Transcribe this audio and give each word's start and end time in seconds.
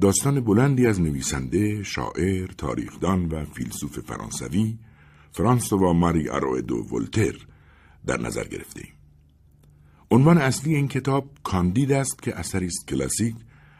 داستان 0.00 0.40
بلندی 0.40 0.86
از 0.86 1.00
نویسنده، 1.00 1.82
شاعر، 1.82 2.46
تاریخدان 2.46 3.26
و 3.26 3.44
فیلسوف 3.44 3.98
فرانسوی 3.98 4.78
فرانسوا 5.32 5.92
ماری 5.92 6.28
اروئدو 6.28 6.76
ولتر 6.76 7.34
در 8.06 8.20
نظر 8.20 8.44
گرفته 8.44 8.80
ایم. 8.84 8.92
عنوان 10.10 10.38
اصلی 10.38 10.74
این 10.74 10.88
کتاب 10.88 11.30
کاندید 11.42 11.92
است 11.92 12.22
که 12.22 12.38
اثری 12.38 12.66
است 12.66 12.88
کلاسیک 12.88 13.34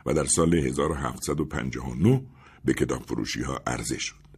و 0.07 0.15
در 0.15 0.25
سال 0.25 0.55
1759 0.55 2.23
به 2.65 2.75
کتاب 2.75 3.03
فروشی 3.03 3.43
ها 3.43 3.61
عرضه 3.67 3.99
شد. 3.99 4.29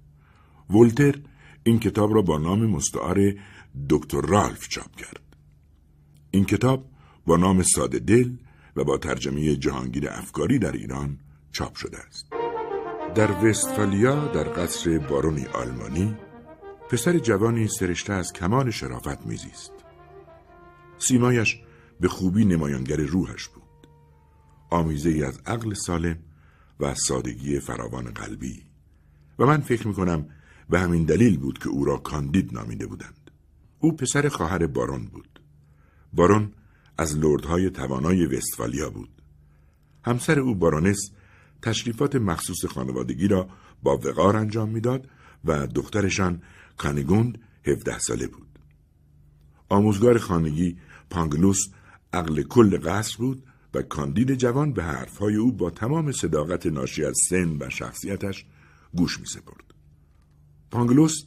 ولتر 0.71 1.15
این 1.63 1.79
کتاب 1.79 2.15
را 2.15 2.23
با 2.23 2.39
نام 2.39 2.67
مستعار 2.67 3.35
دکتر 3.91 4.21
رالف 4.21 4.69
چاپ 4.69 4.97
کرد. 4.97 5.37
این 6.31 6.45
کتاب 6.45 6.85
با 7.27 7.37
نام 7.37 7.63
ساده 7.63 7.99
دل 7.99 8.37
و 8.77 8.85
با 8.85 8.99
ترجمه 8.99 9.57
جهانگیر 9.57 10.09
افکاری 10.09 10.59
در 10.59 10.73
ایران 10.73 11.19
چاپ 11.53 11.75
شده 11.75 11.99
است. 11.99 12.27
در 13.15 13.45
وستفالیا 13.45 14.27
در 14.27 14.45
قصر 14.45 14.99
بارونی 14.99 15.47
آلمانی 15.47 16.17
پسر 16.91 17.19
جوانی 17.19 17.69
سرشته 17.69 18.13
از 18.13 18.33
کمال 18.33 18.71
شرافت 18.71 19.27
میزیست. 19.27 19.73
سیمایش 20.99 21.61
به 22.01 22.09
خوبی 22.09 22.45
نمایانگر 22.45 22.97
روحش 22.97 23.49
بود. 23.49 23.63
آمیزه 24.71 25.27
از 25.27 25.41
عقل 25.47 25.75
سالم 25.75 26.19
و 26.81 26.95
سادگی 26.95 27.61
فراوان 27.61 28.05
قلبی 28.05 28.63
و 29.39 29.47
من 29.47 29.61
فکر 29.61 29.89
می‌کنم 29.89 30.27
به 30.71 30.81
همین 30.81 31.05
دلیل 31.05 31.39
بود 31.39 31.59
که 31.59 31.69
او 31.69 31.85
را 31.85 31.97
کاندید 31.97 32.55
نامیده 32.55 32.87
بودند. 32.87 33.31
او 33.79 33.97
پسر 33.97 34.29
خواهر 34.29 34.67
بارون 34.67 35.07
بود. 35.07 35.41
بارون 36.13 36.53
از 36.99 37.17
لردهای 37.19 37.71
توانای 37.71 38.27
وستفالیا 38.27 38.91
بود. 38.91 39.23
همسر 40.05 40.39
او 40.39 40.55
بارونس 40.55 41.11
تشریفات 41.63 42.17
مخصوص 42.17 42.65
خانوادگی 42.65 43.29
را 43.29 43.49
با 43.83 43.97
وقار 43.97 44.37
انجام 44.37 44.69
می‌داد 44.69 45.09
و 45.45 45.67
دخترشان 45.67 46.43
کانیگوند 46.77 47.39
17 47.67 47.99
ساله 47.99 48.27
بود. 48.27 48.59
آموزگار 49.69 50.19
خانگی 50.19 50.77
پانگلوس 51.11 51.69
عقل 52.13 52.43
کل 52.43 52.79
قصر 52.79 53.17
بود 53.19 53.43
و 53.75 53.83
کاندید 53.83 54.35
جوان 54.35 54.73
به 54.73 54.85
حرفهای 54.85 55.37
او 55.37 55.53
با 55.53 55.71
تمام 55.71 56.13
صداقت 56.13 56.67
ناشی 56.67 57.05
از 57.05 57.17
سن 57.29 57.57
و 57.61 57.71
شخصیتش 57.71 58.47
گوش 58.95 59.21
می 59.21 59.27
سپرد. 59.27 59.75
پانگلوس 60.71 61.25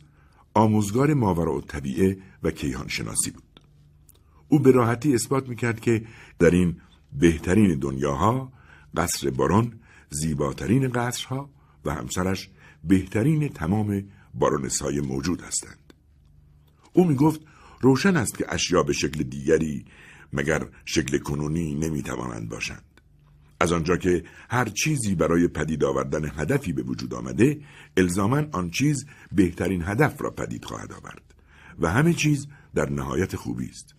آموزگار 0.53 1.13
ماورا 1.13 1.53
و 1.53 1.61
طبیعه 1.61 2.17
و 2.43 2.51
کیهان 2.51 2.87
شناسی 2.87 3.31
بود. 3.31 3.61
او 4.47 4.59
به 4.59 4.71
راحتی 4.71 5.13
اثبات 5.13 5.49
می 5.49 5.55
کرد 5.55 5.79
که 5.79 6.05
در 6.39 6.49
این 6.49 6.81
بهترین 7.19 7.79
دنیاها 7.79 8.51
قصر 8.97 9.29
بارون 9.29 9.71
زیباترین 10.13 10.89
قصرها 10.89 11.49
و 11.85 11.93
همسرش 11.93 12.49
بهترین 12.83 13.49
تمام 13.49 14.03
بارونس 14.33 14.81
های 14.81 14.99
موجود 14.99 15.41
هستند. 15.41 15.93
او 16.93 17.07
می 17.07 17.15
گفت 17.15 17.41
روشن 17.81 18.17
است 18.17 18.37
که 18.37 18.45
اشیا 18.49 18.83
به 18.83 18.93
شکل 18.93 19.23
دیگری 19.23 19.85
مگر 20.33 20.67
شکل 20.85 21.17
کنونی 21.17 21.75
نمی 21.75 22.03
توانند 22.03 22.49
باشند. 22.49 22.83
از 23.59 23.71
آنجا 23.71 23.97
که 23.97 24.23
هر 24.49 24.65
چیزی 24.69 25.15
برای 25.15 25.47
پدید 25.47 25.83
آوردن 25.83 26.25
هدفی 26.25 26.73
به 26.73 26.83
وجود 26.83 27.13
آمده 27.13 27.61
الزاما 27.97 28.43
آن 28.51 28.69
چیز 28.69 29.05
بهترین 29.31 29.83
هدف 29.85 30.21
را 30.21 30.29
پدید 30.29 30.65
خواهد 30.65 30.93
آورد 30.93 31.21
و 31.79 31.91
همه 31.91 32.13
چیز 32.13 32.47
در 32.75 32.89
نهایت 32.89 33.35
خوبی 33.35 33.69
است 33.69 33.95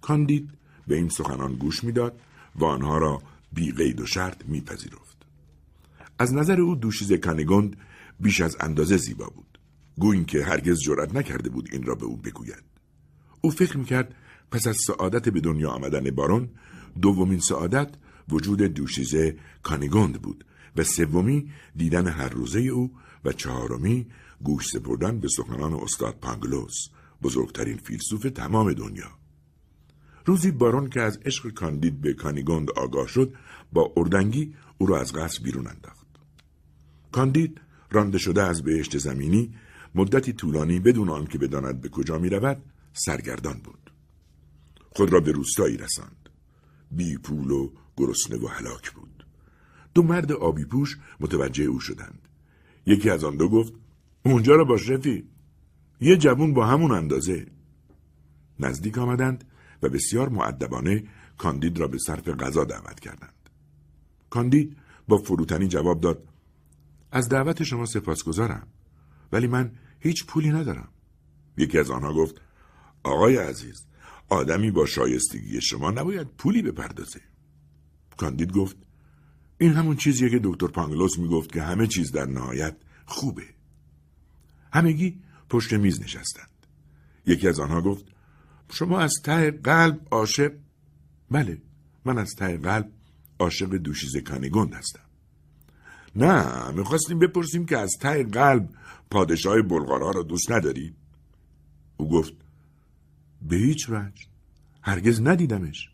کاندید 0.00 0.50
به 0.86 0.96
این 0.96 1.08
سخنان 1.08 1.54
گوش 1.54 1.84
می‌داد 1.84 2.20
و 2.56 2.64
آنها 2.64 2.98
را 2.98 3.22
بی 3.52 3.72
قید 3.72 4.00
و 4.00 4.06
شرط 4.06 4.44
میپذیرفت 4.46 5.05
از 6.18 6.34
نظر 6.34 6.60
او 6.60 6.74
دوشیز 6.74 7.12
کنگوند 7.12 7.76
بیش 8.20 8.40
از 8.40 8.56
اندازه 8.60 8.96
زیبا 8.96 9.26
بود. 9.26 9.58
گوین 9.98 10.24
که 10.24 10.44
هرگز 10.44 10.80
جرأت 10.80 11.14
نکرده 11.14 11.50
بود 11.50 11.68
این 11.72 11.82
را 11.82 11.94
به 11.94 12.04
او 12.04 12.16
بگوید. 12.16 12.62
او 13.40 13.50
فکر 13.50 13.78
می‌کرد 13.78 14.14
پس 14.50 14.66
از 14.66 14.76
سعادت 14.86 15.28
به 15.28 15.40
دنیا 15.40 15.70
آمدن 15.70 16.10
بارون 16.10 16.48
دومین 17.02 17.40
سعادت 17.40 17.94
وجود 18.28 18.62
دوشیزه 18.62 19.36
کانیگوند 19.62 20.22
بود 20.22 20.44
و 20.76 20.84
سومی 20.84 21.50
دیدن 21.76 22.06
هر 22.06 22.28
روزه 22.28 22.60
او 22.60 22.92
و 23.24 23.32
چهارمی 23.32 24.06
گوش 24.42 24.68
سپردن 24.68 25.20
به 25.20 25.28
سخنان 25.28 25.74
استاد 25.74 26.14
پانگلوس 26.20 26.88
بزرگترین 27.22 27.76
فیلسوف 27.76 28.22
تمام 28.22 28.72
دنیا. 28.72 29.10
روزی 30.24 30.50
بارون 30.50 30.88
که 30.88 31.00
از 31.00 31.18
عشق 31.24 31.50
کاندید 31.50 32.00
به 32.00 32.12
کانیگوند 32.12 32.70
آگاه 32.70 33.06
شد 33.06 33.34
با 33.72 33.92
اردنگی 33.96 34.54
او 34.78 34.86
را 34.86 35.00
از 35.00 35.12
قصر 35.12 35.42
بیرون 35.42 35.66
انداخت. 35.66 35.95
کاندید 37.16 37.60
رانده 37.90 38.18
شده 38.18 38.42
از 38.42 38.62
بهشت 38.62 38.98
زمینی 38.98 39.54
مدتی 39.94 40.32
طولانی 40.32 40.80
بدون 40.80 41.08
آنکه 41.08 41.38
بداند 41.38 41.80
به 41.80 41.88
کجا 41.88 42.18
می 42.18 42.28
رود 42.28 42.62
سرگردان 42.92 43.60
بود. 43.64 43.92
خود 44.90 45.12
را 45.12 45.20
به 45.20 45.32
روستایی 45.32 45.76
رساند. 45.76 46.28
بی 46.90 47.18
پول 47.18 47.50
و 47.50 47.70
گرسنه 47.96 48.36
و 48.36 48.46
هلاک 48.46 48.90
بود. 48.90 49.26
دو 49.94 50.02
مرد 50.02 50.32
آبی 50.32 50.64
پوش 50.64 50.98
متوجه 51.20 51.64
او 51.64 51.80
شدند. 51.80 52.28
یکی 52.86 53.10
از 53.10 53.24
آن 53.24 53.36
دو 53.36 53.48
گفت 53.48 53.72
اونجا 54.24 54.56
را 54.56 54.64
باش 54.64 54.90
رفی. 54.90 55.28
یه 56.00 56.16
جوون 56.16 56.54
با 56.54 56.66
همون 56.66 56.92
اندازه. 56.92 57.46
نزدیک 58.60 58.98
آمدند 58.98 59.44
و 59.82 59.88
بسیار 59.88 60.28
معدبانه 60.28 61.04
کاندید 61.38 61.78
را 61.78 61.88
به 61.88 61.98
صرف 61.98 62.28
غذا 62.28 62.64
دعوت 62.64 63.00
کردند. 63.00 63.50
کاندید 64.30 64.76
با 65.08 65.16
فروتنی 65.16 65.68
جواب 65.68 66.00
داد 66.00 66.28
از 67.16 67.28
دعوت 67.28 67.62
شما 67.62 67.86
سپاسگزارم. 67.86 68.66
ولی 69.32 69.46
من 69.46 69.72
هیچ 70.00 70.26
پولی 70.26 70.50
ندارم. 70.50 70.88
یکی 71.56 71.78
از 71.78 71.90
آنها 71.90 72.14
گفت 72.14 72.40
آقای 73.02 73.36
عزیز 73.36 73.86
آدمی 74.28 74.70
با 74.70 74.86
شایستگی 74.86 75.60
شما 75.60 75.90
نباید 75.90 76.26
پولی 76.26 76.62
بپردازه. 76.62 77.20
کاندید 78.16 78.52
گفت 78.52 78.76
این 79.58 79.72
همون 79.72 79.96
چیزیه 79.96 80.30
که 80.30 80.40
دکتر 80.44 80.66
پانگلوس 80.66 81.18
می‌گفت 81.18 81.52
که 81.52 81.62
همه 81.62 81.86
چیز 81.86 82.12
در 82.12 82.26
نهایت 82.26 82.76
خوبه. 83.06 83.46
همگی 84.72 85.22
پشت 85.50 85.72
میز 85.72 86.02
نشستند. 86.02 86.66
یکی 87.26 87.48
از 87.48 87.60
آنها 87.60 87.80
گفت 87.80 88.04
شما 88.72 89.00
از 89.00 89.12
ته 89.24 89.50
قلب 89.50 90.06
عاشق 90.10 90.52
بله 91.30 91.62
من 92.04 92.18
از 92.18 92.34
ته 92.34 92.56
قلب 92.56 92.92
عاشق 93.38 93.76
دوشیز 93.76 94.16
کانیگوند 94.16 94.74
هستم. 94.74 95.05
نه 96.16 96.70
می‌خواستیم 96.70 97.18
بپرسیم 97.18 97.66
که 97.66 97.78
از 97.78 97.90
ته 98.00 98.24
قلب 98.24 98.68
پادشاه 99.10 99.62
بلغارا 99.62 100.10
را 100.10 100.22
دوست 100.22 100.50
نداری؟ 100.52 100.94
او 101.96 102.08
گفت 102.08 102.32
به 103.42 103.56
هیچ 103.56 103.90
وجه. 103.90 104.26
هرگز 104.82 105.20
ندیدمش. 105.20 105.90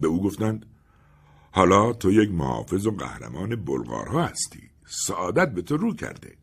به 0.00 0.08
او 0.08 0.22
گفتند 0.22 0.66
حالا 1.52 1.92
تو 1.92 2.12
یک 2.12 2.30
محافظ 2.30 2.86
و 2.86 2.90
قهرمان 2.90 3.56
بلغارها 3.56 4.24
هستی. 4.24 4.70
سعادت 4.86 5.54
به 5.54 5.62
تو 5.62 5.76
رو 5.76 5.94
کرده. 5.94 6.36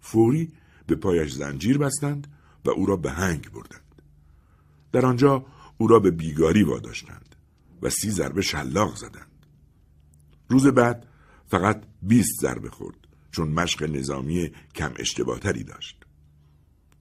فوری 0.00 0.52
به 0.86 0.94
پایش 0.94 1.32
زنجیر 1.32 1.78
بستند 1.78 2.26
و 2.64 2.70
او 2.70 2.86
را 2.86 2.96
به 2.96 3.10
هنگ 3.10 3.50
بردند. 3.50 4.02
در 4.92 5.06
آنجا 5.06 5.46
او 5.78 5.86
را 5.86 5.98
به 5.98 6.10
بیگاری 6.10 6.62
واداشتند 6.62 7.36
و 7.82 7.90
سی 7.90 8.10
ضربه 8.10 8.42
شلاق 8.42 8.96
زدند. 8.96 9.46
روز 10.48 10.66
بعد 10.66 11.06
فقط 11.46 11.82
بیست 12.02 12.40
ضربه 12.40 12.70
خورد 12.70 12.96
چون 13.30 13.48
مشق 13.48 13.82
نظامی 13.82 14.50
کم 14.74 14.92
اشتباهتری 14.98 15.64
داشت. 15.64 16.04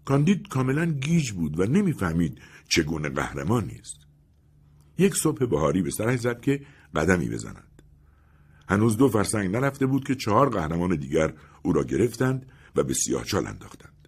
کاندید 0.05 0.47
کاملا 0.47 0.85
گیج 0.85 1.31
بود 1.31 1.59
و 1.59 1.65
نمی‌فهمید 1.65 2.41
چگونه 2.69 3.09
قهرمانی 3.09 3.79
است 3.79 3.97
یک 4.97 5.15
صبح 5.15 5.45
بهاری 5.45 5.81
به 5.81 5.91
سرش 5.91 6.19
زد 6.19 6.41
که 6.41 6.61
قدمی 6.95 7.29
بزنند 7.29 7.81
هنوز 8.69 8.97
دو 8.97 9.09
فرسنگ 9.09 9.55
نرفته 9.55 9.85
بود 9.85 10.07
که 10.07 10.15
چهار 10.15 10.49
قهرمان 10.49 10.95
دیگر 10.95 11.33
او 11.63 11.73
را 11.73 11.83
گرفتند 11.83 12.45
و 12.75 12.83
به 12.83 12.93
سیاهچال 12.93 13.47
انداختند. 13.47 14.07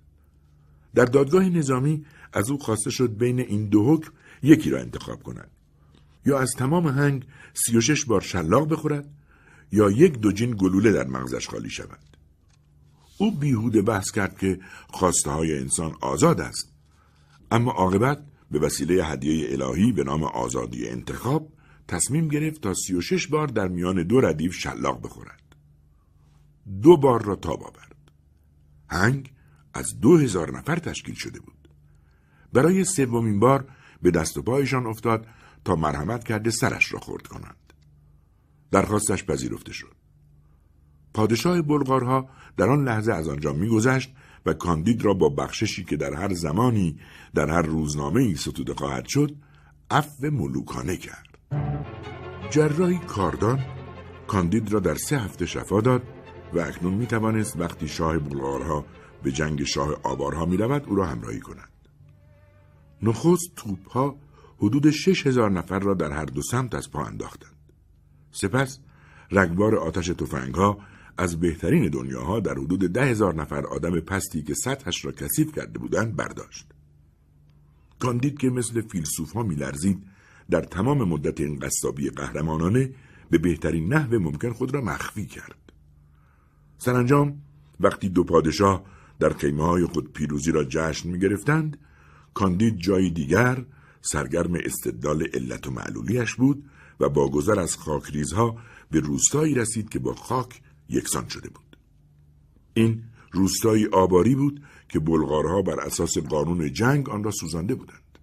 در 0.96 1.06
دادگاه 1.06 1.50
نظامی 1.50 2.06
از 2.34 2.50
او 2.50 2.58
خواسته 2.58 2.90
شد 2.90 3.18
بین 3.18 3.40
این 3.40 3.66
دو 3.66 3.94
حکم 3.94 4.12
یکی 4.44 4.70
را 4.70 4.80
انتخاب 4.80 5.24
کند. 5.24 5.52
یا 6.26 6.40
از 6.40 6.52
تمام 6.58 6.88
هنگ 6.88 7.26
سی 7.54 7.78
و 7.78 7.82
شش 7.82 8.06
بار 8.06 8.22
شلاق 8.22 8.72
بخورد 8.72 9.10
یا 9.72 9.92
یک 9.92 10.20
دوجین 10.20 10.56
گلوله 10.60 10.92
در 10.92 11.08
مغزش 11.08 11.48
خالی 11.48 11.70
شود 11.70 12.00
او 13.18 13.32
بیهوده 13.32 13.82
بحث 13.82 14.12
کرد 14.12 14.38
که 14.38 14.60
خواسته 14.88 15.32
های 15.32 15.60
انسان 15.60 15.96
آزاد 16.02 16.42
است 16.42 16.74
اما 17.52 17.72
عاقبت 17.72 18.24
به 18.52 18.60
وسیله 18.60 19.06
هدیه 19.06 19.52
الهی 19.52 19.92
به 19.92 20.04
نام 20.04 20.24
آزادی 20.24 20.90
انتخاب 20.90 21.50
تصمیم 21.88 22.28
گرفت 22.28 22.62
تا 22.62 22.74
سی 22.74 22.94
و 22.94 23.02
شش 23.02 23.28
بار 23.28 23.48
در 23.48 23.68
میان 23.68 24.04
دو 24.04 24.22
ردیف 24.22 24.54
شلاق 24.54 25.02
بخورد. 25.04 25.56
دو 26.82 26.98
بار 26.98 27.24
را 27.24 27.36
تاب 27.36 27.64
آورد. 27.64 27.96
هنگ 28.90 29.32
از 29.74 30.00
دو 30.00 30.18
هزار 30.18 30.58
نفر 30.58 30.76
تشکیل 30.76 31.16
شده 31.16 31.40
بود. 31.40 31.70
برای 32.54 32.84
سومین 32.84 33.40
بار 33.40 33.68
به 34.02 34.12
دست 34.12 34.38
و 34.38 34.42
پایشان 34.42 34.86
افتاد 34.86 35.28
تا 35.66 35.76
مرحمت 35.76 36.24
کرده 36.24 36.50
سرش 36.50 36.94
را 36.94 37.00
خورد 37.00 37.28
کنند. 37.28 37.56
درخواستش 38.72 39.24
پذیرفته 39.24 39.74
شد. 39.74 39.96
پادشاه 41.14 41.62
بلغارها 41.62 42.30
در 42.58 42.70
آن 42.70 42.84
لحظه 42.84 43.14
از 43.14 43.28
آنجا 43.28 43.54
میگذشت 43.54 44.14
و 44.46 44.54
کاندید 44.54 45.06
را 45.06 45.14
با 45.14 45.30
بخششی 45.30 45.84
که 45.84 45.98
در 45.98 46.14
هر 46.14 46.34
زمانی 46.34 47.00
در 47.36 47.50
هر 47.50 47.62
روزنامه 47.62 48.22
ای 48.22 48.36
ستوده 48.36 48.74
خواهد 48.74 49.08
شد 49.08 49.36
عفو 49.92 50.32
ملوکانه 50.32 50.98
کرد 50.98 51.38
جراحی 52.50 52.98
کاردان 52.98 53.60
کاندید 54.28 54.74
را 54.74 54.80
در 54.80 54.96
سه 54.96 55.18
هفته 55.18 55.46
شفا 55.46 55.82
داد 55.82 56.04
و 56.54 56.60
اکنون 56.60 56.94
می 56.94 57.08
توانست 57.08 57.60
وقتی 57.60 57.88
شاه 57.88 58.20
بلغارها 58.20 58.86
به 59.24 59.32
جنگ 59.32 59.64
شاه 59.64 59.96
آوارها 60.04 60.46
می 60.46 60.58
رود 60.58 60.86
او 60.88 60.96
را 60.96 61.06
همراهی 61.06 61.40
کند. 61.40 61.70
نخست 63.02 63.56
توپها 63.56 64.16
حدود 64.58 64.90
شش 64.90 65.28
هزار 65.28 65.52
نفر 65.52 65.80
را 65.80 65.94
در 65.94 66.12
هر 66.12 66.26
دو 66.26 66.42
سمت 66.42 66.76
از 66.76 66.92
پا 66.92 67.04
انداختند. 67.04 67.59
سپس 68.32 68.80
رگبار 69.32 69.76
آتش 69.76 70.08
توفنگها 70.08 70.80
از 71.18 71.40
بهترین 71.40 71.90
دنیاها 71.90 72.40
در 72.40 72.54
حدود 72.54 72.80
ده 72.80 73.06
هزار 73.06 73.36
نفر 73.36 73.66
آدم 73.66 74.00
پستی 74.00 74.42
که 74.42 74.54
سطحش 74.54 75.06
را 75.06 75.12
کثیف 75.12 75.56
کرده 75.56 75.80
بودند 75.80 76.16
برداشت. 76.16 76.68
کاندید 78.00 78.38
که 78.38 78.50
مثل 78.50 78.82
فیلسوف 78.82 79.32
ها 79.32 79.44
میلرزید 79.44 80.04
در 80.50 80.62
تمام 80.62 81.04
مدت 81.04 81.42
این 81.42 81.60
قصابی 81.60 82.10
قهرمانانه 82.10 82.94
به 83.30 83.38
بهترین 83.38 83.94
نحو 83.94 84.20
ممکن 84.20 84.54
خود 84.54 84.74
را 84.74 84.82
مخفی 84.82 85.26
کرد. 85.26 85.74
سرانجام 86.78 87.42
وقتی 87.80 88.10
دو 88.10 88.24
پادشاه 88.24 88.84
در 89.20 89.34
خیمه 89.34 89.64
های 89.64 89.86
خود 89.86 90.14
پیروزی 90.14 90.52
را 90.52 90.64
جشن 90.64 91.10
می 91.10 91.20
گرفتند، 91.20 91.78
کاندید 92.34 92.78
جای 92.78 93.10
دیگر 93.10 93.66
سرگرم 94.02 94.54
استدلال 94.54 95.28
علت 95.34 95.68
و 95.68 95.72
معلولیش 95.72 96.36
بود 96.36 96.64
و 97.00 97.10
با 97.10 97.30
گذر 97.30 97.60
از 97.60 97.78
خاکریزها 97.78 98.56
به 98.92 99.00
روستایی 99.00 99.56
رسید 99.56 99.90
که 99.90 100.00
با 100.00 100.14
خاک 100.14 100.62
یکسان 100.90 101.28
شده 101.28 101.50
بود. 101.50 101.78
این 102.74 103.04
روستایی 103.32 103.86
آباری 103.86 104.36
بود 104.36 104.64
که 104.90 105.00
بلغارها 105.00 105.62
بر 105.62 105.80
اساس 105.80 106.18
قانون 106.18 106.74
جنگ 106.74 107.10
آن 107.10 107.24
را 107.24 107.32
سوزانده 107.32 107.76
بودند. 107.76 108.20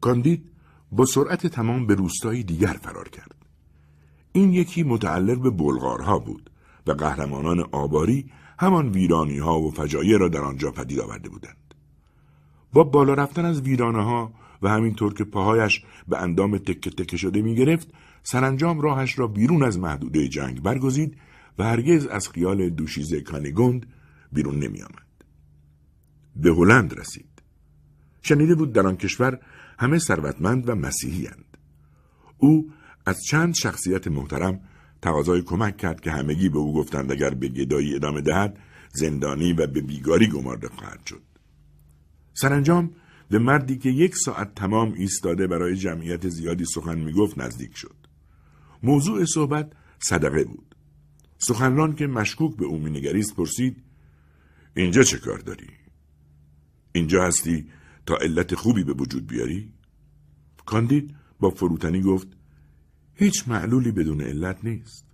کاندید 0.00 0.50
با 0.92 1.04
سرعت 1.04 1.46
تمام 1.46 1.86
به 1.86 1.94
روستایی 1.94 2.44
دیگر 2.44 2.78
فرار 2.82 3.08
کرد. 3.08 3.34
این 4.32 4.52
یکی 4.52 4.82
متعلق 4.82 5.42
به 5.42 5.50
بلغارها 5.50 6.18
بود 6.18 6.50
و 6.86 6.92
قهرمانان 6.92 7.60
آباری 7.72 8.30
همان 8.58 8.88
ویرانی 8.88 9.38
ها 9.38 9.60
و 9.60 9.70
فجایع 9.70 10.18
را 10.18 10.28
در 10.28 10.40
آنجا 10.40 10.70
پدید 10.70 11.00
آورده 11.00 11.28
بودند. 11.28 11.74
با 12.72 12.84
بالا 12.84 13.14
رفتن 13.14 13.44
از 13.44 13.60
ویرانه 13.60 14.02
ها 14.02 14.32
و 14.62 14.68
همینطور 14.68 15.14
که 15.14 15.24
پاهایش 15.24 15.82
به 16.08 16.18
اندام 16.18 16.58
تکه 16.58 16.90
تکه 16.90 17.16
شده 17.16 17.42
می 17.42 17.54
گرفت 17.54 17.88
سرانجام 18.22 18.80
راهش 18.80 19.18
را 19.18 19.26
بیرون 19.26 19.62
از 19.62 19.78
محدوده 19.78 20.28
جنگ 20.28 20.62
برگزید 20.62 21.16
و 21.58 21.64
هرگز 21.64 22.06
از 22.06 22.28
خیال 22.28 22.68
دوشیزه 22.68 23.20
کانیگوند 23.20 23.86
بیرون 24.32 24.58
نمی 24.58 24.82
آمد. 24.82 25.24
به 26.36 26.50
هلند 26.50 26.98
رسید. 26.98 27.42
شنیده 28.22 28.54
بود 28.54 28.72
در 28.72 28.86
آن 28.86 28.96
کشور 28.96 29.40
همه 29.78 29.98
ثروتمند 29.98 30.68
و 30.68 30.74
مسیحی 30.74 31.26
هند. 31.26 31.56
او 32.38 32.70
از 33.06 33.22
چند 33.22 33.54
شخصیت 33.54 34.08
محترم 34.08 34.60
تقاضای 35.02 35.42
کمک 35.42 35.76
کرد 35.76 36.00
که 36.00 36.10
همگی 36.10 36.48
به 36.48 36.58
او 36.58 36.74
گفتند 36.74 37.12
اگر 37.12 37.30
به 37.30 37.48
گدایی 37.48 37.94
ادامه 37.94 38.20
دهد 38.20 38.58
زندانی 38.92 39.52
و 39.52 39.66
به 39.66 39.80
بیگاری 39.80 40.28
گمارده 40.28 40.68
خواهد 40.68 41.06
شد. 41.06 41.22
سرانجام 42.34 42.90
به 43.30 43.38
مردی 43.38 43.78
که 43.78 43.88
یک 43.90 44.16
ساعت 44.16 44.54
تمام 44.54 44.92
ایستاده 44.92 45.46
برای 45.46 45.76
جمعیت 45.76 46.28
زیادی 46.28 46.64
سخن 46.64 46.98
می‌گفت 46.98 47.38
نزدیک 47.38 47.76
شد. 47.76 47.96
موضوع 48.82 49.24
صحبت 49.24 49.72
صدقه 49.98 50.44
بود. 50.44 50.74
سخنران 51.38 51.94
که 51.94 52.06
مشکوک 52.06 52.56
به 52.56 52.64
او 52.64 52.78
مینگریست 52.78 53.36
پرسید 53.36 53.82
اینجا 54.76 55.02
چه 55.02 55.18
کار 55.18 55.38
داری؟ 55.38 55.66
اینجا 56.92 57.24
هستی 57.24 57.66
تا 58.06 58.16
علت 58.16 58.54
خوبی 58.54 58.84
به 58.84 58.92
وجود 58.92 59.26
بیاری؟ 59.26 59.72
کاندید 60.66 61.14
با 61.40 61.50
فروتنی 61.50 62.00
گفت 62.00 62.28
هیچ 63.14 63.48
معلولی 63.48 63.92
بدون 63.92 64.20
علت 64.20 64.64
نیست. 64.64 65.06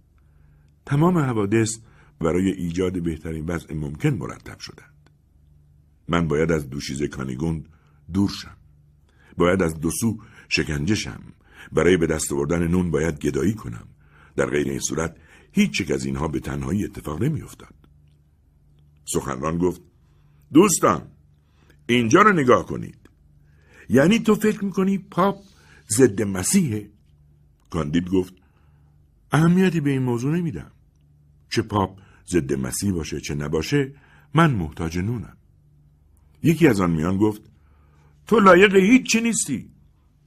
تمام 0.86 1.18
حوادث 1.18 1.78
برای 2.20 2.50
ایجاد 2.50 3.02
بهترین 3.02 3.46
وضع 3.46 3.74
ممکن 3.74 4.10
مرتب 4.10 4.58
شدند. 4.58 5.10
من 6.08 6.28
باید 6.28 6.52
از 6.52 6.70
دوشیزه 6.70 7.08
کانیگوند 7.08 7.68
دور 8.12 8.30
شم. 8.30 8.56
باید 9.36 9.62
از 9.62 9.80
دو 9.80 9.90
سو 9.90 10.18
شکنجه 10.48 10.94
شم. 10.94 11.20
برای 11.72 11.96
به 11.96 12.06
دست 12.06 12.32
آوردن 12.32 12.66
نون 12.66 12.90
باید 12.90 13.18
گدایی 13.18 13.54
کنم. 13.54 13.88
در 14.36 14.46
غیر 14.46 14.68
این 14.68 14.80
صورت 14.80 15.16
هیچ 15.52 15.90
از 15.90 16.04
اینها 16.04 16.28
به 16.28 16.40
تنهایی 16.40 16.84
اتفاق 16.84 17.22
نمیافتد. 17.22 17.74
سخنران 19.04 19.58
گفت 19.58 19.80
دوستان 20.52 21.02
اینجا 21.86 22.22
رو 22.22 22.32
نگاه 22.32 22.66
کنید. 22.66 22.98
یعنی 23.88 24.18
تو 24.18 24.34
فکر 24.34 24.64
می‌کنی 24.64 24.98
پاپ 24.98 25.44
ضد 25.88 26.22
مسیحه؟ 26.22 26.90
کاندید 27.70 28.08
گفت 28.08 28.34
اهمیتی 29.32 29.80
به 29.80 29.90
این 29.90 30.02
موضوع 30.02 30.36
نمیدم. 30.36 30.70
چه 31.50 31.62
پاپ 31.62 31.98
ضد 32.28 32.52
مسیح 32.52 32.92
باشه 32.92 33.20
چه 33.20 33.34
نباشه 33.34 33.94
من 34.34 34.50
محتاج 34.50 34.98
نونم. 34.98 35.36
یکی 36.42 36.68
از 36.68 36.80
آن 36.80 36.90
میان 36.90 37.16
گفت 37.16 37.42
تو 38.26 38.40
لایق 38.40 38.74
هیچی 38.76 39.20
نیستی. 39.20 39.70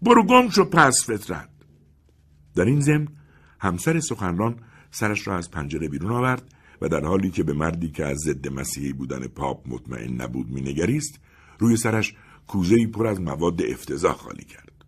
برو 0.01 0.23
گم 0.23 0.49
شو 0.49 0.65
پس 0.65 1.05
فطرت. 1.05 1.49
در 2.55 2.65
این 2.65 2.81
ضمن 2.81 3.07
همسر 3.59 3.99
سخنران 3.99 4.59
سرش 4.91 5.27
را 5.27 5.37
از 5.37 5.51
پنجره 5.51 5.87
بیرون 5.87 6.11
آورد 6.11 6.55
و 6.81 6.89
در 6.89 7.05
حالی 7.05 7.29
که 7.29 7.43
به 7.43 7.53
مردی 7.53 7.89
که 7.91 8.05
از 8.05 8.17
ضد 8.17 8.47
مسیحی 8.47 8.93
بودن 8.93 9.27
پاپ 9.27 9.67
مطمئن 9.67 10.21
نبود 10.21 10.51
مینگریست 10.51 11.19
روی 11.59 11.77
سرش 11.77 12.13
کوزه 12.47 12.87
پر 12.87 13.07
از 13.07 13.21
مواد 13.21 13.61
افتضاح 13.61 14.13
خالی 14.13 14.43
کرد. 14.43 14.85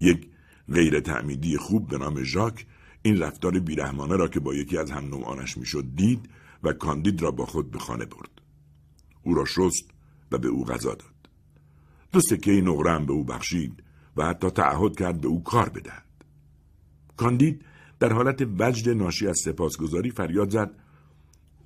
یک 0.00 0.30
غیر 0.72 1.00
تعمیدی 1.00 1.56
خوب 1.56 1.88
به 1.88 1.98
نام 1.98 2.22
ژاک 2.22 2.66
این 3.02 3.18
رفتار 3.18 3.58
بیرحمانه 3.58 4.16
را 4.16 4.28
که 4.28 4.40
با 4.40 4.54
یکی 4.54 4.78
از 4.78 4.90
هم 4.90 5.04
نوعانش 5.04 5.56
می‌شد 5.56 5.84
دید 5.94 6.28
و 6.62 6.72
کاندید 6.72 7.22
را 7.22 7.30
با 7.30 7.46
خود 7.46 7.70
به 7.70 7.78
خانه 7.78 8.04
برد. 8.04 8.30
او 9.22 9.34
را 9.34 9.44
شست 9.44 9.90
و 10.32 10.38
به 10.38 10.48
او 10.48 10.64
غذا 10.64 10.94
داد. 10.94 11.17
دو 12.12 12.20
سکه 12.20 12.52
نقره 12.52 12.98
به 12.98 13.12
او 13.12 13.24
بخشید 13.24 13.82
و 14.16 14.26
حتی 14.26 14.50
تعهد 14.50 14.96
کرد 14.96 15.20
به 15.20 15.28
او 15.28 15.42
کار 15.42 15.68
بدهد. 15.68 16.04
کاندید 17.16 17.64
در 18.00 18.12
حالت 18.12 18.48
وجد 18.58 18.88
ناشی 18.88 19.26
از 19.26 19.38
سپاسگزاری 19.44 20.10
فریاد 20.10 20.50
زد 20.50 20.70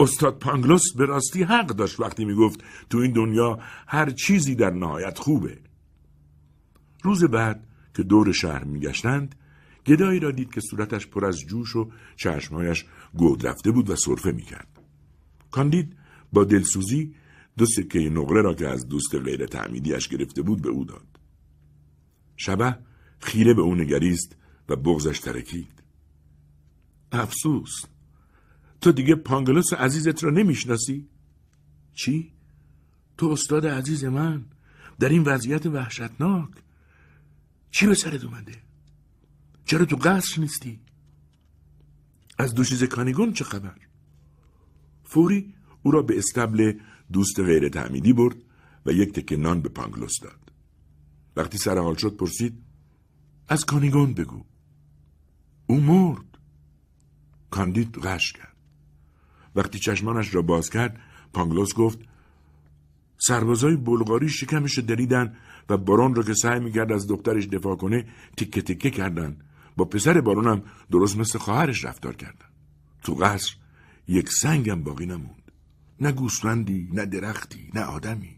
استاد 0.01 0.39
پانگلوس 0.39 0.93
به 0.97 1.07
راستی 1.07 1.43
حق 1.43 1.67
داشت 1.67 2.01
وقتی 2.01 2.25
می‌گفت 2.25 2.65
تو 2.91 2.99
این 2.99 3.13
دنیا 3.13 3.59
هر 3.87 4.11
چیزی 4.11 4.55
در 4.55 4.71
نهایت 4.71 5.19
خوبه. 5.19 5.59
روز 7.03 7.25
بعد 7.25 7.67
که 7.95 8.03
دور 8.03 8.33
شهر 8.33 8.65
میگشتند 8.65 9.35
گدایی 9.87 10.21
را 10.21 10.31
دید 10.31 10.55
که 10.55 10.61
صورتش 10.61 11.07
پر 11.07 11.25
از 11.25 11.39
جوش 11.39 11.77
و 11.77 11.91
چشمهایش 12.17 12.85
گود 13.15 13.47
رفته 13.47 13.71
بود 13.71 13.91
و 13.91 13.97
صرفه 13.97 14.33
می‌کرد. 14.33 14.69
کاندید 15.51 15.97
با 16.33 16.45
دلسوزی 16.45 17.15
دو 17.59 17.67
سکه 17.67 17.99
نقره 17.99 18.43
را 18.43 18.55
که 18.55 18.69
از 18.69 18.89
دوست 18.89 19.15
غیر 19.15 19.47
تعمیدیش 19.47 20.09
گرفته 20.09 20.43
بود 20.43 20.63
به 20.63 20.69
او 20.69 20.85
داد. 20.85 21.07
شبه 22.37 22.79
خیره 23.19 23.55
به 23.55 23.63
او 23.63 23.75
نگریست 23.75 24.37
و 24.69 24.77
بغزش 24.77 25.21
ترکید. 25.21 25.83
افسوس 27.13 27.83
تو 28.81 28.93
دیگه 28.93 29.15
پانگلوس 29.15 29.73
عزیزت 29.73 30.25
را 30.25 30.31
نمی‌شناسی؟ 30.31 31.09
چی؟ 31.95 32.33
تو 33.17 33.27
استاد 33.27 33.67
عزیز 33.67 34.05
من 34.05 34.45
در 34.99 35.09
این 35.09 35.23
وضعیت 35.23 35.67
وحشتناک 35.67 36.51
چی 37.71 37.87
به 37.87 37.95
سرت 37.95 38.25
اومده؟ 38.25 38.55
چرا 39.65 39.85
تو 39.85 39.97
قصر 39.97 40.41
نیستی؟ 40.41 40.81
از 42.39 42.55
دوشیزه 42.55 42.85
کانیگوند 42.85 43.33
چه 43.33 43.45
خبر؟ 43.45 43.77
فوری 45.05 45.55
او 45.83 45.91
را 45.91 46.03
به 46.03 46.19
اصطبل 46.19 46.73
دوست 47.13 47.41
غیر 47.41 47.69
تعمیدی 47.69 48.13
برد 48.13 48.37
و 48.87 48.93
یک 48.93 49.13
تکه 49.13 49.37
نان 49.37 49.61
به 49.61 49.69
پانگلوس 49.69 50.21
داد. 50.23 50.53
وقتی 51.37 51.59
سر 51.59 51.79
حال 51.79 51.95
شد 51.95 52.17
پرسید 52.17 52.63
از 53.49 53.65
کانیگوند 53.65 54.15
بگو. 54.15 54.45
او 55.67 55.81
مرد. 55.81 56.39
کاندید 57.51 57.99
غش 57.99 58.33
کرد. 58.33 58.57
وقتی 59.57 59.79
چشمانش 59.79 60.35
را 60.35 60.43
باز 60.43 60.71
کرد 60.71 61.01
پانگلوس 61.33 61.75
گفت 61.75 61.99
سربازای 63.19 63.77
بلغاری 63.77 64.29
شکمش 64.29 64.79
دریدن 64.79 65.37
و 65.69 65.77
بارون 65.77 66.15
را 66.15 66.23
که 66.23 66.35
سعی 66.35 66.61
می‌کرد 66.61 66.93
از 66.93 67.07
دخترش 67.07 67.47
دفاع 67.47 67.77
کنه 67.77 68.07
تکه 68.37 68.63
تکه 68.63 68.91
کردن 68.91 69.37
با 69.77 69.85
پسر 69.85 70.21
بارونم 70.21 70.63
درست 70.91 71.17
مثل 71.17 71.39
خواهرش 71.39 71.85
رفتار 71.85 72.17
کردن 72.17 72.47
تو 73.03 73.15
قصر 73.15 73.57
یک 74.09 74.29
سنگم 74.33 74.83
باقی 74.83 75.07
نموند 75.07 75.42
نه 76.03 76.13
گوسفندی 76.13 76.89
نه 76.93 77.07
درختی 77.07 77.71
نه 77.75 77.81
آدمی. 77.81 78.37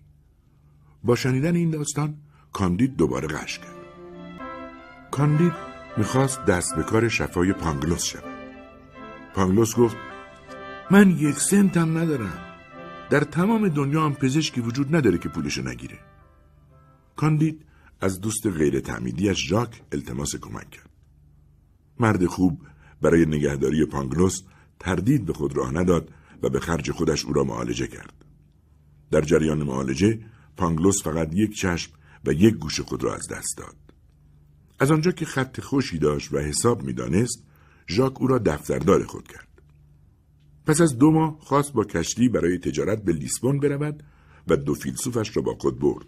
با 1.04 1.16
شنیدن 1.16 1.56
این 1.56 1.70
داستان 1.70 2.16
کاندید 2.52 2.96
دوباره 2.96 3.28
غش 3.28 3.58
کرد. 3.58 3.76
کاندید 5.10 5.52
می‌خواست 5.96 6.44
دست 6.44 6.76
به 6.76 6.82
کار 6.82 7.08
شفای 7.08 7.52
پانگلوس 7.52 8.02
شود. 8.02 8.24
پانگلوس 9.34 9.76
گفت 9.76 9.96
من 10.90 11.10
یک 11.10 11.38
سنتم 11.38 11.98
ندارم. 11.98 12.38
در 13.10 13.20
تمام 13.20 13.68
دنیا 13.68 14.04
هم 14.04 14.14
پزشکی 14.14 14.60
وجود 14.60 14.96
نداره 14.96 15.18
که 15.18 15.28
پولشو 15.28 15.62
نگیره. 15.62 15.98
کاندید 17.16 17.64
از 18.00 18.20
دوست 18.20 18.46
غیر 18.46 18.80
تعمیدیش 18.80 19.48
ژاک 19.48 19.82
التماس 19.92 20.36
کمک 20.36 20.70
کرد. 20.70 20.90
مرد 22.00 22.26
خوب 22.26 22.60
برای 23.02 23.26
نگهداری 23.26 23.86
پانگلوس 23.86 24.42
تردید 24.78 25.24
به 25.24 25.32
خود 25.32 25.56
راه 25.56 25.74
نداد 25.74 26.12
و 26.44 26.48
به 26.48 26.60
خرج 26.60 26.90
خودش 26.90 27.24
او 27.24 27.32
را 27.32 27.44
معالجه 27.44 27.86
کرد. 27.86 28.24
در 29.10 29.20
جریان 29.20 29.62
معالجه 29.62 30.20
پانگلوس 30.56 31.02
فقط 31.02 31.34
یک 31.34 31.56
چشم 31.56 31.92
و 32.24 32.32
یک 32.32 32.54
گوش 32.54 32.80
خود 32.80 33.04
را 33.04 33.14
از 33.14 33.28
دست 33.28 33.56
داد. 33.58 33.76
از 34.78 34.90
آنجا 34.90 35.10
که 35.10 35.24
خط 35.24 35.60
خوشی 35.60 35.98
داشت 35.98 36.32
و 36.32 36.38
حساب 36.38 36.82
می‌دانست 36.82 37.42
ژاک 37.88 38.20
او 38.20 38.26
را 38.26 38.38
دفتردار 38.38 39.04
خود 39.04 39.28
کرد. 39.28 39.48
پس 40.66 40.80
از 40.80 40.98
دو 40.98 41.10
ماه 41.10 41.36
خواست 41.40 41.72
با 41.72 41.84
کشتی 41.84 42.28
برای 42.28 42.58
تجارت 42.58 43.04
به 43.04 43.12
لیسبون 43.12 43.60
برود 43.60 44.02
و 44.48 44.56
دو 44.56 44.74
فیلسوفش 44.74 45.36
را 45.36 45.42
با 45.42 45.54
خود 45.54 45.78
برد. 45.78 46.06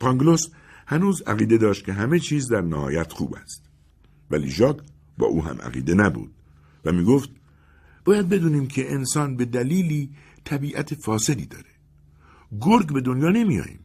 پانگلوس 0.00 0.48
هنوز 0.86 1.22
عقیده 1.22 1.58
داشت 1.58 1.84
که 1.84 1.92
همه 1.92 2.20
چیز 2.20 2.48
در 2.48 2.60
نهایت 2.60 3.12
خوب 3.12 3.34
است. 3.34 3.62
ولی 4.30 4.50
ژاک 4.50 4.76
با 5.18 5.26
او 5.26 5.44
هم 5.44 5.60
عقیده 5.60 5.94
نبود 5.94 6.34
و 6.84 6.92
می 6.92 7.04
گفت 7.04 7.30
باید 8.08 8.28
بدونیم 8.28 8.66
که 8.66 8.92
انسان 8.92 9.36
به 9.36 9.44
دلیلی 9.44 10.10
طبیعت 10.44 10.94
فاسدی 10.94 11.46
داره. 11.46 11.72
گرگ 12.60 12.92
به 12.92 13.00
دنیا 13.00 13.28
نمیاییم 13.28 13.80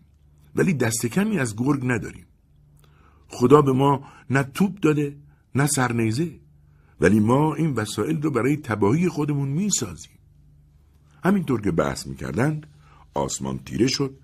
ولی 0.56 0.74
دست 0.74 1.06
کمی 1.06 1.40
از 1.40 1.56
گرگ 1.56 1.86
نداریم. 1.86 2.26
خدا 3.28 3.62
به 3.62 3.74
ما 3.74 4.04
نه 4.30 4.44
توپ 4.44 4.80
داده 4.80 5.18
نه 5.56 5.68
سرنیزه 5.68 6.32
ولی 7.02 7.20
ما 7.20 7.56
این 7.56 7.74
وسایل 7.74 8.22
رو 8.22 8.32
برای 8.32 8.58
تباهی 8.58 9.10
خودمون 9.10 9.50
می‌سازیم. 9.50 10.18
همینطور 11.24 11.62
که 11.62 11.72
بحث 11.72 12.08
می‌کردند 12.08 12.68
آسمان 13.14 13.60
تیره 13.60 13.88
شد 13.88 14.18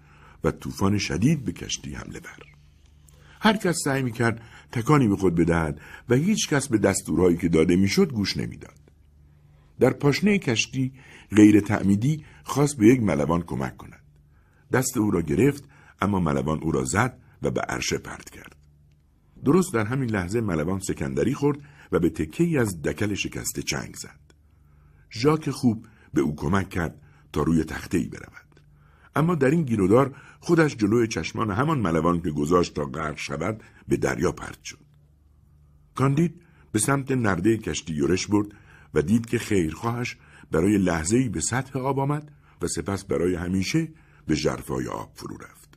و 0.44 0.52
طوفان 0.52 0.98
شدید 0.98 1.46
به 1.46 1.52
کشتی 1.52 1.94
حمله 1.94 2.20
بر. 2.20 2.40
هر 3.42 3.58
کس 3.58 3.76
سعی 3.84 4.04
می‌کرد 4.04 4.42
تکانی 4.72 5.08
به 5.08 5.16
خود 5.16 5.36
بدهد 5.36 5.82
و 6.10 6.16
هیچ 6.16 6.50
کس 6.50 6.68
به 6.68 6.78
دستورهایی 6.78 7.38
که 7.38 7.50
داده 7.50 7.76
می‌شد 7.76 8.12
گوش 8.12 8.38
نمی‌داد. 8.38 8.89
در 9.80 9.90
پاشنه 9.90 10.40
کشتی 10.40 10.94
غیر 11.36 11.60
تعمیدی 11.60 12.26
خواست 12.44 12.78
به 12.78 12.88
یک 12.88 13.02
ملوان 13.02 13.42
کمک 13.42 13.78
کند. 13.78 14.04
دست 14.72 14.98
او 14.98 15.12
را 15.12 15.22
گرفت 15.22 15.64
اما 16.02 16.20
ملوان 16.20 16.60
او 16.62 16.72
را 16.72 16.86
زد 16.86 17.20
و 17.42 17.52
به 17.52 17.62
عرشه 17.62 17.98
پرت 17.98 18.30
کرد. 18.30 18.56
درست 19.46 19.74
در 19.74 19.86
همین 19.86 20.10
لحظه 20.10 20.42
ملوان 20.42 20.80
سکندری 20.80 21.34
خورد 21.34 21.58
و 21.92 22.00
به 22.00 22.10
تکه 22.10 22.60
از 22.60 22.82
دکل 22.82 23.14
شکسته 23.14 23.62
چنگ 23.62 23.96
زد. 23.96 24.20
ژاک 25.12 25.50
خوب 25.50 25.86
به 26.14 26.22
او 26.22 26.36
کمک 26.36 26.70
کرد 26.70 27.02
تا 27.34 27.42
روی 27.42 27.64
تخته 27.64 27.98
ای 27.98 28.08
برود. 28.08 28.62
اما 29.16 29.36
در 29.36 29.50
این 29.50 29.64
گیرودار 29.64 30.16
خودش 30.40 30.76
جلوی 30.76 31.08
چشمان 31.08 31.52
همان 31.52 31.80
ملوان 31.80 32.22
که 32.22 32.32
گذاشت 32.32 32.74
تا 32.74 32.86
غرق 32.86 33.18
شود 33.18 33.64
به 33.88 33.98
دریا 33.98 34.32
پرت 34.32 34.64
شد. 34.64 34.80
کاندید 35.96 36.42
به 36.72 36.80
سمت 36.80 37.12
نرده 37.12 37.58
کشتی 37.58 37.94
یورش 37.94 38.28
برد 38.28 38.48
و 38.94 39.02
دید 39.02 39.26
که 39.26 39.40
خیرخواهش 39.40 40.18
برای 40.52 40.78
لحظه‌ای 40.78 41.30
به 41.30 41.42
سطح 41.42 41.80
آب 41.80 42.00
آمد 42.00 42.32
و 42.62 42.68
سپس 42.68 43.06
برای 43.06 43.36
همیشه 43.36 43.88
به 44.28 44.36
جرفای 44.36 44.88
آب 44.88 45.12
فرو 45.16 45.38
رفت. 45.38 45.70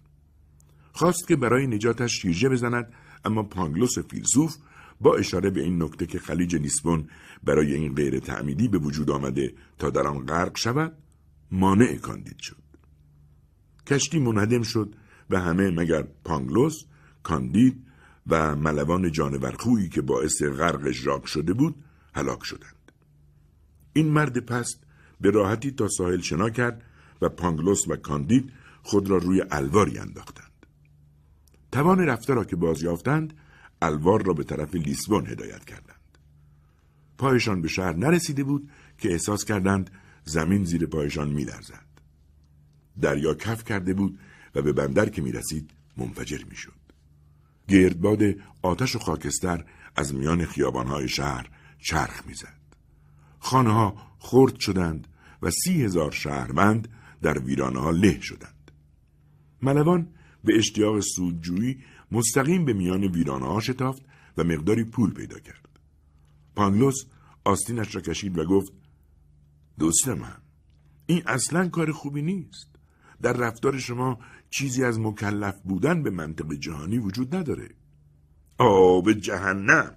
خواست 0.93 1.29
که 1.29 1.37
برای 1.37 1.67
نجاتش 1.67 2.23
شیرجه 2.23 2.49
بزند 2.49 2.93
اما 3.25 3.43
پانگلوس 3.43 3.99
فیلسوف 3.99 4.57
با 5.01 5.17
اشاره 5.17 5.51
به 5.51 5.63
این 5.63 5.83
نکته 5.83 6.07
که 6.07 6.19
خلیج 6.19 6.57
لیسبون 6.57 7.09
برای 7.45 7.75
این 7.75 7.95
غیر 7.95 8.19
تعمیدی 8.19 8.69
به 8.69 8.79
وجود 8.79 9.11
آمده 9.11 9.55
تا 9.79 9.91
در 9.91 10.07
آن 10.07 10.27
غرق 10.27 10.57
شود 10.57 10.93
مانع 11.51 11.97
کاندید 11.97 12.39
شد. 12.39 12.63
کشتی 13.87 14.19
منهدم 14.19 14.63
شد 14.63 14.95
و 15.31 15.41
همه 15.41 15.71
مگر 15.71 16.03
پانگلوس 16.25 16.85
کاندید 17.23 17.87
و 18.27 18.57
ملوان 18.57 19.13
جانورخویی 19.13 19.89
که 19.89 20.03
باعث 20.03 20.43
غرق 20.43 20.91
ژاک 20.91 21.27
شده 21.27 21.53
بود 21.53 21.75
هلاک 22.15 22.45
شدند. 22.45 22.82
این 23.93 24.09
مرد 24.09 24.39
پست 24.39 24.85
به 25.21 25.31
راحتی 25.31 25.71
تا 25.71 25.89
ساحل 25.89 26.21
شنا 26.21 26.51
کرد 26.51 26.83
و 27.23 27.29
پانگلوس 27.29 27.89
و 27.89 27.97
کاندید 27.97 28.53
خود 28.83 29.11
را 29.11 29.17
روی 29.17 29.45
الواری 29.51 29.99
انداختند. 29.99 30.67
توان 31.73 32.01
رفته 32.01 32.35
را 32.35 32.45
که 32.45 32.57
بازیافتند 32.57 33.35
الوار 33.83 34.23
را 34.23 34.33
به 34.33 34.45
طرف 34.45 34.75
لیسبون 34.75 35.27
هدایت 35.27 35.65
کردند. 35.65 36.19
پایشان 37.19 37.63
به 37.63 37.69
شهر 37.69 37.93
نرسیده 37.93 38.45
بود 38.45 38.71
که 38.99 39.13
احساس 39.13 39.45
کردند 39.45 39.91
زمین 40.25 40.65
زیر 40.65 40.87
پایشان 40.87 41.29
میلرزد. 41.29 41.87
دریا 43.01 43.35
کف 43.35 43.65
کرده 43.65 43.95
بود 43.95 44.19
و 44.55 44.63
به 44.63 44.73
بندر 44.73 45.09
که 45.09 45.23
می‌رسید 45.23 45.71
منفجر 45.97 46.45
می‌شد. 46.51 46.73
گردباد 47.69 48.23
آتش 48.63 48.97
و 48.97 48.99
خاکستر 48.99 49.65
از 49.97 50.15
میان 50.15 50.45
خیابانهای 50.45 51.09
شهر 51.09 51.51
چرخ 51.79 52.27
می‌زد. 52.27 52.62
خانه 53.43 53.73
ها 53.73 53.97
خرد 54.19 54.59
شدند 54.59 55.09
و 55.43 55.51
سی 55.51 55.85
هزار 55.85 56.11
شهروند 56.11 56.89
در 57.23 57.39
ویرانه 57.39 57.81
ها 57.81 57.91
له 57.91 58.21
شدند 58.21 58.71
ملوان 59.63 60.09
به 60.45 60.59
اشتیاق 60.59 61.01
سودجویی 61.01 61.79
مستقیم 62.13 62.65
به 62.65 62.73
میان 62.73 63.05
ویرانه 63.05 63.47
ها 63.47 63.61
شتافت 63.61 64.03
و 64.37 64.45
مقداری 64.45 64.85
پول 64.85 65.15
پیدا 65.15 65.39
کرد. 65.39 65.69
پانگلوس 66.57 67.05
آستینش 67.45 67.95
را 67.95 68.01
کشید 68.01 68.39
و 68.39 68.45
گفت 68.45 68.73
دوست 69.79 70.09
من 70.09 70.37
این 71.07 71.23
اصلا 71.27 71.69
کار 71.69 71.93
خوبی 71.93 72.23
نیست. 72.23 72.69
در 73.23 73.33
رفتار 73.33 73.79
شما 73.79 74.19
چیزی 74.51 74.85
از 74.85 75.01
مکلف 75.01 75.61
بودن 75.61 76.03
به 76.03 76.11
منطق 76.11 76.53
جهانی 76.53 76.99
وجود 76.99 77.35
نداره. 77.37 77.71
آب 78.59 79.13
جهنم 79.13 79.95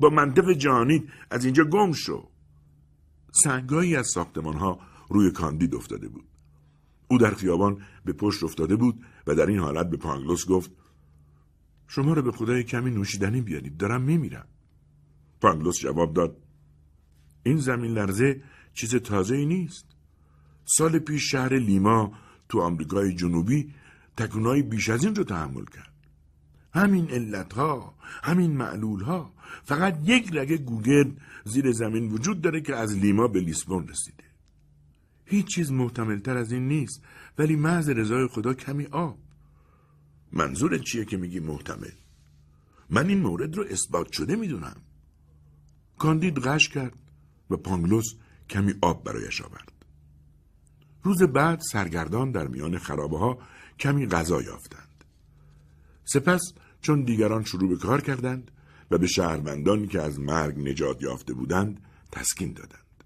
با 0.00 0.08
منطق 0.08 0.52
جهانی 0.52 1.08
از 1.30 1.44
اینجا 1.44 1.64
گم 1.64 1.92
شو. 1.92 2.27
سنگایی 3.32 3.96
از 3.96 4.06
ساختمان 4.14 4.56
ها 4.56 4.80
روی 5.08 5.30
کاندید 5.30 5.74
افتاده 5.74 6.08
بود. 6.08 6.24
او 7.08 7.18
در 7.18 7.34
خیابان 7.34 7.82
به 8.04 8.12
پشت 8.12 8.44
افتاده 8.44 8.76
بود 8.76 9.04
و 9.26 9.34
در 9.34 9.46
این 9.46 9.58
حالت 9.58 9.90
به 9.90 9.96
پانگلوس 9.96 10.46
گفت 10.46 10.70
شما 11.88 12.12
رو 12.12 12.22
به 12.22 12.32
خدای 12.32 12.64
کمی 12.64 12.90
نوشیدنی 12.90 13.40
بیارید 13.40 13.76
دارم 13.76 14.02
میمیرم. 14.02 14.46
پانگلوس 15.40 15.78
جواب 15.78 16.14
داد 16.14 16.36
این 17.42 17.56
زمین 17.56 17.92
لرزه 17.92 18.42
چیز 18.74 18.94
تازه 18.94 19.36
ای 19.36 19.46
نیست. 19.46 19.86
سال 20.64 20.98
پیش 20.98 21.30
شهر 21.30 21.54
لیما 21.58 22.12
تو 22.48 22.60
آمریکای 22.60 23.14
جنوبی 23.14 23.74
تکونای 24.16 24.62
بیش 24.62 24.88
از 24.88 25.04
این 25.04 25.14
رو 25.14 25.24
تحمل 25.24 25.64
کرد. 25.64 25.92
همین 26.74 27.10
علت 27.10 27.52
ها 27.52 27.94
همین 28.22 28.56
معلول 28.56 29.02
ها 29.02 29.32
فقط 29.64 29.98
یک 30.04 30.30
رگه 30.32 30.56
گوگرد 30.56 31.10
زیر 31.48 31.72
زمین 31.72 32.08
وجود 32.10 32.40
داره 32.40 32.60
که 32.60 32.76
از 32.76 32.96
لیما 32.96 33.28
به 33.28 33.40
لیسبون 33.40 33.88
رسیده. 33.88 34.24
هیچ 35.24 35.46
چیز 35.46 35.72
محتملتر 35.72 36.36
از 36.36 36.52
این 36.52 36.68
نیست 36.68 37.02
ولی 37.38 37.56
محض 37.56 37.88
رضای 37.88 38.26
خدا 38.26 38.54
کمی 38.54 38.86
آب. 38.86 39.18
منظورت 40.32 40.80
چیه 40.80 41.04
که 41.04 41.16
میگی 41.16 41.40
محتمل؟ 41.40 41.90
من 42.90 43.08
این 43.08 43.20
مورد 43.20 43.56
رو 43.56 43.64
اثبات 43.70 44.12
شده 44.12 44.36
می‌دونم. 44.36 44.76
کاندید 45.98 46.38
غش 46.38 46.68
کرد 46.68 46.98
و 47.50 47.56
پانگلوس 47.56 48.14
کمی 48.50 48.74
آب 48.82 49.04
برایش 49.04 49.40
آورد. 49.40 49.72
روز 51.02 51.22
بعد 51.22 51.60
سرگردان 51.60 52.30
در 52.30 52.48
میان 52.48 52.78
خرابه 52.78 53.18
ها 53.18 53.38
کمی 53.78 54.06
غذا 54.06 54.42
یافتند. 54.42 55.04
سپس 56.04 56.52
چون 56.80 57.02
دیگران 57.02 57.44
شروع 57.44 57.68
به 57.68 57.76
کار 57.76 58.00
کردند 58.00 58.50
و 58.90 58.98
به 58.98 59.06
شهروندانی 59.06 59.86
که 59.86 60.00
از 60.00 60.20
مرگ 60.20 60.58
نجات 60.58 61.02
یافته 61.02 61.34
بودند 61.34 61.80
تسکین 62.12 62.52
دادند. 62.52 63.04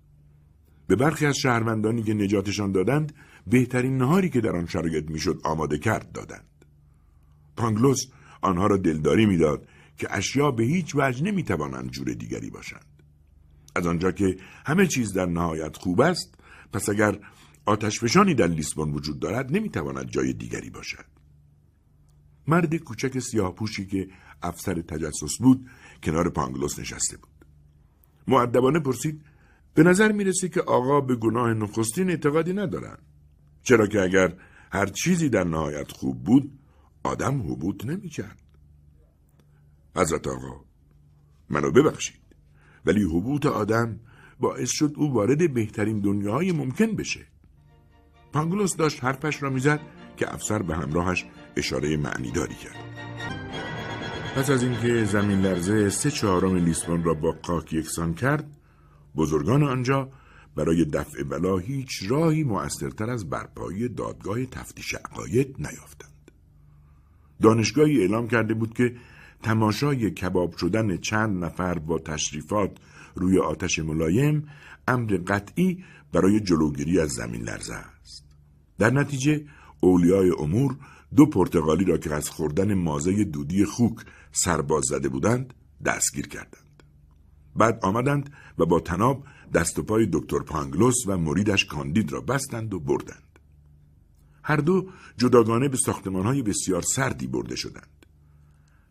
به 0.87 0.97
برخی 0.97 1.27
از 1.27 1.37
شهروندانی 1.37 2.03
که 2.03 2.15
نجاتشان 2.15 2.73
دادند 2.73 3.15
بهترین 3.47 3.99
نهاری 3.99 4.31
که 4.31 4.41
در 4.41 4.57
آن 4.57 4.67
شرایط 4.67 5.11
می‌شد 5.11 5.41
آماده 5.45 5.79
کرد 5.79 6.12
دادند. 6.12 6.65
پانگلوس 7.57 8.07
آنها 8.41 8.67
را 8.67 8.77
دلداری 8.77 9.27
می‌داد 9.27 9.69
که 9.97 10.17
اشیا 10.17 10.51
به 10.51 10.65
هیچ 10.65 10.93
وجه 10.95 11.23
نمی‌توانند 11.23 11.91
جور 11.91 12.12
دیگری 12.12 12.51
باشند. 12.51 12.87
از 13.75 13.87
آنجا 13.87 14.12
که 14.12 14.37
همه 14.67 14.87
چیز 14.87 15.12
در 15.12 15.27
نهایت 15.27 15.77
خوب 15.77 16.01
است 16.01 16.35
پس 16.73 16.89
اگر 16.89 17.19
آتشفشانی 17.67 18.35
در 18.35 18.47
لیسبون 18.47 18.93
وجود 18.93 19.21
دارد 19.21 19.57
نمی‌تواند 19.57 20.11
جای 20.11 20.33
دیگری 20.33 20.71
باشد. 20.71 21.05
مرد 22.47 22.77
کوچک 22.77 23.19
سیاه 23.19 23.55
پوشی 23.55 23.87
که 23.87 24.09
افسر 24.42 24.80
تجسس 24.80 25.38
بود 25.40 25.70
کنار 26.02 26.30
پانگلوس 26.30 26.78
نشسته 26.78 27.16
بود. 27.16 27.46
معدبانه 28.28 28.80
پرسید 28.80 29.22
به 29.75 29.82
نظر 29.82 30.12
می‌رسه 30.12 30.49
که 30.49 30.61
آقا 30.61 31.00
به 31.00 31.16
گناه 31.16 31.54
نخستین 31.54 32.11
اعتقادی 32.11 32.52
ندارند 32.52 33.02
چرا 33.62 33.87
که 33.87 34.00
اگر 34.02 34.37
هر 34.72 34.87
چیزی 34.87 35.28
در 35.28 35.44
نهایت 35.44 35.92
خوب 35.92 36.25
بود 36.25 36.58
آدم 37.02 37.40
حبوط 37.52 37.84
نمی 37.84 38.08
کرد. 38.08 38.38
حضرت 39.96 40.26
آقا 40.26 40.64
منو 41.50 41.70
ببخشید 41.70 42.20
ولی 42.87 43.02
حبوط 43.02 43.46
آدم 43.46 44.00
باعث 44.40 44.70
شد 44.70 44.92
او 44.96 45.12
وارد 45.12 45.54
بهترین 45.54 46.00
دنیاهای 46.00 46.52
ممکن 46.52 46.96
بشه. 46.96 47.26
پانگلوس 48.32 48.76
داشت 48.76 49.04
حرفش 49.04 49.42
را 49.42 49.50
می‌زد 49.50 49.80
که 50.16 50.34
افسر 50.34 50.62
به 50.62 50.76
همراهش 50.76 51.26
اشاره 51.56 51.96
معنیداری 51.96 52.54
کرد. 52.54 53.12
پس 54.37 54.51
از 54.51 54.62
اینکه 54.62 55.05
زمین 55.05 55.41
لرزه 55.41 55.91
سه 55.91 56.11
چهارم 56.11 56.57
لیسبون 56.57 57.05
را 57.05 57.15
با 57.15 57.37
خاک 57.43 57.73
یکسان 57.73 58.15
کرد 58.15 58.57
بزرگان 59.17 59.62
آنجا 59.62 60.09
برای 60.57 60.85
دفع 60.85 61.23
بلا 61.23 61.59
هیچ 61.59 62.03
راهی 62.09 62.45
مؤثرتر 62.45 63.11
از 63.11 63.31
برپایی 63.31 63.89
دادگاه 63.89 64.47
تفتیش 64.47 64.95
عقاید 64.95 65.57
نیافتند. 65.59 66.31
دانشگاهی 67.43 68.01
اعلام 68.01 68.29
کرده 68.29 68.55
بود 68.55 68.75
که 68.75 68.97
تماشای 69.43 70.11
کباب 70.11 70.57
شدن 70.57 70.97
چند 70.97 71.45
نفر 71.45 71.79
با 71.79 71.99
تشریفات 71.99 72.71
روی 73.15 73.39
آتش 73.39 73.79
ملایم 73.79 74.49
امر 74.89 75.17
قطعی 75.27 75.85
برای 76.12 76.41
جلوگیری 76.41 77.01
از 77.01 77.11
زمین 77.11 77.43
لرزه 77.43 77.75
است. 77.75 78.25
در 78.79 78.91
نتیجه 78.91 79.45
اولیای 79.81 80.31
امور 80.39 80.77
دو 81.17 81.27
پرتغالی 81.27 81.85
را 81.85 81.99
که 81.99 82.15
از 82.15 82.31
خوردن 82.31 82.75
مازه 82.75 83.25
دودی 83.25 83.65
خوک 83.65 83.97
سرباز 84.33 84.85
زده 84.85 85.09
بودند 85.09 85.55
دستگیر 85.85 86.29
کردند. 86.29 86.83
بعد 87.57 87.79
آمدند 87.83 88.33
و 88.59 88.67
با 88.67 88.81
تناب 88.81 89.25
دست 89.55 89.79
و 89.79 89.83
پای 89.83 90.09
دکتر 90.12 90.39
پانگلوس 90.39 90.97
و 91.07 91.19
مریدش 91.19 91.65
کاندید 91.65 92.12
را 92.12 92.21
بستند 92.21 92.75
و 92.75 92.81
بردند. 92.81 93.39
هر 94.45 94.57
دو 94.57 94.91
جداگانه 95.17 95.69
به 95.69 95.79
های 96.12 96.43
بسیار 96.43 96.83
سردی 96.83 97.27
برده 97.27 97.57
شدند. 97.57 98.07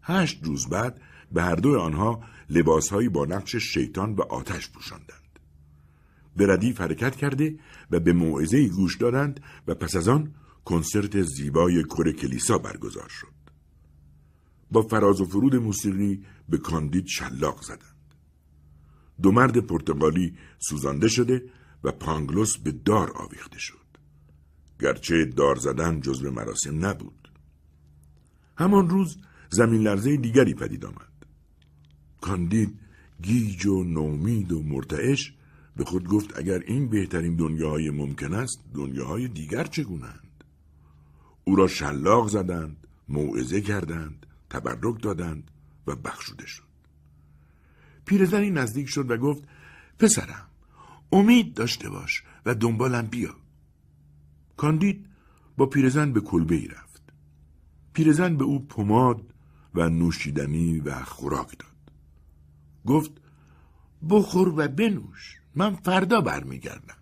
هشت 0.03 0.39
روز 0.43 0.69
بعد 0.69 1.01
به 1.31 1.43
هر 1.43 1.55
دو 1.55 1.79
آنها 1.79 2.23
لباسهایی 2.49 3.09
با 3.09 3.25
نقش 3.25 3.55
شیطان 3.55 4.13
و 4.13 4.21
آتش 4.21 4.69
پوشاندند. 4.69 5.39
به 6.35 6.47
ردیف 6.47 6.81
حرکت 6.81 7.15
کرده 7.15 7.59
و 7.91 7.99
به 7.99 8.13
موعظه 8.13 8.67
گوش 8.67 8.97
دادند 8.97 9.43
و 9.67 9.75
پس 9.75 9.95
از 9.95 10.07
آن 10.07 10.33
کنسرت 10.65 11.21
زیبای 11.21 11.83
کره 11.83 12.13
کلیسا 12.13 12.57
برگزار 12.57 13.09
شد. 13.09 13.30
با 14.71 14.81
فراز 14.81 15.21
و 15.21 15.25
فرود 15.25 15.55
موسیقی 15.55 16.25
به 16.49 16.57
کاندید 16.57 17.07
شلاق 17.07 17.61
زدند. 17.61 18.15
دو 19.21 19.31
مرد 19.31 19.57
پرتغالی 19.57 20.33
سوزانده 20.59 21.07
شده 21.07 21.43
و 21.83 21.91
پانگلوس 21.91 22.57
به 22.57 22.71
دار 22.71 23.11
آویخته 23.15 23.59
شد. 23.59 23.77
گرچه 24.79 25.25
دار 25.25 25.55
زدن 25.55 26.01
جزو 26.01 26.31
مراسم 26.31 26.85
نبود. 26.85 27.31
همان 28.57 28.89
روز 28.89 29.17
زمین 29.49 29.81
لرزه 29.81 30.17
دیگری 30.17 30.53
پدید 30.53 30.85
آمد. 30.85 31.25
کاندید 32.21 32.79
گیج 33.21 33.65
و 33.65 33.83
نومید 33.83 34.51
و 34.51 34.63
مرتعش 34.63 35.33
به 35.75 35.85
خود 35.85 36.07
گفت 36.07 36.37
اگر 36.37 36.59
این 36.59 36.89
بهترین 36.89 37.35
دنیاهای 37.35 37.89
ممکن 37.89 38.33
است 38.33 38.59
دنیاهای 38.73 39.27
دیگر 39.27 39.63
چگونند؟ 39.63 40.43
او 41.43 41.55
را 41.55 41.67
شلاق 41.67 42.27
زدند 42.27 42.87
موعظه 43.09 43.61
کردند 43.61 44.25
تبرک 44.51 45.01
دادند 45.01 45.51
و 45.87 45.95
بخشوده 45.95 46.45
شد. 46.45 46.63
پیرزنی 48.05 48.49
نزدیک 48.49 48.89
شد 48.89 49.11
و 49.11 49.17
گفت 49.17 49.43
پسرم 49.99 50.47
امید 51.11 51.53
داشته 51.53 51.89
باش 51.89 52.23
و 52.45 52.55
دنبالم 52.55 53.07
بیا. 53.07 53.35
کاندید 54.57 55.05
با 55.57 55.65
پیرزن 55.65 56.13
به 56.13 56.21
کلبه 56.21 56.55
ای 56.55 56.67
رفت. 56.67 57.01
پیرزن 57.93 58.37
به 58.37 58.43
او 58.43 58.65
پماد 58.65 59.33
و 59.75 59.89
نوشیدنی 59.89 60.79
و 60.79 61.03
خوراک 61.03 61.57
داد. 61.59 61.91
گفت 62.85 63.11
بخور 64.09 64.49
و 64.49 64.67
بنوش 64.67 65.39
من 65.55 65.75
فردا 65.75 66.21
برمیگردم. 66.21 66.97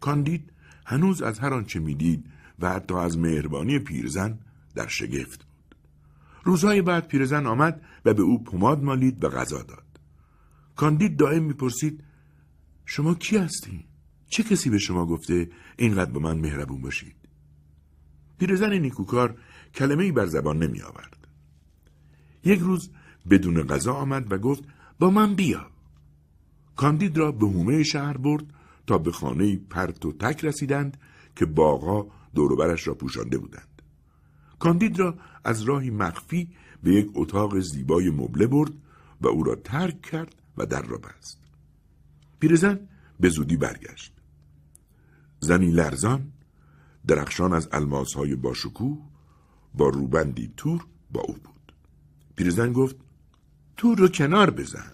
کاندید 0.00 0.52
هنوز 0.86 1.22
از 1.22 1.38
هر 1.38 1.54
آنچه 1.54 1.80
می‌دید 1.80 2.24
و 2.58 2.70
حتی 2.70 2.94
از 2.94 3.18
مهربانی 3.18 3.78
پیرزن 3.78 4.38
در 4.74 4.86
شگفت 4.86 5.45
روزهای 6.46 6.82
بعد 6.82 7.08
پیرزن 7.08 7.46
آمد 7.46 7.82
و 8.04 8.14
به 8.14 8.22
او 8.22 8.44
پماد 8.44 8.82
مالید 8.82 9.24
و 9.24 9.28
غذا 9.28 9.62
داد 9.62 9.86
کاندید 10.76 11.16
دائم 11.16 11.42
می‌پرسید 11.42 12.04
شما 12.84 13.14
کی 13.14 13.36
هستی؟ 13.36 13.84
چه 14.28 14.42
کسی 14.42 14.70
به 14.70 14.78
شما 14.78 15.06
گفته 15.06 15.50
اینقدر 15.76 16.10
با 16.10 16.20
من 16.20 16.38
مهربون 16.38 16.80
باشید؟ 16.80 17.16
پیرزن 18.38 18.72
نیکوکار 18.72 19.38
کلمه 19.74 20.04
ای 20.04 20.12
بر 20.12 20.26
زبان 20.26 20.58
نمی 20.58 20.82
آورد. 20.82 21.28
یک 22.44 22.60
روز 22.60 22.90
بدون 23.30 23.62
غذا 23.62 23.92
آمد 23.92 24.32
و 24.32 24.38
گفت 24.38 24.64
با 24.98 25.10
من 25.10 25.34
بیا. 25.34 25.66
کاندید 26.76 27.18
را 27.18 27.32
به 27.32 27.46
هومه 27.46 27.82
شهر 27.82 28.16
برد 28.16 28.44
تا 28.86 28.98
به 28.98 29.12
خانه 29.12 29.56
پرت 29.56 30.06
و 30.06 30.12
تک 30.12 30.44
رسیدند 30.44 30.96
که 31.36 31.46
باغا 31.46 32.06
دوروبرش 32.34 32.88
را 32.88 32.94
پوشانده 32.94 33.38
بودند. 33.38 33.75
کاندید 34.58 34.98
را 34.98 35.18
از 35.44 35.62
راهی 35.62 35.90
مخفی 35.90 36.56
به 36.82 36.94
یک 36.94 37.10
اتاق 37.14 37.58
زیبای 37.60 38.10
مبله 38.10 38.46
برد 38.46 38.72
و 39.20 39.28
او 39.28 39.42
را 39.42 39.54
ترک 39.54 40.02
کرد 40.02 40.34
و 40.56 40.66
در 40.66 40.82
را 40.82 40.98
بست. 40.98 41.38
پیرزن 42.40 42.80
به 43.20 43.28
زودی 43.28 43.56
برگشت. 43.56 44.12
زنی 45.40 45.70
لرزان 45.70 46.32
درخشان 47.06 47.52
از 47.52 47.68
الماسهای 47.72 48.36
باشکوه 48.36 48.98
با 49.74 49.88
روبندی 49.88 50.52
تور 50.56 50.86
با 51.12 51.20
او 51.20 51.34
بود. 51.34 51.72
پیرزن 52.36 52.72
گفت 52.72 52.96
تور 53.76 53.98
رو 53.98 54.08
کنار 54.08 54.50
بزن. 54.50 54.92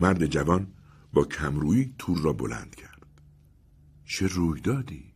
مرد 0.00 0.26
جوان 0.26 0.66
با 1.12 1.24
کمرویی 1.24 1.94
تور 1.98 2.18
را 2.18 2.32
بلند 2.32 2.74
کرد. 2.74 3.06
چه 4.04 4.26
روی 4.26 4.60
دادی؟ 4.60 5.12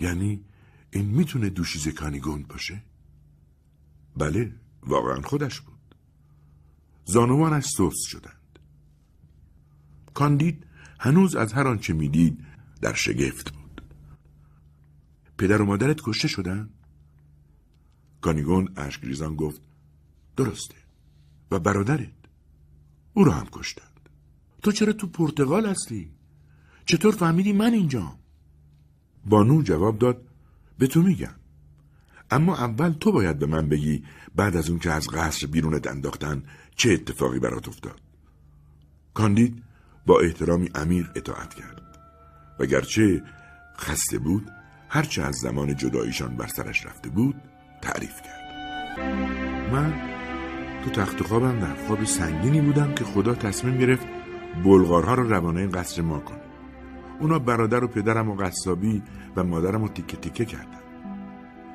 یعنی 0.00 0.44
این 0.90 1.04
می‌تونه 1.04 1.50
دوشیزه 1.50 1.90
گند 1.90 2.48
باشه؟ 2.48 2.82
بله 4.16 4.54
واقعا 4.82 5.22
خودش 5.22 5.60
بود. 5.60 5.94
زانوانش 7.04 7.64
سوس 7.64 8.06
شدند. 8.06 8.58
کاندید 10.14 10.66
هنوز 11.00 11.36
از 11.36 11.52
هر 11.52 11.68
آنچه 11.68 11.92
می‌دید 11.92 12.44
در 12.80 12.94
شگفت 12.94 13.52
بود. 13.52 13.82
پدر 15.38 15.62
و 15.62 15.64
مادرت 15.64 16.00
کشته 16.04 16.28
شدن؟ 16.28 16.70
کانیگون 18.20 18.72
اشکریزان 18.76 19.36
گفت 19.36 19.62
درسته 20.36 20.74
و 21.50 21.58
برادرت 21.58 22.12
او 23.14 23.24
را 23.24 23.32
هم 23.32 23.46
کشتند 23.52 24.08
تو 24.62 24.72
چرا 24.72 24.92
تو 24.92 25.06
پرتغال 25.06 25.66
هستی؟ 25.66 26.10
چطور 26.84 27.14
فهمیدی 27.14 27.52
من 27.52 27.72
اینجام؟ 27.72 28.18
بانو 29.26 29.62
جواب 29.62 29.98
داد 29.98 30.27
به 30.78 30.86
تو 30.86 31.02
میگم. 31.02 31.34
اما 32.30 32.56
اول 32.56 32.90
تو 32.90 33.12
باید 33.12 33.38
به 33.38 33.46
من 33.46 33.68
بگی 33.68 34.04
بعد 34.34 34.56
از 34.56 34.70
اون 34.70 34.78
که 34.78 34.90
از 34.90 35.08
قصر 35.08 35.46
بیرونت 35.46 35.86
انداختن 35.86 36.42
چه 36.76 36.92
اتفاقی 36.92 37.38
برات 37.38 37.68
افتاد. 37.68 38.00
کاندید 39.14 39.62
با 40.06 40.20
احترامی 40.20 40.70
امیر 40.74 41.10
اطاعت 41.14 41.54
کرد. 41.54 41.82
و 42.58 42.66
گرچه 42.66 43.22
خسته 43.78 44.18
بود 44.18 44.50
هرچه 44.88 45.22
از 45.22 45.34
زمان 45.34 45.76
جداییشان 45.76 46.36
بر 46.36 46.46
سرش 46.46 46.86
رفته 46.86 47.08
بود 47.08 47.34
تعریف 47.82 48.22
کرد. 48.22 48.48
من 49.72 49.94
تو 50.84 50.90
تخت 50.90 51.22
خوابم 51.22 51.60
در 51.60 51.74
خواب 51.74 52.04
سنگینی 52.04 52.60
بودم 52.60 52.94
که 52.94 53.04
خدا 53.04 53.34
تصمیم 53.34 53.78
گرفت 53.78 54.06
بلغارها 54.64 55.14
رو 55.14 55.28
روانه 55.28 55.66
قصر 55.66 56.02
ما 56.02 56.18
کنه. 56.20 56.40
اونا 57.20 57.38
برادر 57.38 57.84
و 57.84 57.88
پدرم 57.88 58.30
و 58.30 58.34
قصابی 58.34 59.02
و 59.36 59.44
مادرم 59.44 59.82
رو 59.82 59.88
تیکه 59.88 60.16
تیکه 60.16 60.44
کردن 60.44 60.78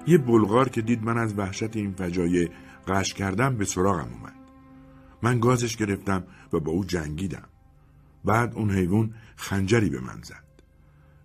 یه 0.08 0.18
بلغار 0.18 0.70
که 0.70 0.82
دید 0.82 1.04
من 1.04 1.18
از 1.18 1.38
وحشت 1.38 1.76
این 1.76 1.94
فجایع 1.94 2.50
قش 2.88 3.14
کردم 3.14 3.58
به 3.58 3.66
سراغم 3.66 4.10
اومد. 4.14 4.34
من 5.22 5.40
گازش 5.40 5.78
گرفتم 5.78 6.24
و 6.54 6.60
با 6.60 6.72
او 6.72 6.86
جنگیدم. 6.86 7.48
بعد 8.26 8.54
اون 8.56 8.72
حیوان 8.72 9.14
خنجری 9.36 9.90
به 9.90 10.00
من 10.00 10.22
زد. 10.24 10.44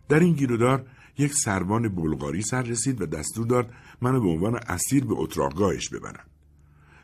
در 0.09 0.19
این 0.21 0.35
گیرودار 0.35 0.87
یک 1.19 1.35
سروان 1.35 1.89
بلغاری 1.89 2.43
سر 2.43 2.63
رسید 2.63 3.01
و 3.01 3.07
دستور 3.07 3.47
داد 3.47 3.71
منو 4.01 4.21
به 4.21 4.29
عنوان 4.29 4.57
اسیر 4.57 5.05
به 5.05 5.15
اتراقگاهش 5.17 5.89
ببرن. 5.89 6.25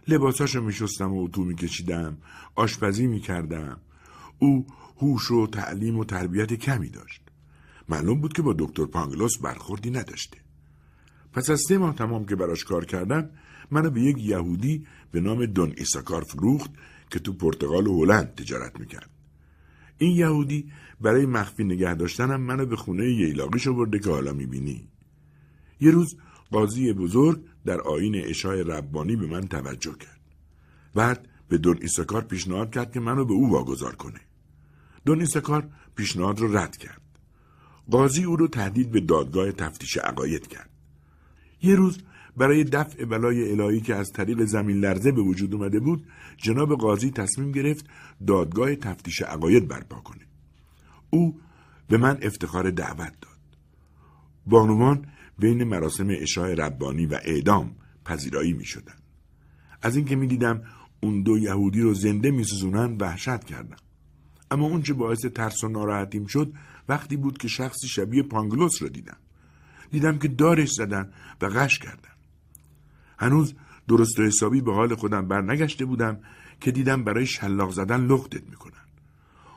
لباساشو 0.09 0.61
میشستم 0.61 1.13
و 1.13 1.25
اتو 1.25 1.45
میکشیدم 1.45 2.19
آشپزی 2.55 3.07
می‌کردم. 3.07 3.81
او 4.39 4.67
هوش 4.97 5.31
و 5.31 5.47
تعلیم 5.47 5.99
و 5.99 6.05
تربیت 6.05 6.53
کمی 6.53 6.89
داشت. 6.89 7.24
معلوم 7.89 8.21
بود 8.21 8.33
که 8.33 8.43
با 8.43 8.55
دکتر 8.59 8.85
پانگلوس 8.85 9.39
برخوردی 9.39 9.91
نداشته 9.91 10.39
پس 11.33 11.51
از 11.51 11.61
سه 11.69 11.79
ماه 11.79 11.95
تمام 11.95 12.27
که 12.27 12.37
براش 12.37 12.65
کار 12.65 12.85
کردم 12.85 13.31
منو 13.71 13.91
به 13.91 14.01
یک 14.01 14.19
یهودی 14.19 14.87
به 15.13 15.21
نام 15.21 15.47
دون 15.47 15.73
ایساکار 15.77 16.23
فروخت 16.23 16.71
که 17.11 17.19
تو 17.19 17.33
پرتغال 17.33 17.87
و 17.87 18.05
هلند 18.05 18.35
تجارت 18.35 18.81
می‌کرد 18.81 19.11
این 19.99 20.17
یهودی 20.17 20.73
برای 21.01 21.27
مخفی 21.27 21.65
نگه 21.65 21.95
داشتنم 21.95 22.41
منو 22.41 22.67
به 22.67 22.77
خونه 22.77 23.05
ییلاقیش 23.05 23.69
برده 23.69 23.99
که 23.99 24.11
حالا 24.11 24.33
می‌بینی 24.33 24.89
یه 25.81 25.91
روز 25.91 26.17
قاضی 26.51 26.93
بزرگ 26.93 27.45
در 27.65 27.81
آین 27.81 28.25
اشای 28.25 28.63
ربانی 28.63 29.17
به 29.17 29.27
من 29.27 29.49
توجه 29.49 29.95
کرد 29.99 30.21
بعد 30.95 31.29
به 31.49 31.59
دون 31.59 31.79
ایساکار 31.81 32.23
پیشنهاد 32.23 32.75
کرد 32.75 32.93
که 32.93 33.01
منو 33.01 33.25
به 33.25 33.33
او 33.33 33.51
واگذار 33.51 33.95
کنه. 33.95 34.21
دون 35.05 35.21
ایساکار 35.21 35.69
پیشنهاد 35.97 36.41
رو 36.41 36.57
رد 36.57 36.77
کرد. 36.77 37.01
قاضی 37.91 38.25
او 38.25 38.37
رو 38.37 38.49
تهدید 38.49 38.91
به 38.91 39.01
دادگاه 39.01 39.53
تفتیش 39.53 39.97
عقاید 39.97 40.47
کرد. 40.47 40.71
یه 41.63 41.75
روز 41.75 41.99
برای 42.37 42.65
دفع 42.65 43.05
بلای 43.05 43.51
الهی 43.51 43.81
که 43.81 43.95
از 43.95 44.13
طریق 44.13 44.45
زمین 44.45 44.77
لرزه 44.77 45.13
به 45.13 45.21
وجود 45.21 45.55
اومده 45.55 45.81
بود 45.81 46.07
جناب 46.37 46.75
قاضی 46.77 47.11
تصمیم 47.11 47.53
گرفت 47.53 47.87
دادگاه 48.27 48.75
تفتیش 48.75 49.23
عقاید 49.23 49.69
برپا 49.69 50.01
کنه 50.01 50.27
او 51.11 51.41
به 51.89 51.97
من 51.97 52.19
افتخار 52.23 52.71
دعوت 52.71 53.13
داد 53.21 53.59
بانوان 54.47 55.07
بین 55.39 55.65
مراسم 55.65 56.07
اشاع 56.11 56.55
ربانی 56.55 57.07
و 57.07 57.19
اعدام 57.25 57.77
پذیرایی 58.05 58.53
می 58.53 58.65
شدن. 58.65 58.95
از 59.83 59.97
اینکه 59.97 60.17
می 60.17 60.27
دیدم 60.27 60.63
اون 61.03 61.23
دو 61.23 61.39
یهودی 61.39 61.81
رو 61.81 61.95
زنده 61.95 62.31
می 62.31 62.45
وحشت 63.01 63.45
کردم. 63.45 63.77
اما 64.51 64.67
اون 64.67 64.83
چه 64.83 64.95
باعث 64.95 65.27
ترس 65.27 65.65
و 65.65 65.69
ناراحتیم 65.69 66.27
شد 66.27 66.53
وقتی 66.89 67.17
بود 67.17 67.39
که 67.39 67.49
شخصی 67.49 67.89
شبیه 67.89 68.23
پانگلوس 68.23 68.83
رو 68.83 68.89
دیدم. 68.89 69.17
دیدم 69.91 70.19
که 70.19 70.29
دارش 70.29 70.73
زدن 70.73 71.13
و 71.41 71.49
غش 71.49 71.79
کردن. 71.79 72.15
هنوز 73.19 73.55
درست 73.89 74.19
و 74.19 74.23
حسابی 74.23 74.61
به 74.61 74.75
حال 74.75 74.95
خودم 74.95 75.29
برنگشته 75.29 75.85
بودم 75.85 76.19
که 76.61 76.71
دیدم 76.71 77.05
برای 77.05 77.27
شلاق 77.27 77.71
زدن 77.71 78.07
لختت 78.07 78.43
می‌کنن. 78.51 78.85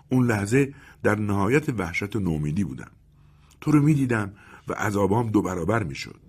اون 0.09 0.27
لحظه 0.27 0.73
در 1.03 1.15
نهایت 1.15 1.69
وحشت 1.69 2.15
و 2.15 2.19
نومیدی 2.19 2.63
بودم. 2.63 2.91
تو 3.61 3.71
رو 3.71 3.81
می‌دیدم 3.81 4.33
و 4.67 4.73
عذابام 4.73 5.29
دو 5.29 5.41
برابر 5.41 5.83
می‌شد. 5.83 6.19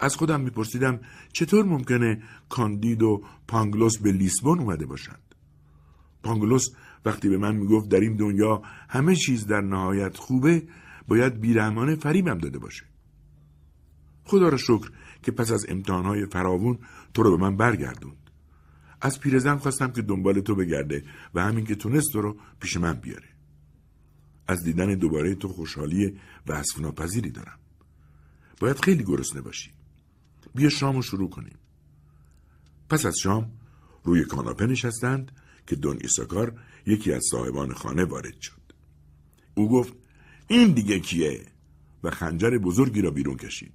از 0.00 0.16
خودم 0.16 0.40
میپرسیدم 0.40 1.00
چطور 1.32 1.64
ممکنه 1.64 2.22
کاندید 2.48 3.02
و 3.02 3.22
پانگلوس 3.48 3.98
به 3.98 4.12
لیسبون 4.12 4.58
اومده 4.58 4.86
باشند. 4.86 5.34
پانگلوس 6.22 6.68
وقتی 7.06 7.28
به 7.28 7.38
من 7.38 7.56
می‌گفت 7.56 7.88
در 7.88 8.00
این 8.00 8.16
دنیا 8.16 8.62
همه 8.88 9.16
چیز 9.16 9.46
در 9.46 9.60
نهایت 9.60 10.16
خوبه 10.16 10.68
باید 11.08 11.40
بیرحمانه 11.40 11.94
فریبم 11.94 12.38
داده 12.38 12.58
باشه. 12.58 12.84
خدا 14.24 14.48
را 14.48 14.56
شکر 14.56 14.90
که 15.22 15.32
پس 15.32 15.52
از 15.52 15.66
امتحانهای 15.68 16.26
فراوون 16.26 16.78
تو 17.14 17.22
رو 17.22 17.36
به 17.36 17.42
من 17.42 17.56
برگردوند. 17.56 18.30
از 19.00 19.20
پیرزن 19.20 19.56
خواستم 19.56 19.92
که 19.92 20.02
دنبال 20.02 20.40
تو 20.40 20.54
بگرده 20.54 21.04
و 21.34 21.42
همین 21.42 21.64
که 21.64 21.74
تونست 21.74 22.12
تو 22.12 22.20
رو 22.20 22.36
پیش 22.60 22.76
من 22.76 22.92
بیاره. 22.92 23.28
از 24.48 24.64
دیدن 24.64 24.94
دوباره 24.94 25.34
تو 25.34 25.48
خوشحالی 25.48 26.18
و 26.46 26.62
ناپذیری 26.80 27.30
دارم. 27.30 27.58
باید 28.60 28.84
خیلی 28.84 29.04
گرسنه 29.04 29.40
باشی. 29.40 29.70
بیا 30.54 30.68
شام 30.68 30.96
رو 30.96 31.02
شروع 31.02 31.30
کنیم. 31.30 31.58
پس 32.88 33.06
از 33.06 33.14
شام 33.22 33.50
روی 34.04 34.24
کاناپه 34.24 34.66
نشستند 34.66 35.32
که 35.66 35.76
دون 35.76 35.98
ایساکار 36.00 36.58
یکی 36.86 37.12
از 37.12 37.22
صاحبان 37.30 37.72
خانه 37.72 38.04
وارد 38.04 38.40
شد. 38.40 38.52
او 39.54 39.68
گفت 39.68 39.92
این 40.48 40.72
دیگه 40.72 41.00
کیه؟ 41.00 41.46
و 42.04 42.10
خنجر 42.10 42.58
بزرگی 42.58 43.02
را 43.02 43.10
بیرون 43.10 43.36
کشید. 43.36 43.72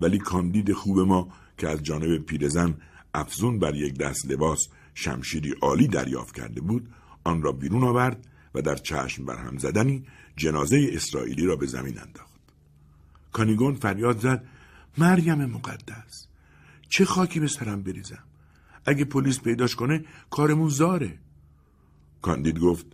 ولی 0.00 0.18
کاندید 0.18 0.72
خوب 0.72 1.00
ما 1.00 1.28
که 1.58 1.68
از 1.68 1.82
جانب 1.82 2.18
پیرزن 2.18 2.74
افزون 3.14 3.58
بر 3.58 3.74
یک 3.74 3.98
دست 3.98 4.30
لباس 4.30 4.68
شمشیری 4.94 5.54
عالی 5.62 5.88
دریافت 5.88 6.34
کرده 6.34 6.60
بود 6.60 6.88
آن 7.24 7.42
را 7.42 7.52
بیرون 7.52 7.84
آورد 7.84 8.26
و 8.54 8.62
در 8.62 8.76
چشم 8.76 9.24
برهم 9.24 9.58
زدنی 9.58 10.06
جنازه 10.36 10.90
اسرائیلی 10.92 11.46
را 11.46 11.56
به 11.56 11.66
زمین 11.66 11.98
انداخت 11.98 12.40
کانیگون 13.32 13.74
فریاد 13.74 14.20
زد 14.20 14.44
مریم 14.98 15.44
مقدس 15.44 16.26
چه 16.88 17.04
خاکی 17.04 17.40
به 17.40 17.48
سرم 17.48 17.82
بریزم 17.82 18.24
اگه 18.86 19.04
پلیس 19.04 19.40
پیداش 19.40 19.74
کنه 19.74 20.04
کارمون 20.30 20.68
زاره. 20.68 21.18
کاندید 22.22 22.58
گفت 22.58 22.86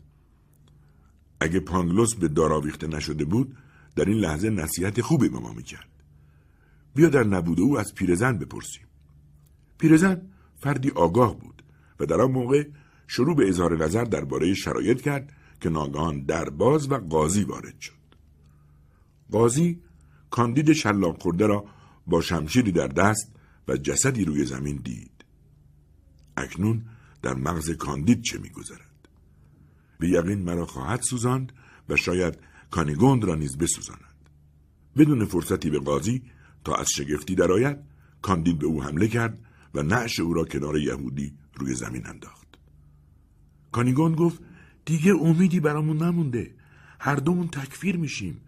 اگه 1.40 1.60
پانگلوس 1.60 2.14
به 2.14 2.28
داراویخته 2.28 2.86
نشده 2.86 3.24
بود 3.24 3.56
در 3.96 4.04
این 4.04 4.18
لحظه 4.18 4.50
نصیحت 4.50 5.00
خوبی 5.00 5.28
به 5.28 5.38
ما 5.38 5.52
می‌کرد. 5.52 5.88
بیا 6.94 7.08
در 7.08 7.24
نبود 7.24 7.60
او 7.60 7.78
از 7.78 7.94
پیرزن 7.94 8.38
بپرسیم. 8.38 8.86
پیرزن 9.78 10.22
فردی 10.56 10.90
آگاه 10.90 11.38
بود 11.38 11.62
و 12.00 12.06
در 12.06 12.20
آن 12.20 12.30
موقع 12.30 12.68
شروع 13.06 13.36
به 13.36 13.48
اظهار 13.48 13.84
نظر 13.84 14.04
درباره 14.04 14.54
شرایط 14.54 15.00
کرد 15.00 15.32
که 15.60 15.68
ناگهان 15.68 16.20
در 16.20 16.50
باز 16.50 16.90
و 16.90 16.94
قاضی 16.94 17.44
وارد 17.44 17.80
شد. 17.80 17.92
قاضی 19.30 19.80
کاندید 20.30 20.72
شلاق 20.72 21.22
خورده 21.22 21.46
را 21.46 21.64
با 22.06 22.20
شمشیری 22.20 22.72
در 22.72 22.88
دست 22.88 23.32
و 23.68 23.76
جسدی 23.76 24.24
روی 24.24 24.44
زمین 24.44 24.76
دید. 24.76 25.11
اکنون 26.36 26.84
در 27.22 27.34
مغز 27.34 27.70
کاندید 27.70 28.22
چه 28.22 28.38
میگذرد؟ 28.38 29.08
به 29.98 30.08
یقین 30.08 30.38
مرا 30.38 30.66
خواهد 30.66 31.02
سوزاند 31.02 31.52
و 31.88 31.96
شاید 31.96 32.38
کانیگوند 32.70 33.24
را 33.24 33.34
نیز 33.34 33.58
بسوزاند. 33.58 34.00
بدون 34.96 35.24
فرصتی 35.24 35.70
به 35.70 35.78
قاضی 35.78 36.22
تا 36.64 36.74
از 36.74 36.90
شگفتی 36.90 37.34
درآید 37.34 37.76
کاندید 38.22 38.58
به 38.58 38.66
او 38.66 38.82
حمله 38.82 39.08
کرد 39.08 39.38
و 39.74 39.82
نعش 39.82 40.20
او 40.20 40.34
را 40.34 40.44
کنار 40.44 40.78
یهودی 40.78 41.34
روی 41.54 41.74
زمین 41.74 42.06
انداخت. 42.06 42.46
کانیگون 43.72 44.14
گفت 44.14 44.42
دیگه 44.84 45.14
امیدی 45.14 45.60
برامون 45.60 46.02
نمونده. 46.02 46.54
هر 47.00 47.16
دومون 47.16 47.48
تکفیر 47.48 47.96
میشیم. 47.96 48.40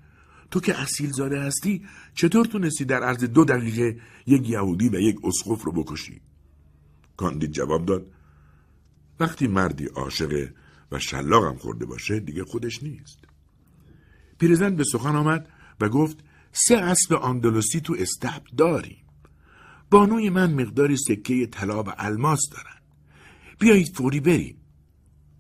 تو 0.51 0.61
که 0.61 0.81
اصیل 0.81 1.11
زاده 1.11 1.41
هستی 1.41 1.87
چطور 2.15 2.47
تونستی 2.47 2.85
در 2.85 3.03
عرض 3.03 3.25
دو 3.25 3.45
دقیقه 3.45 4.01
یک 4.27 4.51
یهودی 4.51 4.89
و 4.89 4.95
یک 4.95 5.17
اسقف 5.25 5.63
رو 5.63 5.73
بکشی؟ 5.73 6.21
کاندید 7.17 7.51
جواب 7.51 7.87
داد. 7.87 8.07
وقتی 9.21 9.47
مردی 9.47 9.87
عاشق 9.87 10.49
و 10.93 10.99
شلاقم 10.99 11.57
خورده 11.57 11.87
باشه 11.87 12.21
دیگه 12.21 12.45
خودش 12.45 12.83
نیست. 12.83 13.19
پیرزن 14.39 14.77
به 14.77 14.85
سخن 14.85 15.17
آمد 15.17 15.49
و 15.81 15.89
گفت 15.89 16.17
سه 16.53 16.77
اسب 16.77 17.13
آندلوسی 17.13 17.81
تو 17.81 17.97
استبل 17.99 18.57
داریم. 18.57 19.05
بانوی 19.91 20.31
من 20.31 20.53
مقداری 20.53 20.97
سکه 20.97 21.47
طلا 21.47 21.83
و 21.83 21.87
الماس 21.99 22.41
دارن. 22.51 22.81
بیایید 23.59 23.97
فوری 23.97 24.21
بریم. 24.21 24.57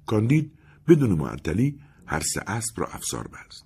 کاندید 0.06 0.52
بدون 0.88 1.10
معطلی 1.10 1.80
هر 2.06 2.20
سه 2.20 2.42
اسب 2.46 2.80
را 2.80 2.86
افسار 2.86 3.28
بست. 3.28 3.64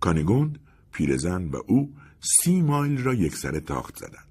کانگوند 0.00 0.58
پیرزن 0.92 1.48
و 1.48 1.56
او 1.66 1.94
سی 2.20 2.62
مایل 2.62 3.02
را 3.02 3.14
یکسره 3.14 3.60
تاخت 3.60 3.96
زدند. 3.96 4.28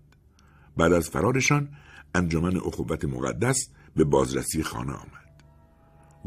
بعد 0.78 0.94
از 0.94 1.10
فرارشان 1.10 1.70
انجمن 2.16 2.58
اخوت 2.58 3.06
مقدس 3.06 3.70
به 3.96 4.04
بازرسی 4.04 4.64
خانه 4.64 4.94
آمد. 4.94 5.44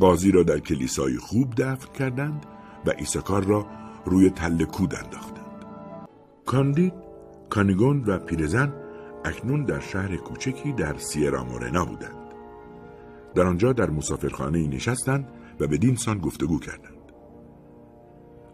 قاضی 0.00 0.30
را 0.30 0.42
در 0.42 0.58
کلیسای 0.58 1.16
خوب 1.16 1.54
دفن 1.56 1.92
کردند 1.92 2.46
و 2.86 2.90
ایساکار 2.98 3.44
را 3.44 3.66
روی 4.04 4.30
تل 4.30 4.64
کود 4.64 4.94
انداختند. 4.94 5.66
کاندید 6.46 6.92
کانیگون 7.50 8.04
و 8.04 8.18
پیرزن 8.18 8.72
اکنون 9.24 9.64
در 9.64 9.80
شهر 9.80 10.16
کوچکی 10.16 10.72
در 10.72 10.98
سیرا 10.98 11.44
مورنا 11.44 11.84
بودند. 11.84 12.16
در 13.34 13.46
آنجا 13.46 13.72
در 13.72 13.90
مسافرخانه 13.90 14.68
نشستند 14.68 15.28
و 15.60 15.66
به 15.66 15.78
دینسان 15.78 16.18
گفتگو 16.18 16.58
کردند. 16.58 16.94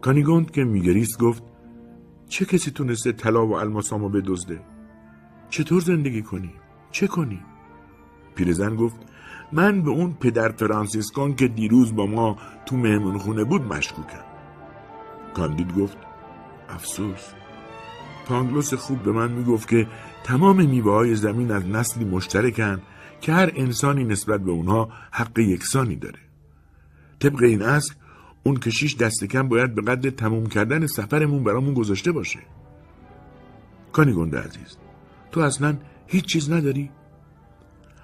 کانیگوند 0.00 0.50
که 0.50 0.64
میگریست 0.64 1.18
گفت 1.18 1.42
چه 2.28 2.44
کسی 2.44 2.70
تونسته 2.70 3.12
طلا 3.12 3.46
و 3.46 3.54
الماسامو 3.54 4.08
بدزده؟ 4.08 4.60
چطور 5.50 5.80
زندگی 5.80 6.22
کنی 6.22 6.52
چه 6.90 7.06
کنی؟ 7.06 7.40
پیرزن 8.34 8.76
گفت 8.76 8.96
من 9.52 9.82
به 9.82 9.90
اون 9.90 10.12
پدر 10.12 10.48
فرانسیسکون 10.48 11.34
که 11.34 11.48
دیروز 11.48 11.94
با 11.94 12.06
ما 12.06 12.36
تو 12.66 12.76
مهمون 12.76 13.18
خونه 13.18 13.44
بود 13.44 13.62
مشکوکم. 13.62 14.24
کاندید 15.34 15.78
گفت 15.78 15.98
افسوس. 16.68 17.32
پانگلوس 18.26 18.74
خوب 18.74 19.02
به 19.02 19.12
من 19.12 19.32
می‌گفت 19.32 19.68
که 19.68 19.86
تمام 20.24 20.66
میوه 20.66 20.92
های 20.92 21.14
زمین 21.14 21.50
از 21.50 21.66
نسلی 21.66 22.04
مشترکن 22.04 22.82
که 23.20 23.32
هر 23.32 23.52
انسانی 23.54 24.04
نسبت 24.04 24.40
به 24.40 24.50
اونها 24.50 24.88
حق 25.10 25.38
یکسانی 25.38 25.96
داره. 25.96 26.18
طبق 27.18 27.42
این 27.42 27.62
اصل 27.62 27.94
اون 28.42 28.56
کشیش 28.56 28.96
دست 28.96 29.24
کم 29.24 29.48
باید 29.48 29.74
به 29.74 29.82
قدر 29.82 30.10
تموم 30.10 30.46
کردن 30.46 30.86
سفرمون 30.86 31.44
برامون 31.44 31.74
گذاشته 31.74 32.12
باشه. 32.12 32.38
کانی 33.92 34.12
گنده 34.12 34.38
عزیز 34.38 34.76
تو 35.32 35.40
اصلا 35.40 35.76
هیچ 36.06 36.24
چیز 36.24 36.50
نداری؟ 36.50 36.90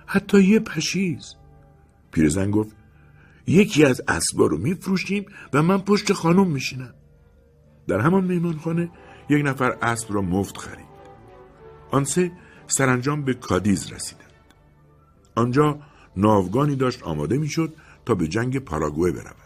حتی 0.07 0.43
یه 0.43 0.61
پشیز. 0.61 1.35
پیرزن 2.13 2.51
گفت 2.51 2.77
یکی 3.47 3.85
از 3.85 4.03
اسبا 4.09 4.47
رو 4.47 4.59
میفروشیم 4.59 5.27
و 5.53 5.63
من 5.63 5.79
پشت 5.79 6.13
خانم 6.13 6.47
میشینم. 6.47 6.95
در 7.89 8.01
همان 8.01 8.25
میمانخانه 8.25 8.91
یک 9.29 9.47
نفر 9.47 9.77
اسب 9.83 10.15
را 10.15 10.23
مفت 10.23 10.59
خرید. 10.59 10.93
آن 11.91 12.05
سه 12.05 12.33
سرانجام 12.67 13.23
به 13.23 13.35
کادیز 13.35 13.93
رسیدند. 13.93 14.33
آنجا 15.35 15.79
ناوگانی 16.17 16.77
داشت 16.77 17.03
آماده 17.03 17.39
می‌شد 17.39 17.75
تا 18.07 18.15
به 18.15 18.29
جنگ 18.29 18.59
پاراگوه 18.59 19.13
برود. 19.13 19.37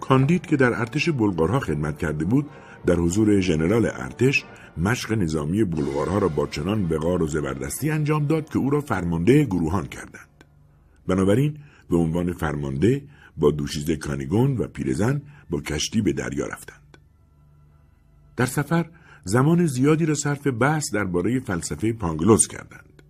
کاندید 0.00 0.46
که 0.46 0.56
در 0.56 0.80
ارتش 0.80 1.08
بلغارها 1.08 1.60
خدمت 1.60 1.98
کرده 1.98 2.24
بود 2.24 2.50
در 2.86 2.94
حضور 2.94 3.40
ژنرال 3.40 3.86
ارتش 3.86 4.44
مشق 4.76 5.12
نظامی 5.12 5.64
بلغارها 5.64 6.18
را 6.18 6.28
با 6.28 6.46
چنان 6.46 6.84
وقار 6.84 7.22
و 7.22 7.26
زبردستی 7.26 7.90
انجام 7.90 8.26
داد 8.26 8.48
که 8.48 8.58
او 8.58 8.70
را 8.70 8.80
فرمانده 8.80 9.44
گروهان 9.44 9.86
کردند 9.86 10.44
بنابراین 11.06 11.58
به 11.90 11.96
عنوان 11.96 12.32
فرمانده 12.32 13.02
با 13.36 13.50
دوشیزه 13.50 13.96
کانیگون 13.96 14.56
و 14.56 14.66
پیرزن 14.66 15.22
با 15.50 15.60
کشتی 15.60 16.00
به 16.00 16.12
دریا 16.12 16.46
رفتند. 16.46 16.96
در 18.36 18.46
سفر 18.46 18.90
زمان 19.24 19.66
زیادی 19.66 20.06
را 20.06 20.14
صرف 20.14 20.46
بحث 20.46 20.94
درباره 20.94 21.40
فلسفه 21.40 21.92
پانگلوس 21.92 22.46
کردند. 22.46 23.02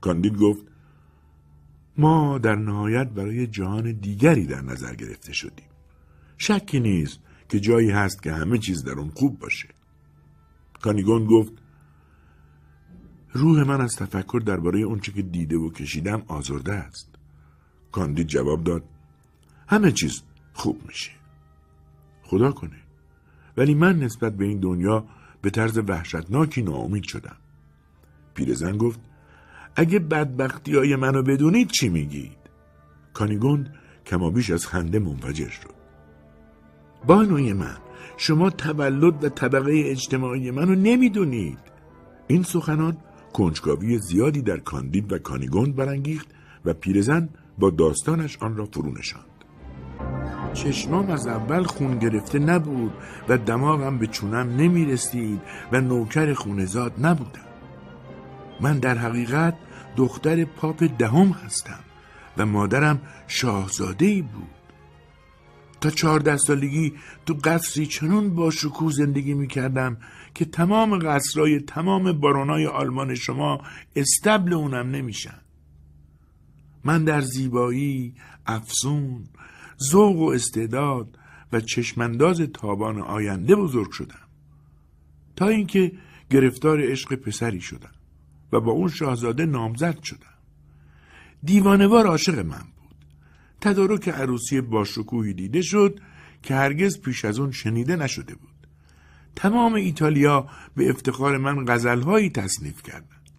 کاندید 0.00 0.36
گفت 0.36 0.66
ما 1.96 2.38
در 2.38 2.54
نهایت 2.54 3.08
برای 3.08 3.46
جهان 3.46 3.92
دیگری 3.92 4.46
در 4.46 4.60
نظر 4.60 4.94
گرفته 4.94 5.32
شدیم. 5.32 5.66
شکی 6.38 6.80
نیست 6.80 7.20
که 7.48 7.60
جایی 7.60 7.90
هست 7.90 8.22
که 8.22 8.32
همه 8.32 8.58
چیز 8.58 8.84
در 8.84 8.92
اون 8.92 9.10
خوب 9.14 9.38
باشه. 9.38 9.68
کانیگون 10.82 11.26
گفت 11.26 11.52
روح 13.32 13.62
من 13.62 13.80
از 13.80 13.96
تفکر 13.96 14.42
درباره 14.46 14.80
اونچه 14.80 15.12
که 15.12 15.22
دیده 15.22 15.56
و 15.56 15.70
کشیدم 15.70 16.22
آزرده 16.26 16.72
است. 16.72 17.14
کاندید 17.92 18.26
جواب 18.26 18.64
داد 18.64 18.84
همه 19.66 19.92
چیز 19.92 20.22
خوب 20.52 20.80
میشه. 20.88 21.10
خدا 22.22 22.52
کنه. 22.52 22.76
ولی 23.56 23.74
من 23.74 23.98
نسبت 23.98 24.36
به 24.36 24.44
این 24.44 24.60
دنیا 24.60 25.04
به 25.42 25.50
طرز 25.50 25.78
وحشتناکی 25.78 26.62
ناامید 26.62 27.04
شدم. 27.04 27.36
پیرزن 28.34 28.76
گفت 28.76 29.00
اگه 29.76 29.98
بدبختی 29.98 30.76
های 30.76 30.96
منو 30.96 31.22
بدونید 31.22 31.68
چی 31.68 31.88
میگید؟ 31.88 32.38
کانیگوند 33.12 33.74
کمابیش 34.06 34.50
از 34.50 34.66
خنده 34.66 34.98
منفجر 34.98 35.48
شد. 35.48 35.77
بانوی 37.06 37.52
من 37.52 37.76
شما 38.16 38.50
تولد 38.50 39.24
و 39.24 39.28
طبقه 39.28 39.82
اجتماعی 39.86 40.50
منو 40.50 40.74
نمی‌دونید. 40.74 41.58
این 42.26 42.42
سخنان 42.42 42.96
کنجکاوی 43.32 43.98
زیادی 43.98 44.42
در 44.42 44.56
کاندید 44.56 45.12
و 45.12 45.18
کانیگوند 45.18 45.76
برانگیخت 45.76 46.28
و 46.64 46.72
پیرزن 46.72 47.28
با 47.58 47.70
داستانش 47.70 48.38
آن 48.40 48.56
را 48.56 48.68
فرو 48.72 48.92
نشاند. 48.98 49.24
چشمام 50.52 51.10
از 51.10 51.26
اول 51.26 51.62
خون 51.62 51.98
گرفته 51.98 52.38
نبود 52.38 52.92
و 53.28 53.38
دماغم 53.38 53.98
به 53.98 54.06
چونم 54.06 54.56
نمی 54.56 54.84
رسید 54.84 55.40
و 55.72 55.80
نوکر 55.80 56.34
خونزاد 56.34 56.92
نبودم. 57.06 57.48
من 58.60 58.78
در 58.78 58.98
حقیقت 58.98 59.54
دختر 59.96 60.44
پاپ 60.44 60.84
دهم 60.98 61.28
هستم 61.28 61.80
و 62.38 62.46
مادرم 62.46 63.00
شاهزاده 63.26 64.22
بود. 64.22 64.57
تا 65.80 65.90
چهارده 65.90 66.36
سالگی 66.36 66.92
تو 67.26 67.34
قصری 67.44 67.86
چنون 67.86 68.34
با 68.34 68.50
شکوه 68.50 68.92
زندگی 68.92 69.34
می 69.34 69.48
کردم 69.48 69.96
که 70.34 70.44
تمام 70.44 70.98
قصرهای 70.98 71.60
تمام 71.60 72.12
بارونای 72.12 72.66
آلمان 72.66 73.14
شما 73.14 73.60
استبل 73.96 74.52
اونم 74.52 74.90
نمیشن. 74.90 75.40
من 76.84 77.04
در 77.04 77.20
زیبایی، 77.20 78.14
افسون، 78.46 79.24
ذوق 79.82 80.16
و 80.16 80.30
استعداد 80.30 81.18
و 81.52 81.60
چشمانداز 81.60 82.40
تابان 82.40 83.00
آینده 83.00 83.56
بزرگ 83.56 83.90
شدم 83.90 84.28
تا 85.36 85.48
اینکه 85.48 85.92
گرفتار 86.30 86.90
عشق 86.90 87.14
پسری 87.14 87.60
شدم 87.60 87.92
و 88.52 88.60
با 88.60 88.72
اون 88.72 88.88
شاهزاده 88.88 89.46
نامزد 89.46 90.02
شدم 90.02 90.26
دیوانوار 91.42 92.06
عاشق 92.06 92.38
من 92.38 92.58
بود 92.58 92.77
تدارک 93.60 94.08
عروسی 94.08 94.60
باشکوهی 94.60 95.32
دیده 95.32 95.62
شد 95.62 96.00
که 96.42 96.54
هرگز 96.54 97.00
پیش 97.00 97.24
از 97.24 97.38
اون 97.38 97.50
شنیده 97.50 97.96
نشده 97.96 98.34
بود 98.34 98.66
تمام 99.36 99.74
ایتالیا 99.74 100.46
به 100.76 100.90
افتخار 100.90 101.38
من 101.38 101.64
غزلهایی 101.68 102.30
تصنیف 102.30 102.82
کردند 102.82 103.30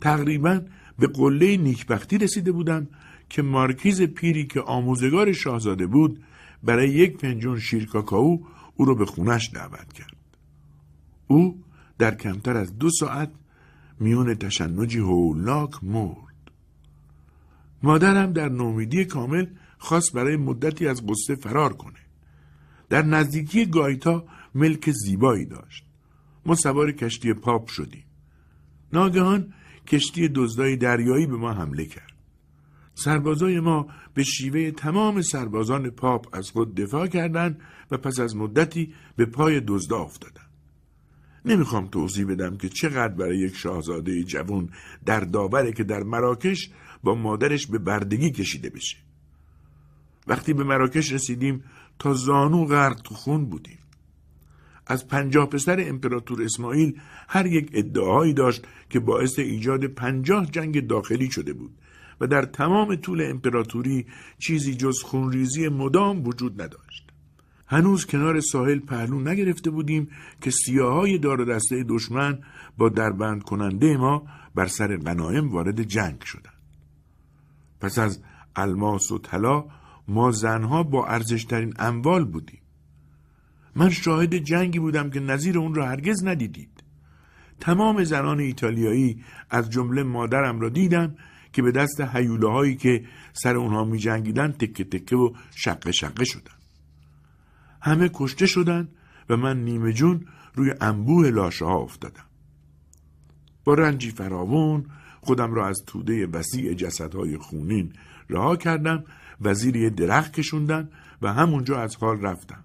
تقریبا 0.00 0.60
به 0.98 1.06
قله 1.06 1.56
نیکبختی 1.56 2.18
رسیده 2.18 2.52
بودم 2.52 2.88
که 3.28 3.42
مارکیز 3.42 4.02
پیری 4.02 4.46
که 4.46 4.60
آموزگار 4.60 5.32
شاهزاده 5.32 5.86
بود 5.86 6.24
برای 6.62 6.88
یک 6.88 7.16
پنجون 7.16 7.60
شیر 7.60 7.86
کاکائو 7.86 8.38
او 8.76 8.84
را 8.84 8.94
به 8.94 9.06
خونش 9.06 9.50
دعوت 9.54 9.92
کرد. 9.92 10.16
او 11.26 11.62
در 11.98 12.14
کمتر 12.14 12.56
از 12.56 12.78
دو 12.78 12.90
ساعت 12.90 13.30
میون 14.00 14.34
تشنجی 14.34 14.98
هولناک 14.98 15.84
مرد. 15.84 16.23
مادرم 17.84 18.32
در 18.32 18.48
نومیدی 18.48 19.04
کامل 19.04 19.46
خواست 19.78 20.12
برای 20.12 20.36
مدتی 20.36 20.88
از 20.88 21.06
قصه 21.06 21.34
فرار 21.34 21.72
کنه. 21.72 21.98
در 22.88 23.02
نزدیکی 23.02 23.66
گایتا 23.66 24.24
ملک 24.54 24.90
زیبایی 24.90 25.46
داشت. 25.46 25.84
ما 26.46 26.54
سوار 26.54 26.92
کشتی 26.92 27.32
پاپ 27.32 27.68
شدیم. 27.68 28.04
ناگهان 28.92 29.52
کشتی 29.86 30.28
دزدای 30.28 30.76
دریایی 30.76 31.26
به 31.26 31.36
ما 31.36 31.52
حمله 31.52 31.84
کرد. 31.84 32.12
سربازای 32.94 33.60
ما 33.60 33.88
به 34.14 34.22
شیوه 34.22 34.70
تمام 34.70 35.22
سربازان 35.22 35.90
پاپ 35.90 36.26
از 36.32 36.50
خود 36.50 36.74
دفاع 36.74 37.06
کردند 37.06 37.60
و 37.90 37.96
پس 37.96 38.20
از 38.20 38.36
مدتی 38.36 38.94
به 39.16 39.26
پای 39.26 39.60
دزدا 39.60 39.98
افتادند. 39.98 40.50
نمی‌خوام 41.44 41.86
توضیح 41.86 42.26
بدم 42.26 42.56
که 42.56 42.68
چقدر 42.68 43.14
برای 43.14 43.38
یک 43.38 43.56
شاهزاده 43.56 44.22
جوان 44.22 44.70
در 45.06 45.20
داوره 45.20 45.72
که 45.72 45.84
در 45.84 46.02
مراکش 46.02 46.70
با 47.04 47.14
مادرش 47.14 47.66
به 47.66 47.78
بردگی 47.78 48.30
کشیده 48.30 48.70
بشه. 48.70 48.96
وقتی 50.26 50.52
به 50.52 50.64
مراکش 50.64 51.12
رسیدیم 51.12 51.64
تا 51.98 52.14
زانو 52.14 52.64
غرق 52.64 53.00
تو 53.00 53.14
خون 53.14 53.44
بودیم. 53.44 53.78
از 54.86 55.08
پنجاه 55.08 55.48
پسر 55.48 55.84
امپراتور 55.88 56.42
اسماعیل 56.42 57.00
هر 57.28 57.46
یک 57.46 57.70
ادعایی 57.72 58.32
داشت 58.32 58.66
که 58.90 59.00
باعث 59.00 59.38
ایجاد 59.38 59.84
پنجاه 59.84 60.46
جنگ 60.46 60.86
داخلی 60.86 61.30
شده 61.30 61.52
بود 61.52 61.70
و 62.20 62.26
در 62.26 62.42
تمام 62.42 62.96
طول 62.96 63.22
امپراتوری 63.30 64.06
چیزی 64.38 64.74
جز 64.74 65.02
خونریزی 65.02 65.68
مدام 65.68 66.26
وجود 66.26 66.62
نداشت. 66.62 67.10
هنوز 67.66 68.06
کنار 68.06 68.40
ساحل 68.40 68.78
پهلو 68.78 69.20
نگرفته 69.20 69.70
بودیم 69.70 70.08
که 70.40 70.50
سیاهای 70.50 71.18
دار 71.18 71.44
دسته 71.44 71.84
دشمن 71.88 72.38
با 72.78 72.88
دربند 72.88 73.42
کننده 73.42 73.96
ما 73.96 74.26
بر 74.54 74.66
سر 74.66 74.96
غنایم 74.96 75.48
وارد 75.48 75.82
جنگ 75.82 76.22
شدند. 76.22 76.53
پس 77.84 77.98
از 77.98 78.20
الماس 78.56 79.12
و 79.12 79.18
طلا 79.18 79.64
ما 80.08 80.30
زنها 80.30 80.82
با 80.82 81.06
ارزشترین 81.06 81.74
اموال 81.78 82.24
بودیم. 82.24 82.60
من 83.76 83.90
شاهد 83.90 84.34
جنگی 84.34 84.78
بودم 84.78 85.10
که 85.10 85.20
نظیر 85.20 85.58
اون 85.58 85.74
را 85.74 85.86
هرگز 85.86 86.24
ندیدید. 86.24 86.84
تمام 87.60 88.04
زنان 88.04 88.40
ایتالیایی 88.40 89.24
از 89.50 89.70
جمله 89.70 90.02
مادرم 90.02 90.60
را 90.60 90.68
دیدم 90.68 91.16
که 91.52 91.62
به 91.62 91.72
دست 91.72 92.00
حیوله 92.00 92.48
هایی 92.48 92.76
که 92.76 93.04
سر 93.32 93.56
اونها 93.56 93.84
می 93.84 93.98
جنگیدن 93.98 94.52
تکه 94.52 94.84
تکه 94.84 95.16
و 95.16 95.32
شقه 95.54 95.92
شقه 95.92 96.24
شدن. 96.24 96.58
همه 97.82 98.10
کشته 98.14 98.46
شدن 98.46 98.88
و 99.28 99.36
من 99.36 99.64
نیمه 99.64 99.92
جون 99.92 100.26
روی 100.54 100.74
انبوه 100.80 101.30
لاشه 101.30 101.64
ها 101.64 101.76
افتادم. 101.76 102.24
با 103.64 103.74
رنجی 103.74 104.10
فراوون 104.10 104.84
خودم 105.24 105.54
را 105.54 105.66
از 105.66 105.82
توده 105.86 106.26
وسیع 106.26 106.74
جسدهای 106.74 107.38
خونین 107.38 107.92
رها 108.30 108.56
کردم 108.56 109.04
و 109.40 109.54
زیر 109.54 109.76
یه 109.76 109.90
درخت 109.90 110.32
کشوندن 110.32 110.88
و 111.22 111.32
همونجا 111.32 111.80
از 111.80 111.96
حال 111.96 112.20
رفتم. 112.20 112.64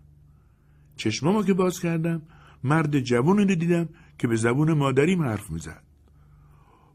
چشمامو 0.96 1.44
که 1.44 1.54
باز 1.54 1.80
کردم 1.80 2.22
مرد 2.64 3.00
جوانی 3.00 3.46
رو 3.46 3.56
دیدم 3.56 3.90
که 4.18 4.28
به 4.28 4.36
زبون 4.36 4.74
مادریم 4.74 5.22
حرف 5.22 5.52
می‌زد. 5.52 5.84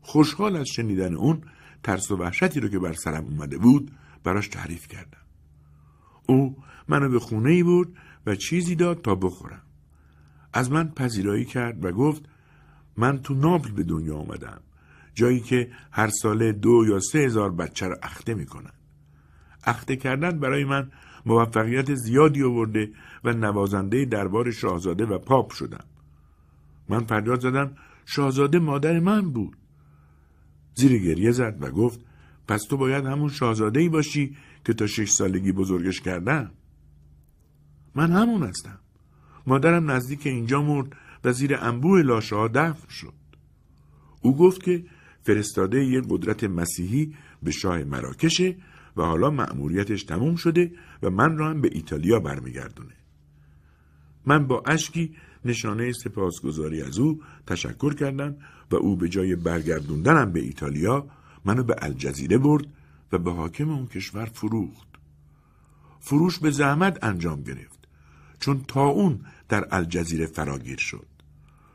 خوشحال 0.01 0.57
از 0.57 0.69
شنیدن 0.69 1.15
اون 1.15 1.43
ترس 1.83 2.11
و 2.11 2.17
وحشتی 2.17 2.61
رو 2.61 2.69
که 2.69 2.79
بر 2.79 2.93
سرم 2.93 3.25
اومده 3.25 3.59
بود 3.59 3.91
براش 4.25 4.49
تعریف 4.49 4.89
کردم. 4.89 5.25
او 6.27 6.57
منو 6.89 7.09
به 7.09 7.19
خونه 7.19 7.51
ای 7.51 7.63
برد 7.63 7.89
و 8.27 8.35
چیزی 8.35 8.75
داد 8.75 9.03
تا 9.03 9.15
بخورم. 9.15 9.63
از 10.53 10.71
من 10.71 10.89
پذیرایی 10.89 11.45
کرد 11.45 11.85
و 11.85 11.93
گفت 11.93 12.23
من 12.97 13.19
تو 13.19 13.35
ناپل 13.35 13.71
به 13.71 13.83
دنیا 13.83 14.17
آمدم. 14.17 14.61
جایی 15.15 15.41
که 15.41 15.71
هر 15.91 16.09
ساله 16.09 16.53
دو 16.53 16.85
یا 16.89 17.01
سه 17.01 17.19
هزار 17.19 17.53
بچه 17.53 17.87
رو 17.87 17.97
اخته 18.03 18.35
می‌کنن. 18.35 18.73
اخته 19.65 19.97
کردن 19.97 20.41
برای 20.41 20.65
من 20.65 20.91
موفقیت 21.27 21.95
زیادی 21.95 22.43
آورده 22.43 22.91
و 23.25 23.33
نوازنده 23.33 24.05
دربار 24.05 24.51
شاهزاده 24.51 25.07
و 25.07 25.19
پاپ 25.19 25.53
شدم. 25.53 25.85
من 26.89 27.05
فریاد 27.05 27.41
زدم 27.41 27.77
شاهزاده 28.07 28.59
مادر 28.59 29.01
من 29.01 29.31
بود. 29.31 29.57
زیر 30.75 30.99
گریه 30.99 31.33
زد 31.33 31.59
و 31.61 31.71
گفت 31.71 32.01
پس 32.49 32.63
تو 32.63 32.77
باید 32.77 33.05
همون 33.05 33.29
شاهزاده 33.29 33.81
ای 33.81 33.89
باشی 33.89 34.37
که 34.65 34.75
تا 34.75 34.87
شش 34.87 35.11
سالگی 35.11 35.53
بزرگش 35.53 36.01
کردم. 36.01 36.51
من 37.95 38.13
همون 38.13 38.43
هستم. 38.43 38.79
مادرم 39.47 39.91
نزدیک 39.91 40.27
اینجا 40.27 40.63
مرد 40.63 40.97
و 41.25 41.33
زیر 41.33 41.57
انبوه 41.57 42.03
لاشه 42.03 42.37
ها 42.37 42.49
دفن 42.49 42.89
شد. 42.89 43.15
او 44.23 44.37
گفت 44.37 44.63
که 44.63 44.85
فرستاده 45.25 45.85
یک 45.85 46.05
قدرت 46.09 46.45
مسیحی 46.45 47.15
به 47.43 47.51
شاه 47.51 47.85
مراکشه 47.85 48.57
و 48.97 49.03
حالا 49.03 49.31
مأموریتش 49.31 50.05
تموم 50.05 50.37
شده 50.37 50.73
و 51.03 51.11
من 51.11 51.37
را 51.37 51.51
هم 51.51 51.61
به 51.61 51.69
ایتالیا 51.73 52.21
برمیگردونه. 52.21 52.95
من 54.27 54.47
با 54.47 54.63
اشکی 54.67 55.17
نشانه 55.45 55.93
سپاسگزاری 55.93 56.83
از 56.83 56.99
او 56.99 57.21
تشکر 57.47 57.95
کردم 57.95 58.37
و 58.71 58.77
او 58.77 58.97
به 58.97 59.09
جای 59.09 59.37
برگردوندنم 59.37 60.33
به 60.33 60.41
ایتالیا 60.41 61.07
منو 61.45 61.63
به 61.63 61.77
الجزیره 61.79 62.39
برد 62.39 62.67
و 63.13 63.19
به 63.19 63.33
حاکم 63.33 63.71
اون 63.71 63.87
کشور 63.87 64.25
فروخت 64.25 64.89
فروش 66.01 66.39
به 66.39 66.51
زحمت 66.51 67.05
انجام 67.05 67.43
گرفت 67.43 67.89
چون 68.41 68.65
تا 68.69 68.85
اون 68.85 69.21
در 69.49 69.69
الجزیره 69.71 70.27
فراگیر 70.27 70.79
شد 70.79 71.07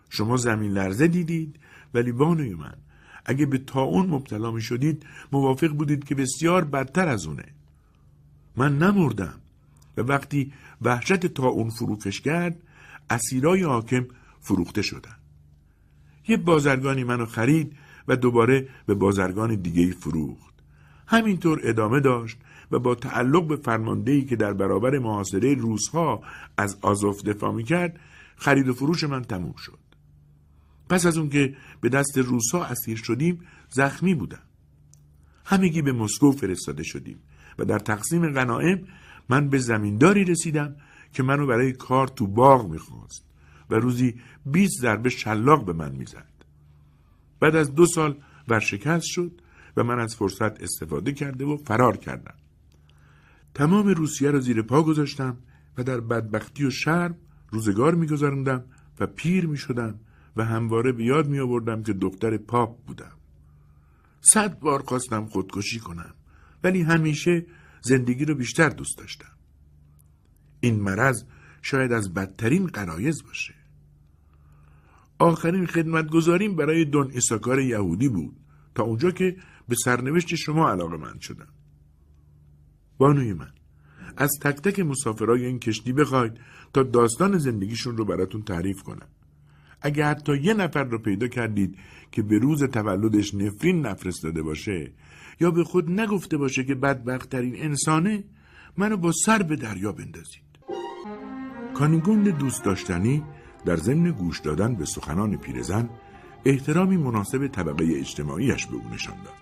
شما 0.09 0.37
زمین 0.37 0.71
لرزه 0.71 1.07
دیدید 1.07 1.59
ولی 1.93 2.11
بانوی 2.11 2.53
من 2.53 2.75
اگه 3.29 3.45
به 3.45 3.57
تا 3.57 3.81
اون 3.81 4.07
مبتلا 4.07 4.51
می 4.51 4.61
شدید 4.61 5.05
موافق 5.31 5.67
بودید 5.67 6.03
که 6.03 6.15
بسیار 6.15 6.63
بدتر 6.65 7.07
از 7.07 7.25
اونه. 7.25 7.45
من 8.55 8.77
نمردم 8.77 9.33
و 9.97 10.01
وقتی 10.01 10.53
وحشت 10.81 11.25
تا 11.25 11.47
اون 11.47 11.69
فروکش 11.69 12.21
کرد 12.21 12.57
اسیرای 13.09 13.63
حاکم 13.63 14.05
فروخته 14.39 14.81
شدن. 14.81 15.15
یه 16.27 16.37
بازرگانی 16.37 17.03
منو 17.03 17.25
خرید 17.25 17.73
و 18.07 18.15
دوباره 18.15 18.67
به 18.85 18.93
بازرگان 18.93 19.55
دیگه 19.55 19.91
فروخت. 19.91 20.53
همینطور 21.07 21.61
ادامه 21.63 21.99
داشت 21.99 22.37
و 22.71 22.79
با 22.79 22.95
تعلق 22.95 23.47
به 23.47 23.55
فرماندهی 23.55 24.25
که 24.25 24.35
در 24.35 24.53
برابر 24.53 24.99
محاصره 24.99 25.53
روزها 25.53 26.23
از 26.57 26.77
آزوف 26.81 27.23
دفاع 27.23 27.53
می‌کرد 27.53 27.99
خرید 28.35 28.69
و 28.69 28.73
فروش 28.73 29.03
من 29.03 29.23
تموم 29.23 29.55
شد. 29.57 29.78
پس 30.89 31.05
از 31.05 31.17
اون 31.17 31.29
که 31.29 31.55
به 31.81 31.89
دست 31.89 32.17
روسا 32.17 32.63
اسیر 32.63 32.97
شدیم 32.97 33.39
زخمی 33.69 34.15
بودم. 34.15 34.41
همگی 35.45 35.81
به 35.81 35.91
مسکو 35.91 36.31
فرستاده 36.31 36.83
شدیم 36.83 37.19
و 37.59 37.65
در 37.65 37.79
تقسیم 37.79 38.33
غنائم 38.33 38.87
من 39.29 39.49
به 39.49 39.57
زمینداری 39.57 40.25
رسیدم 40.25 40.75
که 41.13 41.23
منو 41.23 41.47
برای 41.47 41.73
کار 41.73 42.07
تو 42.07 42.27
باغ 42.27 42.69
می‌خواست 42.69 43.25
و 43.69 43.75
روزی 43.75 44.15
20 44.45 44.81
ضربه 44.81 45.09
شلاق 45.09 45.65
به 45.65 45.73
من 45.73 45.91
می‌زد. 45.95 46.33
بعد 47.39 47.55
از 47.55 47.75
دو 47.75 47.85
سال 47.85 48.17
ورشکست 48.47 49.05
شد 49.05 49.41
و 49.77 49.83
من 49.83 49.99
از 49.99 50.15
فرصت 50.15 50.63
استفاده 50.63 51.11
کرده 51.11 51.45
و 51.45 51.57
فرار 51.57 51.97
کردم. 51.97 52.33
تمام 53.53 53.87
روسیه 53.87 54.31
را 54.31 54.39
زیر 54.39 54.61
پا 54.61 54.83
گذاشتم 54.83 55.37
و 55.77 55.83
در 55.83 55.99
بدبختی 55.99 56.65
و 56.65 56.69
شرم 56.69 57.15
روزگار 57.49 57.95
میگذراندم 57.95 58.63
و 58.99 59.07
پیر 59.07 59.47
می‌شدم 59.47 59.99
و 60.35 60.45
همواره 60.45 60.91
به 60.91 61.03
یاد 61.03 61.27
می 61.27 61.39
آوردم 61.39 61.83
که 61.83 61.93
دختر 61.93 62.37
پاپ 62.37 62.85
بودم. 62.85 63.11
صد 64.21 64.59
بار 64.59 64.81
خواستم 64.81 65.25
خودکشی 65.25 65.79
کنم 65.79 66.13
ولی 66.63 66.81
همیشه 66.81 67.45
زندگی 67.81 68.25
رو 68.25 68.35
بیشتر 68.35 68.69
دوست 68.69 68.97
داشتم. 68.97 69.31
این 70.59 70.79
مرض 70.79 71.23
شاید 71.61 71.91
از 71.91 72.13
بدترین 72.13 72.67
قرایز 72.67 73.23
باشه. 73.23 73.53
آخرین 75.19 75.65
خدمتگذاریم 75.65 76.55
برای 76.55 76.85
دون 76.85 77.11
ایساکار 77.11 77.59
یهودی 77.59 78.09
بود 78.09 78.37
تا 78.75 78.83
اونجا 78.83 79.11
که 79.11 79.37
به 79.67 79.75
سرنوشت 79.75 80.35
شما 80.35 80.69
علاقه 80.69 80.97
من 80.97 81.19
شدم. 81.19 81.47
بانوی 82.97 83.33
من 83.33 83.51
از 84.17 84.29
تک 84.41 84.55
تک 84.55 84.79
مسافرای 84.79 85.45
این 85.45 85.59
کشتی 85.59 85.93
بخواید 85.93 86.33
تا 86.73 86.83
داستان 86.83 87.37
زندگیشون 87.37 87.97
رو 87.97 88.05
براتون 88.05 88.41
تعریف 88.41 88.83
کنم. 88.83 89.07
اگه 89.81 90.05
حتی 90.05 90.37
یه 90.37 90.53
نفر 90.53 90.83
رو 90.83 90.97
پیدا 90.97 91.27
کردید 91.27 91.77
که 92.11 92.21
به 92.21 92.37
روز 92.37 92.63
تولدش 92.63 93.33
نفرین 93.33 93.85
نفرستاده 93.85 94.41
باشه 94.41 94.91
یا 95.39 95.51
به 95.51 95.63
خود 95.63 95.91
نگفته 95.91 96.37
باشه 96.37 96.63
که 96.63 96.75
بدبختترین 96.75 97.55
انسانه 97.55 98.23
منو 98.77 98.97
با 98.97 99.11
سر 99.11 99.43
به 99.43 99.55
دریا 99.55 99.91
بندازید. 99.91 100.49
کانیگوند 101.73 102.29
دوست 102.29 102.63
داشتنی 102.63 103.23
در 103.65 103.75
ضمن 103.75 104.11
گوش 104.11 104.39
دادن 104.39 104.75
به 104.75 104.85
سخنان 104.85 105.37
پیرزن 105.37 105.89
احترامی 106.45 106.97
مناسب 106.97 107.47
طبقه 107.47 107.85
اجتماعیش 107.97 108.65
به 108.65 108.75
او 108.75 108.93
نشان 108.93 109.15
داد. 109.23 109.33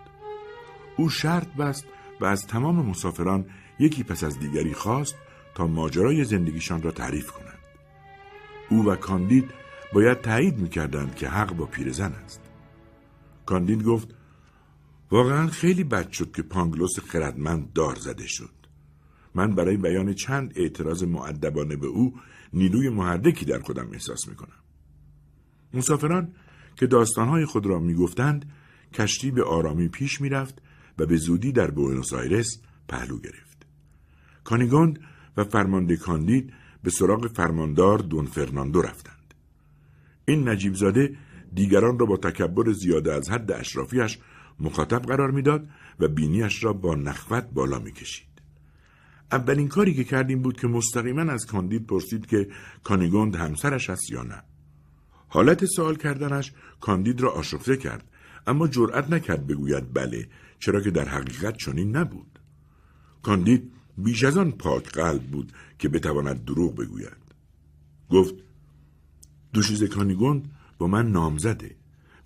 او 0.98 1.10
شرط 1.10 1.48
بست 1.48 1.86
و 2.22 2.26
از 2.26 2.48
تمام 2.48 2.86
مسافران 2.86 3.46
یکی 3.80 4.04
پس 4.04 4.24
از 4.24 4.40
دیگری 4.40 4.74
خواست 4.74 5.16
تا 5.56 5.68
ماجرای 5.68 6.24
زندگیشان 6.24 6.82
را 6.82 6.92
تعریف 6.92 7.32
کنند 7.32 7.60
او 8.70 8.86
و 8.86 8.96
کاندید 8.96 9.52
باید 9.94 10.22
تایید 10.22 10.60
می‌کردند 10.60 11.16
که 11.16 11.30
حق 11.30 11.56
با 11.56 11.66
پیرزن 11.66 12.12
است. 12.12 12.42
کاندید 13.46 13.84
گفت 13.84 14.16
واقعا 15.12 15.48
خیلی 15.48 15.84
بد 15.84 16.12
شد 16.12 16.32
که 16.32 16.42
پانگلوس 16.42 17.00
خردمند 17.00 17.74
دار 17.74 17.96
زده 17.96 18.28
شد. 18.28 18.50
من 19.36 19.56
برای 19.56 19.78
بیان 19.78 20.14
چند 20.14 20.54
اعتراض 20.56 21.04
معدبانه 21.04 21.76
به 21.76 21.88
او 21.88 22.14
نیروی 22.54 22.90
محرکی 22.90 23.46
در 23.46 23.60
خودم 23.60 23.90
احساس 23.92 24.28
می‌کنم. 24.28 24.58
مسافران 25.74 26.34
که 26.76 26.88
داستانهای 26.88 27.46
خود 27.46 27.66
را 27.66 27.80
می‌گفتند 27.80 28.52
کشتی 28.94 29.32
به 29.32 29.44
آرامی 29.44 29.88
پیش 29.88 30.22
می‌رفت 30.22 30.62
و 30.98 31.06
به 31.06 31.18
زودی 31.18 31.52
در 31.52 31.72
بوئنوس 31.72 32.14
آیرس 32.14 32.62
پهلو 32.88 33.20
گرفت. 33.20 33.66
کانیگوند 34.44 35.00
و 35.38 35.44
فرمانده 35.44 35.98
کاندید 35.98 36.54
به 36.84 36.90
سراغ 36.90 37.28
فرماندار 37.28 38.00
دون 38.00 38.26
فرناندو 38.26 38.82
رفتند. 38.82 39.17
این 40.30 40.50
نجیب 40.50 40.74
زاده 40.74 41.18
دیگران 41.54 42.00
را 42.00 42.06
با 42.06 42.18
تکبر 42.18 42.72
زیاده 42.72 43.14
از 43.14 43.30
حد 43.30 43.52
اشرافیش 43.52 44.20
مخاطب 44.60 45.02
قرار 45.02 45.32
می‌داد 45.32 45.70
و 46.00 46.08
بینیش 46.08 46.64
را 46.64 46.74
با 46.74 46.96
نخوت 46.96 47.48
بالا 47.54 47.80
می‌کشید. 47.80 48.28
اولین 49.32 49.68
کاری 49.68 49.94
که 49.94 50.04
کردیم 50.04 50.42
بود 50.42 50.60
که 50.60 50.68
مستقیما 50.68 51.22
از 51.22 51.46
کاندید 51.46 51.88
پرسید 51.88 52.26
که 52.26 52.48
کانیگوند 52.84 53.36
همسرش 53.36 53.90
است 53.90 54.12
یا 54.12 54.24
نه. 54.24 54.44
حالت 55.28 55.66
سوال 55.66 55.96
کردنش 55.96 56.54
کاندید 56.80 57.22
را 57.22 57.32
آشفته 57.32 57.78
کرد 57.78 58.04
اما 58.48 58.68
جرأت 58.68 59.12
نکرد 59.12 59.48
بگوید 59.48 59.94
بله 59.94 60.28
چرا 60.60 60.82
که 60.82 60.92
در 60.92 61.08
حقیقت 61.08 61.58
چنین 61.58 61.96
نبود. 61.96 62.40
کاندید 63.22 63.72
بیش 63.98 64.24
از 64.24 64.38
آن 64.38 64.52
پاک 64.52 64.90
قلب 64.90 65.24
بود 65.24 65.52
که 65.80 65.90
بتواند 65.90 66.46
دروغ 66.46 66.76
بگوید. 66.76 67.18
گفت 68.10 68.36
دوشیز 69.58 69.84
کانیگوند 69.84 70.52
با 70.78 70.88
من 70.88 71.12
نامزده 71.12 71.76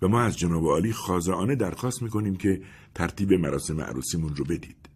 و 0.02 0.08
ما 0.08 0.20
از 0.20 0.38
جناب 0.38 0.64
عالی 0.64 0.92
خاضعانه 0.92 1.54
درخواست 1.54 2.02
می‌کنیم 2.02 2.36
که 2.36 2.62
ترتیب 2.94 3.32
مراسم 3.32 3.80
عروسیمون 3.80 4.36
رو 4.36 4.44
بدید. 4.44 4.88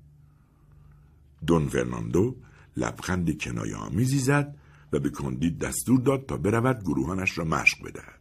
دون 1.47 1.69
فرناندو 1.69 2.37
لبخند 2.77 3.39
کنایه 3.39 3.77
آمیزی 3.77 4.19
زد 4.19 4.57
و 4.93 4.99
به 4.99 5.11
کاندید 5.11 5.59
دستور 5.59 6.01
داد 6.01 6.27
تا 6.27 6.37
برود 6.37 6.83
گروهانش 6.83 7.39
را 7.39 7.45
مشق 7.45 7.83
بدهد. 7.85 8.21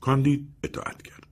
کاندید 0.00 0.48
اطاعت 0.62 1.02
کرد. 1.02 1.26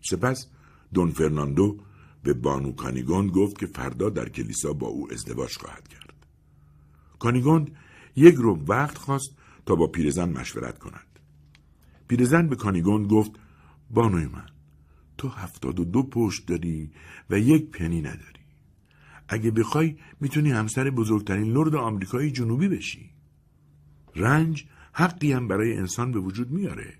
سپس 0.00 0.46
دون 0.94 1.10
فرناندو 1.10 1.78
به 2.22 2.32
بانو 2.32 2.72
کانیگوند 2.72 3.30
گفت 3.30 3.58
که 3.58 3.66
فردا 3.66 4.10
در 4.10 4.28
کلیسا 4.28 4.72
با 4.72 4.86
او 4.86 5.12
ازدواج 5.12 5.56
خواهد 5.58 5.88
کرد. 5.88 6.26
کانیگوند 7.18 7.70
یک 8.16 8.34
روز 8.34 8.64
وقت 8.68 8.98
خواست 8.98 9.41
تا 9.66 9.74
با 9.74 9.86
پیرزن 9.86 10.28
مشورت 10.28 10.78
کند. 10.78 11.06
پیرزن 12.08 12.48
به 12.48 12.56
کانیگوند 12.56 13.06
گفت 13.06 13.32
بانوی 13.90 14.26
من 14.26 14.46
تو 15.18 15.28
هفتاد 15.28 15.80
و 15.80 15.84
دو 15.84 16.02
پشت 16.02 16.46
داری 16.46 16.90
و 17.30 17.38
یک 17.38 17.70
پنی 17.70 18.00
نداری. 18.00 18.42
اگه 19.28 19.50
بخوای 19.50 19.96
می‌تونی 20.20 20.50
همسر 20.50 20.90
بزرگترین 20.90 21.52
لرد 21.52 21.74
آمریکایی 21.74 22.30
جنوبی 22.30 22.68
بشی. 22.68 23.10
رنج 24.16 24.64
حقی 24.92 25.32
هم 25.32 25.48
برای 25.48 25.76
انسان 25.76 26.12
به 26.12 26.20
وجود 26.20 26.50
میاره. 26.50 26.94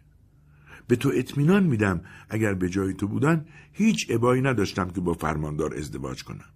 به 0.87 0.97
تو 0.97 1.11
اطمینان 1.15 1.65
میدم 1.65 2.01
اگر 2.29 2.55
به 2.55 2.69
جای 2.69 2.95
تو 2.95 3.09
بودن 3.09 3.47
هیچ 3.73 4.07
ابایی 4.11 4.43
نداشتم 4.43 4.91
که 4.91 5.01
با 5.01 5.15
فرماندار 5.15 5.75
ازدواج 5.75 6.25
کنم. 6.25 6.51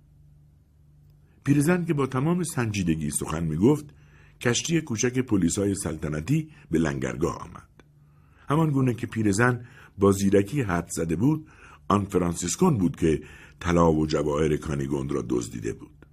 پیرزن 1.44 1.84
که 1.84 1.94
با 1.94 2.06
تمام 2.06 2.42
سنجیدگی 2.42 3.10
سخن 3.10 3.44
می‌گفت 3.44 3.94
کشتی 4.40 4.80
کوچک 4.80 5.18
پلیسای 5.18 5.74
سلطنتی 5.74 6.50
به 6.70 6.78
لنگرگاه 6.78 7.38
آمد. 7.38 7.68
همان 8.48 8.70
گونه 8.70 8.94
که 8.94 9.06
پیرزن 9.06 9.66
با 9.98 10.12
زیرکی 10.12 10.62
حد 10.62 10.88
زده 10.90 11.16
بود 11.16 11.46
آن 11.88 12.04
فرانسیسکون 12.04 12.78
بود 12.78 12.96
که 12.96 13.22
طلا 13.60 13.92
و 13.92 14.06
جواهر 14.06 14.56
کانیگوند 14.56 15.12
را 15.12 15.24
دزدیده 15.28 15.72
بود. 15.72 16.06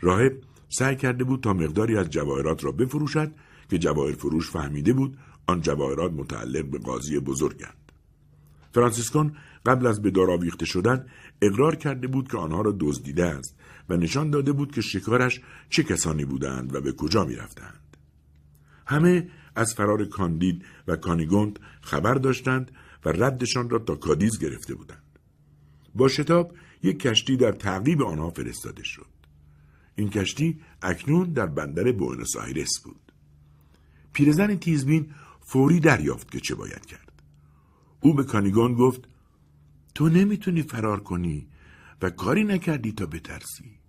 راهب 0.00 0.32
سعی 0.68 0.96
کرده 0.96 1.24
بود 1.24 1.42
تا 1.42 1.52
مقداری 1.52 1.96
از 1.96 2.10
جواهرات 2.10 2.64
را 2.64 2.72
بفروشد 2.72 3.32
که 3.70 3.78
جواهر 3.78 4.12
فروش 4.12 4.50
فهمیده 4.50 4.92
بود 4.92 5.18
آن 5.46 5.60
جواهرات 5.60 6.12
متعلق 6.12 6.64
به 6.64 6.78
قاضی 6.78 7.18
بزرگند. 7.18 7.92
فرانسیسکون 8.72 9.32
قبل 9.66 9.86
از 9.86 10.02
به 10.02 10.10
دار 10.10 10.30
آویخته 10.30 10.66
شدن 10.66 11.06
اقرار 11.42 11.76
کرده 11.76 12.06
بود 12.06 12.28
که 12.30 12.38
آنها 12.38 12.60
را 12.60 12.76
دزدیده 12.80 13.24
است 13.24 13.56
و 13.90 13.96
نشان 13.96 14.30
داده 14.30 14.52
بود 14.52 14.72
که 14.72 14.80
شکارش 14.80 15.40
چه 15.70 15.82
کسانی 15.82 16.24
بودند 16.24 16.74
و 16.74 16.80
به 16.80 16.92
کجا 16.92 17.24
می 17.24 17.36
رفتند. 17.36 17.96
همه 18.86 19.28
از 19.54 19.74
فرار 19.74 20.04
کاندید 20.04 20.64
و 20.88 20.96
کانیگوند 20.96 21.58
خبر 21.80 22.14
داشتند 22.14 22.70
و 23.04 23.08
ردشان 23.08 23.70
را 23.70 23.78
تا 23.78 23.94
کادیز 23.94 24.38
گرفته 24.38 24.74
بودند. 24.74 25.18
با 25.94 26.08
شتاب 26.08 26.54
یک 26.82 26.98
کشتی 26.98 27.36
در 27.36 27.52
تعقیب 27.52 28.02
آنها 28.02 28.30
فرستاده 28.30 28.82
شد. 28.84 29.06
این 29.94 30.10
کشتی 30.10 30.60
اکنون 30.82 31.32
در 31.32 31.46
بندر 31.46 31.92
بوئنوس 31.92 32.36
آیرس 32.36 32.80
بود. 32.84 33.12
پیرزن 34.12 34.56
تیزبین 34.56 35.14
فوری 35.40 35.80
دریافت 35.80 36.30
که 36.30 36.40
چه 36.40 36.54
باید 36.54 36.86
کرد. 36.86 37.22
او 38.00 38.14
به 38.14 38.24
کانیگون 38.24 38.74
گفت 38.74 39.08
تو 39.94 40.08
نمی‌تونی 40.08 40.62
فرار 40.62 41.00
کنی 41.00 41.48
و 42.02 42.10
کاری 42.10 42.44
نکردی 42.44 42.92
تا 42.92 43.06
بترسی 43.06 43.79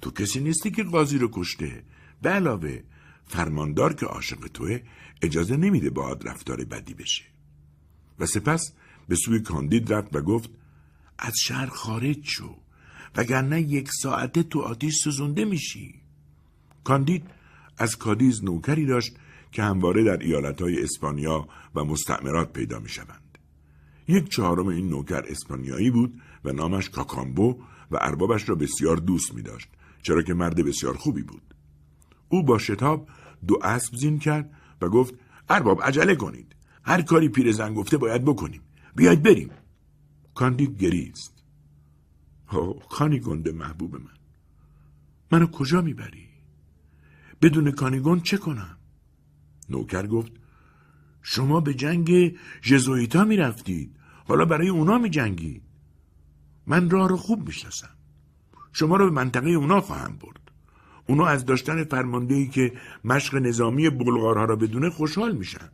تو 0.00 0.10
کسی 0.10 0.40
نیستی 0.40 0.70
که 0.70 0.82
قاضی 0.82 1.18
رو 1.18 1.28
کشته. 1.32 1.82
به 2.22 2.30
علاوه 2.30 2.82
فرماندار 3.26 3.94
که 3.94 4.06
عاشق 4.06 4.46
توه 4.54 4.80
اجازه 5.22 5.56
نمیده 5.56 5.90
باهات 5.90 6.26
رفتار 6.26 6.64
بدی 6.64 6.94
بشه. 6.94 7.24
و 8.18 8.26
سپس 8.26 8.72
به 9.08 9.16
سوی 9.16 9.40
کاندید 9.40 9.92
رفت 9.92 10.16
و 10.16 10.20
گفت 10.20 10.50
از 11.18 11.34
شهر 11.38 11.66
خارج 11.66 12.18
شو 12.22 12.56
وگرنه 13.16 13.60
یک 13.62 13.88
ساعته 14.02 14.42
تو 14.42 14.60
آتیش 14.60 14.94
سوزونده 14.94 15.44
میشی. 15.44 15.94
کاندید 16.84 17.24
از 17.78 17.96
کادیز 17.96 18.44
نوکری 18.44 18.86
داشت 18.86 19.16
که 19.52 19.62
همواره 19.62 20.04
در 20.04 20.16
ایالتهای 20.16 20.82
اسپانیا 20.82 21.48
و 21.74 21.84
مستعمرات 21.84 22.52
پیدا 22.52 22.78
می 22.78 22.88
شوند. 22.88 23.38
یک 24.08 24.28
چهارم 24.28 24.66
این 24.66 24.88
نوکر 24.88 25.24
اسپانیایی 25.28 25.90
بود 25.90 26.20
و 26.44 26.52
نامش 26.52 26.90
کاکامبو 26.90 27.62
و 27.90 27.96
اربابش 28.00 28.48
را 28.48 28.54
بسیار 28.54 28.96
دوست 28.96 29.34
می 29.34 29.42
داشت 29.42 29.68
چرا 30.06 30.22
که 30.22 30.34
مرد 30.34 30.64
بسیار 30.64 30.96
خوبی 30.96 31.22
بود. 31.22 31.54
او 32.28 32.42
با 32.42 32.58
شتاب 32.58 33.08
دو 33.46 33.58
اسب 33.62 33.96
زین 33.96 34.18
کرد 34.18 34.50
و 34.80 34.88
گفت 34.88 35.14
ارباب 35.48 35.82
عجله 35.82 36.14
کنید. 36.14 36.56
هر 36.84 37.02
کاری 37.02 37.28
پیرزن 37.28 37.74
گفته 37.74 37.96
باید 37.96 38.24
بکنیم. 38.24 38.62
بیاید 38.96 39.22
بریم. 39.22 39.50
کاندید 40.34 40.78
گریست. 40.78 41.44
کانی 42.90 43.20
گنده 43.20 43.52
محبوب 43.52 43.94
من. 43.94 44.16
منو 45.32 45.46
کجا 45.46 45.80
می‌بری؟ 45.80 46.28
بدون 47.42 47.70
کانیگون 47.70 48.20
چه 48.20 48.36
کنم؟ 48.36 48.78
نوکر 49.68 50.06
گفت 50.06 50.32
شما 51.22 51.60
به 51.60 51.74
جنگ 51.74 52.38
جزویتا 52.62 53.24
می 53.24 53.36
رفتید 53.36 53.96
حالا 54.28 54.44
برای 54.44 54.68
اونا 54.68 54.98
می 54.98 55.10
جنگید 55.10 55.62
من 56.66 56.90
راه 56.90 57.08
رو 57.08 57.16
خوب 57.16 57.46
می‌شناسم 57.46 57.95
شما 58.78 58.96
رو 58.96 59.04
به 59.04 59.10
منطقه 59.10 59.50
اونا 59.50 59.80
خواهم 59.80 60.16
برد. 60.16 60.40
اونا 61.06 61.26
از 61.26 61.44
داشتن 61.44 61.84
فرماندهی 61.84 62.48
که 62.48 62.72
مشق 63.04 63.34
نظامی 63.34 63.90
بلغارها 63.90 64.44
را 64.44 64.56
بدونه 64.56 64.90
خوشحال 64.90 65.36
میشن. 65.36 65.68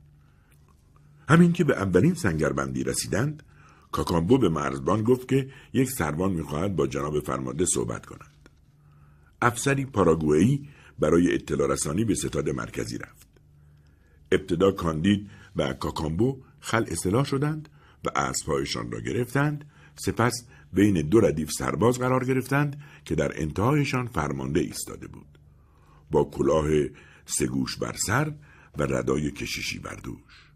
همین 1.29 1.53
که 1.53 1.65
به 1.65 1.77
اولین 1.77 2.15
سنگربندی 2.15 2.85
رسیدند 2.85 3.43
کاکامبو 3.93 4.39
به 4.39 4.49
مرزبان 4.49 5.03
گفت 5.03 5.29
که 5.29 5.51
یک 5.73 5.91
سروان 5.91 6.33
می‌خواهد 6.33 6.77
با 6.77 6.87
جناب 6.87 7.21
فرمانده 7.21 7.65
صحبت 7.67 8.07
کند. 8.07 8.49
افسری 9.43 9.85
پاراگوئی 9.85 10.69
برای 10.99 11.35
اطلاع 11.35 11.69
رسانی 11.69 12.05
به 12.05 12.15
ستاد 12.15 12.51
مرکزی 12.51 12.99
رفت. 12.99 13.29
ابتدا 14.33 14.73
کاندید 14.73 15.31
و 15.57 15.73
کاکامبو 15.73 16.43
خل 16.61 16.85
اصلاح 16.89 17.25
شدند 17.25 17.69
و 18.05 18.19
اسبهایشان 18.19 18.93
را 18.93 19.01
گرفتند 19.01 19.65
سپس 19.97 20.47
بین 20.73 21.03
دو 21.03 21.21
ردیف 21.21 21.51
سرباز 21.51 21.99
قرار 21.99 22.25
گرفتند 22.25 22.81
که 23.05 23.15
در 23.15 23.41
انتهایشان 23.41 24.07
فرمانده 24.07 24.61
ایستاده 24.61 25.07
بود 25.07 25.39
با 26.11 26.25
کلاه 26.25 26.69
سگوش 27.27 27.77
بر 27.77 27.97
سر 28.07 28.33
و 28.79 28.83
ردای 28.83 29.31
کشیشی 29.31 29.79
بر 29.79 29.95
دوش 29.95 30.53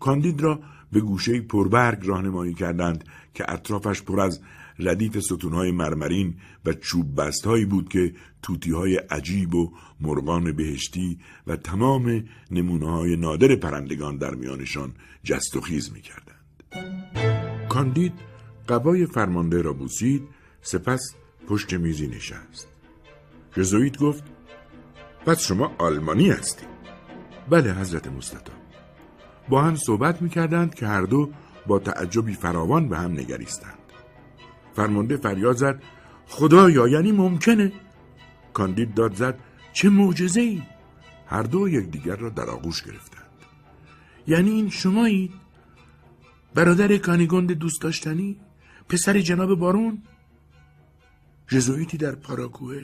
کاندید 0.00 0.40
را 0.40 0.60
به 0.92 1.00
گوشه 1.00 1.40
پربرگ 1.40 2.06
راهنمایی 2.06 2.54
کردند 2.54 3.04
که 3.34 3.52
اطرافش 3.52 4.02
پر 4.02 4.20
از 4.20 4.40
ردیف 4.78 5.20
ستونهای 5.20 5.72
مرمرین 5.72 6.34
و 6.64 6.72
چوب 6.72 7.20
بستهایی 7.20 7.64
بود 7.64 7.88
که 7.88 8.14
توتیهای 8.42 8.96
عجیب 8.96 9.54
و 9.54 9.72
مرغان 10.00 10.52
بهشتی 10.52 11.18
و 11.46 11.56
تمام 11.56 12.24
نمونه 12.50 12.90
های 12.90 13.16
نادر 13.16 13.56
پرندگان 13.56 14.16
در 14.16 14.34
میانشان 14.34 14.94
جست 15.24 15.56
و 15.56 15.60
خیز 15.60 15.92
می 15.92 16.00
کردند. 16.00 16.38
کاندید 17.68 18.12
قبای 18.68 19.06
فرمانده 19.06 19.62
را 19.62 19.72
بوسید 19.72 20.28
سپس 20.62 21.14
پشت 21.48 21.74
میزی 21.74 22.06
نشست. 22.06 22.68
جزویت 23.52 23.98
گفت 23.98 24.24
پس 25.26 25.40
شما 25.40 25.72
آلمانی 25.78 26.30
هستید. 26.30 26.68
بله 27.50 27.74
حضرت 27.74 28.06
مستطا. 28.06 28.52
با 29.48 29.62
هم 29.62 29.76
صحبت 29.76 30.22
می 30.22 30.28
کردند 30.28 30.74
که 30.74 30.86
هر 30.86 31.02
دو 31.02 31.30
با 31.66 31.78
تعجبی 31.78 32.34
فراوان 32.34 32.88
به 32.88 32.98
هم 32.98 33.12
نگریستند. 33.12 33.78
فرمانده 34.76 35.16
فریاد 35.16 35.56
زد 35.56 35.82
خدایا 36.26 36.88
یعنی 36.88 37.12
ممکنه 37.12 37.72
کاندید 38.52 38.94
داد 38.94 39.14
زد 39.14 39.38
چه 39.72 39.88
معجزه 39.88 40.40
ای 40.40 40.62
هر 41.26 41.42
دو 41.42 41.68
یکدیگر 41.68 42.16
را 42.16 42.28
در 42.28 42.50
آغوش 42.50 42.82
گرفتند 42.82 43.28
یعنی 44.26 44.50
این 44.50 44.70
شمایید 44.70 45.32
برادر 46.54 46.96
کانیگوند 46.96 47.52
دوست 47.52 47.82
داشتنی 47.82 48.36
پسر 48.88 49.20
جناب 49.20 49.54
بارون. 49.58 50.02
جزویتی 51.48 51.96
در 51.96 52.14
پاراگوه. 52.14 52.82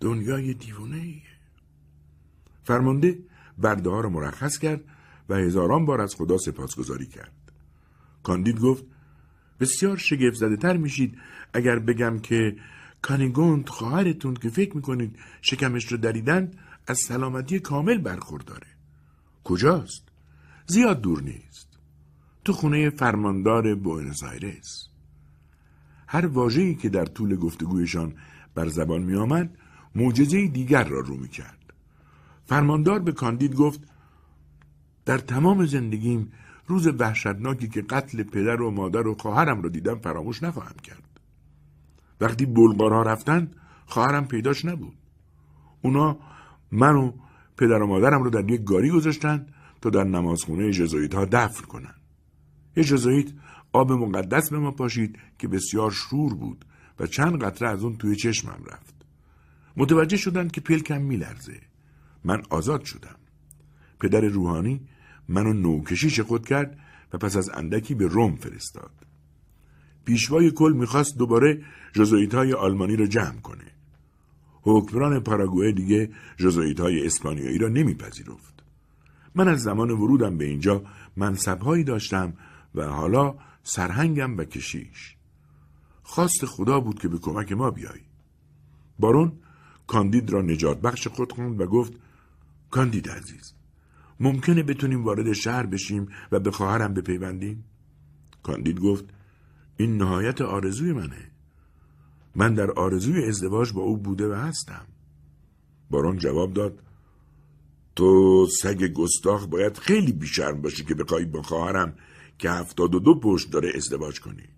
دنیای 0.00 0.54
دیوونه 0.54 0.96
ایه. 0.96 1.22
فرمانده 2.64 3.18
برده 3.58 3.90
ها 3.90 4.00
را 4.00 4.08
مرخص 4.08 4.58
کرد 4.58 4.80
و 5.28 5.34
هزاران 5.34 5.84
بار 5.86 6.00
از 6.00 6.14
خدا 6.14 6.38
سپاسگزاری 6.38 7.06
کرد. 7.06 7.32
کاندید 8.22 8.60
گفت 8.60 8.84
بسیار 9.60 9.96
شگفت 9.96 10.36
زده 10.36 10.56
تر 10.56 10.76
میشید 10.76 11.18
اگر 11.52 11.78
بگم 11.78 12.18
که 12.18 12.56
کانیگوند 13.02 13.68
خواهرتون 13.68 14.34
که 14.34 14.48
فکر 14.48 14.76
می‌کنید 14.76 15.18
شکمش 15.42 15.92
رو 15.92 15.96
دریدن 15.98 16.50
از 16.86 16.98
سلامتی 17.08 17.60
کامل 17.60 17.98
برخورداره. 17.98 18.66
کجاست؟ 19.44 20.08
زیاد 20.66 21.00
دور 21.00 21.22
نیست. 21.22 21.71
تو 22.44 22.52
خونه 22.52 22.90
فرماندار 22.90 23.74
بوئنوس 23.74 24.22
آیرس. 24.22 24.88
هر 26.06 26.26
واژه‌ای 26.26 26.74
که 26.74 26.88
در 26.88 27.04
طول 27.04 27.36
گفتگویشان 27.36 28.14
بر 28.54 28.68
زبان 28.68 29.02
می 29.02 29.14
آمد 29.14 29.58
معجزه 29.94 30.48
دیگر 30.48 30.84
را 30.84 31.00
رو 31.00 31.16
می 31.16 31.28
کرد. 31.28 31.72
فرماندار 32.44 32.98
به 32.98 33.12
کاندید 33.12 33.54
گفت 33.54 33.80
در 35.04 35.18
تمام 35.18 35.66
زندگیم 35.66 36.32
روز 36.66 36.86
وحشتناکی 36.86 37.68
که 37.68 37.82
قتل 37.82 38.22
پدر 38.22 38.62
و 38.62 38.70
مادر 38.70 39.06
و 39.06 39.14
خواهرم 39.14 39.62
رو 39.62 39.68
دیدم 39.68 39.98
فراموش 39.98 40.42
نخواهم 40.42 40.76
کرد. 40.82 41.20
وقتی 42.20 42.46
بلغارها 42.46 43.02
رفتن 43.02 43.50
خواهرم 43.86 44.26
پیداش 44.26 44.64
نبود. 44.64 44.96
اونا 45.82 46.18
من 46.72 46.96
و 46.96 47.12
پدر 47.56 47.82
و 47.82 47.86
مادرم 47.86 48.22
رو 48.22 48.30
در 48.30 48.50
یک 48.50 48.64
گاری 48.64 48.90
گذاشتن 48.90 49.46
تا 49.80 49.90
در 49.90 50.04
نمازخونه 50.04 50.70
جزویت 50.70 51.14
ها 51.14 51.24
دفن 51.24 51.64
کنن 51.64 51.94
یه 52.76 52.84
آب 53.72 53.92
مقدس 53.92 54.50
به 54.50 54.58
ما 54.58 54.70
پاشید 54.70 55.18
که 55.38 55.48
بسیار 55.48 55.90
شور 55.90 56.34
بود 56.34 56.64
و 57.00 57.06
چند 57.06 57.44
قطره 57.44 57.68
از 57.68 57.84
اون 57.84 57.96
توی 57.96 58.16
چشمم 58.16 58.64
رفت 58.72 58.94
متوجه 59.76 60.16
شدند 60.16 60.52
که 60.52 60.60
پلکم 60.60 61.02
میلرزه 61.02 61.60
من 62.24 62.42
آزاد 62.50 62.84
شدم 62.84 63.16
پدر 64.00 64.20
روحانی 64.20 64.80
منو 65.28 65.52
نوکشیش 65.52 66.20
خود 66.20 66.46
کرد 66.46 66.78
و 67.12 67.18
پس 67.18 67.36
از 67.36 67.50
اندکی 67.54 67.94
به 67.94 68.06
روم 68.06 68.36
فرستاد. 68.36 68.90
پیشوای 70.04 70.50
کل 70.50 70.72
می‌خواست 70.76 71.18
دوباره 71.18 71.62
جزویت 71.92 72.34
های 72.34 72.52
آلمانی 72.52 72.96
را 72.96 73.06
جمع 73.06 73.40
کنه. 73.40 73.64
حکمران 74.62 75.20
پاراگوئه 75.20 75.72
دیگه 75.72 76.10
جزویت 76.36 76.80
های 76.80 77.06
اسپانیایی 77.06 77.58
را 77.58 77.68
نمیپذیرفت. 77.68 78.62
من 79.34 79.48
از 79.48 79.62
زمان 79.62 79.90
ورودم 79.90 80.38
به 80.38 80.44
اینجا 80.44 80.82
منصبهایی 81.16 81.84
داشتم 81.84 82.32
و 82.74 82.86
حالا 82.86 83.34
سرهنگم 83.62 84.36
و 84.38 84.44
کشیش. 84.44 85.16
خواست 86.02 86.46
خدا 86.46 86.80
بود 86.80 86.98
که 86.98 87.08
به 87.08 87.18
کمک 87.18 87.52
ما 87.52 87.70
بیای. 87.70 88.00
بارون 88.98 89.32
کاندید 89.86 90.30
را 90.30 90.42
نجات 90.42 90.80
بخش 90.80 91.08
خود 91.08 91.32
خوند 91.32 91.60
و 91.60 91.66
گفت 91.66 91.92
کاندید 92.70 93.08
عزیز 93.08 93.54
ممکنه 94.20 94.62
بتونیم 94.62 95.04
وارد 95.04 95.32
شهر 95.32 95.66
بشیم 95.66 96.08
و 96.32 96.40
به 96.40 96.50
خواهرم 96.50 96.94
بپیوندیم؟ 96.94 97.64
کاندید 98.42 98.80
گفت 98.80 99.04
این 99.76 99.96
نهایت 99.96 100.40
آرزوی 100.40 100.92
منه. 100.92 101.30
من 102.34 102.54
در 102.54 102.70
آرزوی 102.70 103.24
ازدواج 103.24 103.72
با 103.72 103.82
او 103.82 103.96
بوده 103.96 104.28
و 104.28 104.34
هستم. 104.34 104.86
بارون 105.90 106.18
جواب 106.18 106.52
داد 106.52 106.78
تو 107.96 108.46
سگ 108.62 108.92
گستاخ 108.92 109.46
باید 109.46 109.78
خیلی 109.78 110.12
بیشرم 110.12 110.62
باشی 110.62 110.84
که 110.84 110.94
بخوای 110.94 111.24
با 111.24 111.42
خواهرم 111.42 111.94
که 112.42 112.50
هفتاد 112.50 112.94
و 112.94 112.98
دو 112.98 113.14
پشت 113.14 113.50
داره 113.50 113.72
ازدواج 113.74 114.20
کنی. 114.20 114.48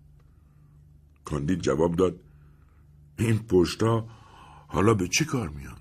کاندید 1.25 1.61
جواب 1.61 1.95
داد 1.95 2.19
این 3.19 3.39
پشتا 3.39 4.07
حالا 4.67 4.93
به 4.93 5.07
چه 5.07 5.25
کار 5.25 5.49
میان؟ 5.49 5.77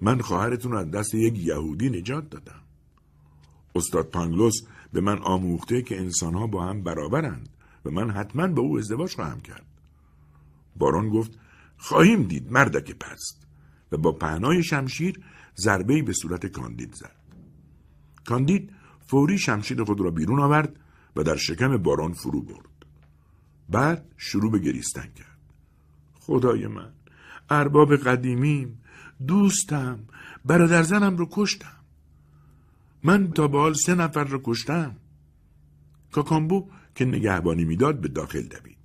من 0.00 0.20
خواهرتون 0.20 0.72
رو 0.72 0.78
از 0.78 0.90
دست 0.90 1.14
یک 1.14 1.38
یهودی 1.38 1.90
نجات 1.90 2.30
دادم. 2.30 2.60
استاد 3.74 4.10
پانگلوس 4.10 4.54
به 4.92 5.00
من 5.00 5.18
آموخته 5.18 5.82
که 5.82 6.00
انسانها 6.00 6.46
با 6.46 6.66
هم 6.66 6.82
برابرند 6.82 7.48
و 7.84 7.90
من 7.90 8.10
حتما 8.10 8.46
با 8.46 8.62
او 8.62 8.78
ازدواج 8.78 9.14
خواهم 9.14 9.40
کرد. 9.40 9.66
بارون 10.76 11.08
گفت 11.08 11.38
خواهیم 11.76 12.22
دید 12.22 12.52
مردک 12.52 12.92
پست 12.92 13.46
و 13.92 13.96
با 13.96 14.12
پهنای 14.12 14.62
شمشیر 14.62 15.20
ضربه‌ای 15.56 16.02
به 16.02 16.12
صورت 16.12 16.46
کاندید 16.46 16.94
زد. 16.94 17.16
کاندید 18.24 18.70
فوری 19.06 19.38
شمشیر 19.38 19.84
خود 19.84 20.00
را 20.00 20.10
بیرون 20.10 20.40
آورد 20.40 20.80
و 21.16 21.22
در 21.22 21.36
شکم 21.36 21.76
بارون 21.76 22.12
فرو 22.12 22.42
برد. 22.42 22.86
بعد 23.68 24.04
شروع 24.16 24.50
به 24.50 24.58
گریستن 24.58 25.06
کرد. 25.16 25.38
خدای 26.20 26.66
من 26.66 26.92
ارباب 27.50 27.96
قدیمیم 27.96 28.80
دوستم 29.26 29.98
برادر 30.44 30.82
زنم 30.82 31.16
رو 31.16 31.28
کشتم. 31.32 31.76
من 33.02 33.30
تا 33.30 33.48
به 33.48 33.58
حال 33.58 33.74
سه 33.74 33.94
نفر 33.94 34.24
رو 34.24 34.40
کشتم. 34.44 34.96
کاکامبو 36.12 36.70
که 36.94 37.04
نگهبانی 37.04 37.64
می‌داد 37.64 38.00
به 38.00 38.08
داخل 38.08 38.42
دوید. 38.42 38.78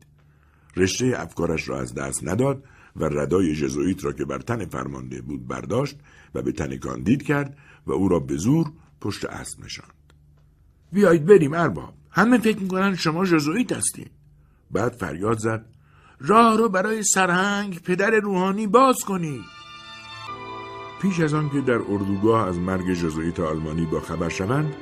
رشته 0.76 1.14
افکارش 1.18 1.70
را 1.70 1.82
از 1.82 1.94
دست 1.94 2.28
نداد 2.28 2.64
و 2.96 3.06
ردای 3.06 3.56
جزویت 3.56 4.06
را 4.06 4.12
که 4.14 4.26
بر 4.26 4.40
تن 4.40 4.66
فرمانده 4.66 5.22
بود 5.22 5.48
برداشت 5.48 6.00
و 6.36 6.42
به 6.42 6.52
تن 6.52 6.78
کاندید 6.78 7.24
کرد 7.24 7.58
و 7.86 7.92
او 7.92 8.10
را 8.10 8.20
به 8.20 8.38
زور 8.38 8.72
پشت 9.02 9.26
اسب 9.26 9.64
نشاند. 9.64 9.94
بیایید 10.92 11.26
بریم 11.26 11.54
ارباب. 11.54 11.99
همه 12.12 12.38
فکر 12.38 12.60
می‌کنن 12.60 12.96
شما 12.96 13.26
جزویت 13.26 13.72
هستین 13.72 14.10
بعد 14.72 14.94
فریاد 14.94 15.38
زد 15.38 15.66
راه 16.20 16.58
رو 16.58 16.70
برای 16.70 17.04
سرهنگ 17.04 17.80
پدر 17.80 18.10
روحانی 18.10 18.68
باز 18.68 18.98
کنید 19.00 19.60
پیش 21.02 21.20
از 21.20 21.34
آن 21.34 21.50
که 21.50 21.62
در 21.62 21.74
اردوگاه 21.74 22.48
از 22.48 22.58
مرگ 22.58 22.94
جزویت 22.94 23.40
آلمانی 23.40 23.86
با 23.86 24.00
خبر 24.00 24.30
شوند 24.30 24.76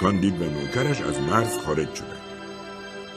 کاندید 0.00 0.42
و 0.42 0.44
نوکرش 0.44 1.00
از 1.00 1.20
مرز 1.20 1.58
خارج 1.58 1.94
شدند 1.94 2.22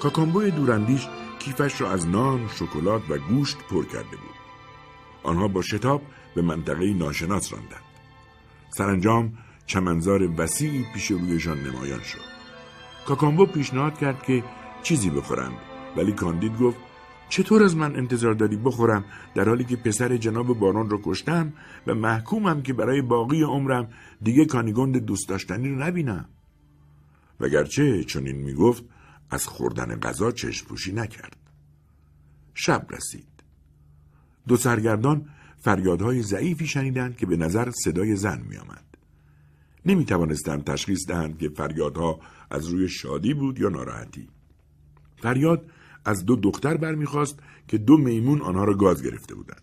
کاکامبوی 0.02 0.52
دوراندیش 0.52 1.08
کیفش 1.40 1.82
را 1.82 1.92
از 1.92 2.08
نان، 2.08 2.48
شکلات 2.48 3.02
و 3.10 3.18
گوشت 3.18 3.58
پر 3.58 3.86
کرده 3.86 4.18
بود. 4.18 4.36
آنها 5.24 5.48
با 5.48 5.62
شتاب 5.62 6.02
به 6.36 6.42
منطقه 6.42 6.94
ناشناس 6.94 7.54
راندند. 7.54 7.82
سرانجام 8.70 9.38
چمنزار 9.66 10.42
وسیعی 10.42 10.86
پیش 10.94 11.12
رویشان 11.12 11.60
نمایان 11.60 12.02
شد. 12.02 12.35
کاکامبو 13.08 13.46
پیشنهاد 13.46 13.98
کرد 13.98 14.24
که 14.24 14.44
چیزی 14.84 15.10
بخورند 15.10 15.54
ولی 15.98 16.12
کاندید 16.12 16.58
گفت 16.58 16.78
چطور 17.30 17.64
از 17.64 17.76
من 17.76 17.96
انتظار 17.96 18.34
داری 18.34 18.56
بخورم؟ 18.56 19.06
در 19.36 19.50
حالی 19.50 19.64
که 19.64 19.76
پسر 19.76 20.18
جناب 20.18 20.60
بارون 20.60 20.90
رو 20.90 21.02
کشتم 21.04 21.54
و 21.88 21.96
محکومم 21.96 22.62
که 22.62 22.74
برای 22.74 23.02
باقی 23.02 23.44
عمرم 23.44 23.88
دیگه 24.22 24.46
کانیگوند 24.46 24.98
دوست 24.98 25.30
داشتنی 25.30 25.70
رو 25.70 25.76
نبینم. 25.76 26.26
وگرچه 27.40 28.04
چنین 28.04 28.36
می‌گفت 28.36 28.84
از 29.30 29.48
خوردن 29.48 30.00
غذا 30.00 30.32
چشم 30.32 30.68
پوشی 30.68 30.94
نکرد. 30.94 31.36
شب 32.54 32.88
رسید. 32.90 33.28
دو 34.48 34.58
سرگردان 34.58 35.30
فریادهای 35.60 36.22
ضعیفی 36.22 36.68
شنیدند 36.68 37.18
که 37.18 37.26
به 37.26 37.38
نظر 37.38 37.72
صدای 37.72 38.16
زن 38.16 38.42
میآمد. 38.50 38.86
نمی 39.86 40.06
توانستند 40.06 40.64
تشخیص 40.64 41.08
دهند 41.08 41.38
که 41.38 41.50
فریادها 41.50 42.20
از 42.56 42.68
روی 42.68 42.90
شادی 42.90 43.34
بود 43.34 43.60
یا 43.60 43.70
ناراحتی. 43.70 44.28
فریاد 45.16 45.72
از 46.06 46.26
دو 46.26 46.36
دختر 46.36 46.78
برمیخواست 46.78 47.40
که 47.68 47.78
دو 47.78 47.98
میمون 47.98 48.42
آنها 48.42 48.64
را 48.64 48.74
گاز 48.74 49.04
گرفته 49.04 49.36
بودند. 49.36 49.62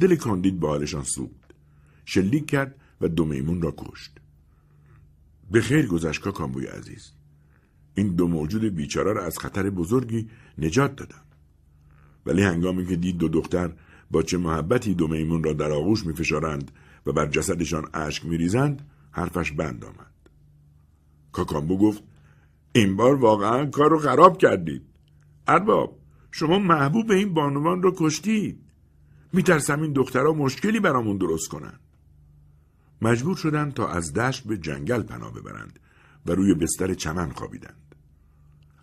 دل 0.00 0.16
کاندید 0.16 0.60
با 0.60 0.68
حالشان 0.68 1.02
سوخت. 1.02 1.54
شلیک 2.04 2.46
کرد 2.46 2.74
و 3.00 3.08
دو 3.08 3.24
میمون 3.24 3.62
را 3.62 3.74
کشت. 3.78 4.18
به 5.50 5.60
خیر 5.60 5.86
گذشت 5.86 6.28
کامبوی 6.28 6.66
عزیز. 6.66 7.12
این 7.94 8.14
دو 8.14 8.28
موجود 8.28 8.62
بیچاره 8.62 9.12
را 9.12 9.24
از 9.24 9.38
خطر 9.38 9.70
بزرگی 9.70 10.28
نجات 10.58 10.96
دادم. 10.96 11.24
ولی 12.26 12.42
هنگامی 12.42 12.86
که 12.86 12.96
دید 12.96 13.18
دو 13.18 13.28
دختر 13.28 13.72
با 14.10 14.22
چه 14.22 14.38
محبتی 14.38 14.94
دو 14.94 15.08
میمون 15.08 15.44
را 15.44 15.52
در 15.52 15.70
آغوش 15.70 16.06
میفشارند 16.06 16.70
و 17.06 17.12
بر 17.12 17.26
جسدشان 17.26 17.88
اشک 17.94 18.26
میریزند 18.26 18.90
حرفش 19.10 19.52
بند 19.52 19.84
آمد. 19.84 20.15
کاکامبو 21.36 21.78
گفت 21.78 22.02
این 22.72 22.96
بار 22.96 23.14
واقعا 23.14 23.66
کار 23.66 23.90
رو 23.90 23.98
خراب 23.98 24.38
کردید. 24.38 24.82
ارباب 25.48 25.98
شما 26.30 26.58
محبوب 26.58 27.10
این 27.10 27.34
بانوان 27.34 27.82
رو 27.82 27.94
کشتید. 27.96 28.60
میترسم 29.32 29.82
این 29.82 29.92
دخترها 29.92 30.32
مشکلی 30.32 30.80
برامون 30.80 31.16
درست 31.16 31.48
کنند 31.48 31.80
مجبور 33.02 33.36
شدند 33.36 33.74
تا 33.74 33.88
از 33.88 34.12
دشت 34.12 34.46
به 34.46 34.58
جنگل 34.58 35.02
پناه 35.02 35.32
ببرند 35.32 35.78
و 36.26 36.32
روی 36.32 36.54
بستر 36.54 36.94
چمن 36.94 37.30
خوابیدند. 37.30 37.94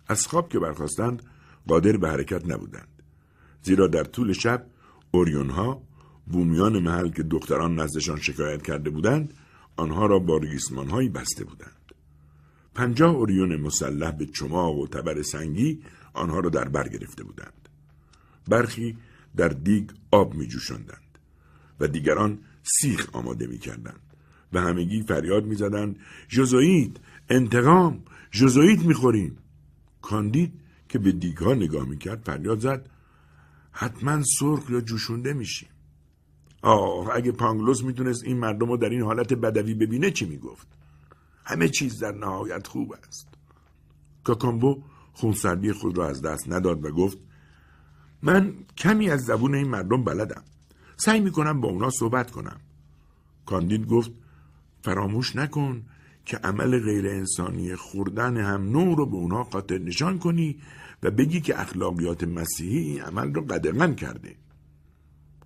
از 0.08 0.26
خواب 0.26 0.48
که 0.48 0.58
برخواستند 0.58 1.22
قادر 1.68 1.96
به 1.96 2.08
حرکت 2.08 2.48
نبودند. 2.48 3.02
زیرا 3.62 3.86
در 3.86 4.04
طول 4.04 4.32
شب 4.32 4.66
اوریونها 5.10 5.82
بومیان 6.26 6.78
محل 6.78 7.08
که 7.08 7.22
دختران 7.22 7.80
نزدشان 7.80 8.20
شکایت 8.20 8.62
کرده 8.62 8.90
بودند 8.90 9.34
آنها 9.76 10.06
را 10.06 10.18
با 10.18 10.36
ریسمانهایی 10.36 11.08
بسته 11.08 11.44
بودند. 11.44 11.83
پنجاه 12.74 13.14
اوریون 13.14 13.56
مسلح 13.56 14.10
به 14.10 14.26
چماق 14.26 14.78
و 14.78 14.86
تبر 14.86 15.22
سنگی 15.22 15.82
آنها 16.12 16.40
را 16.40 16.50
در 16.50 16.68
بر 16.68 16.88
گرفته 16.88 17.24
بودند. 17.24 17.68
برخی 18.48 18.96
در 19.36 19.48
دیگ 19.48 19.90
آب 20.10 20.34
می 20.34 20.46
جوشندند 20.46 21.18
و 21.80 21.88
دیگران 21.88 22.38
سیخ 22.62 23.08
آماده 23.12 23.46
می 23.46 23.58
کردند 23.58 24.00
و 24.52 24.60
همگی 24.60 25.02
فریاد 25.02 25.44
می 25.44 25.54
زدند 25.54 25.98
جزویت 26.28 26.90
انتقام 27.28 28.02
جزویت 28.30 28.82
می 28.82 28.94
خوریم 28.94 29.38
کاندید 30.02 30.60
که 30.88 30.98
به 30.98 31.12
دیگ 31.12 31.36
ها 31.36 31.54
نگاه 31.54 31.88
می 31.88 31.98
کرد 31.98 32.22
فریاد 32.24 32.58
زد 32.60 32.90
حتما 33.72 34.22
سرخ 34.38 34.70
یا 34.70 34.80
جوشونده 34.80 35.32
میشیم. 35.32 35.68
آه 36.62 37.08
اگه 37.14 37.32
پانگلوس 37.32 37.84
می‌تونست 37.84 38.24
این 38.24 38.38
مردم 38.38 38.68
رو 38.68 38.76
در 38.76 38.88
این 38.88 39.02
حالت 39.02 39.34
بدوی 39.34 39.74
ببینه 39.74 40.10
چی 40.10 40.24
می‌گفت؟ 40.24 40.68
همه 41.44 41.68
چیز 41.68 41.98
در 41.98 42.12
نهایت 42.12 42.66
خوب 42.66 42.94
است. 43.08 43.28
کاکامبو 44.24 44.82
خونسردی 45.12 45.72
خود 45.72 45.98
را 45.98 46.08
از 46.08 46.22
دست 46.22 46.52
نداد 46.52 46.84
و 46.84 46.90
گفت 46.90 47.18
من 48.22 48.54
کمی 48.76 49.10
از 49.10 49.24
زبون 49.24 49.54
این 49.54 49.68
مردم 49.68 50.04
بلدم. 50.04 50.42
سعی 50.96 51.20
می‌کنم 51.20 51.60
با 51.60 51.68
اونا 51.68 51.90
صحبت 51.90 52.30
کنم. 52.30 52.60
کاندید 53.46 53.86
گفت 53.86 54.10
فراموش 54.82 55.36
نکن 55.36 55.82
که 56.24 56.36
عمل 56.36 56.80
غیر 56.80 57.08
انسانی 57.08 57.76
خوردن 57.76 58.36
هم 58.36 58.70
نور 58.70 58.98
رو 58.98 59.06
به 59.06 59.16
اونا 59.16 59.42
قاطر 59.42 59.78
نشان 59.78 60.18
کنی 60.18 60.58
و 61.02 61.10
بگی 61.10 61.40
که 61.40 61.60
اخلاقیات 61.60 62.24
مسیحی 62.24 62.78
این 62.78 63.00
عمل 63.00 63.34
رو 63.34 63.42
قدغن 63.42 63.94
کرده. 63.94 64.36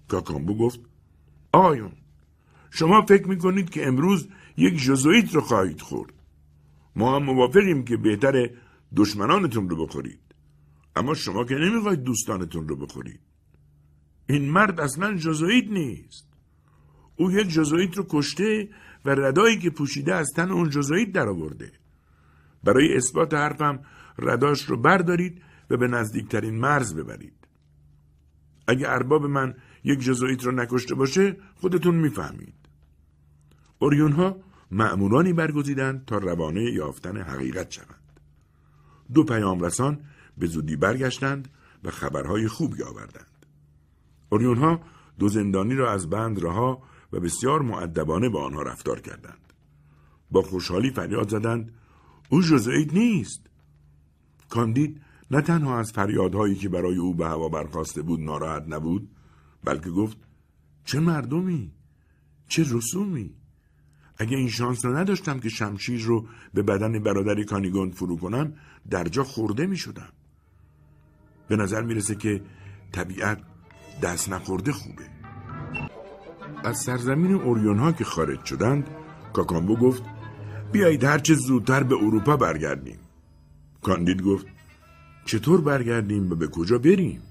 کاکامبو 0.09 0.59
گفت 0.59 0.81
آیون 1.53 1.93
شما 2.71 3.03
فکر 3.03 3.27
می‌کنید 3.27 3.71
که 3.71 3.87
امروز 3.87 4.29
یک 4.59 4.83
جزویت 4.83 5.35
رو 5.35 5.41
خواهید 5.41 5.81
خورد. 5.81 6.13
ما 6.97 7.17
هم 7.17 7.23
موافقیم 7.23 7.85
که 7.85 7.97
بهتر 7.97 8.51
دشمنانتون 8.97 9.69
رو 9.69 9.87
بخورید. 9.87 10.21
اما 10.97 11.15
شما 11.15 11.45
که 11.45 11.55
نمی‌خواید 11.55 12.03
دوستانتون 12.03 12.69
رو 12.69 12.77
بخورید. 12.77 13.21
این 14.29 14.51
مرد 14.51 14.81
اصلا 14.81 15.17
جزویت 15.17 15.69
نیست. 15.71 16.29
او 17.17 17.33
یک 17.33 17.49
جزویت 17.49 17.97
رو 17.97 18.07
کشته 18.09 18.69
و 19.05 19.11
ردایی 19.11 19.59
که 19.59 19.71
پوشیده 19.71 20.15
از 20.15 20.27
تن 20.37 20.51
اون 20.51 20.71
جزویت 20.71 21.13
درآورده. 21.13 21.73
برای 22.65 22.97
اثبات 22.97 23.35
حرفم 23.35 23.81
رداش 24.19 24.63
رو 24.63 24.77
بردارید 24.77 25.43
و 25.71 25.77
به 25.77 25.89
نزدیکترین 25.89 26.55
مرز 26.55 26.95
ببرید. 26.95 27.49
اگه 28.67 28.89
ارباب 28.89 29.27
من 29.27 29.55
یک 29.85 30.01
جزویت 30.01 30.45
رو 30.45 30.53
نکشته 30.53 30.95
باشه 30.95 31.37
خودتون 31.55 31.95
می‌فهمید. 31.95 32.55
اوریون 33.79 34.13
ها 34.13 34.48
معمورانی 34.71 35.33
برگزیدند 35.33 36.05
تا 36.05 36.19
روانه 36.19 36.63
یافتن 36.63 37.17
حقیقت 37.17 37.71
شوند. 37.71 38.21
دو 39.15 39.25
پیام 39.25 39.61
رسان 39.61 40.01
به 40.39 40.47
زودی 40.47 40.77
برگشتند 40.77 41.49
و 41.85 41.91
خبرهای 41.91 42.49
خوبی 42.49 42.83
آوردند. 42.83 43.47
اوریون 44.29 44.59
ها 44.59 44.81
دو 45.19 45.29
زندانی 45.29 45.75
را 45.75 45.93
از 45.93 46.11
بند 46.11 46.45
رها 46.45 46.83
و 47.13 47.21
بسیار 47.21 47.63
معدبانه 47.63 48.29
با 48.29 48.45
آنها 48.45 48.63
رفتار 48.63 49.01
کردند. 49.01 49.53
با 50.31 50.43
خوشحالی 50.43 50.91
فریاد 50.91 51.29
زدند 51.29 51.75
او 52.29 52.43
جزئیت 52.43 52.95
نیست. 52.95 53.41
کاندید 54.49 55.01
نه 55.31 55.41
تنها 55.41 55.79
از 55.79 55.93
فریادهایی 55.93 56.55
که 56.55 56.69
برای 56.69 56.97
او 56.97 57.15
به 57.15 57.27
هوا 57.27 57.49
برخواسته 57.49 58.03
بود 58.03 58.21
ناراحت 58.21 58.65
نبود 58.69 59.11
بلکه 59.65 59.91
گفت 59.91 60.17
چه 60.85 61.01
مردمی؟ 61.01 61.73
چه 62.49 62.65
رسومی؟ 62.71 63.35
اگه 64.19 64.37
این 64.37 64.49
شانس 64.49 64.85
رو 64.85 64.97
نداشتم 64.97 65.41
که 65.41 65.49
شمشیر 65.49 66.01
رو 66.05 66.27
به 66.55 66.63
بدن 66.63 66.99
برادری 66.99 67.45
کانیگوند 67.45 67.93
فرو 67.93 68.17
کنم 68.17 68.53
در 68.91 69.05
جا 69.05 69.25
خورده 69.25 69.67
می 69.67 69.77
شدم 69.77 70.13
به 71.49 71.57
نظر 71.57 71.83
می‌رسه 71.83 72.15
که 72.15 72.43
طبیعت 72.93 73.43
دست 74.03 74.29
نخورده 74.29 74.73
خوبه. 74.73 75.03
از 76.65 76.79
سرزمین 76.79 77.35
اوریون 77.35 77.79
ها 77.79 77.93
که 77.93 78.05
خارج 78.05 78.45
شدند 78.45 78.91
کاکامبو 79.33 79.77
گفت 79.77 80.03
بیایید 80.73 81.05
هرچه 81.05 81.35
زودتر 81.35 81.83
به 81.83 81.95
اروپا 81.95 82.37
برگردیم. 82.37 82.99
کاندید 83.83 84.23
گفت 84.23 84.47
چطور 85.25 85.61
برگردیم 85.61 86.33
و 86.33 86.35
به 86.35 86.49
کجا 86.49 86.79
بریم؟ 86.79 87.23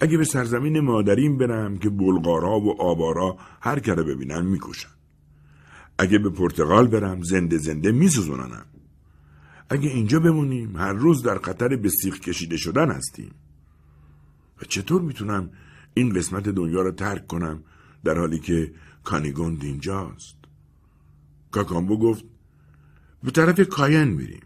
اگه 0.00 0.18
به 0.18 0.24
سرزمین 0.24 0.80
مادریم 0.80 1.38
برم 1.38 1.78
که 1.78 1.90
بلغارا 1.90 2.60
و 2.60 2.82
آبارا 2.82 3.36
هر 3.60 3.78
کره 3.78 4.02
ببینن 4.02 4.42
می‌کشن. 4.46 4.95
اگه 5.98 6.18
به 6.18 6.30
پرتغال 6.30 6.86
برم 6.86 7.22
زنده 7.22 7.58
زنده 7.58 7.92
میسوزوننم. 7.92 8.66
اگه 9.68 9.88
اینجا 9.90 10.20
بمونیم 10.20 10.76
هر 10.76 10.92
روز 10.92 11.22
در 11.22 11.38
خطر 11.38 11.76
به 11.76 11.88
سیخ 11.88 12.20
کشیده 12.20 12.56
شدن 12.56 12.90
هستیم. 12.90 13.34
و 14.62 14.64
چطور 14.64 15.02
می‌تونم 15.02 15.50
این 15.94 16.14
قسمت 16.14 16.48
دنیا 16.48 16.82
را 16.82 16.90
ترک 16.90 17.26
کنم 17.26 17.62
در 18.04 18.18
حالی 18.18 18.38
که 18.38 18.72
کانیگوند 19.04 19.64
اینجاست؟ 19.64 20.36
کاکامبو 21.50 21.98
گفت 21.98 22.24
به 23.22 23.30
طرف 23.30 23.60
کاین 23.68 24.08
میریم. 24.08 24.42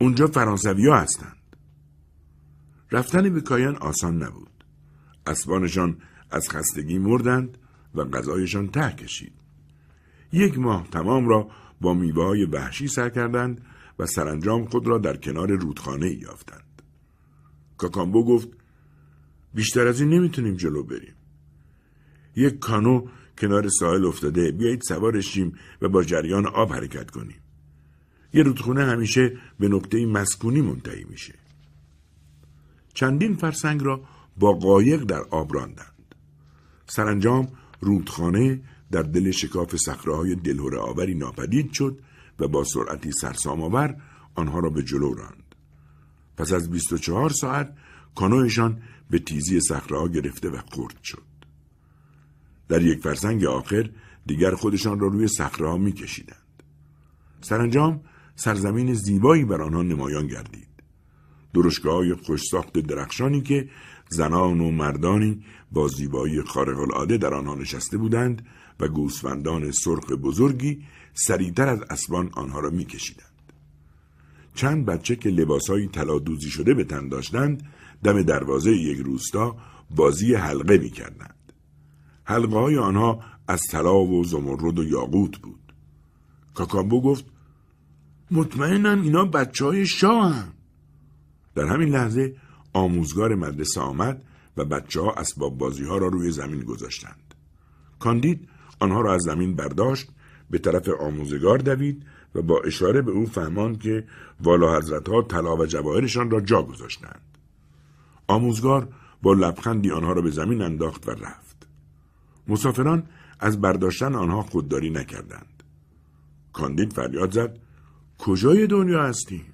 اونجا 0.00 0.26
فرانسوی 0.26 0.86
ها 0.86 0.96
هستند. 0.96 1.36
رفتن 2.92 3.34
به 3.34 3.40
کاین 3.40 3.76
آسان 3.76 4.22
نبود. 4.22 4.64
اسبانشان 5.26 5.96
از 6.30 6.50
خستگی 6.50 6.98
مردند 6.98 7.58
و 7.94 8.04
غذایشان 8.04 8.68
ته 8.68 8.92
کشید. 8.92 9.32
یک 10.32 10.58
ماه 10.58 10.88
تمام 10.90 11.28
را 11.28 11.50
با 11.80 11.94
میوه 11.94 12.24
های 12.24 12.44
وحشی 12.44 12.88
سر 12.88 13.08
کردند 13.08 13.60
و 13.98 14.06
سرانجام 14.06 14.64
خود 14.64 14.86
را 14.86 14.98
در 14.98 15.16
کنار 15.16 15.52
رودخانه 15.52 16.10
یافتند. 16.10 16.82
کاکامبو 17.76 18.24
گفت 18.24 18.48
بیشتر 19.54 19.86
از 19.86 20.00
این 20.00 20.10
نمی‌تونیم 20.10 20.54
جلو 20.54 20.82
بریم. 20.82 21.14
یک 22.36 22.58
کانو 22.58 23.06
کنار 23.38 23.68
ساحل 23.68 24.04
افتاده 24.04 24.52
بیایید 24.52 24.82
سوارش 24.82 25.26
شیم 25.26 25.52
و 25.82 25.88
با 25.88 26.02
جریان 26.04 26.46
آب 26.46 26.72
حرکت 26.72 27.10
کنیم. 27.10 27.40
یه 28.32 28.42
رودخونه 28.42 28.84
همیشه 28.84 29.36
به 29.60 29.68
نقطه 29.68 30.06
مسکونی 30.06 30.60
منتهی 30.60 31.04
میشه. 31.04 31.34
چندین 32.94 33.36
فرسنگ 33.36 33.82
را 33.82 34.00
با 34.36 34.52
قایق 34.52 35.02
در 35.02 35.20
آب 35.30 35.54
راندند. 35.54 36.14
سرانجام 36.86 37.48
رودخانه 37.80 38.60
در 38.92 39.02
دل 39.02 39.30
شکاف 39.30 39.76
صخره 39.76 40.34
دلهوره 40.34 40.78
آوری 40.78 41.14
ناپدید 41.14 41.72
شد 41.72 41.98
و 42.38 42.48
با 42.48 42.64
سرعتی 42.64 43.12
سرسام 43.12 43.62
آور 43.62 43.96
آنها 44.34 44.58
را 44.58 44.70
به 44.70 44.82
جلو 44.82 45.14
راند. 45.14 45.54
پس 46.36 46.52
از 46.52 46.70
24 46.70 47.30
ساعت 47.30 47.74
کانویشان 48.14 48.82
به 49.10 49.18
تیزی 49.18 49.60
صخره 49.60 50.08
گرفته 50.08 50.48
و 50.48 50.60
خرد 50.72 51.02
شد. 51.02 51.22
در 52.68 52.82
یک 52.82 53.02
فرسنگ 53.02 53.44
آخر 53.44 53.90
دیگر 54.26 54.54
خودشان 54.54 55.00
را 55.00 55.08
روی 55.08 55.28
صخره 55.28 55.68
ها 55.68 55.76
می 55.76 55.92
کشیدند. 55.92 56.62
سرانجام 57.40 58.00
سرزمین 58.36 58.94
زیبایی 58.94 59.44
بر 59.44 59.62
آنها 59.62 59.82
نمایان 59.82 60.26
گردید. 60.26 60.70
درشگاه 61.54 61.94
های 61.94 62.14
خوشساخت 62.14 62.72
درخشانی 62.72 63.40
که 63.40 63.68
زنان 64.08 64.60
و 64.60 64.70
مردانی 64.70 65.44
با 65.72 65.88
زیبایی 65.88 66.42
خارق 66.42 66.78
العاده 66.78 67.16
در 67.16 67.34
آنها 67.34 67.54
نشسته 67.54 67.98
بودند 67.98 68.46
و 68.80 68.88
گوسفندان 68.88 69.70
سرخ 69.70 70.12
بزرگی 70.12 70.84
سریعتر 71.14 71.68
از 71.68 71.80
اسبان 71.90 72.30
آنها 72.32 72.60
را 72.60 72.70
میکشیدند. 72.70 73.26
چند 74.54 74.86
بچه 74.86 75.16
که 75.16 75.28
لباسهایی 75.28 75.88
طلا 75.88 76.18
دوزی 76.18 76.50
شده 76.50 76.74
به 76.74 76.84
تن 76.84 77.08
داشتند 77.08 77.62
دم 78.04 78.22
دروازه 78.22 78.72
یک 78.72 78.98
روستا 78.98 79.56
بازی 79.90 80.34
حلقه 80.34 80.78
می‌کردند. 80.78 81.52
حلقه 82.24 82.58
های 82.58 82.78
آنها 82.78 83.20
از 83.48 83.60
طلا 83.70 83.98
و 83.98 84.24
زمرد 84.24 84.78
و 84.78 84.84
یاقوت 84.84 85.38
بود. 85.38 85.74
کاکامبو 86.54 87.02
گفت 87.02 87.24
مطمئنم 88.30 89.02
اینا 89.02 89.24
بچه 89.24 89.64
های 89.64 89.86
شاه 89.86 90.34
هم. 90.34 90.52
در 91.54 91.66
همین 91.66 91.88
لحظه 91.88 92.36
آموزگار 92.72 93.34
مدرسه 93.34 93.80
آمد 93.80 94.24
و 94.56 94.64
بچه 94.64 95.00
ها 95.00 95.12
اسباب 95.12 95.58
بازی 95.58 95.84
ها 95.84 95.98
را 95.98 96.08
روی 96.08 96.30
زمین 96.30 96.60
گذاشتند. 96.60 97.34
کاندید 97.98 98.48
آنها 98.80 99.00
را 99.00 99.14
از 99.14 99.22
زمین 99.22 99.56
برداشت 99.56 100.08
به 100.50 100.58
طرف 100.58 100.88
آموزگار 100.88 101.58
دوید 101.58 102.06
و 102.34 102.42
با 102.42 102.60
اشاره 102.60 103.02
به 103.02 103.10
او 103.10 103.26
فهمان 103.26 103.76
که 103.76 104.04
والا 104.40 104.78
حضرت 104.78 105.08
ها 105.08 105.22
طلا 105.22 105.56
و 105.56 105.66
جواهرشان 105.66 106.30
را 106.30 106.40
جا 106.40 106.62
گذاشتند. 106.62 107.20
آموزگار 108.26 108.88
با 109.22 109.32
لبخندی 109.32 109.90
آنها 109.90 110.12
را 110.12 110.22
به 110.22 110.30
زمین 110.30 110.62
انداخت 110.62 111.08
و 111.08 111.10
رفت. 111.10 111.66
مسافران 112.48 113.02
از 113.40 113.60
برداشتن 113.60 114.14
آنها 114.14 114.42
خودداری 114.42 114.90
نکردند. 114.90 115.62
کاندید 116.52 116.92
فریاد 116.92 117.32
زد 117.32 117.58
کجای 118.18 118.66
دنیا 118.66 119.02
هستیم؟ 119.02 119.44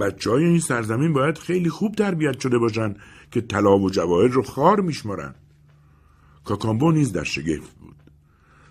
بچه 0.00 0.30
های 0.30 0.44
این 0.44 0.60
سرزمین 0.60 1.12
باید 1.12 1.38
خیلی 1.38 1.70
خوب 1.70 1.94
تربیت 1.94 2.40
شده 2.40 2.58
باشند 2.58 2.98
که 3.30 3.40
طلا 3.40 3.78
و 3.78 3.90
جواهر 3.90 4.28
رو 4.28 4.42
خار 4.42 4.80
میشمارند. 4.80 5.34
کاکامبو 6.44 6.92
نیز 6.92 7.12
در 7.12 7.24
شگفت. 7.24 7.77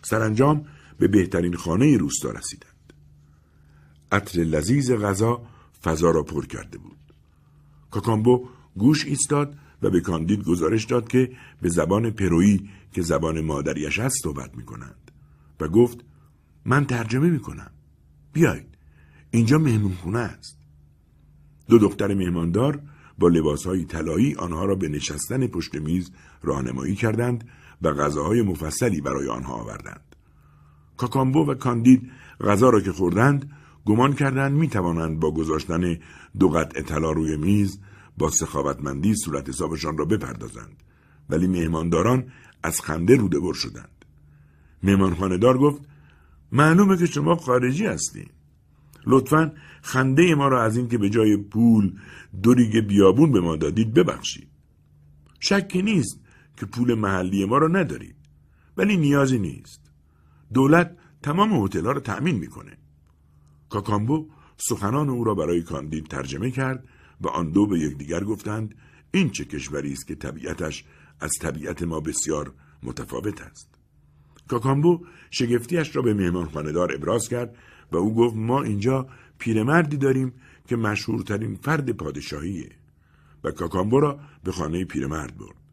سرانجام 0.10 0.66
به 1.00 1.08
بهترین 1.08 1.56
خانه 1.56 1.98
روستا 1.98 2.32
رسیدند. 2.32 2.94
عطر 4.12 4.40
لذیذ 4.40 4.96
غذا 4.96 5.42
فضا 5.84 6.12
را 6.12 6.24
پر 6.24 6.46
کرده 6.46 6.78
بود. 6.78 6.98
کاکامبو 7.92 8.48
گوش 8.78 9.06
ایستاد 9.06 9.58
و 9.82 9.90
به 9.90 10.02
کاندید 10.02 10.44
گزارش 10.44 10.86
داد 10.86 11.08
که 11.08 11.32
به 11.62 11.70
زبان 11.70 12.12
پرویی 12.12 12.70
که 12.94 13.02
زبان 13.02 13.42
مادریش 13.42 14.00
است 14.00 14.16
صحبت 14.24 14.58
می 14.58 14.64
کنند 14.64 15.12
و 15.60 15.68
گفت 15.68 15.98
من 16.66 16.86
ترجمه 16.86 17.30
می 17.30 17.40
کنم. 17.40 17.72
بیایید. 18.34 18.78
اینجا 19.32 19.58
مهمون 19.58 19.94
خونه 19.94 20.20
است. 20.20 20.58
دو 21.68 21.78
دختر 21.78 22.14
مهماندار 22.14 22.82
با 23.20 23.28
لباسهای 23.28 23.86
طلایی 23.86 24.36
آنها 24.36 24.66
را 24.66 24.76
به 24.76 24.90
نشستن 24.90 25.48
پشت 25.48 25.76
میز 25.76 26.12
راهنمایی 26.44 26.96
کردند 26.96 27.50
و 27.82 27.94
غذاهای 27.94 28.42
مفصلی 28.42 29.02
برای 29.02 29.28
آنها 29.28 29.54
آوردند. 29.54 30.16
کاکامبو 30.98 31.40
و 31.40 31.54
کاندید 31.54 32.12
غذا 32.42 32.70
را 32.70 32.82
که 32.82 32.92
خوردند 32.92 33.52
گمان 33.86 34.14
کردند 34.14 34.52
می 34.52 34.68
توانند 34.68 35.20
با 35.20 35.32
گذاشتن 35.32 35.98
دو 36.40 36.50
قطع 36.50 36.82
طلا 36.82 37.12
روی 37.12 37.38
میز 37.38 37.80
با 38.18 38.30
سخاوتمندی 38.30 39.16
صورت 39.16 39.50
حسابشان 39.50 39.98
را 39.98 40.06
بپردازند. 40.06 40.84
ولی 41.30 41.48
مهمانداران 41.48 42.32
از 42.64 42.82
خنده 42.82 43.16
روده 43.16 43.40
بر 43.40 43.54
شدند. 43.54 44.06
مهمانخانهدار 44.84 45.58
گفت 45.58 45.82
معلومه 46.52 46.98
که 46.98 47.06
شما 47.06 47.36
خارجی 47.36 47.86
هستین. 47.86 48.28
لطفا 49.06 49.52
خنده 49.82 50.36
ما 50.36 50.48
را 50.48 50.64
از 50.64 50.78
اینکه 50.78 50.98
به 50.98 51.10
جای 51.10 51.38
پول 51.38 51.94
دو 52.44 52.56
بیابون 52.88 53.32
به 53.32 53.42
ما 53.42 53.56
دادید 53.56 53.94
ببخشید. 53.94 54.48
شکی 55.40 55.82
نیست. 55.82 56.20
که 56.58 56.66
پول 56.66 56.94
محلی 56.94 57.46
ما 57.46 57.58
را 57.58 57.68
ندارید 57.68 58.16
ولی 58.78 58.98
نیازی 58.98 59.40
نیست. 59.40 59.82
دولت 60.54 60.98
تمام 61.22 61.64
هتل 61.64 61.86
ها 61.86 61.92
را 61.92 62.00
تأمین 62.00 62.36
می‌کنه. 62.36 62.78
کاکامبو 63.70 64.30
سخنان 64.58 65.10
او 65.10 65.24
را 65.24 65.36
برای 65.36 65.62
کاندید 65.62 66.08
ترجمه 66.08 66.52
کرد 66.52 66.88
و 67.22 67.28
آن 67.28 67.52
دو 67.52 67.68
به 67.68 67.80
یکدیگر 67.80 68.24
گفتند 68.24 68.76
این 69.12 69.30
چه 69.30 69.46
کشوری 69.46 69.94
است 69.94 70.08
که 70.08 70.16
طبیعتش 70.16 70.86
از 71.20 71.32
طبیعت 71.42 71.84
ما 71.84 72.00
بسیار 72.00 72.54
متفاوت 72.84 73.42
است. 73.42 73.70
کاکامبو 74.48 75.06
شگفتیش 75.32 75.96
را 75.96 76.02
به 76.02 76.14
مهمانخانهدار 76.14 76.96
ابراز 76.96 77.30
کرد 77.30 77.56
و 77.92 77.98
او 77.98 78.16
گفت 78.16 78.36
ما 78.36 78.62
اینجا 78.62 79.08
پیرمردی 79.38 79.98
داریم 79.98 80.34
که 80.68 80.76
مشهورترین 80.76 81.56
فرد 81.56 81.92
پادشاهیه. 81.92 82.70
و 83.44 83.52
کاکامبو 83.52 84.00
را 84.00 84.20
به 84.44 84.52
خانه 84.52 84.86
پیرمرد 84.86 85.38
برد. 85.38 85.67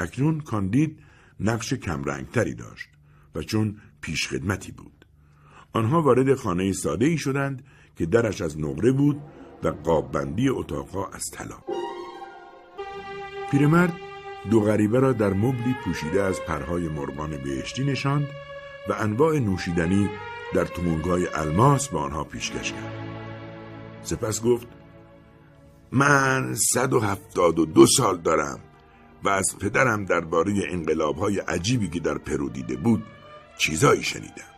اکنون 0.00 0.40
کاندید 0.40 1.00
نقش 1.40 1.74
کمرنگتری 1.74 2.54
داشت 2.54 2.88
و 3.34 3.42
چون 3.42 3.76
پیشخدمتی 4.00 4.72
بود. 4.72 5.06
آنها 5.72 6.02
وارد 6.02 6.34
خانه 6.34 6.72
ساده 6.72 7.06
ای 7.06 7.18
شدند 7.18 7.64
که 7.96 8.06
درش 8.06 8.40
از 8.40 8.60
نقره 8.60 8.92
بود 8.92 9.20
و 9.62 9.68
قاببندی 9.68 10.48
اتاقها 10.48 11.06
از 11.06 11.24
طلا. 11.32 11.58
پیرمرد 13.50 13.92
دو 14.50 14.60
غریبه 14.60 15.00
را 15.00 15.12
در 15.12 15.32
مبلی 15.32 15.74
پوشیده 15.84 16.22
از 16.22 16.40
پرهای 16.40 16.88
مرغان 16.88 17.30
بهشتی 17.30 17.84
نشاند 17.84 18.28
و 18.88 18.92
انواع 18.92 19.38
نوشیدنی 19.38 20.10
در 20.54 20.64
تومونگای 20.64 21.26
الماس 21.34 21.88
به 21.88 21.98
آنها 21.98 22.24
پیشکش 22.24 22.72
کرد. 22.72 22.94
سپس 24.02 24.42
گفت 24.42 24.66
من 25.92 26.54
صد 26.54 26.92
و 26.92 27.00
هفتاد 27.00 27.58
و 27.58 27.66
دو 27.66 27.86
سال 27.86 28.16
دارم. 28.16 28.60
و 29.24 29.28
از 29.28 29.58
پدرم 29.60 30.04
درباره 30.04 30.52
های 31.20 31.38
عجیبی 31.38 31.88
که 31.88 32.00
در 32.00 32.18
پرو 32.18 32.48
دیده 32.48 32.76
بود 32.76 33.02
چیزایی 33.58 34.02
شنیدم 34.02 34.50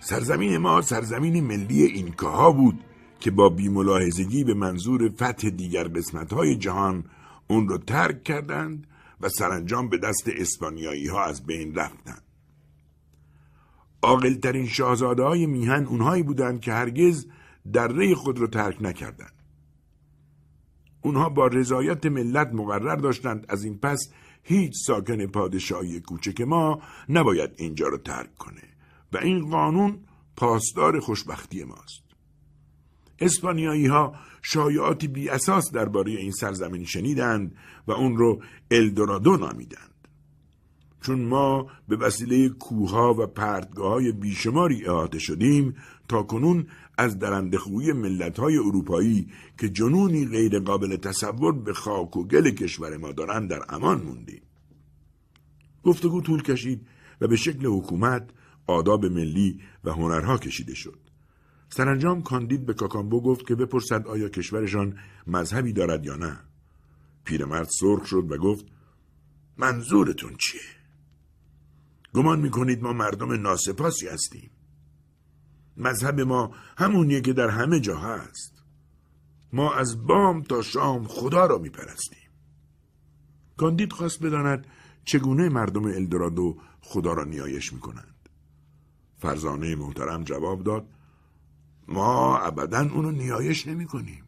سرزمین 0.00 0.56
ما 0.56 0.82
سرزمین 0.82 1.44
ملی 1.44 1.82
اینکاها 1.82 2.52
بود 2.52 2.84
که 3.20 3.30
با 3.30 3.48
بیملاحظگی 3.48 4.44
به 4.44 4.54
منظور 4.54 5.08
فتح 5.08 5.50
دیگر 5.50 5.90
های 6.30 6.56
جهان 6.56 7.04
اون 7.48 7.68
رو 7.68 7.78
ترک 7.78 8.24
کردند 8.24 8.86
و 9.20 9.28
سرانجام 9.28 9.88
به 9.88 9.98
دست 9.98 10.28
اسپانیایی 10.28 11.06
ها 11.06 11.24
از 11.24 11.46
بین 11.46 11.74
رفتند. 11.74 12.22
عاقلترین 14.02 14.66
شاهزاده 14.66 15.22
های 15.22 15.46
میهن 15.46 15.86
اونهایی 15.86 16.22
بودند 16.22 16.60
که 16.60 16.72
هرگز 16.72 17.26
دره 17.72 18.14
خود 18.14 18.38
را 18.38 18.46
ترک 18.46 18.76
نکردند. 18.80 19.39
اونها 21.02 21.28
با 21.28 21.46
رضایت 21.46 22.06
ملت 22.06 22.50
مقرر 22.52 22.96
داشتند 22.96 23.46
از 23.48 23.64
این 23.64 23.78
پس 23.78 24.10
هیچ 24.42 24.72
ساکن 24.86 25.26
پادشاهی 25.26 26.00
کوچک 26.00 26.40
ما 26.40 26.82
نباید 27.08 27.50
اینجا 27.56 27.88
را 27.88 27.98
ترک 27.98 28.34
کنه 28.34 28.62
و 29.12 29.18
این 29.18 29.50
قانون 29.50 29.98
پاسدار 30.36 31.00
خوشبختی 31.00 31.64
ماست. 31.64 32.02
اسپانیایی 33.18 33.86
ها 33.86 34.14
شایعاتی 34.42 35.08
بی 35.08 35.28
اساس 35.28 35.72
درباره 35.72 36.12
این 36.12 36.32
سرزمین 36.32 36.84
شنیدند 36.84 37.56
و 37.86 37.92
اون 37.92 38.16
رو 38.16 38.42
الدورادو 38.70 39.36
نامیدند. 39.36 39.90
چون 41.02 41.20
ما 41.20 41.66
به 41.88 41.96
وسیله 41.96 42.48
کوها 42.48 43.14
و 43.14 43.26
پرتگاه 43.26 43.92
های 43.92 44.12
بیشماری 44.12 44.86
احاطه 44.86 45.18
شدیم 45.18 45.76
تا 46.08 46.22
کنون 46.22 46.66
از 47.00 47.18
درندخوی 47.18 47.92
ملت 47.92 48.38
های 48.38 48.56
اروپایی 48.56 49.28
که 49.58 49.68
جنونی 49.68 50.26
غیر 50.26 50.60
قابل 50.60 50.96
تصور 50.96 51.52
به 51.52 51.72
خاک 51.72 52.16
و 52.16 52.24
گل 52.24 52.50
کشور 52.50 52.96
ما 52.96 53.12
دارند 53.12 53.50
در 53.50 53.60
امان 53.68 54.02
موندیم. 54.02 54.42
گفتگو 55.82 56.20
طول 56.20 56.42
کشید 56.42 56.86
و 57.20 57.28
به 57.28 57.36
شکل 57.36 57.66
حکومت 57.66 58.30
آداب 58.66 59.06
ملی 59.06 59.60
و 59.84 59.92
هنرها 59.92 60.38
کشیده 60.38 60.74
شد. 60.74 60.98
سرانجام 61.68 62.22
کاندید 62.22 62.66
به 62.66 62.74
کاکامبو 62.74 63.20
گفت 63.20 63.46
که 63.46 63.54
بپرسد 63.54 64.06
آیا 64.06 64.28
کشورشان 64.28 64.98
مذهبی 65.26 65.72
دارد 65.72 66.06
یا 66.06 66.16
نه. 66.16 66.40
پیرمرد 67.24 67.68
سرخ 67.80 68.06
شد 68.06 68.32
و 68.32 68.36
گفت 68.36 68.64
منظورتون 69.56 70.36
چیه؟ 70.36 70.60
گمان 72.14 72.40
می‌کنید 72.40 72.82
ما 72.82 72.92
مردم 72.92 73.32
ناسپاسی 73.32 74.08
هستیم. 74.08 74.50
مذهب 75.76 76.20
ما 76.20 76.54
همونیه 76.76 77.20
که 77.20 77.32
در 77.32 77.48
همه 77.48 77.80
جا 77.80 77.98
هست. 77.98 78.62
ما 79.52 79.74
از 79.74 80.06
بام 80.06 80.42
تا 80.42 80.62
شام 80.62 81.06
خدا 81.06 81.46
را 81.46 81.58
میپرستیم. 81.58 82.30
کاندید 83.56 83.92
خواست 83.92 84.22
بداند 84.22 84.66
چگونه 85.04 85.48
مردم 85.48 85.84
الدرادو 85.84 86.56
خدا 86.80 87.12
را 87.12 87.24
نیایش 87.24 87.72
می‌کنند. 87.72 88.28
فرزانه 89.18 89.74
محترم 89.76 90.24
جواب 90.24 90.62
داد 90.64 90.86
ما 91.88 92.38
ابدا 92.38 92.80
اونو 92.80 93.10
نیایش 93.10 93.66
نمی 93.66 93.86
کنیم. 93.86 94.24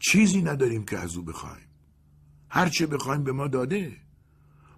چیزی 0.00 0.42
نداریم 0.42 0.84
که 0.84 0.98
از 0.98 1.16
او 1.16 1.22
بخوایم. 1.22 1.68
هرچه 2.48 2.86
بخوایم 2.86 3.24
به 3.24 3.32
ما 3.32 3.48
داده. 3.48 3.96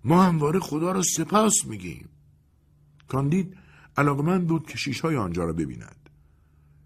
ما 0.05 0.23
همواره 0.23 0.61
خدا 0.61 0.93
را 0.93 1.03
سپاس 1.03 1.65
میگیم. 1.65 2.09
کاندید 3.09 3.57
علاقمند 3.97 4.47
بود 4.47 4.67
کشیش 4.67 5.01
های 5.01 5.17
آنجا 5.17 5.45
را 5.45 5.53
ببیند. 5.53 6.11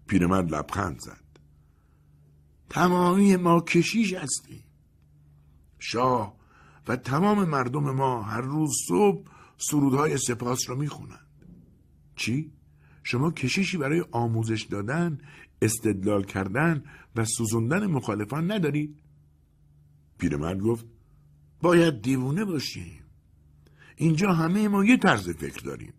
پیرمرد 0.07 0.55
لبخند 0.55 0.99
زد. 0.99 1.23
تمامی 2.69 3.35
ما 3.35 3.61
کشیش 3.61 4.13
هستیم. 4.13 4.63
شاه 5.79 6.37
و 6.87 6.95
تمام 6.95 7.43
مردم 7.49 7.91
ما 7.91 8.21
هر 8.21 8.41
روز 8.41 8.71
صبح 8.87 9.27
سرودهای 9.57 10.17
سپاس 10.17 10.69
را 10.69 10.75
می‌خونند. 10.75 11.27
چی؟ 12.15 12.51
شما 13.03 13.31
کشیشی 13.31 13.77
برای 13.77 14.05
آموزش 14.11 14.61
دادن، 14.61 15.17
استدلال 15.61 16.23
کردن 16.23 16.83
و 17.15 17.25
سوزوندن 17.25 17.87
مخالفان 17.87 18.51
ندارید؟ 18.51 18.99
پیرمرد 20.17 20.59
گفت 20.59 20.85
باید 21.61 22.01
دیوونه 22.01 22.45
باشیم. 22.45 23.03
اینجا 23.95 24.33
همه 24.33 24.67
ما 24.67 24.85
یه 24.85 24.97
طرز 24.97 25.29
فکر 25.29 25.63
داریم. 25.63 25.93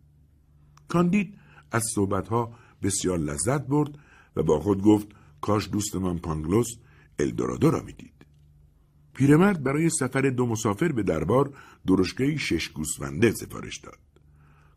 کاندید 0.89 1.39
از 1.71 1.83
صحبتها 1.95 2.55
بسیار 2.83 3.19
لذت 3.19 3.67
برد 3.67 3.99
و 4.37 4.43
با 4.43 4.61
خود 4.61 4.83
گفت 4.83 5.09
کاش 5.41 5.69
دوستمان 5.69 6.19
پانگلوس 6.19 6.69
الدورادو 7.19 7.71
را 7.71 7.83
می‌دید. 7.83 8.19
پیرمرد 9.15 9.63
برای 9.63 9.91
سفر 9.91 10.21
دو 10.21 10.47
مسافر 10.47 10.93
به 10.93 11.03
دربار 11.03 11.55
درشگه 11.87 12.37
شش 12.37 12.69
گوسفنده 12.69 13.31
سفارش 13.31 13.79
داد. 13.79 13.99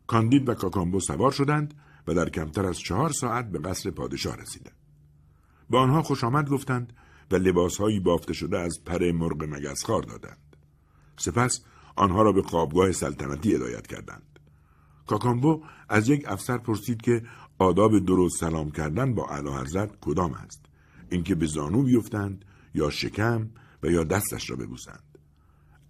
کاندید 0.06 0.48
و 0.48 0.54
کاکامبو 0.54 1.00
سوار 1.00 1.30
شدند 1.30 1.74
و 2.06 2.14
در 2.14 2.28
کمتر 2.28 2.66
از 2.66 2.78
چهار 2.78 3.10
ساعت 3.10 3.50
به 3.50 3.58
قصر 3.58 3.90
پادشاه 3.90 4.36
رسیدند. 4.36 4.76
به 5.70 5.78
آنها 5.78 6.02
خوش 6.02 6.24
آمد 6.24 6.48
گفتند 6.48 6.92
و 7.30 7.36
لباسهایی 7.36 8.00
بافته 8.00 8.32
شده 8.32 8.58
از 8.58 8.78
پر 8.86 9.12
مرغ 9.12 9.44
مگسخار 9.44 10.02
دادند. 10.02 10.56
سپس 11.16 11.64
آنها 11.96 12.22
را 12.22 12.32
به 12.32 12.42
خوابگاه 12.42 12.92
سلطنتی 12.92 13.54
هدایت 13.54 13.86
کردند. 13.86 14.31
کاکامبو 15.06 15.62
از 15.88 16.08
یک 16.08 16.24
افسر 16.28 16.58
پرسید 16.58 17.02
که 17.02 17.22
آداب 17.58 17.98
درست 17.98 18.40
سلام 18.40 18.70
کردن 18.70 19.14
با 19.14 19.28
اعلی 19.28 19.48
حضرت 19.48 19.90
کدام 20.00 20.32
است؟ 20.32 20.60
اینکه 21.10 21.34
به 21.34 21.46
زانو 21.46 21.82
بیفتند 21.82 22.44
یا 22.74 22.90
شکم 22.90 23.50
و 23.82 23.86
یا 23.86 24.04
دستش 24.04 24.50
را 24.50 24.56
ببوسند. 24.56 25.18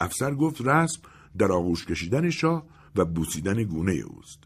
افسر 0.00 0.34
گفت 0.34 0.60
رسم 0.60 1.00
در 1.38 1.52
آغوش 1.52 1.86
کشیدن 1.86 2.30
شاه 2.30 2.66
و 2.96 3.04
بوسیدن 3.04 3.62
گونه 3.62 3.92
اوست. 3.92 4.38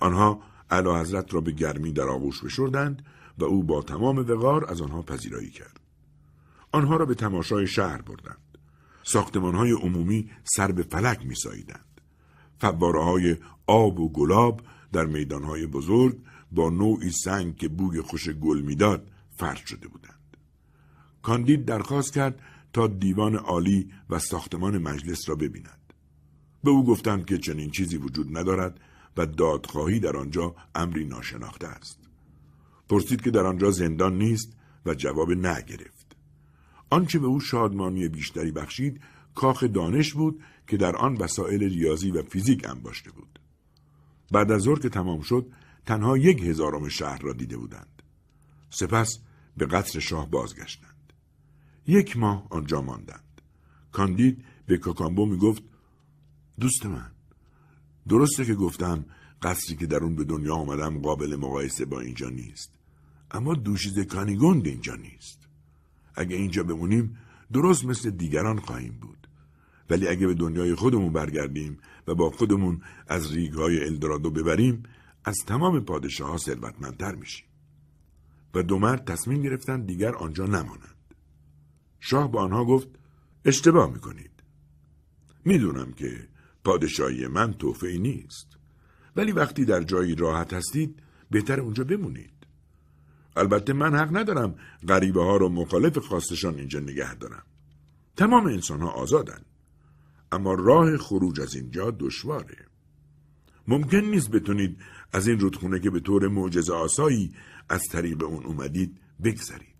آنها 0.00 0.40
اعلی 0.70 0.90
حضرت 0.90 1.34
را 1.34 1.40
به 1.40 1.52
گرمی 1.52 1.92
در 1.92 2.08
آغوش 2.08 2.44
بشردند 2.44 3.04
و 3.38 3.44
او 3.44 3.62
با 3.62 3.82
تمام 3.82 4.16
وقار 4.16 4.70
از 4.70 4.80
آنها 4.80 5.02
پذیرایی 5.02 5.50
کرد. 5.50 5.80
آنها 6.72 6.96
را 6.96 7.06
به 7.06 7.14
تماشای 7.14 7.66
شهر 7.66 8.02
بردند. 8.02 8.58
ساختمانهای 9.02 9.72
عمومی 9.72 10.30
سر 10.44 10.72
به 10.72 10.82
فلک 10.82 11.26
میساییدند. 11.26 11.93
فواره 12.64 13.04
های 13.04 13.36
آب 13.66 14.00
و 14.00 14.08
گلاب 14.08 14.62
در 14.92 15.06
میدانهای 15.06 15.66
بزرگ 15.66 16.16
با 16.52 16.70
نوعی 16.70 17.10
سنگ 17.10 17.56
که 17.56 17.68
بوی 17.68 18.00
خوش 18.00 18.28
گل 18.28 18.60
می‌داد 18.60 19.10
فرش 19.36 19.62
شده 19.66 19.88
بودند. 19.88 20.36
کاندید 21.22 21.64
درخواست 21.64 22.12
کرد 22.12 22.40
تا 22.72 22.86
دیوان 22.86 23.36
عالی 23.36 23.90
و 24.10 24.18
ساختمان 24.18 24.78
مجلس 24.78 25.28
را 25.28 25.34
ببیند. 25.34 25.92
به 26.64 26.70
او 26.70 26.84
گفتند 26.84 27.26
که 27.26 27.38
چنین 27.38 27.70
چیزی 27.70 27.96
وجود 27.96 28.38
ندارد 28.38 28.80
و 29.16 29.26
دادخواهی 29.26 30.00
در 30.00 30.16
آنجا 30.16 30.54
امری 30.74 31.04
ناشناخته 31.04 31.66
است. 31.66 31.98
پرسید 32.88 33.20
که 33.22 33.30
در 33.30 33.46
آنجا 33.46 33.70
زندان 33.70 34.18
نیست 34.18 34.52
و 34.86 34.94
جواب 34.94 35.30
نه 35.30 35.62
گرفت. 35.62 36.16
آنچه 36.90 37.18
به 37.18 37.26
او 37.26 37.40
شادمانی 37.40 38.08
بیشتری 38.08 38.50
بخشید 38.50 39.00
کاخ 39.34 39.64
دانش 39.64 40.12
بود 40.12 40.42
که 40.66 40.76
در 40.76 40.96
آن 40.96 41.16
وسایل 41.16 41.62
ریاضی 41.62 42.10
و 42.10 42.22
فیزیک 42.22 42.68
انباشته 42.68 43.10
بود. 43.10 43.40
بعد 44.30 44.52
از 44.52 44.62
ظهر 44.62 44.78
که 44.78 44.88
تمام 44.88 45.20
شد 45.20 45.46
تنها 45.86 46.18
یک 46.18 46.42
هزارم 46.42 46.88
شهر 46.88 47.18
را 47.18 47.32
دیده 47.32 47.56
بودند. 47.56 48.02
سپس 48.70 49.18
به 49.56 49.66
قصر 49.66 50.00
شاه 50.00 50.30
بازگشتند. 50.30 51.12
یک 51.86 52.16
ماه 52.16 52.46
آنجا 52.50 52.80
ماندند. 52.80 53.40
کاندید 53.92 54.44
به 54.66 54.78
کاکامبو 54.78 55.26
می 55.26 55.36
گفت 55.38 55.62
دوست 56.60 56.86
من 56.86 57.10
درسته 58.08 58.44
که 58.44 58.54
گفتم 58.54 59.04
قصری 59.42 59.76
که 59.76 59.86
در 59.86 59.96
اون 59.96 60.16
به 60.16 60.24
دنیا 60.24 60.54
آمدم 60.54 60.98
قابل 60.98 61.36
مقایسه 61.36 61.84
با 61.84 62.00
اینجا 62.00 62.28
نیست. 62.28 62.74
اما 63.30 63.54
دوشیز 63.54 63.98
کانیگوند 63.98 64.66
اینجا 64.66 64.94
نیست. 64.94 65.48
اگه 66.14 66.36
اینجا 66.36 66.62
بمونیم 66.62 67.18
درست 67.52 67.84
مثل 67.84 68.10
دیگران 68.10 68.60
خواهیم 68.60 68.98
بود. 69.00 69.23
ولی 69.90 70.08
اگه 70.08 70.26
به 70.26 70.34
دنیای 70.34 70.74
خودمون 70.74 71.12
برگردیم 71.12 71.78
و 72.06 72.14
با 72.14 72.30
خودمون 72.30 72.82
از 73.08 73.32
ریگ 73.32 73.52
های 73.52 73.84
الدرادو 73.84 74.30
ببریم 74.30 74.82
از 75.24 75.38
تمام 75.46 75.80
پادشاه 75.80 76.30
ها 76.30 76.36
ثروتمندتر 76.36 77.14
میشیم. 77.14 77.46
و 78.54 78.62
دو 78.62 78.78
مرد 78.78 79.04
تصمیم 79.04 79.42
گرفتن 79.42 79.80
دیگر 79.80 80.14
آنجا 80.14 80.46
نمانند. 80.46 81.14
شاه 82.00 82.32
با 82.32 82.42
آنها 82.42 82.64
گفت 82.64 82.88
اشتباه 83.44 83.92
می‌کنید. 83.92 84.30
می‌دونم 85.44 85.92
که 85.92 86.28
پادشاهی 86.64 87.26
من 87.26 87.52
توفه 87.54 87.86
ای 87.86 87.98
نیست. 87.98 88.48
ولی 89.16 89.32
وقتی 89.32 89.64
در 89.64 89.82
جایی 89.82 90.14
راحت 90.14 90.52
هستید 90.52 91.02
بهتر 91.30 91.60
اونجا 91.60 91.84
بمونید. 91.84 92.30
البته 93.36 93.72
من 93.72 93.94
حق 93.94 94.16
ندارم 94.16 94.54
غریبه 94.88 95.22
ها 95.22 95.36
رو 95.36 95.48
مخالف 95.48 95.98
خواستشان 95.98 96.54
اینجا 96.54 96.80
نگه 96.80 97.14
دارم. 97.14 97.42
تمام 98.16 98.46
انسان 98.46 98.80
ها 98.80 98.88
آزادن 98.90 99.40
اما 100.34 100.54
راه 100.54 100.96
خروج 100.96 101.40
از 101.40 101.54
اینجا 101.54 101.90
دشواره. 101.90 102.66
ممکن 103.68 103.98
نیست 103.98 104.30
بتونید 104.30 104.78
از 105.12 105.28
این 105.28 105.40
رودخونه 105.40 105.80
که 105.80 105.90
به 105.90 106.00
طور 106.00 106.28
معجزه 106.28 106.72
آسایی 106.72 107.34
از 107.68 107.82
طریق 107.90 108.22
اون 108.22 108.44
اومدید 108.44 108.98
بگذرید. 109.24 109.74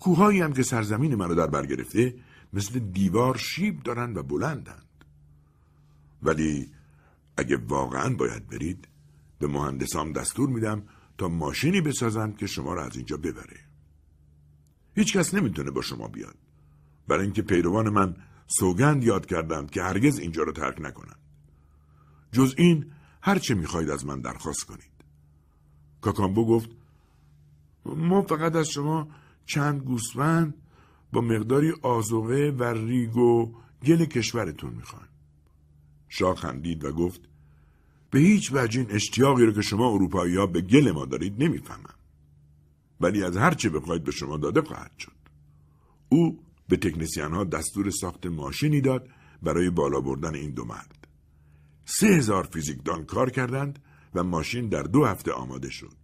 کوههایی 0.00 0.40
هم 0.40 0.52
که 0.52 0.62
سرزمین 0.62 1.14
منو 1.14 1.34
در 1.34 1.46
بر 1.46 1.66
گرفته 1.66 2.14
مثل 2.52 2.78
دیوار 2.78 3.36
شیب 3.36 3.82
دارن 3.82 4.16
و 4.16 4.22
بلندند. 4.22 5.04
ولی 6.22 6.70
اگه 7.36 7.56
واقعا 7.56 8.14
باید 8.14 8.48
برید 8.48 8.88
به 9.38 9.46
مهندسام 9.46 10.12
دستور 10.12 10.48
میدم 10.48 10.82
تا 11.18 11.28
ماشینی 11.28 11.80
بسازن 11.80 12.32
که 12.32 12.46
شما 12.46 12.74
را 12.74 12.84
از 12.84 12.96
اینجا 12.96 13.16
ببره. 13.16 13.60
هیچ 14.94 15.16
کس 15.16 15.34
نمی‌تونه 15.34 15.70
با 15.70 15.82
شما 15.82 16.08
بیاد. 16.08 16.36
برای 17.08 17.24
اینکه 17.24 17.42
پیروان 17.42 17.88
من 17.88 18.16
سوگند 18.58 19.04
یاد 19.04 19.26
کردند 19.26 19.70
که 19.70 19.82
هرگز 19.82 20.18
اینجا 20.18 20.42
رو 20.42 20.52
ترک 20.52 20.80
نکنند 20.80 21.18
جز 22.32 22.54
این 22.58 22.92
هر 23.22 23.38
چه 23.38 23.54
می‌خواهید 23.54 23.90
از 23.90 24.06
من 24.06 24.20
درخواست 24.20 24.64
کنید. 24.64 24.92
کاکامبو 26.00 26.46
گفت 26.46 26.70
ما 27.84 28.22
فقط 28.22 28.56
از 28.56 28.68
شما 28.68 29.08
چند 29.46 29.80
گوسفند 29.80 30.54
با 31.12 31.20
مقداری 31.20 31.72
آزوغه 31.82 32.50
و 32.50 32.64
ریگ 32.64 33.16
و 33.16 33.54
گل 33.84 34.04
کشورتون 34.04 34.74
می‌خوایم 34.74 35.08
شاه 36.08 36.36
خندید 36.36 36.84
و 36.84 36.92
گفت 36.92 37.20
به 38.10 38.18
هیچ 38.18 38.50
وجه 38.52 38.80
این 38.80 38.90
اشتیاقی 38.90 39.46
رو 39.46 39.52
که 39.52 39.62
شما 39.62 39.88
اروپایی 39.88 40.36
ها 40.36 40.46
به 40.46 40.60
گل 40.60 40.90
ما 40.90 41.04
دارید 41.04 41.42
نمی‌فهمم. 41.42 41.94
ولی 43.00 43.24
از 43.24 43.36
هر 43.36 43.54
چه 43.54 43.70
بخواید 43.70 44.04
به 44.04 44.12
شما 44.12 44.36
داده 44.36 44.62
خواهد 44.62 44.92
شد. 44.98 45.12
او 46.08 46.41
به 46.68 46.76
تکنسیان 46.76 47.32
ها 47.32 47.44
دستور 47.44 47.90
ساخت 47.90 48.26
ماشینی 48.26 48.80
داد 48.80 49.08
برای 49.42 49.70
بالا 49.70 50.00
بردن 50.00 50.34
این 50.34 50.50
دو 50.50 50.64
مرد 50.64 51.08
سه 51.84 52.06
هزار 52.06 52.44
فیزیکدان 52.44 53.04
کار 53.04 53.30
کردند 53.30 53.78
و 54.14 54.24
ماشین 54.24 54.68
در 54.68 54.82
دو 54.82 55.04
هفته 55.04 55.32
آماده 55.32 55.70
شد 55.70 55.96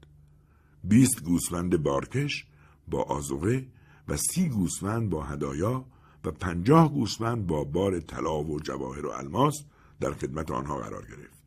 بیست 0.85 1.23
گوسفند 1.23 1.83
بارکش 1.83 2.47
با 2.89 3.03
آزوغه 3.03 3.67
و 4.09 4.17
سی 4.17 4.49
گوسفند 4.49 5.11
با 5.11 5.25
هدایا 5.25 5.85
و 6.25 6.31
پنجاه 6.31 6.93
گوسفند 6.93 7.47
با 7.47 7.65
بار 7.65 8.01
طلا 8.01 8.45
و 8.45 8.61
جواهر 8.61 9.07
و 9.07 9.11
الماس 9.11 9.55
در 10.01 10.13
خدمت 10.13 10.51
آنها 10.51 10.79
قرار 10.79 11.07
گرفت. 11.07 11.43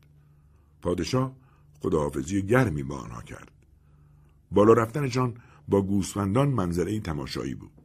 پادشاه 0.82 1.36
خداحافظی 1.80 2.42
گرمی 2.42 2.82
با 2.82 2.98
آنها 2.98 3.22
کرد. 3.22 3.50
بالا 4.50 4.72
رفتنشان 4.72 5.34
با 5.68 5.82
گوسفندان 5.82 6.48
منظره 6.48 7.00
تماشایی 7.00 7.54
بود. 7.54 7.81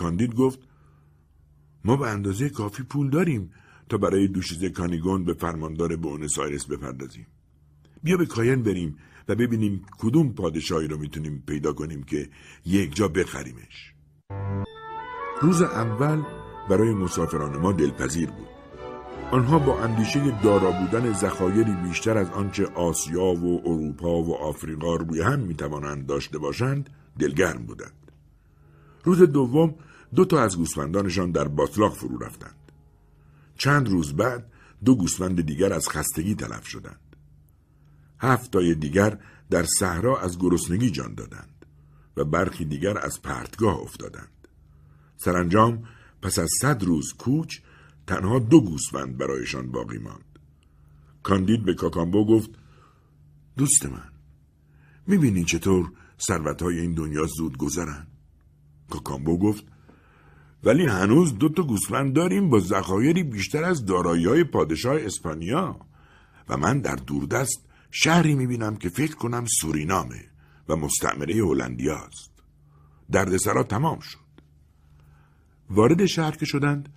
کاندید 0.00 0.34
گفت 0.34 0.60
ما 1.84 1.96
به 1.96 2.06
اندازه 2.08 2.48
کافی 2.48 2.82
پول 2.82 3.10
داریم 3.10 3.50
تا 3.88 3.98
برای 3.98 4.28
دوشیزه 4.28 4.70
کانیگون 4.70 5.24
به 5.24 5.34
فرماندار 5.34 5.96
بونس 5.96 6.38
آیرس 6.38 6.66
بپردازیم. 6.66 7.26
بیا 8.02 8.16
به 8.16 8.26
کاین 8.26 8.62
بریم 8.62 8.96
و 9.28 9.34
ببینیم 9.34 9.74
کدوم 9.98 10.32
پادشاهی 10.32 10.88
رو 10.88 10.98
می‌تونیم 10.98 11.42
پیدا 11.46 11.72
کنیم 11.72 12.02
که 12.02 12.28
یک 12.66 12.94
جا 12.94 13.08
بخریمش. 13.08 13.94
روز 15.42 15.62
اول 15.62 16.22
برای 16.70 16.94
مسافران 16.94 17.56
ما 17.56 17.72
دلپذیر 17.72 18.30
بود. 18.30 18.48
آنها 19.30 19.58
با 19.58 19.80
اندیشه 19.80 20.40
دارا 20.42 20.70
بودن 20.70 21.12
ذخایری 21.12 21.74
بیشتر 21.74 22.18
از 22.18 22.30
آنچه 22.30 22.66
آسیا 22.66 23.24
و 23.24 23.62
اروپا 23.64 24.22
و 24.22 24.36
آفریقا 24.36 24.96
روی 24.96 25.20
هم 25.20 25.40
می‌توانند 25.40 26.06
داشته 26.06 26.38
باشند 26.38 26.90
دلگرم 27.18 27.66
بودند. 27.66 28.12
روز 29.04 29.22
دوم 29.22 29.74
دو 30.14 30.24
تا 30.24 30.42
از 30.42 30.56
گوسفندانشان 30.56 31.30
در 31.30 31.48
باطلاق 31.48 31.94
فرو 31.94 32.18
رفتند. 32.18 32.72
چند 33.58 33.88
روز 33.88 34.16
بعد 34.16 34.52
دو 34.84 34.94
گوسفند 34.94 35.40
دیگر 35.40 35.72
از 35.72 35.88
خستگی 35.88 36.34
تلف 36.34 36.66
شدند. 36.66 37.16
هفتای 38.20 38.74
دیگر 38.74 39.18
در 39.50 39.64
صحرا 39.78 40.20
از 40.20 40.38
گرسنگی 40.38 40.90
جان 40.90 41.14
دادند 41.14 41.66
و 42.16 42.24
برخی 42.24 42.64
دیگر 42.64 42.98
از 42.98 43.22
پرتگاه 43.22 43.80
افتادند. 43.80 44.48
سرانجام 45.16 45.84
پس 46.22 46.38
از 46.38 46.50
صد 46.60 46.82
روز 46.82 47.12
کوچ 47.12 47.58
تنها 48.06 48.38
دو 48.38 48.60
گوسفند 48.60 49.18
برایشان 49.18 49.70
باقی 49.70 49.98
ماند. 49.98 50.38
کاندید 51.22 51.64
به 51.64 51.74
کاکامبو 51.74 52.26
گفت 52.26 52.50
دوست 53.56 53.86
من 53.86 54.12
می‌بینی 55.06 55.44
چطور 55.44 55.92
ثروتهای 56.20 56.80
این 56.80 56.94
دنیا 56.94 57.26
زود 57.26 57.56
گذرن؟ 57.56 58.06
کاکامبو 58.90 59.38
گفت 59.38 59.64
ولی 60.64 60.86
هنوز 60.86 61.38
دو 61.38 61.48
تا 61.48 61.62
گوسفند 61.62 62.12
داریم 62.12 62.50
با 62.50 62.60
ذخایری 62.60 63.22
بیشتر 63.22 63.64
از 63.64 63.84
دارایی 63.84 64.26
های 64.26 64.44
پادشاه 64.44 64.96
اسپانیا 65.00 65.76
و 66.48 66.56
من 66.56 66.80
در 66.80 66.94
دوردست 66.94 67.64
شهری 67.90 68.34
می‌بینم 68.34 68.76
که 68.76 68.88
فکر 68.88 69.14
کنم 69.14 69.44
سورینامه 69.60 70.24
و 70.68 70.76
مستعمره 70.76 71.34
هلندیاست. 71.34 72.30
دردسرا 73.12 73.62
تمام 73.62 74.00
شد. 74.00 74.18
وارد 75.70 76.06
شهر 76.06 76.30
که 76.36 76.46
شدند 76.46 76.88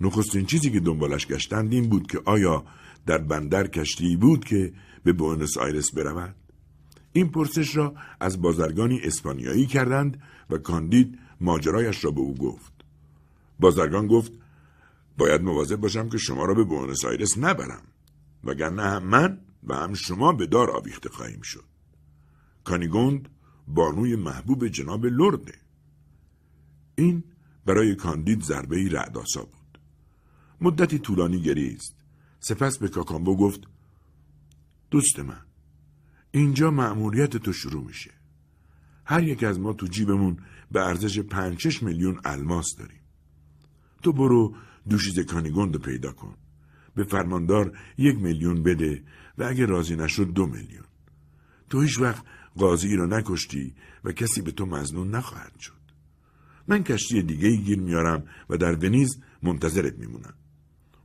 نخستین 0.00 0.46
چیزی 0.46 0.70
که 0.70 0.80
دنبالش 0.80 1.26
گشتند 1.26 1.72
این 1.72 1.88
بود 1.88 2.06
که 2.06 2.20
آیا 2.24 2.64
در 3.06 3.18
بندر 3.18 3.66
کشتی 3.66 4.16
بود 4.16 4.44
که 4.44 4.72
به 5.04 5.12
بوئنوس 5.12 5.58
آیرس 5.58 5.94
برود 5.94 6.34
این 7.12 7.28
پرسش 7.28 7.76
را 7.76 7.94
از 8.20 8.42
بازرگانی 8.42 9.00
اسپانیایی 9.04 9.66
کردند 9.66 10.22
و 10.50 10.58
کاندید 10.58 11.18
ماجرایش 11.40 12.04
را 12.04 12.10
به 12.10 12.20
او 12.20 12.34
گفت 12.34 12.75
بازرگان 13.60 14.06
گفت 14.06 14.32
باید 15.18 15.42
مواظب 15.42 15.76
باشم 15.76 16.08
که 16.08 16.18
شما 16.18 16.44
را 16.44 16.54
به 16.54 16.64
بوئنوس 16.64 17.04
آیرس 17.04 17.38
نبرم 17.38 17.82
وگرنه 18.44 18.82
هم 18.82 19.04
من 19.04 19.40
و 19.66 19.74
هم 19.74 19.94
شما 19.94 20.32
به 20.32 20.46
دار 20.46 20.70
آویخته 20.70 21.08
خواهیم 21.08 21.40
شد. 21.40 21.64
کانیگوند 22.64 23.28
بانوی 23.68 24.16
محبوب 24.16 24.68
جناب 24.68 25.06
لرده. 25.06 25.54
این 26.94 27.24
برای 27.66 27.94
کاندید 27.94 28.42
ضربه 28.42 28.76
ای 28.76 28.88
رعداسا 28.88 29.42
بود. 29.42 29.80
مدتی 30.60 30.98
طولانی 30.98 31.40
گریست. 31.42 31.96
سپس 32.40 32.78
به 32.78 32.88
کاکامبو 32.88 33.36
گفت 33.36 33.60
دوست 34.90 35.18
من 35.18 35.40
اینجا 36.30 36.70
مأموریت 36.70 37.36
تو 37.36 37.52
شروع 37.52 37.84
میشه. 37.84 38.10
هر 39.04 39.22
یک 39.22 39.44
از 39.44 39.60
ما 39.60 39.72
تو 39.72 39.86
جیبمون 39.86 40.36
به 40.72 40.86
ارزش 40.86 41.18
پنج 41.18 41.82
میلیون 41.82 42.20
الماس 42.24 42.76
داریم. 42.78 43.00
تو 44.06 44.12
برو 44.12 44.54
دوشیز 44.88 45.20
کانیگوند 45.20 45.76
پیدا 45.82 46.12
کن. 46.12 46.34
به 46.94 47.04
فرماندار 47.04 47.78
یک 47.98 48.16
میلیون 48.16 48.62
بده 48.62 49.02
و 49.38 49.44
اگه 49.44 49.66
راضی 49.66 49.96
نشد 49.96 50.24
دو 50.32 50.46
میلیون. 50.46 50.84
تو 51.70 51.80
هیچ 51.80 52.00
وقت 52.00 52.24
قاضی 52.56 52.96
رو 52.96 53.06
نکشتی 53.06 53.74
و 54.04 54.12
کسی 54.12 54.42
به 54.42 54.50
تو 54.50 54.66
مزنون 54.66 55.10
نخواهد 55.10 55.58
شد. 55.60 55.72
من 56.68 56.84
کشتی 56.84 57.22
دیگه 57.22 57.48
ای 57.48 57.58
گیر 57.58 57.78
میارم 57.78 58.24
و 58.50 58.56
در 58.56 58.74
ونیز 58.74 59.20
منتظرت 59.42 59.98
میمونم. 59.98 60.34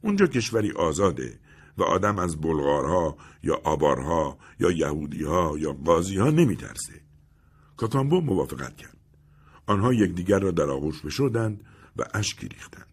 اونجا 0.02 0.28
کشوری 0.28 0.72
آزاده 0.72 1.39
و 1.78 1.84
آدم 1.84 2.20
از 2.20 2.41
بلغارها 2.41 3.18
یا 3.43 3.56
آبارها 3.64 4.38
یا 4.60 4.72
یهودیها 4.72 5.56
یا 5.60 5.74
قاضیها 5.74 6.30
نمیترسه. 6.30 7.02
کاکامبو 7.78 8.22
موافقت 8.22 8.78
کرد. 8.78 8.97
آنها 9.66 9.93
یکدیگر 9.93 10.39
را 10.39 10.52
در 10.52 10.70
آغوش 10.70 11.02
بشدند 11.02 11.64
و 11.97 12.04
اشکی 12.14 12.47
ریختند. 12.47 12.91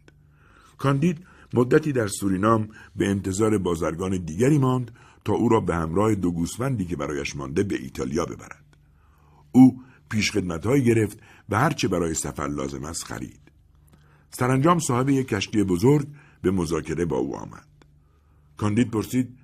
کاندید 0.79 1.27
مدتی 1.55 1.93
در 1.93 2.07
سورینام 2.07 2.69
به 2.97 3.09
انتظار 3.09 3.59
بازرگان 3.59 4.17
دیگری 4.17 4.59
ماند 4.59 4.91
تا 5.25 5.33
او 5.33 5.49
را 5.49 5.61
به 5.61 5.75
همراه 5.75 6.15
دو 6.15 6.31
گوسفندی 6.31 6.85
که 6.85 6.97
برایش 6.97 7.37
مانده 7.37 7.63
به 7.63 7.83
ایتالیا 7.83 8.25
ببرد. 8.25 8.65
او 9.53 9.83
پیشخدمتهایی 10.11 10.85
گرفت 10.85 11.19
و 11.49 11.59
هرچه 11.59 11.89
برای 11.89 12.15
سفر 12.15 12.47
لازم 12.47 12.85
است 12.85 13.05
خرید. 13.05 13.41
سرانجام 14.31 14.79
صاحب 14.79 15.09
یک 15.09 15.29
کشتی 15.29 15.63
بزرگ 15.63 16.09
به 16.43 16.51
مذاکره 16.51 17.05
با 17.05 17.17
او 17.17 17.37
آمد. 17.37 17.67
کاندید 18.57 18.91
پرسید 18.91 19.39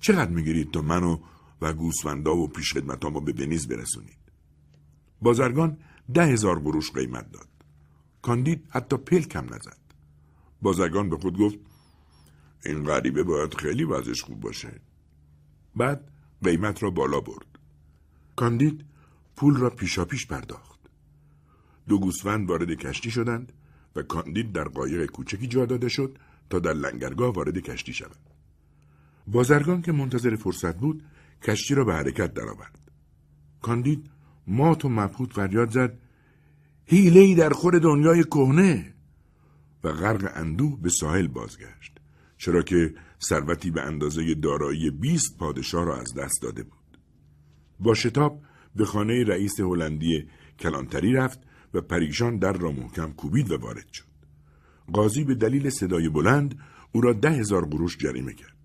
چقدر 0.00 0.30
می‌گیرید 0.30 0.70
تا 0.70 0.82
منو 0.82 1.18
و 1.60 1.72
گوسفندا 1.72 2.36
و 2.36 2.48
پیشخدمتامو 2.48 3.20
به 3.20 3.32
ونیز 3.32 3.68
برسونید؟ 3.68 4.18
بازرگان 5.22 5.76
ده 6.14 6.26
هزار 6.26 6.58
قروش 6.58 6.92
قیمت 6.92 7.32
داد. 7.32 7.48
کاندید 8.22 8.64
حتی 8.68 8.96
پل 8.96 9.20
کم 9.20 9.44
نزد. 9.54 9.87
بازرگان 10.62 11.08
به 11.08 11.16
خود 11.16 11.38
گفت 11.38 11.58
این 12.64 12.84
غریبه 12.84 13.22
باید 13.22 13.54
خیلی 13.54 13.84
وضعش 13.84 14.22
خوب 14.22 14.40
باشه. 14.40 14.80
بعد 15.76 16.10
قیمت 16.44 16.82
را 16.82 16.90
بالا 16.90 17.20
برد. 17.20 17.46
کاندید 18.36 18.84
پول 19.36 19.56
را 19.56 19.70
پیشا 19.70 20.04
پیش 20.04 20.26
پرداخت. 20.26 20.78
دو 21.88 21.98
گوسفند 21.98 22.48
وارد 22.48 22.70
کشتی 22.70 23.10
شدند 23.10 23.52
و 23.96 24.02
کاندید 24.02 24.52
در 24.52 24.64
قایق 24.64 25.06
کوچکی 25.10 25.46
جا 25.46 25.66
داده 25.66 25.88
شد 25.88 26.18
تا 26.50 26.58
در 26.58 26.72
لنگرگاه 26.72 27.34
وارد 27.34 27.58
کشتی 27.58 27.92
شود. 27.92 28.16
بازرگان 29.26 29.82
که 29.82 29.92
منتظر 29.92 30.36
فرصت 30.36 30.76
بود 30.76 31.04
کشتی 31.42 31.74
را 31.74 31.84
به 31.84 31.94
حرکت 31.94 32.34
درآورد. 32.34 32.78
کاندید 33.62 34.10
مات 34.46 34.84
و 34.84 34.88
مبهوت 34.88 35.32
فریاد 35.32 35.70
زد 35.70 35.98
هیله 36.84 37.34
در 37.34 37.50
خور 37.50 37.78
دنیای 37.78 38.24
کهنه 38.24 38.94
و 39.84 39.92
غرق 39.92 40.32
اندوه 40.34 40.80
به 40.82 40.90
ساحل 40.90 41.26
بازگشت 41.26 41.98
چرا 42.38 42.62
که 42.62 42.94
ثروتی 43.28 43.70
به 43.70 43.82
اندازه 43.82 44.34
دارایی 44.34 44.90
20 44.90 45.38
پادشاه 45.38 45.84
را 45.84 46.00
از 46.00 46.14
دست 46.14 46.42
داده 46.42 46.62
بود. 46.62 46.98
با 47.80 47.94
شتاب 47.94 48.42
به 48.76 48.84
خانه 48.84 49.24
رئیس 49.24 49.60
هلندی 49.60 50.28
کلانتری 50.58 51.12
رفت 51.12 51.40
و 51.74 51.80
پریشان 51.80 52.38
در 52.38 52.52
را 52.52 52.72
محکم 52.72 53.12
کوبید 53.12 53.50
و 53.50 53.56
وارد 53.56 53.92
شد. 53.92 54.04
قاضی 54.92 55.24
به 55.24 55.34
دلیل 55.34 55.70
صدای 55.70 56.08
بلند 56.08 56.58
او 56.92 57.00
را 57.00 57.12
ده 57.12 57.30
هزار 57.30 57.66
قروش 57.66 57.96
جریمه 57.96 58.34
کرد. 58.34 58.56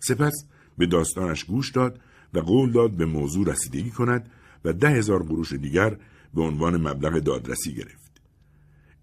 سپس 0.00 0.34
به 0.78 0.86
داستانش 0.86 1.44
گوش 1.44 1.70
داد 1.70 2.00
و 2.34 2.38
قول 2.38 2.72
داد 2.72 2.90
به 2.90 3.06
موضوع 3.06 3.48
رسیدگی 3.48 3.90
کند 3.90 4.30
و 4.64 4.72
ده 4.72 4.88
هزار 4.88 5.22
قروش 5.22 5.52
دیگر 5.52 5.98
به 6.34 6.42
عنوان 6.42 6.76
مبلغ 6.76 7.18
دادرسی 7.18 7.74
گرفت. 7.74 8.07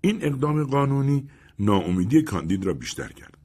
این 0.06 0.20
اقدام 0.22 0.64
قانونی 0.64 1.30
ناامیدی 1.60 2.22
کاندید 2.22 2.66
را 2.66 2.74
بیشتر 2.74 3.08
کرد. 3.08 3.38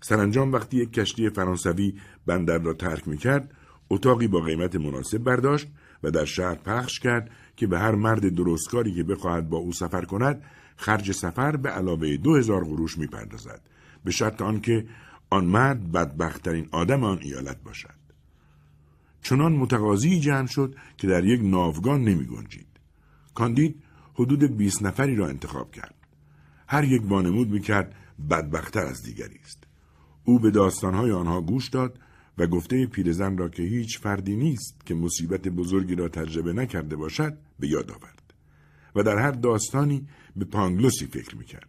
سرانجام 0.00 0.52
وقتی 0.52 0.76
یک 0.76 0.92
کشتی 0.92 1.30
فرانسوی 1.30 1.94
بندر 2.26 2.58
را 2.58 2.72
ترک 2.72 3.08
می 3.08 3.18
کرد 3.18 3.54
اتاقی 3.90 4.28
با 4.28 4.40
قیمت 4.40 4.76
مناسب 4.76 5.18
برداشت 5.18 5.68
و 6.02 6.10
در 6.10 6.24
شهر 6.24 6.54
پخش 6.54 7.00
کرد 7.00 7.30
که 7.56 7.66
به 7.66 7.78
هر 7.78 7.94
مرد 7.94 8.34
درستکاری 8.34 8.94
که 8.94 9.02
بخواهد 9.02 9.48
با 9.48 9.58
او 9.58 9.72
سفر 9.72 10.04
کند 10.04 10.42
خرج 10.76 11.12
سفر 11.12 11.56
به 11.56 11.68
علاوه 11.68 12.16
دو 12.16 12.36
هزار 12.36 12.64
قروش 12.64 12.98
می 12.98 13.06
پردازد 13.06 13.60
به 14.04 14.10
شرط 14.10 14.42
آنکه 14.42 14.86
آن 15.30 15.44
مرد 15.44 15.92
بدبختترین 15.92 16.68
آدم 16.70 17.04
آن 17.04 17.18
ایالت 17.22 17.62
باشد 17.62 18.02
چنان 19.22 19.52
متقاضی 19.52 20.20
جمع 20.20 20.46
شد 20.46 20.74
که 20.96 21.06
در 21.06 21.24
یک 21.24 21.40
ناوگان 21.44 22.04
نمی 22.04 22.24
گنجید. 22.24 22.66
کاندید 23.34 23.82
حدود 24.22 24.56
20 24.56 24.82
نفری 24.82 25.16
را 25.16 25.28
انتخاب 25.28 25.70
کرد. 25.70 25.94
هر 26.68 26.84
یک 26.84 27.02
وانمود 27.04 27.48
می‌کرد 27.48 27.94
بدبختتر 28.30 28.86
از 28.86 29.02
دیگری 29.02 29.38
است. 29.44 29.64
او 30.24 30.38
به 30.38 30.50
داستانهای 30.50 31.10
آنها 31.10 31.40
گوش 31.40 31.68
داد 31.68 31.98
و 32.38 32.46
گفته 32.46 32.86
پیرزن 32.86 33.36
را 33.36 33.48
که 33.48 33.62
هیچ 33.62 33.98
فردی 33.98 34.36
نیست 34.36 34.86
که 34.86 34.94
مصیبت 34.94 35.48
بزرگی 35.48 35.94
را 35.94 36.08
تجربه 36.08 36.52
نکرده 36.52 36.96
باشد 36.96 37.38
به 37.58 37.68
یاد 37.68 37.90
آورد 37.90 38.34
و 38.96 39.02
در 39.02 39.18
هر 39.18 39.30
داستانی 39.30 40.06
به 40.36 40.44
پانگلوسی 40.44 41.06
فکر 41.06 41.36
می‌کرد. 41.36 41.68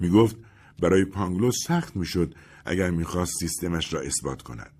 می‌گفت 0.00 0.36
برای 0.82 1.04
پانگلوس 1.04 1.54
سخت 1.66 1.96
می‌شد 1.96 2.34
اگر 2.64 2.90
می‌خواست 2.90 3.32
سیستمش 3.40 3.94
را 3.94 4.00
اثبات 4.00 4.42
کند. 4.42 4.72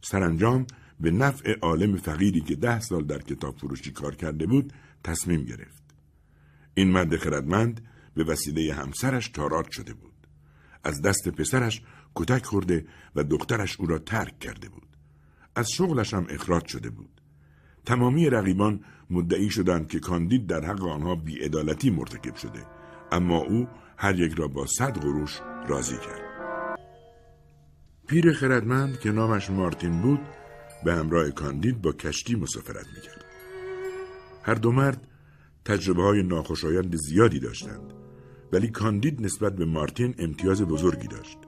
سرانجام 0.00 0.66
به 1.00 1.10
نفع 1.10 1.58
عالم 1.62 1.96
فقیری 1.96 2.40
که 2.40 2.56
ده 2.56 2.80
سال 2.80 3.04
در 3.04 3.18
کتاب 3.18 3.56
فروشی 3.56 3.92
کار 3.92 4.14
کرده 4.14 4.46
بود 4.46 4.72
تصمیم 5.04 5.44
گرفت. 5.44 5.77
این 6.78 6.90
مرد 6.90 7.16
خردمند 7.16 7.80
به 8.14 8.24
وسیله 8.24 8.74
همسرش 8.74 9.28
تارات 9.28 9.70
شده 9.70 9.94
بود. 9.94 10.26
از 10.84 11.02
دست 11.02 11.28
پسرش 11.28 11.82
کتک 12.14 12.44
خورده 12.44 12.86
و 13.16 13.24
دخترش 13.24 13.80
او 13.80 13.86
را 13.86 13.98
ترک 13.98 14.38
کرده 14.38 14.68
بود. 14.68 14.96
از 15.54 15.70
شغلش 15.70 16.14
هم 16.14 16.26
اخراج 16.30 16.66
شده 16.66 16.90
بود. 16.90 17.20
تمامی 17.84 18.30
رقیبان 18.30 18.80
مدعی 19.10 19.50
شدند 19.50 19.88
که 19.88 20.00
کاندید 20.00 20.46
در 20.46 20.64
حق 20.64 20.82
آنها 20.82 21.14
بیعدالتی 21.14 21.90
مرتکب 21.90 22.34
شده 22.34 22.66
اما 23.12 23.38
او 23.38 23.68
هر 23.96 24.18
یک 24.18 24.32
را 24.32 24.48
با 24.48 24.66
صد 24.66 24.98
قروش 24.98 25.40
راضی 25.68 25.96
کرد. 25.96 26.78
پیر 28.06 28.32
خردمند 28.32 29.00
که 29.00 29.12
نامش 29.12 29.50
مارتین 29.50 30.02
بود 30.02 30.20
به 30.84 30.94
همراه 30.94 31.30
کاندید 31.30 31.82
با 31.82 31.92
کشتی 31.92 32.34
مسافرت 32.34 32.86
می‌کرد. 32.96 33.24
هر 34.42 34.54
دو 34.54 34.72
مرد 34.72 35.06
تجربه 35.68 36.02
های 36.02 36.22
ناخوشایند 36.22 36.96
زیادی 36.96 37.38
داشتند 37.38 37.92
ولی 38.52 38.68
کاندید 38.68 39.22
نسبت 39.22 39.56
به 39.56 39.64
مارتین 39.64 40.14
امتیاز 40.18 40.62
بزرگی 40.62 41.08
داشت. 41.08 41.38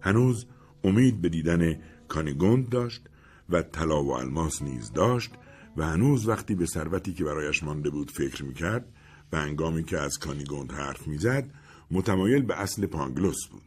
هنوز 0.00 0.46
امید 0.84 1.20
به 1.20 1.28
دیدن 1.28 1.80
کانیگوند 2.08 2.68
داشت 2.68 3.02
و 3.50 3.62
طلا 3.62 4.04
و 4.04 4.10
الماس 4.10 4.62
نیز 4.62 4.92
داشت 4.92 5.30
و 5.76 5.86
هنوز 5.86 6.28
وقتی 6.28 6.54
به 6.54 6.66
ثروتی 6.66 7.12
که 7.12 7.24
برایش 7.24 7.62
مانده 7.62 7.90
بود 7.90 8.10
فکر 8.10 8.44
می‌کرد 8.44 8.92
و 9.32 9.36
انگامی 9.36 9.84
که 9.84 9.98
از 9.98 10.18
کانیگوند 10.18 10.72
حرف 10.72 11.06
می‌زد 11.06 11.50
متمایل 11.90 12.42
به 12.42 12.60
اصل 12.60 12.86
پانگلوس 12.86 13.46
بود. 13.50 13.62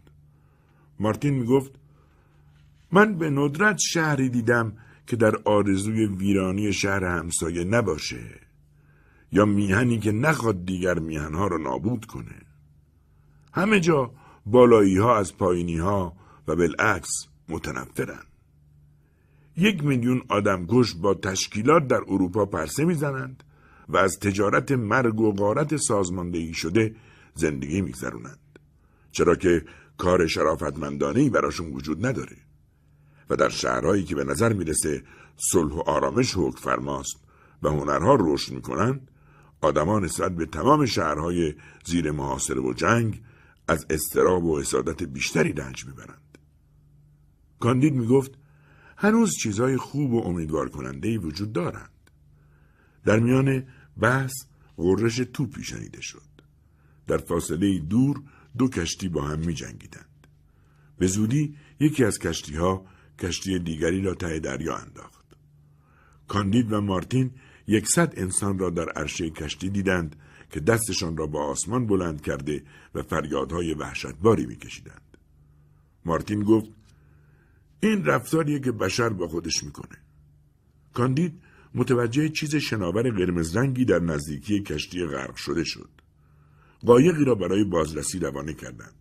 مارتین 1.00 1.34
می‌گفت 1.34 1.72
من 2.92 3.18
به 3.18 3.30
ندرت 3.30 3.78
شهری 3.94 4.30
دیدم 4.30 4.74
که 5.08 5.16
در 5.16 5.36
آرزوی 5.46 6.06
ویرانی 6.06 6.74
شهر 6.74 7.04
همسایه 7.04 7.64
نباشه 7.64 8.49
یا 9.32 9.46
میهنی 9.46 10.00
که 10.00 10.12
نخواد 10.12 10.66
دیگر 10.66 11.00
میهنها 11.00 11.48
را 11.48 11.58
نابود 11.58 12.06
کنه. 12.06 12.42
همه 13.54 13.80
جا 13.80 14.12
بالایی 14.46 14.98
ها 14.98 15.18
از 15.18 15.38
پایینی 15.38 15.78
ها 15.78 16.14
و 16.48 16.56
بالعکس 16.56 17.28
متنفرن. 17.50 18.24
یک 19.58 19.84
میلیون 19.84 20.22
آدم 20.30 20.66
کش 20.68 20.94
با 20.94 21.14
تشکیلات 21.14 21.88
در 21.88 22.02
اروپا 22.08 22.46
پرسه 22.46 22.86
می‌زنند 22.86 23.44
و 23.90 23.98
از 23.98 24.20
تجارت 24.20 24.72
مرگ 24.72 25.20
و 25.20 25.32
غارت 25.32 25.78
سازماندهی 25.78 26.54
شده 26.54 26.96
زندگی 27.34 27.82
میگذرونند. 27.82 28.60
چرا 29.12 29.36
که 29.36 29.66
کار 29.98 30.28
شرافتمندانه 30.28 31.30
براشون 31.30 31.74
وجود 31.74 32.06
نداره 32.06 32.38
و 33.30 33.36
در 33.36 33.50
شهرهایی 33.50 34.04
که 34.04 34.16
به 34.16 34.24
نظر 34.24 34.54
می‌رسه 34.54 35.04
صلح 35.52 35.74
و 35.74 35.80
آرامش 35.80 36.34
حکم 36.38 36.58
فرماست 36.58 37.18
و 37.64 37.70
هنرها 37.70 38.18
رشد 38.20 38.54
می‌کنند 38.54 39.12
آدمان 39.62 40.04
نسبت 40.04 40.36
به 40.36 40.46
تمام 40.46 40.86
شهرهای 40.86 41.54
زیر 41.86 42.12
محاصره 42.12 42.62
و 42.62 42.74
جنگ 42.74 43.22
از 43.68 43.86
استراب 43.90 44.44
و 44.44 44.60
حسادت 44.60 45.04
بیشتری 45.04 45.54
رنج 45.54 45.86
می‌برند. 45.86 46.38
کاندید 47.60 47.94
می‌گفت 47.94 48.32
هنوز 48.98 49.36
چیزهای 49.36 49.78
خوب 49.78 50.14
و 50.14 50.24
امیدوار 50.24 50.70
کننده 50.70 51.18
وجود 51.18 51.54
دارند. 51.54 51.90
در 53.06 53.20
میان 53.20 53.68
بحث 54.02 54.34
غرش 54.78 55.16
توپی 55.34 55.64
شنیده 55.64 56.02
شد. 56.02 56.30
در 57.08 57.18
فاصله 57.18 57.80
دور 57.80 58.22
دو 58.58 58.68
کشتی 58.68 59.10
با 59.10 59.22
هم 59.22 59.40
می 59.40 59.54
جنگیدند. 59.54 60.28
به 60.98 61.08
زودی 61.08 61.56
یکی 61.80 62.04
از 62.04 62.20
کشتی 62.20 62.56
ها 62.56 62.86
کشتی 63.20 63.60
دیگری 63.60 64.02
را 64.02 64.16
ته 64.16 64.40
دریا 64.40 64.78
انداخت. 64.78 65.26
کاندید 66.28 66.72
و 66.72 66.82
مارتین 66.82 67.32
یکصد 67.70 68.14
انسان 68.18 68.60
را 68.60 68.70
در 68.70 68.90
عرشه 68.90 69.30
کشتی 69.30 69.70
دیدند 69.70 70.16
که 70.52 70.60
دستشان 70.60 71.18
را 71.18 71.28
با 71.28 71.46
آسمان 71.46 71.88
بلند 71.88 72.22
کرده 72.22 72.64
و 72.96 73.02
فریادهای 73.02 73.74
وحشتباری 73.74 74.46
میکشیدند. 74.46 75.18
مارتین 76.06 76.44
گفت 76.44 76.70
این 77.80 78.06
رفتاریه 78.06 78.60
که 78.60 78.72
بشر 78.72 79.10
با 79.10 79.28
خودش 79.28 79.64
می‌کنه. 79.64 79.98
کاندید 80.94 81.42
متوجه 81.76 82.30
چیز 82.30 82.56
شناور 82.56 83.12
قرمز 83.12 83.58
رنگی 83.58 83.86
در 83.86 84.00
نزدیکی 84.00 84.60
کشتی 84.60 85.06
غرق 85.06 85.36
شده 85.36 85.64
شد. 85.64 85.90
قایقی 86.86 87.26
را 87.26 87.36
برای 87.36 87.64
بازرسی 87.64 88.20
روانه 88.20 88.54
کردند. 88.54 88.96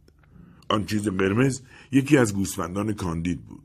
آن 0.69 0.85
چیز 0.85 1.09
قرمز 1.09 1.61
یکی 1.93 2.17
از 2.17 2.35
گوسفندان 2.35 2.93
کاندید 2.93 3.45
بود. 3.45 3.63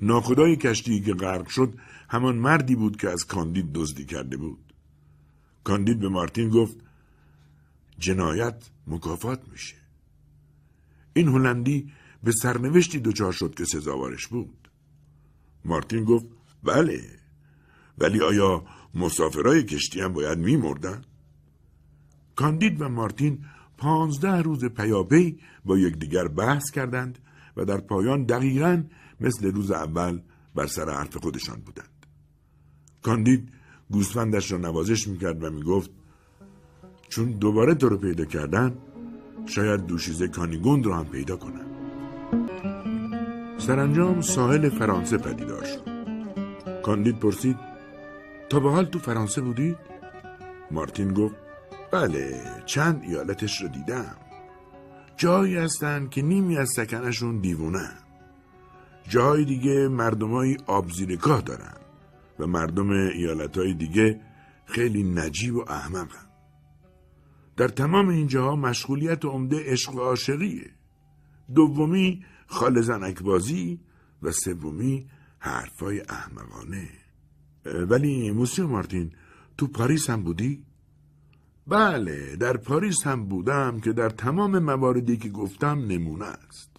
ناخدای 0.00 0.56
کشتی 0.56 1.00
که 1.00 1.14
غرق 1.14 1.48
شد 1.48 1.74
همان 2.08 2.36
مردی 2.36 2.74
بود 2.74 2.96
که 2.96 3.10
از 3.10 3.24
کاندید 3.24 3.72
دزدی 3.72 4.04
کرده 4.04 4.36
بود. 4.36 4.72
کاندید 5.64 6.00
به 6.00 6.08
مارتین 6.08 6.50
گفت 6.50 6.76
جنایت 7.98 8.70
مکافات 8.86 9.48
میشه. 9.52 9.76
این 11.12 11.28
هلندی 11.28 11.92
به 12.22 12.32
سرنوشتی 12.32 13.00
دچار 13.00 13.32
شد 13.32 13.54
که 13.54 13.64
سزاوارش 13.64 14.26
بود. 14.26 14.68
مارتین 15.64 16.04
گفت 16.04 16.26
بله 16.62 17.00
ولی 17.98 18.20
آیا 18.20 18.64
مسافرای 18.94 19.62
کشتی 19.64 20.00
هم 20.00 20.12
باید 20.12 20.38
میمردن؟ 20.38 21.04
کاندید 22.36 22.80
و 22.80 22.88
مارتین 22.88 23.44
پانزده 23.78 24.42
روز 24.42 24.64
پیاپی 24.64 25.38
با 25.64 25.78
یکدیگر 25.78 26.28
بحث 26.28 26.70
کردند 26.70 27.18
و 27.56 27.64
در 27.64 27.80
پایان 27.80 28.24
دقیقا 28.24 28.82
مثل 29.20 29.52
روز 29.52 29.70
اول 29.70 30.20
بر 30.54 30.66
سر 30.66 30.90
حرف 30.90 31.16
خودشان 31.16 31.60
بودند. 31.60 31.95
کاندید 33.06 33.48
گوسفندش 33.90 34.52
را 34.52 34.58
نوازش 34.58 35.08
می‌کرد 35.08 35.44
و 35.44 35.50
می‌گفت 35.50 35.90
چون 37.08 37.30
دوباره 37.30 37.74
تو 37.74 37.88
رو 37.88 37.96
پیدا 37.96 38.24
کردن 38.24 38.76
شاید 39.46 39.86
دوشیزه 39.86 40.28
کانیگوند 40.28 40.86
رو 40.86 40.94
هم 40.94 41.04
پیدا 41.04 41.36
کنن. 41.36 41.66
سرانجام 43.58 44.20
ساحل 44.20 44.68
فرانسه 44.68 45.18
پدیدار 45.18 45.64
شد. 45.64 45.82
کاندید 46.82 47.18
پرسید 47.18 47.56
تا 48.48 48.60
به 48.60 48.70
حال 48.70 48.84
تو 48.84 48.98
فرانسه 48.98 49.40
بودید؟ 49.40 49.76
مارتین 50.70 51.14
گفت 51.14 51.34
بله 51.92 52.40
چند 52.66 53.02
ایالتش 53.02 53.62
رو 53.62 53.68
دیدم. 53.68 54.16
جایی 55.16 55.56
هستن 55.56 56.08
که 56.08 56.22
نیمی 56.22 56.58
از 56.58 56.68
سکنشون 56.76 57.38
دیوونه 57.38 57.90
جای 59.08 59.44
دیگه 59.44 59.88
مردمای 59.88 60.56
آبزیرگاه 60.66 61.40
دارن 61.40 61.85
و 62.38 62.46
مردم 62.46 62.90
ایالتهای 62.90 63.74
دیگه 63.74 64.20
خیلی 64.66 65.02
نجیب 65.02 65.54
و 65.54 65.64
احمقن. 65.68 66.26
در 67.56 67.68
تمام 67.68 68.08
اینجاها 68.08 68.56
مشغولیت 68.56 69.24
عمده 69.24 69.72
عشق 69.72 69.94
و 69.94 70.00
عاشقیه. 70.00 70.70
دومی 71.54 72.24
خال 72.46 72.80
زنک 72.80 73.22
بازی 73.22 73.80
و 74.22 74.32
سومی 74.32 75.06
حرفای 75.38 76.00
احمقانه. 76.00 76.88
ولی 77.64 78.30
موسی 78.30 78.62
مارتین 78.62 79.12
تو 79.58 79.66
پاریس 79.66 80.10
هم 80.10 80.22
بودی؟ 80.22 80.64
بله 81.66 82.36
در 82.36 82.56
پاریس 82.56 83.06
هم 83.06 83.24
بودم 83.28 83.80
که 83.80 83.92
در 83.92 84.10
تمام 84.10 84.58
مواردی 84.58 85.16
که 85.16 85.28
گفتم 85.28 85.78
نمونه 85.78 86.24
است. 86.24 86.70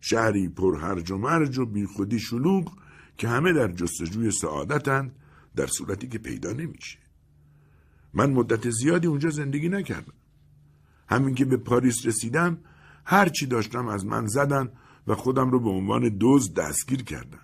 شهری 0.00 0.48
پر 0.48 0.76
هرج 0.76 1.10
و 1.10 1.18
مرج 1.18 1.58
و 1.58 1.66
بیخودی 1.66 2.18
شلوغ 2.20 2.72
که 3.16 3.28
همه 3.28 3.52
در 3.52 3.72
جستجوی 3.72 4.30
سعادتند 4.30 5.16
در 5.56 5.66
صورتی 5.66 6.08
که 6.08 6.18
پیدا 6.18 6.52
نمیشه. 6.52 6.98
من 8.14 8.30
مدت 8.30 8.70
زیادی 8.70 9.06
اونجا 9.06 9.30
زندگی 9.30 9.68
نکردم. 9.68 10.12
همین 11.08 11.34
که 11.34 11.44
به 11.44 11.56
پاریس 11.56 12.06
رسیدم 12.06 12.58
هر 13.04 13.28
چی 13.28 13.46
داشتم 13.46 13.88
از 13.88 14.06
من 14.06 14.26
زدن 14.26 14.68
و 15.06 15.14
خودم 15.14 15.50
رو 15.50 15.60
به 15.60 15.70
عنوان 15.70 16.08
دوز 16.08 16.54
دستگیر 16.54 17.02
کردم. 17.02 17.38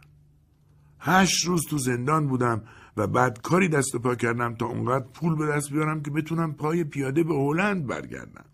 هشت 1.00 1.46
روز 1.46 1.66
تو 1.66 1.78
زندان 1.78 2.28
بودم 2.28 2.62
و 2.96 3.06
بعد 3.06 3.42
کاری 3.42 3.68
دست 3.68 3.96
پا 3.96 4.14
کردم 4.14 4.54
تا 4.54 4.66
اونقدر 4.66 5.04
پول 5.04 5.36
به 5.36 5.46
دست 5.46 5.70
بیارم 5.70 6.02
که 6.02 6.10
بتونم 6.10 6.54
پای 6.54 6.84
پیاده 6.84 7.22
به 7.22 7.34
هلند 7.34 7.86
برگردم. 7.86 8.44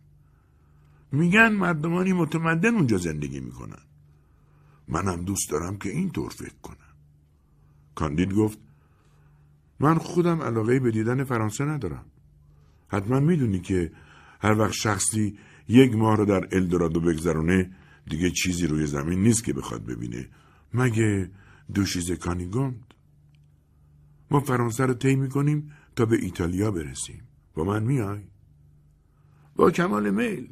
میگن 1.12 1.48
مردمانی 1.48 2.12
متمدن 2.12 2.74
اونجا 2.74 2.98
زندگی 2.98 3.40
می‌کنن. 3.40 3.82
منم 4.88 5.24
دوست 5.24 5.50
دارم 5.50 5.76
که 5.76 5.88
اینطور 5.88 6.30
فکر 6.30 6.58
کنم. 6.62 6.76
کاندید 7.96 8.34
گفت 8.34 8.58
من 9.80 9.98
خودم 9.98 10.42
علاقه 10.42 10.80
به 10.80 10.90
دیدن 10.90 11.24
فرانسه 11.24 11.64
ندارم. 11.64 12.04
حتما 12.88 13.20
می‌دونی 13.20 13.60
که 13.60 13.92
هر 14.40 14.58
وقت 14.58 14.72
شخصی 14.72 15.38
یک 15.68 15.94
ماه 15.94 16.16
رو 16.16 16.24
در 16.24 16.48
الدورادو 16.52 17.00
بگذرونه 17.00 17.70
دیگه 18.06 18.30
چیزی 18.30 18.66
روی 18.66 18.86
زمین 18.86 19.22
نیست 19.22 19.44
که 19.44 19.52
بخواد 19.52 19.86
ببینه. 19.86 20.28
مگه 20.74 21.30
دوشیز 21.74 22.12
کانیگوند 22.12 22.94
ما 24.30 24.40
فرانسه 24.40 24.86
رو 24.86 24.94
طی 24.94 25.16
می‌کنیم 25.16 25.72
تا 25.96 26.06
به 26.06 26.16
ایتالیا 26.16 26.70
برسیم. 26.70 27.22
با 27.54 27.64
من 27.64 27.82
میای؟ 27.82 28.20
با 29.56 29.70
کمال 29.70 30.10
میل. 30.10 30.48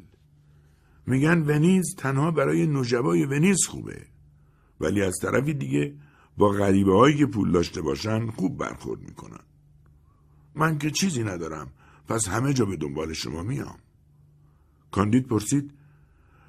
میگن 1.07 1.41
ونیز 1.41 1.95
تنها 1.97 2.31
برای 2.31 2.67
نوجبای 2.67 3.25
ونیز 3.25 3.65
خوبه. 3.67 4.01
ولی 4.81 5.01
از 5.01 5.13
طرفی 5.21 5.53
دیگه 5.53 5.95
با 6.37 6.49
غریبه 6.49 6.93
هایی 6.93 7.17
که 7.17 7.25
پول 7.25 7.51
داشته 7.51 7.81
باشن 7.81 8.27
خوب 8.31 8.57
برخورد 8.57 9.01
می‌کنن. 9.01 9.43
من 10.55 10.77
که 10.77 10.91
چیزی 10.91 11.23
ندارم 11.23 11.67
پس 12.07 12.27
همه 12.27 12.53
جا 12.53 12.65
به 12.65 12.77
دنبال 12.77 13.13
شما 13.13 13.43
میام. 13.43 13.77
کاندید 14.91 15.27
پرسید 15.27 15.71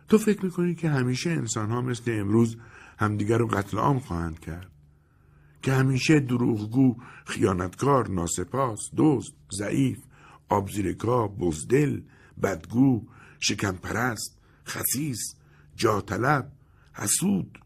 تو 0.08 0.18
فکر 0.18 0.44
می‌کنی 0.44 0.74
که 0.74 0.90
همیشه 0.90 1.30
انسان 1.30 1.70
ها 1.70 1.80
مثل 1.80 2.20
امروز 2.20 2.56
همدیگر 2.98 3.38
رو 3.38 3.46
قتل 3.46 3.78
عام 3.78 3.98
خواهند 3.98 4.40
کرد؟ 4.40 4.70
که 5.62 5.72
همیشه 5.72 6.20
دروغگو 6.20 6.96
خیانتکار 7.24 8.08
ناسپاس 8.08 8.90
دزد 8.96 9.32
ضعیف 9.52 9.98
آبزیرکا 10.48 11.28
بزدل 11.28 12.00
بدگو 12.42 13.06
شکمپرست 13.40 14.38
خسیس 14.66 15.34
جاطلب 15.76 16.52
حسود 16.92 17.58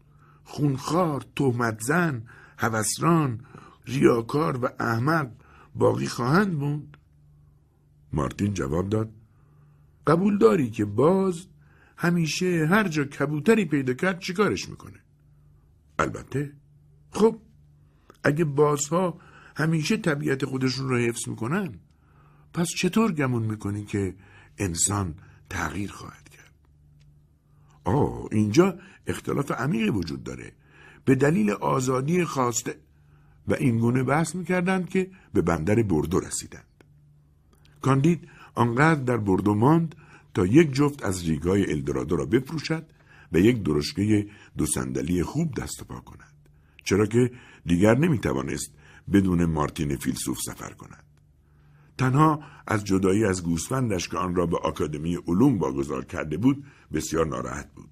خونخوار 0.51 1.25
تهمت 1.35 1.79
زن 1.81 2.23
هوسران 2.57 3.45
ریاکار 3.85 4.65
و 4.65 4.69
احمق 4.79 5.31
باقی 5.75 6.07
خواهند 6.07 6.59
بود 6.59 6.97
مارتین 8.13 8.53
جواب 8.53 8.89
داد 8.89 9.11
قبول 10.07 10.37
داری 10.37 10.69
که 10.69 10.85
باز 10.85 11.47
همیشه 11.97 12.67
هر 12.69 12.87
جا 12.87 13.03
کبوتری 13.03 13.65
پیدا 13.65 13.93
کرد 13.93 14.19
چیکارش 14.19 14.69
می‌کنه؟ 14.69 14.99
البته. 15.99 16.53
خب 17.11 17.39
اگه 18.23 18.45
بازها 18.45 19.19
همیشه 19.55 19.97
طبیعت 19.97 20.45
خودشون 20.45 20.89
رو 20.89 20.97
حفظ 20.97 21.27
می‌کنن 21.27 21.79
پس 22.53 22.67
چطور 22.77 23.11
گمون 23.11 23.43
می‌کنی 23.43 23.85
که 23.85 24.15
انسان 24.57 25.15
تغییر 25.49 25.91
خواهد؟ 25.91 26.20
آه 27.83 28.27
اینجا 28.31 28.79
اختلاف 29.07 29.51
عمیقی 29.51 29.89
وجود 29.89 30.23
داره. 30.23 30.51
به 31.05 31.15
دلیل 31.15 31.51
آزادی 31.51 32.25
خواسته 32.25 32.75
و 33.47 33.53
این 33.53 33.77
گونه 33.77 34.03
بحث 34.03 34.35
می‌کردند 34.35 34.89
که 34.89 35.11
به 35.33 35.41
بندر 35.41 35.83
بردو 35.83 36.19
رسیدند. 36.19 36.83
کاندید 37.81 38.27
آنقدر 38.55 39.01
در 39.01 39.17
بردو 39.17 39.53
ماند 39.53 39.95
تا 40.33 40.45
یک 40.45 40.71
جفت 40.71 41.03
از 41.03 41.27
ریگای 41.27 41.71
الدرادو 41.71 42.15
را 42.15 42.25
بفروشد 42.25 42.85
و 43.31 43.39
یک 43.39 43.63
درشکه 43.63 44.27
دو 44.57 44.65
صندلی 44.65 45.23
خوب 45.23 45.53
دست 45.53 45.83
پا 45.83 45.99
کند 45.99 46.33
چرا 46.83 47.05
که 47.05 47.31
دیگر 47.65 47.97
نمی‌توانست 47.97 48.71
بدون 49.13 49.45
مارتین 49.45 49.95
فیلسوف 49.95 50.37
سفر 50.45 50.73
کند. 50.73 51.03
تنها 52.01 52.39
از 52.67 52.83
جدایی 52.83 53.25
از 53.25 53.43
گوسفندش 53.43 54.07
که 54.09 54.17
آن 54.17 54.35
را 54.35 54.45
به 54.45 54.57
آکادمی 54.57 55.17
علوم 55.27 55.59
واگذار 55.59 56.05
کرده 56.05 56.37
بود 56.37 56.63
بسیار 56.93 57.25
ناراحت 57.25 57.69
بود 57.75 57.89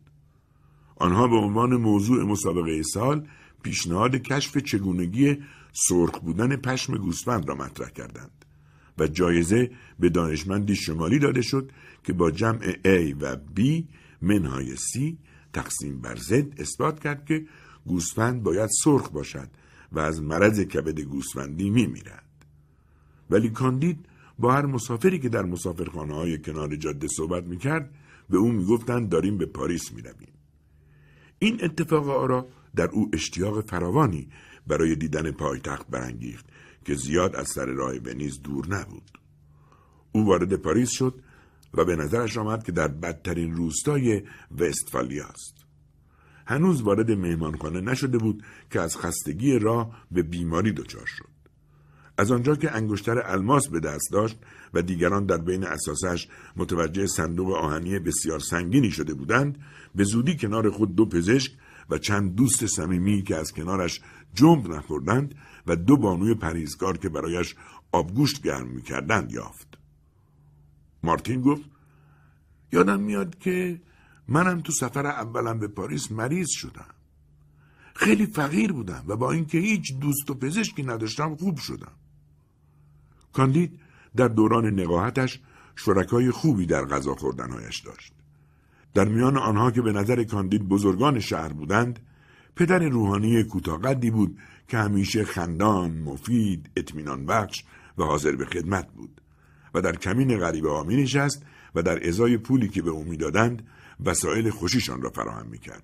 آنها 0.95 1.27
به 1.27 1.35
عنوان 1.35 1.75
موضوع 1.75 2.23
مسابقه 2.23 2.83
سال 2.83 3.27
پیشنهاد 3.63 4.15
کشف 4.15 4.57
چگونگی 4.57 5.37
سرخ 5.73 6.19
بودن 6.19 6.55
پشم 6.55 6.97
گوسفند 6.97 7.49
را 7.49 7.55
مطرح 7.55 7.89
کردند 7.89 8.45
و 8.97 9.07
جایزه 9.07 9.71
به 9.99 10.09
دانشمندی 10.09 10.75
شمالی 10.75 11.19
داده 11.19 11.41
شد 11.41 11.71
که 12.03 12.13
با 12.13 12.31
جمع 12.31 12.71
A 12.71 13.15
و 13.21 13.37
B 13.57 13.83
منهای 14.21 14.75
C 14.75 15.15
تقسیم 15.53 16.01
بر 16.01 16.15
Z 16.15 16.33
اثبات 16.57 16.99
کرد 16.99 17.25
که 17.25 17.45
گوسفند 17.85 18.43
باید 18.43 18.69
سرخ 18.83 19.09
باشد 19.09 19.49
و 19.91 19.99
از 19.99 20.21
مرض 20.21 20.59
کبد 20.59 20.99
گوسفندی 20.99 21.69
می 21.69 21.87
میرد. 21.87 22.28
ولی 23.29 23.49
کاندید 23.49 24.05
با 24.39 24.53
هر 24.53 24.65
مسافری 24.65 25.19
که 25.19 25.29
در 25.29 25.45
مسافرخانه 25.45 26.13
های 26.13 26.37
کنار 26.37 26.75
جاده 26.75 27.07
صحبت 27.07 27.43
می 27.43 27.57
کرد 27.57 27.93
به 28.29 28.37
او 28.37 28.51
می 28.51 28.65
گفتند 28.65 29.09
داریم 29.09 29.37
به 29.37 29.45
پاریس 29.45 29.93
می 29.93 30.01
رویم. 30.01 30.33
این 31.39 31.63
اتفاق 31.63 32.09
آرا 32.09 32.47
در 32.75 32.89
او 32.89 33.09
اشتیاق 33.13 33.69
فراوانی 33.69 34.29
برای 34.67 34.95
دیدن 34.95 35.31
پایتخت 35.31 35.87
برانگیخت 35.87 36.45
که 36.85 36.95
زیاد 36.95 37.35
از 37.35 37.47
سر 37.47 37.65
راه 37.65 37.93
ونیز 38.05 38.41
دور 38.41 38.67
نبود. 38.67 39.11
او 40.11 40.25
وارد 40.25 40.55
پاریس 40.55 40.89
شد 40.89 41.21
و 41.73 41.85
به 41.85 41.95
نظرش 41.95 42.37
آمد 42.37 42.63
که 42.63 42.71
در 42.71 42.87
بدترین 42.87 43.55
روستای 43.55 44.23
وستفالیا 44.57 45.25
است. 45.27 45.55
هنوز 46.45 46.81
وارد 46.81 47.11
مهمانخانه 47.11 47.81
نشده 47.81 48.17
بود 48.17 48.43
که 48.71 48.81
از 48.81 48.97
خستگی 48.97 49.59
راه 49.59 50.05
به 50.11 50.21
بیماری 50.23 50.71
دچار 50.71 51.05
شد. 51.05 51.38
از 52.19 52.31
آنجا 52.31 52.55
که 52.55 52.71
انگشتر 52.71 53.21
الماس 53.25 53.67
به 53.67 53.79
دست 53.79 54.11
داشت 54.11 54.37
و 54.73 54.81
دیگران 54.81 55.25
در 55.25 55.37
بین 55.37 55.63
اساسش 55.63 56.27
متوجه 56.55 57.07
صندوق 57.07 57.53
آهنی 57.53 57.99
بسیار 57.99 58.39
سنگینی 58.39 58.91
شده 58.91 59.13
بودند 59.13 59.57
به 59.95 60.03
زودی 60.03 60.37
کنار 60.37 60.69
خود 60.69 60.95
دو 60.95 61.05
پزشک 61.05 61.51
و 61.89 61.97
چند 61.97 62.35
دوست 62.35 62.65
صمیمی 62.65 63.21
که 63.21 63.35
از 63.35 63.53
کنارش 63.53 64.01
جنب 64.33 64.67
نخوردند 64.67 65.35
و 65.67 65.75
دو 65.75 65.97
بانوی 65.97 66.35
پریزکار 66.35 66.97
که 66.97 67.09
برایش 67.09 67.55
آبگوشت 67.91 68.41
گرم 68.41 68.67
می‌کردند 68.67 69.31
یافت. 69.31 69.77
مارتین 71.03 71.41
گفت 71.41 71.63
یادم 72.71 72.99
میاد 72.99 73.37
که 73.37 73.81
منم 74.27 74.61
تو 74.61 74.71
سفر 74.71 75.05
اولم 75.05 75.59
به 75.59 75.67
پاریس 75.67 76.11
مریض 76.11 76.49
شدم. 76.49 76.93
خیلی 77.95 78.25
فقیر 78.25 78.71
بودم 78.71 79.03
و 79.07 79.15
با 79.15 79.31
اینکه 79.31 79.57
هیچ 79.57 79.99
دوست 79.99 80.29
و 80.29 80.33
پزشکی 80.33 80.83
نداشتم 80.83 81.35
خوب 81.35 81.57
شدم. 81.57 81.91
کاندید 83.39 83.79
در 84.15 84.27
دوران 84.27 84.79
نقاهتش 84.79 85.39
شرکای 85.75 86.31
خوبی 86.31 86.65
در 86.65 86.85
غذا 86.85 87.15
خوردنهایش 87.15 87.79
داشت. 87.79 88.13
در 88.93 89.07
میان 89.07 89.37
آنها 89.37 89.71
که 89.71 89.81
به 89.81 89.91
نظر 89.91 90.23
کاندید 90.23 90.69
بزرگان 90.69 91.19
شهر 91.19 91.53
بودند 91.53 91.99
پدر 92.55 92.79
روحانی 92.79 93.43
کوتاقدی 93.43 94.11
بود 94.11 94.37
که 94.67 94.77
همیشه 94.77 95.23
خندان، 95.23 95.91
مفید، 95.91 96.69
اطمینان 96.75 97.25
بخش 97.25 97.63
و 97.97 98.03
حاضر 98.03 98.35
به 98.35 98.45
خدمت 98.45 98.87
بود 98.91 99.21
و 99.73 99.81
در 99.81 99.95
کمین 99.95 100.37
غریبه 100.37 100.69
ها 100.69 100.83
می 100.83 100.95
نشست 100.95 101.45
و 101.75 101.81
در 101.81 102.07
ازای 102.07 102.37
پولی 102.37 102.67
که 102.67 102.81
به 102.81 102.89
او 102.89 103.03
می‌دادند 103.03 103.67
وسایل 104.05 104.49
خوشیشان 104.49 105.01
را 105.01 105.09
فراهم 105.09 105.47
می‌کرد. 105.47 105.83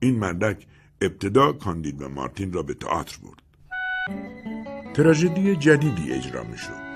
این 0.00 0.18
مردک 0.18 0.66
ابتدا 1.00 1.52
کاندید 1.52 2.02
و 2.02 2.08
مارتین 2.08 2.52
را 2.52 2.62
به 2.62 2.74
تئاتر 2.74 3.18
برد. 3.22 4.55
تراژدی 4.96 5.56
جدیدی 5.56 6.12
اجرا 6.12 6.42
می‌شد. 6.44 6.86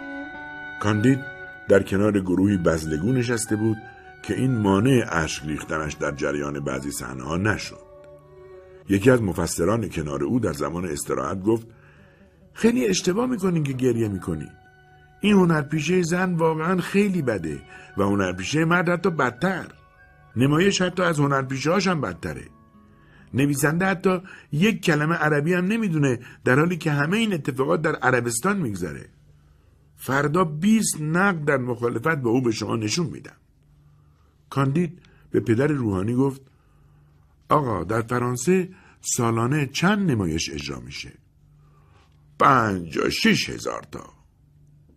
کاندید 0.81 1.21
در 1.69 1.83
کنار 1.83 2.21
گروهی 2.21 2.57
بزلگو 2.57 3.13
نشسته 3.13 3.57
بود 3.57 3.77
که 4.23 4.35
این 4.35 4.59
مانع 4.59 5.05
اشک 5.09 5.43
ریختنش 5.47 5.93
در 5.93 6.11
جریان 6.11 6.61
بعضی 6.61 6.91
صحنه 6.91 7.23
ها 7.25 7.37
نشد. 7.37 7.91
یکی 8.89 9.11
از 9.11 9.23
مفسران 9.23 9.89
کنار 9.89 10.25
او 10.25 10.41
در 10.41 10.53
زمان 10.53 10.85
استراحت 10.85 11.43
گفت 11.43 11.67
خیلی 12.53 12.87
اشتباه 12.87 13.27
می‌کنین 13.27 13.63
که 13.63 13.73
گریه 13.73 14.09
می‌کنین. 14.09 14.51
این 15.21 15.35
هنرپیشه 15.35 16.03
زن 16.03 16.35
واقعا 16.35 16.81
خیلی 16.81 17.23
بده 17.23 17.59
و 17.97 18.03
هنرپیشه 18.03 18.65
مرد 18.65 18.89
حتی 18.89 19.11
بدتر. 19.11 19.67
نمایش 20.37 20.83
حتی 20.83 21.03
از 21.03 21.19
هنرپیشه 21.19 21.73
هم 21.73 22.01
بدتره. 22.01 22.45
نویسنده 23.35 23.87
حتی 23.87 24.21
یک 24.53 24.83
کلمه 24.83 25.15
عربی 25.15 25.55
هم 25.55 25.65
نمی‌دونه 25.65 26.21
در 26.45 26.59
حالی 26.59 26.77
که 26.77 26.93
همه 26.93 27.17
این 27.17 27.33
اتفاقات 27.33 27.83
در 27.83 27.95
عربستان 27.95 28.59
میگذره. 28.59 29.09
فردا 29.97 30.45
20 30.45 31.01
نقد 31.01 31.45
در 31.45 31.57
مخالفت 31.57 32.17
با 32.17 32.31
او 32.31 32.43
به 32.43 32.51
شما 32.51 32.77
نشون 32.77 33.07
میدم. 33.07 33.37
کاندید 34.51 34.99
به 35.31 35.41
پدر 35.41 35.67
روحانی 35.67 36.15
گفت 36.15 36.41
آقا 37.49 37.85
در 37.85 38.03
فرانسه 38.03 38.69
سالانه 39.01 39.67
چند 39.67 40.11
نمایش 40.11 40.51
اجرا 40.51 40.81
میشه؟ 40.81 41.13
پنج 42.39 43.09
شش 43.09 43.51
هزار 43.51 43.83
تا. 43.93 44.13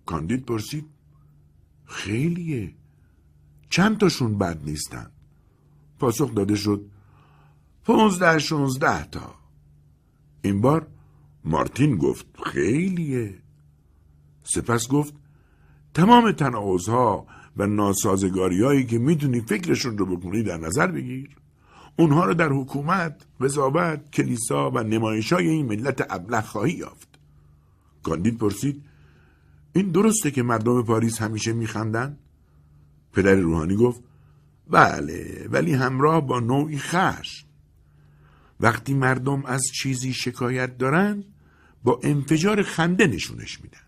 کاندید 0.06 0.46
پرسید 0.46 0.86
خیلیه. 1.86 2.74
چند 3.70 3.98
تاشون 3.98 4.38
بد 4.38 4.64
نیستن؟ 4.66 5.12
پاسخ 6.00 6.36
داده 6.36 6.56
شد 6.56 6.86
پونزده 7.86 8.40
شونزده 8.40 9.04
تا. 9.04 9.36
این 10.42 10.62
بار 10.62 10.88
مارتین 11.46 11.98
گفت 11.98 12.26
خیلیه. 12.46 13.34
سپس 14.44 14.88
گفت 14.88 15.14
تمام 15.94 16.32
تناقضها 16.32 17.28
و 17.58 17.68
ناسازگاری 17.68 18.64
هایی 18.64 18.86
که 18.86 18.98
می‌تونی 18.98 19.42
فکرشون 19.42 19.98
رو 19.98 20.18
بکنی 20.18 20.44
در 20.44 20.58
نظر 20.58 20.88
بگیر. 20.88 21.30
اونها 22.00 22.26
رو 22.26 22.34
در 22.34 22.50
حکومت، 22.50 23.26
قضاوت، 23.42 24.12
کلیسا 24.12 24.72
و 24.72 24.84
نمایش 24.84 25.34
های 25.34 25.48
این 25.48 25.66
ملت 25.66 26.06
ابله 26.10 26.42
خواهی 26.42 26.74
یافت. 26.74 27.08
کاندید 28.04 28.38
پرسید 28.38 28.84
این 29.74 29.92
درسته 29.92 30.32
که 30.32 30.44
مردم 30.44 30.84
پاریس 30.84 31.22
همیشه 31.22 31.54
میخندن؟ 31.54 32.18
پدر 33.14 33.36
روحانی 33.36 33.76
گفت 33.76 34.02
بله 34.70 35.48
ولی 35.52 35.74
همراه 35.74 36.28
با 36.28 36.40
نوعی 36.40 36.78
خشم. 36.78 37.43
وقتی 38.60 38.94
مردم 38.94 39.46
از 39.46 39.64
چیزی 39.74 40.14
شکایت 40.14 40.78
دارن 40.78 41.24
با 41.84 42.00
انفجار 42.04 42.64
خنده 42.64 43.08
نشونش 43.08 43.62
میدن. 43.62 43.80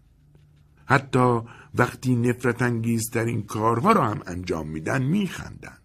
حتی 0.85 1.39
وقتی 1.75 2.15
نفرت 2.15 2.61
انگیزترین 2.61 3.43
کارها 3.43 3.91
را 3.91 4.07
هم 4.07 4.21
انجام 4.27 4.67
میدن 4.67 5.03
میخندن. 5.03 5.77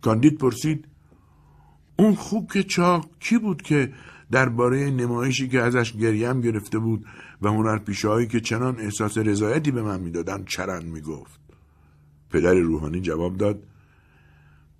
کاندید 0.00 0.38
پرسید 0.38 0.88
اون 1.96 2.14
خوک 2.14 2.60
چاق 2.60 3.10
کی 3.20 3.38
بود 3.38 3.62
که 3.62 3.92
درباره 4.30 4.90
نمایشی 4.90 5.48
که 5.48 5.60
ازش 5.60 5.92
گریم 5.92 6.40
گرفته 6.40 6.78
بود 6.78 7.06
و 7.42 7.48
هنرپیشههایی 7.48 8.26
که 8.26 8.40
چنان 8.40 8.80
احساس 8.80 9.18
رضایتی 9.18 9.70
به 9.70 9.82
من 9.82 10.00
می‌دادن 10.00 10.44
چرند 10.44 10.84
می‌گفت؟ 10.84 11.40
پدر 12.30 12.54
روحانی 12.54 13.00
جواب 13.00 13.36
داد 13.36 13.62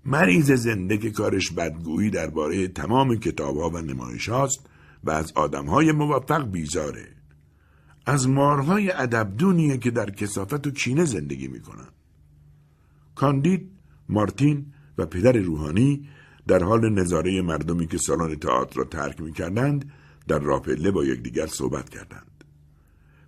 مریض 0.07 0.51
زنده 0.51 0.97
که 0.97 1.11
کارش 1.11 1.51
بدگویی 1.51 2.09
درباره 2.09 2.67
تمام 2.67 3.15
کتابها 3.15 3.69
و 3.69 3.77
نمایش 3.77 4.29
هاست 4.29 4.69
و 5.03 5.11
از 5.11 5.31
آدمهای 5.35 5.91
موفق 5.91 6.51
بیزاره. 6.51 7.07
از 8.05 8.29
مارهای 8.29 8.91
ادبدونیه 8.91 9.77
که 9.77 9.91
در 9.91 10.09
کسافت 10.09 10.67
و 10.67 10.71
کینه 10.71 11.05
زندگی 11.05 11.47
می‌کنن. 11.47 11.87
کاندید 13.15 13.71
مارتین 14.09 14.65
و 14.97 15.05
پدر 15.05 15.31
روحانی 15.31 16.09
در 16.47 16.63
حال 16.63 16.89
نظاره 16.89 17.41
مردمی 17.41 17.87
که 17.87 17.97
سالن 17.97 18.35
تئاتر 18.35 18.79
را 18.79 18.83
ترک 18.83 19.21
می‌کردند 19.21 19.91
در 20.27 20.39
راپله 20.39 20.91
با 20.91 21.05
یکدیگر 21.05 21.47
صحبت 21.47 21.89
کردند. 21.89 22.43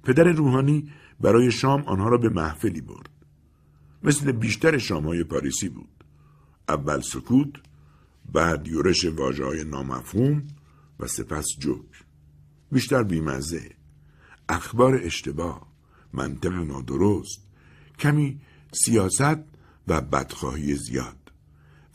پدر 0.04 0.24
روحانی 0.24 0.92
برای 1.20 1.52
شام 1.52 1.82
آنها 1.82 2.10
را 2.10 2.18
به 2.18 2.30
محفلی 2.30 2.82
برد. 2.82 3.10
مثل 4.04 4.32
بیشتر 4.32 4.78
شامهای 4.78 5.24
پاریسی 5.24 5.70
بود. 5.70 5.99
اول 6.70 7.02
سکوت 7.02 7.54
بعد 8.34 8.68
یورش 8.68 9.06
واجه 9.06 9.46
های 9.46 9.64
نامفهوم 9.64 10.48
و 11.00 11.08
سپس 11.08 11.46
جوک. 11.60 12.04
بیشتر 12.72 13.04
بیمزه. 13.04 13.70
اخبار 14.50 15.00
اشتباه 15.04 15.68
منطق 16.14 16.54
نادرست 16.54 17.40
کمی 18.00 18.42
سیاست 18.72 19.40
و 19.88 20.02
بدخواهی 20.02 20.76
زیاد. 20.76 21.32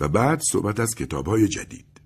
و 0.00 0.08
بعد 0.08 0.40
صحبت 0.52 0.80
از 0.80 0.94
کتاب 0.94 1.26
های 1.26 1.48
جدید. 1.48 2.00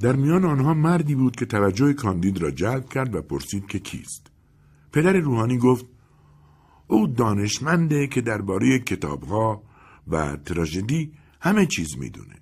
در 0.00 0.16
میان 0.16 0.44
آنها 0.44 0.74
مردی 0.74 1.14
بود 1.14 1.36
که 1.36 1.46
توجه 1.46 1.92
کاندید 1.92 2.42
را 2.42 2.50
جلب 2.50 2.88
کرد 2.88 3.14
و 3.14 3.22
پرسید 3.22 3.66
که 3.66 3.78
کیست. 3.78 4.26
پدر 4.92 5.12
روحانی 5.12 5.58
گفت 5.58 5.86
او 6.86 7.06
دانشمنده 7.06 8.06
که 8.06 8.20
درباره 8.20 8.78
کتابها 8.78 9.62
و 10.08 10.36
تراژدی 10.36 11.12
همه 11.42 11.66
چیز 11.66 11.98
می‌دونه. 11.98 12.34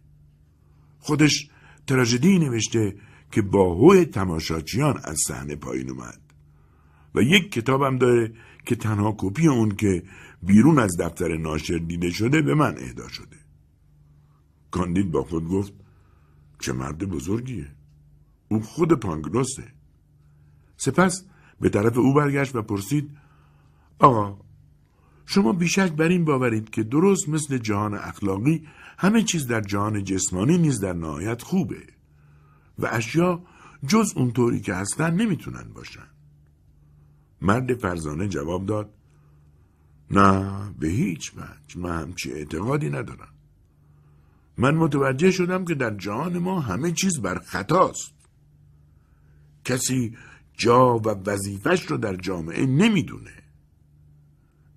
خودش 0.99 1.51
تراژدی 1.87 2.39
نوشته 2.39 2.97
که 3.33 3.43
با 3.43 3.75
هوی 3.75 4.05
تماشاچیان 4.05 5.01
از 5.05 5.19
صحنه 5.29 5.57
پایین 5.57 5.91
اومد. 5.91 6.21
و 7.15 7.23
یک 7.23 7.53
کتابم 7.53 7.99
داره 7.99 8.33
که 8.67 8.77
تنها 8.77 9.15
کپی 9.19 9.49
اون 9.49 9.71
که 9.71 10.03
بیرون 10.43 10.79
از 10.79 10.97
دفتر 11.01 11.37
ناشر 11.37 11.79
دیده 11.79 12.11
شده 12.11 12.43
به 12.43 12.55
من 12.55 12.79
اهدا 12.79 13.09
شده. 13.09 13.37
کاندید 14.71 15.11
با 15.11 15.25
خود 15.25 15.49
گفت 15.49 15.73
چه 16.61 16.73
مرد 16.73 16.99
بزرگیه. 16.99 17.67
او 18.49 18.61
خود 18.61 18.93
پانگلوسه 18.93 19.73
سپس 20.77 21.25
به 21.61 21.69
طرف 21.69 21.99
او 21.99 22.15
برگشت 22.15 22.57
و 22.57 22.63
پرسید 22.63 23.11
آقا 23.99 24.39
شما 25.27 25.53
بیشک 25.53 25.93
بر 25.93 26.09
این 26.09 26.25
باورید 26.25 26.71
که 26.71 26.83
درست 26.83 27.29
مثل 27.29 27.59
جهان 27.59 27.95
اخلاقی 27.95 28.67
همه 29.01 29.23
چیز 29.23 29.47
در 29.47 29.61
جهان 29.61 30.05
جسمانی 30.05 30.59
نیز 30.59 30.81
در 30.81 30.93
نهایت 30.93 31.43
خوبه. 31.43 31.87
و 32.79 32.89
اشیا 32.93 33.43
جز 33.87 34.13
اونطوری 34.17 34.61
که 34.61 34.75
هستن 34.75 35.15
نمی‌تونن 35.15 35.73
باشن. 35.75 36.09
مرد 37.41 37.75
فرزانه 37.75 38.29
جواب 38.29 38.67
داد 38.67 38.95
نه 40.11 40.75
به 40.79 40.89
هیچ 40.89 41.33
وجه. 41.37 41.81
من 41.81 42.01
همچی 42.01 42.33
اعتقادی 42.33 42.91
ندارم. 42.91 43.35
من 44.59 44.75
متوجه 44.75 45.31
شدم 45.31 45.65
که 45.65 45.75
در 45.75 45.97
جهان 45.97 46.39
ما 46.39 46.61
همه 46.61 46.93
چیز 46.93 47.21
بر 47.21 47.39
خطاست 47.39 48.15
کسی 49.65 50.17
جا 50.57 50.99
و 50.99 51.09
وظیفش 51.09 51.87
رو 51.87 51.97
در 51.97 52.17
جامعه 52.17 52.67
نمی‌دونه. 52.67 53.43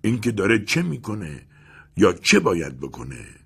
اینکه 0.02 0.32
داره 0.32 0.64
چه 0.64 0.82
می‌کنه 0.82 1.46
یا 1.96 2.12
چه 2.12 2.40
باید 2.40 2.80
بکنه 2.80 3.43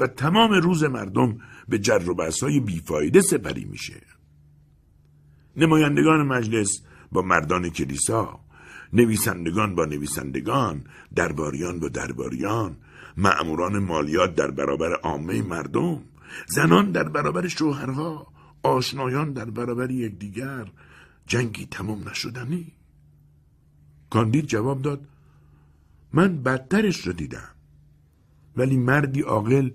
و 0.00 0.06
تمام 0.06 0.52
روز 0.52 0.84
مردم 0.84 1.38
به 1.68 1.78
جر 1.78 2.10
و 2.10 2.14
بحثای 2.14 2.60
بیفایده 2.60 3.20
سپری 3.20 3.64
میشه. 3.64 4.00
نمایندگان 5.56 6.22
مجلس 6.22 6.82
با 7.12 7.22
مردان 7.22 7.68
کلیسا 7.68 8.40
نویسندگان 8.92 9.74
با 9.74 9.84
نویسندگان 9.84 10.84
درباریان 11.14 11.80
با 11.80 11.88
درباریان 11.88 12.76
معموران 13.16 13.78
مالیات 13.78 14.34
در 14.34 14.50
برابر 14.50 14.92
عامه 14.92 15.42
مردم 15.42 16.00
زنان 16.46 16.90
در 16.90 17.08
برابر 17.08 17.48
شوهرها 17.48 18.26
آشنایان 18.62 19.32
در 19.32 19.50
برابر 19.50 19.90
یکدیگر 19.90 20.66
جنگی 21.26 21.66
تمام 21.66 22.08
نشدنی. 22.08 22.72
کاندید 24.10 24.46
جواب 24.46 24.82
داد 24.82 25.00
من 26.12 26.42
بدترش 26.42 27.06
را 27.06 27.12
دیدم 27.12 27.48
ولی 28.56 28.76
مردی 28.76 29.20
عاقل 29.20 29.70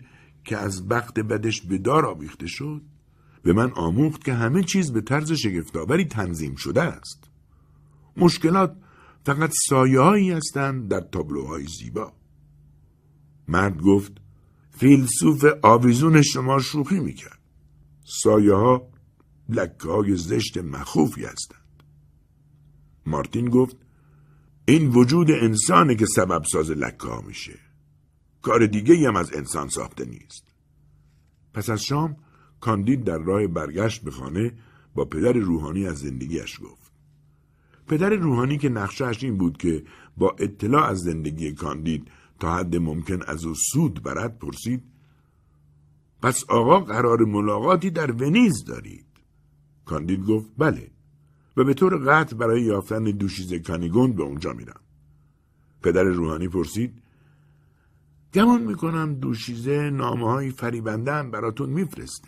که 0.46 0.58
از 0.58 0.88
بخت 0.88 1.20
بدش 1.20 1.62
به 1.62 1.78
دار 1.78 2.06
آویخته 2.06 2.48
شد 2.48 2.82
به 3.44 3.54
من 3.54 3.72
آموخت 3.72 4.24
که 4.24 4.34
همه 4.34 4.64
چیز 4.64 4.94
به 4.94 5.02
طرز 5.02 5.32
شگفتآوری 5.32 6.06
تنظیم 6.06 6.56
شده 6.56 6.82
است. 6.82 7.24
مشکلات 8.18 8.76
فقط 9.26 9.52
سایه 9.70 10.00
هایی 10.00 10.32
هستند 10.32 10.88
در 10.88 11.00
تابلوهای 11.02 11.66
زیبا. 11.80 12.14
مرد 13.48 13.82
گفت 13.82 14.12
فیلسوف 14.78 15.46
آویزون 15.64 16.22
شما 16.22 16.60
شوخی 16.60 17.00
می‌کرد. 17.00 17.40
سایه 18.06 18.54
ها 18.54 18.90
لکه 19.50 19.88
های 19.88 20.16
زشت 20.16 20.58
مخوفی 20.58 21.26
هستند. 21.26 21.84
مارتین 23.06 23.50
گفت 23.50 23.78
این 24.66 24.88
وجود 24.88 25.32
انسانه 25.32 25.96
که 25.96 26.06
سبب 26.06 26.44
ساز 26.52 26.72
لکه 26.72 27.08
ها 27.08 27.22
میشه. 27.22 27.65
کار 28.46 28.66
دیگه 28.66 29.08
هم 29.08 29.16
از 29.16 29.34
انسان 29.34 29.68
ساخته 29.68 30.06
نیست. 30.06 30.44
پس 31.54 31.70
از 31.70 31.84
شام 31.84 32.16
کاندید 32.60 33.04
در 33.04 33.18
راه 33.18 33.48
برگشت 33.48 34.04
به 34.04 34.12
خانه 34.12 34.54
با 34.96 35.06
پدر 35.06 35.34
روحانی 35.34 35.88
از 35.88 35.98
زندگیش 35.98 36.60
گفت. 36.64 36.92
پدر 37.88 38.10
روحانی 38.10 38.58
که 38.58 38.70
نقشهش 38.70 39.24
این 39.24 39.38
بود 39.38 39.58
که 39.58 39.84
با 40.18 40.36
اطلاع 40.40 40.84
از 40.84 41.00
زندگی 41.00 41.54
کاندید 41.54 42.08
تا 42.40 42.56
حد 42.56 42.76
ممکن 42.76 43.20
از 43.28 43.46
او 43.46 43.54
سود 43.74 44.04
برد 44.04 44.40
پرسید 44.40 44.84
پس 46.22 46.44
آقا 46.50 46.80
قرار 46.80 47.26
ملاقاتی 47.26 47.90
در 47.90 48.12
ونیز 48.12 48.64
دارید؟ 48.64 49.06
کاندید 49.86 50.26
گفت 50.26 50.50
بله 50.58 50.92
و 51.58 51.64
به 51.64 51.74
طور 51.74 51.98
قطع 51.98 52.36
برای 52.36 52.62
یافتن 52.62 53.04
دوشیزه 53.04 53.60
کانیگوند 53.60 54.16
به 54.16 54.24
اونجا 54.24 54.54
میرم. 54.54 54.82
پدر 55.82 56.04
روحانی 56.04 56.48
پرسید 56.48 57.05
گمان 58.36 58.62
می‌کنم 58.62 59.14
دوشیزه 59.14 59.90
نامه 59.90 60.32
های 60.32 60.52
فریبنده 60.52 61.14
هم 61.14 61.32
براتون 61.32 61.70
میفرسته. 61.70 62.28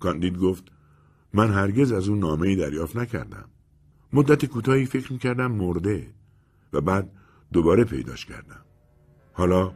کاندید 0.00 0.38
گفت 0.38 0.64
من 1.32 1.50
هرگز 1.50 1.92
از 1.92 2.08
اون 2.08 2.18
نامه 2.18 2.48
ای 2.48 2.56
دریافت 2.56 2.96
نکردم. 2.96 3.48
مدت 4.12 4.44
کوتاهی 4.44 4.86
فکر 4.86 5.12
می‌کردم 5.12 5.52
مرده 5.52 6.14
و 6.72 6.80
بعد 6.80 7.12
دوباره 7.52 7.84
پیداش 7.84 8.26
کردم. 8.26 8.64
حالا 9.32 9.72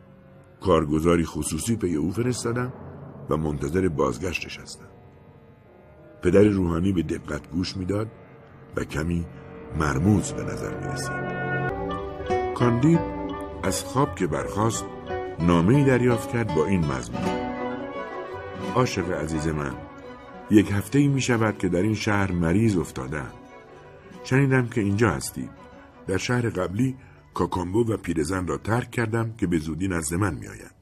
کارگزاری 0.61 1.25
خصوصی 1.25 1.77
پی 1.77 1.95
او 1.95 2.11
فرستادم 2.11 2.73
و 3.31 3.37
منتظر 3.37 3.89
بازگشتش 3.89 4.59
هستم. 4.59 4.89
پدر 6.23 6.43
روحانی 6.43 6.93
به 6.93 7.03
دقت 7.03 7.51
گوش 7.51 7.77
می‌داد 7.77 8.11
و 8.77 8.85
کمی 8.85 9.27
مرموز 9.79 10.33
به 10.33 10.43
نظر 10.43 10.79
می 10.79 10.93
رسید. 10.93 11.43
کاندید 12.55 13.22
از 13.63 13.85
خواب 13.85 14.15
که 14.15 14.27
برخاست 14.27 14.85
نامه 15.41 15.85
دریافت 15.85 16.33
کرد 16.33 16.55
با 16.55 16.67
این 16.67 16.85
مضمون. 16.85 17.23
عاشق 18.75 19.11
عزیز 19.11 19.49
من 19.49 19.75
یک 20.51 20.71
هفته 20.73 20.99
ای 20.99 21.09
می 21.09 21.21
شود 21.21 21.59
که 21.59 21.69
در 21.69 21.83
این 21.83 21.95
شهر 21.95 22.33
مریض 22.33 22.77
افتادم 22.77 23.33
شنیدم 24.25 24.69
که 24.69 24.81
اینجا 24.81 25.11
هستید 25.11 25.51
در 26.07 26.17
شهر 26.17 26.49
قبلی 26.51 26.97
کاکامبو 27.35 27.93
و 27.93 27.97
پیرزن 27.97 28.47
را 28.47 28.59
ترک 28.59 28.91
کردم 28.91 29.33
که 29.33 29.47
به 29.47 29.59
زودی 29.59 29.89
نزد 29.89 30.15
من 30.15 30.35
می 30.35 30.47
آید. 30.47 30.75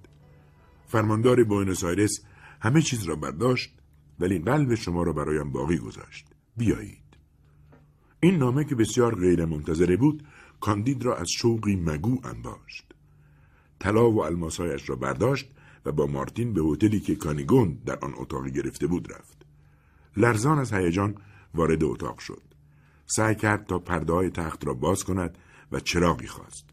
فرماندار 0.86 1.44
بوینس 1.44 1.84
آیرس 1.84 2.20
همه 2.60 2.82
چیز 2.82 3.04
را 3.04 3.16
برداشت 3.16 3.74
ولی 4.20 4.38
قلب 4.38 4.74
شما 4.74 5.02
را 5.02 5.12
برایم 5.12 5.50
باقی 5.50 5.78
گذاشت. 5.78 6.26
بیایید. 6.56 6.98
این 8.20 8.36
نامه 8.36 8.64
که 8.64 8.74
بسیار 8.74 9.14
غیر 9.14 9.44
منتظره 9.44 9.96
بود 9.96 10.22
کاندید 10.60 11.02
را 11.02 11.16
از 11.16 11.30
شوقی 11.30 11.76
مگو 11.76 12.20
انباشت. 12.24 12.92
طلا 13.78 14.10
و 14.10 14.24
الماسایش 14.24 14.88
را 14.88 14.96
برداشت 14.96 15.50
و 15.84 15.92
با 15.92 16.06
مارتین 16.06 16.52
به 16.52 16.62
هتلی 16.62 17.00
که 17.00 17.16
کانیگوند 17.16 17.84
در 17.84 17.98
آن 17.98 18.14
اتاق 18.16 18.48
گرفته 18.48 18.86
بود 18.86 19.12
رفت. 19.12 19.46
لرزان 20.16 20.58
از 20.58 20.72
هیجان 20.72 21.14
وارد 21.54 21.84
اتاق 21.84 22.18
شد. 22.18 22.42
سعی 23.06 23.34
کرد 23.34 23.66
تا 23.66 23.78
پرده 23.78 24.12
های 24.12 24.30
تخت 24.30 24.66
را 24.66 24.74
باز 24.74 25.04
کند 25.04 25.38
و 25.72 25.80
چراغی 25.80 26.26
خواست. 26.26 26.64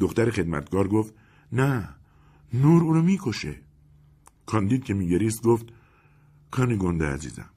دختر 0.00 0.30
خدمتکار 0.30 0.88
گفت 0.88 1.14
نه 1.52 1.88
نور 2.54 2.82
او 2.82 2.92
رو 2.92 3.02
می‌کشه. 3.02 3.60
کاندید 4.46 4.84
که 4.84 4.94
میگریست 4.94 5.42
گفت 5.42 5.66
کانیگونده 6.50 7.06
عزیزم 7.06 7.50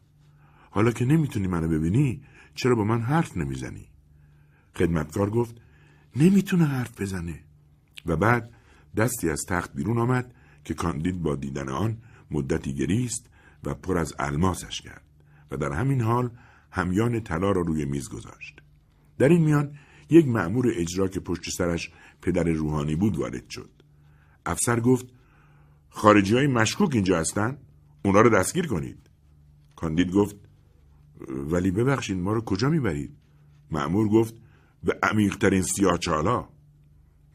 حالا 0.71 0.91
که 0.91 1.05
نمی‌تونی 1.05 1.47
منو 1.47 1.67
ببینی 1.67 2.23
چرا 2.55 2.75
با 2.75 2.83
من 2.83 3.01
حرف 3.01 3.37
نمی‌زنی؟ 3.37 3.90
خدمتکار 4.75 5.29
گفت 5.29 5.55
نمی‌تونه 6.15 6.65
حرف 6.65 7.01
بزنه. 7.01 7.39
و 8.05 8.15
بعد 8.15 8.51
دستی 8.97 9.29
از 9.29 9.45
تخت 9.47 9.73
بیرون 9.73 9.97
آمد 9.97 10.33
که 10.63 10.73
کاندید 10.73 11.21
با 11.21 11.35
دیدن 11.35 11.69
آن 11.69 11.97
مدتی 12.31 12.73
گریست 12.73 13.25
و 13.63 13.73
پر 13.73 13.97
از 13.97 14.13
الماسش 14.19 14.81
کرد 14.81 15.05
و 15.51 15.57
در 15.57 15.71
همین 15.71 16.01
حال 16.01 16.29
همیان 16.71 17.19
طلا 17.19 17.51
را 17.51 17.61
روی 17.61 17.85
میز 17.85 18.09
گذاشت. 18.09 18.61
در 19.17 19.29
این 19.29 19.43
میان 19.43 19.75
یک 20.09 20.27
مأمور 20.27 20.71
اجرا 20.75 21.07
که 21.07 21.19
پشت 21.19 21.49
سرش 21.49 21.91
پدر 22.21 22.43
روحانی 22.43 22.95
بود 22.95 23.17
وارد 23.17 23.49
شد. 23.49 23.69
افسر 24.45 24.79
گفت 24.79 25.05
خارجی 25.89 26.35
های 26.35 26.47
مشکوک 26.47 26.95
اینجا 26.95 27.19
هستن؟ 27.19 27.57
اونا 28.05 28.21
رو 28.21 28.29
دستگیر 28.29 28.67
کنید. 28.67 28.97
کاندید 29.75 30.11
گفت 30.11 30.35
ولی 31.27 31.71
ببخشید 31.71 32.17
ما 32.17 32.33
رو 32.33 32.41
کجا 32.41 32.69
می‌برید؟ 32.69 33.17
مأمور 33.71 34.09
گفت 34.09 34.35
به 34.83 34.99
عمیقترین 35.03 35.61
سیاه 35.61 35.97
چالا 35.97 36.47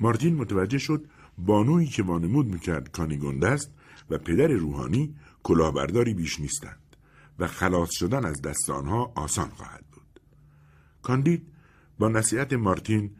مارتین 0.00 0.36
متوجه 0.36 0.78
شد 0.78 1.04
بانویی 1.38 1.86
که 1.86 2.02
وانمود 2.02 2.46
می‌کرد 2.46 2.90
کانیگونده 2.90 3.48
است 3.48 3.70
و 4.10 4.18
پدر 4.18 4.46
روحانی 4.46 5.14
کلاهبرداری 5.42 6.14
بیش 6.14 6.40
نیستند 6.40 6.96
و 7.38 7.46
خلاص 7.46 7.88
شدن 7.92 8.24
از 8.24 8.42
دست 8.42 8.70
آنها 8.70 9.12
آسان 9.14 9.48
خواهد 9.48 9.84
بود. 9.92 10.20
کاندید 11.02 11.46
با 11.98 12.08
نصیحت 12.08 12.52
مارتین 12.52 13.10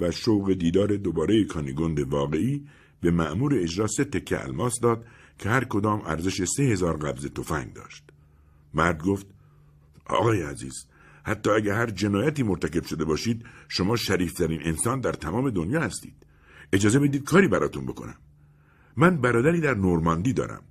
و 0.00 0.10
شوق 0.10 0.52
دیدار 0.52 0.96
دوباره 0.96 1.44
کانیگوند 1.44 2.00
واقعی 2.00 2.66
به 3.00 3.10
مأمور 3.10 3.54
اجرا 3.54 3.86
سه 3.86 4.04
تکه 4.04 4.44
الماس 4.44 4.80
داد 4.82 5.06
که 5.38 5.48
هر 5.48 5.64
کدام 5.64 6.02
ارزش 6.06 6.44
سه 6.56 6.62
هزار 6.62 6.96
قبض 6.96 7.26
تفنگ 7.26 7.72
داشت. 7.72 8.04
مرد 8.74 9.02
گفت 9.02 9.26
آقای 10.06 10.42
عزیز 10.42 10.86
حتی 11.24 11.50
اگر 11.50 11.74
هر 11.74 11.90
جنایتی 11.90 12.42
مرتکب 12.42 12.84
شده 12.84 13.04
باشید 13.04 13.44
شما 13.68 13.96
شریفترین 13.96 14.60
انسان 14.62 15.00
در 15.00 15.12
تمام 15.12 15.50
دنیا 15.50 15.80
هستید. 15.80 16.14
اجازه 16.72 16.98
بدید 16.98 17.24
کاری 17.24 17.48
براتون 17.48 17.86
بکنم. 17.86 18.16
من 18.96 19.16
برادری 19.16 19.60
در 19.60 19.74
نورماندی 19.74 20.32
دارم. 20.32 20.62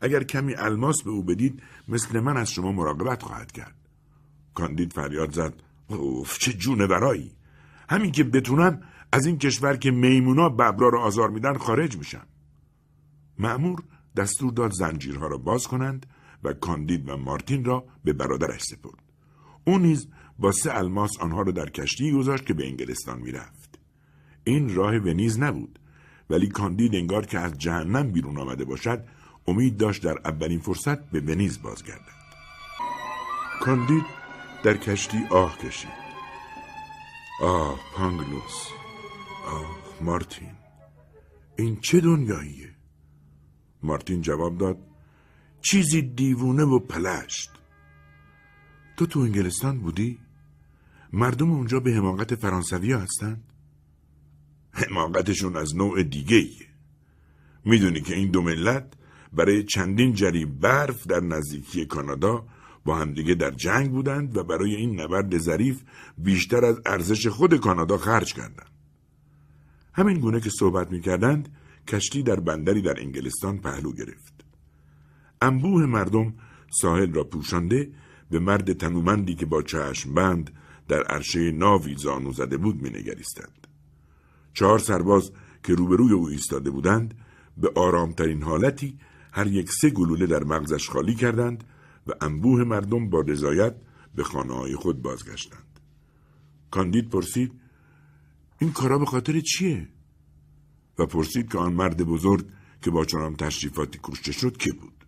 اگر 0.00 0.22
کمی 0.22 0.54
الماس 0.54 1.02
به 1.02 1.10
او 1.10 1.22
بدید 1.22 1.62
مثل 1.88 2.20
من 2.20 2.36
از 2.36 2.50
شما 2.50 2.72
مراقبت 2.72 3.22
خواهد 3.22 3.52
کرد. 3.52 3.74
کاندید 4.54 4.92
فریاد 4.92 5.32
زد. 5.32 5.54
اوف 5.88 6.38
چه 6.38 6.52
جونه 6.52 6.86
برایی 6.86 7.32
همین 7.88 8.12
که 8.12 8.24
بتونم 8.24 8.82
از 9.12 9.26
این 9.26 9.38
کشور 9.38 9.76
که 9.76 9.90
میمونا 9.90 10.48
ببرا 10.48 10.88
رو 10.88 10.98
آزار 10.98 11.30
میدن 11.30 11.54
خارج 11.54 11.96
میشم. 11.96 12.26
معمور 13.38 13.82
دستور 14.16 14.52
داد 14.52 14.72
زنجیرها 14.72 15.26
را 15.26 15.38
باز 15.38 15.66
کنند 15.66 16.06
و 16.44 16.52
کاندید 16.52 17.08
و 17.08 17.16
مارتین 17.16 17.64
را 17.64 17.84
به 18.04 18.12
برادرش 18.12 18.62
سپرد. 18.62 19.07
او 19.68 19.78
نیز 19.78 20.08
با 20.38 20.52
سه 20.52 20.76
الماس 20.76 21.18
آنها 21.20 21.42
را 21.42 21.52
در 21.52 21.68
کشتی 21.68 22.12
گذاشت 22.12 22.46
که 22.46 22.54
به 22.54 22.66
انگلستان 22.66 23.18
می‌رفت. 23.18 23.78
این 24.44 24.74
راه 24.74 24.96
ونیز 24.96 25.38
نبود 25.38 25.78
ولی 26.30 26.46
کاندید 26.48 26.94
انگار 26.94 27.26
که 27.26 27.38
از 27.38 27.58
جهنم 27.58 28.12
بیرون 28.12 28.38
آمده 28.38 28.64
باشد 28.64 29.04
امید 29.46 29.76
داشت 29.76 30.02
در 30.02 30.18
اولین 30.24 30.58
فرصت 30.58 31.10
به 31.10 31.20
ونیز 31.20 31.62
بازگردد. 31.62 32.18
کاندید 33.60 34.04
در 34.62 34.76
کشتی 34.76 35.18
آه 35.30 35.58
کشید. 35.58 35.98
آه 37.42 37.80
پانگلوس. 37.94 38.68
آه 39.46 39.76
مارتین. 40.00 40.52
این 41.56 41.80
چه 41.80 42.00
دنیاییه؟ 42.00 42.74
مارتین 43.82 44.20
جواب 44.20 44.58
داد 44.58 44.78
چیزی 45.60 46.02
دیوونه 46.02 46.64
و 46.64 46.78
پلشت. 46.78 47.57
تو 48.98 49.06
تو 49.06 49.20
انگلستان 49.20 49.78
بودی؟ 49.78 50.18
مردم 51.12 51.50
اونجا 51.50 51.80
به 51.80 51.92
حماقت 51.92 52.34
فرانسوی 52.34 52.92
هستن؟ 52.92 53.40
حماقتشون 54.70 55.56
از 55.56 55.76
نوع 55.76 56.02
دیگه 56.02 56.36
ایه. 56.36 56.66
می‌دونی 57.64 58.00
که 58.00 58.14
این 58.14 58.30
دو 58.30 58.42
ملت 58.42 58.92
برای 59.32 59.64
چندین 59.64 60.14
جری 60.14 60.44
برف 60.44 61.06
در 61.06 61.20
نزدیکی 61.20 61.86
کانادا 61.86 62.46
با 62.84 62.96
همدیگه 62.96 63.34
در 63.34 63.50
جنگ 63.50 63.90
بودند 63.90 64.36
و 64.36 64.44
برای 64.44 64.74
این 64.74 65.00
نبرد 65.00 65.38
ظریف 65.38 65.82
بیشتر 66.18 66.64
از 66.64 66.80
ارزش 66.86 67.26
خود 67.26 67.56
کانادا 67.56 67.98
خرج 67.98 68.34
کردند. 68.34 68.70
همین 69.92 70.18
گونه 70.18 70.40
که 70.40 70.50
صحبت 70.50 70.90
می‌کردند 70.90 71.56
کشتی 71.88 72.22
در 72.22 72.40
بندری 72.40 72.82
در 72.82 73.00
انگلستان 73.00 73.58
پهلو 73.58 73.92
گرفت. 73.92 74.44
انبوه 75.42 75.86
مردم 75.86 76.34
ساحل 76.70 77.12
را 77.12 77.24
پوشانده 77.24 77.92
به 78.30 78.38
مرد 78.38 78.72
تنومندی 78.72 79.34
که 79.34 79.46
با 79.46 79.62
چشم 79.62 80.14
بند 80.14 80.50
در 80.88 81.02
عرشه 81.02 81.50
ناوی 81.50 81.96
زانو 81.96 82.32
زده 82.32 82.56
بود 82.56 82.82
مینگریستند. 82.82 83.66
چهار 84.54 84.78
سرباز 84.78 85.32
که 85.62 85.74
روبروی 85.74 86.12
او 86.12 86.28
ایستاده 86.28 86.70
بودند 86.70 87.14
به 87.56 87.72
آرامترین 87.74 88.42
حالتی 88.42 88.98
هر 89.32 89.46
یک 89.46 89.70
سه 89.72 89.90
گلوله 89.90 90.26
در 90.26 90.44
مغزش 90.44 90.88
خالی 90.88 91.14
کردند 91.14 91.64
و 92.06 92.12
انبوه 92.20 92.64
مردم 92.64 93.10
با 93.10 93.20
رضایت 93.20 93.74
به 94.14 94.24
خانه 94.24 94.54
های 94.54 94.76
خود 94.76 95.02
بازگشتند. 95.02 95.80
کاندید 96.70 97.10
پرسید 97.10 97.52
این 98.58 98.72
کارا 98.72 98.98
به 98.98 99.06
خاطر 99.06 99.40
چیه؟ 99.40 99.88
و 100.98 101.06
پرسید 101.06 101.52
که 101.52 101.58
آن 101.58 101.72
مرد 101.72 102.02
بزرگ 102.02 102.46
که 102.82 102.90
با 102.90 103.04
چنان 103.04 103.36
تشریفاتی 103.36 104.00
کشته 104.02 104.32
شد 104.32 104.56
که 104.56 104.72
بود؟ 104.72 105.04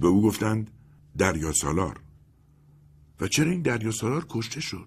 به 0.00 0.06
او 0.06 0.22
گفتند 0.22 0.70
دریا 1.18 1.52
سالار. 1.52 2.00
و 3.20 3.28
چرا 3.28 3.50
این 3.50 3.62
دریا 3.62 3.90
سالار 3.90 4.26
کشته 4.28 4.60
شد؟ 4.60 4.86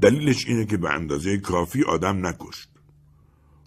دلیلش 0.00 0.46
اینه 0.46 0.66
که 0.66 0.76
به 0.76 0.90
اندازه 0.90 1.38
کافی 1.38 1.82
آدم 1.82 2.26
نکشت. 2.26 2.68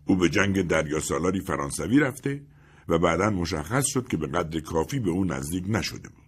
او 0.06 0.16
به 0.16 0.30
جنگ 0.30 0.62
دریا 0.62 1.00
سالاری 1.00 1.42
فرانسوی 1.42 2.00
رفته 2.00 2.42
و 2.88 3.00
بعدا 3.00 3.30
مشخص 3.30 3.86
شد 3.88 4.08
که 4.08 4.18
به 4.18 4.28
قدر 4.28 4.60
کافی 4.60 5.00
به 5.00 5.10
او 5.10 5.26
نزدیک 5.26 5.66
نشده 5.68 6.10
بود. 6.10 6.26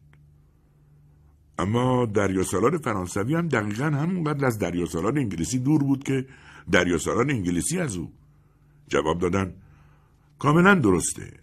اما 1.60 2.06
دریاسالار 2.06 2.78
فرانسوی 2.78 3.36
هم 3.36 3.48
دقیقا 3.48 3.86
همونقدر 3.86 4.46
از 4.46 4.60
دریاسالار 4.60 5.20
انگلیسی 5.20 5.60
دور 5.60 5.84
بود 5.84 6.04
که 6.04 6.26
دریاسالار 6.72 7.32
انگلیسی 7.32 7.80
از 7.80 7.96
او 7.96 8.14
جواب 8.88 9.20
دادن 9.20 9.54
کاملا 10.40 10.76
درسته 10.76 11.34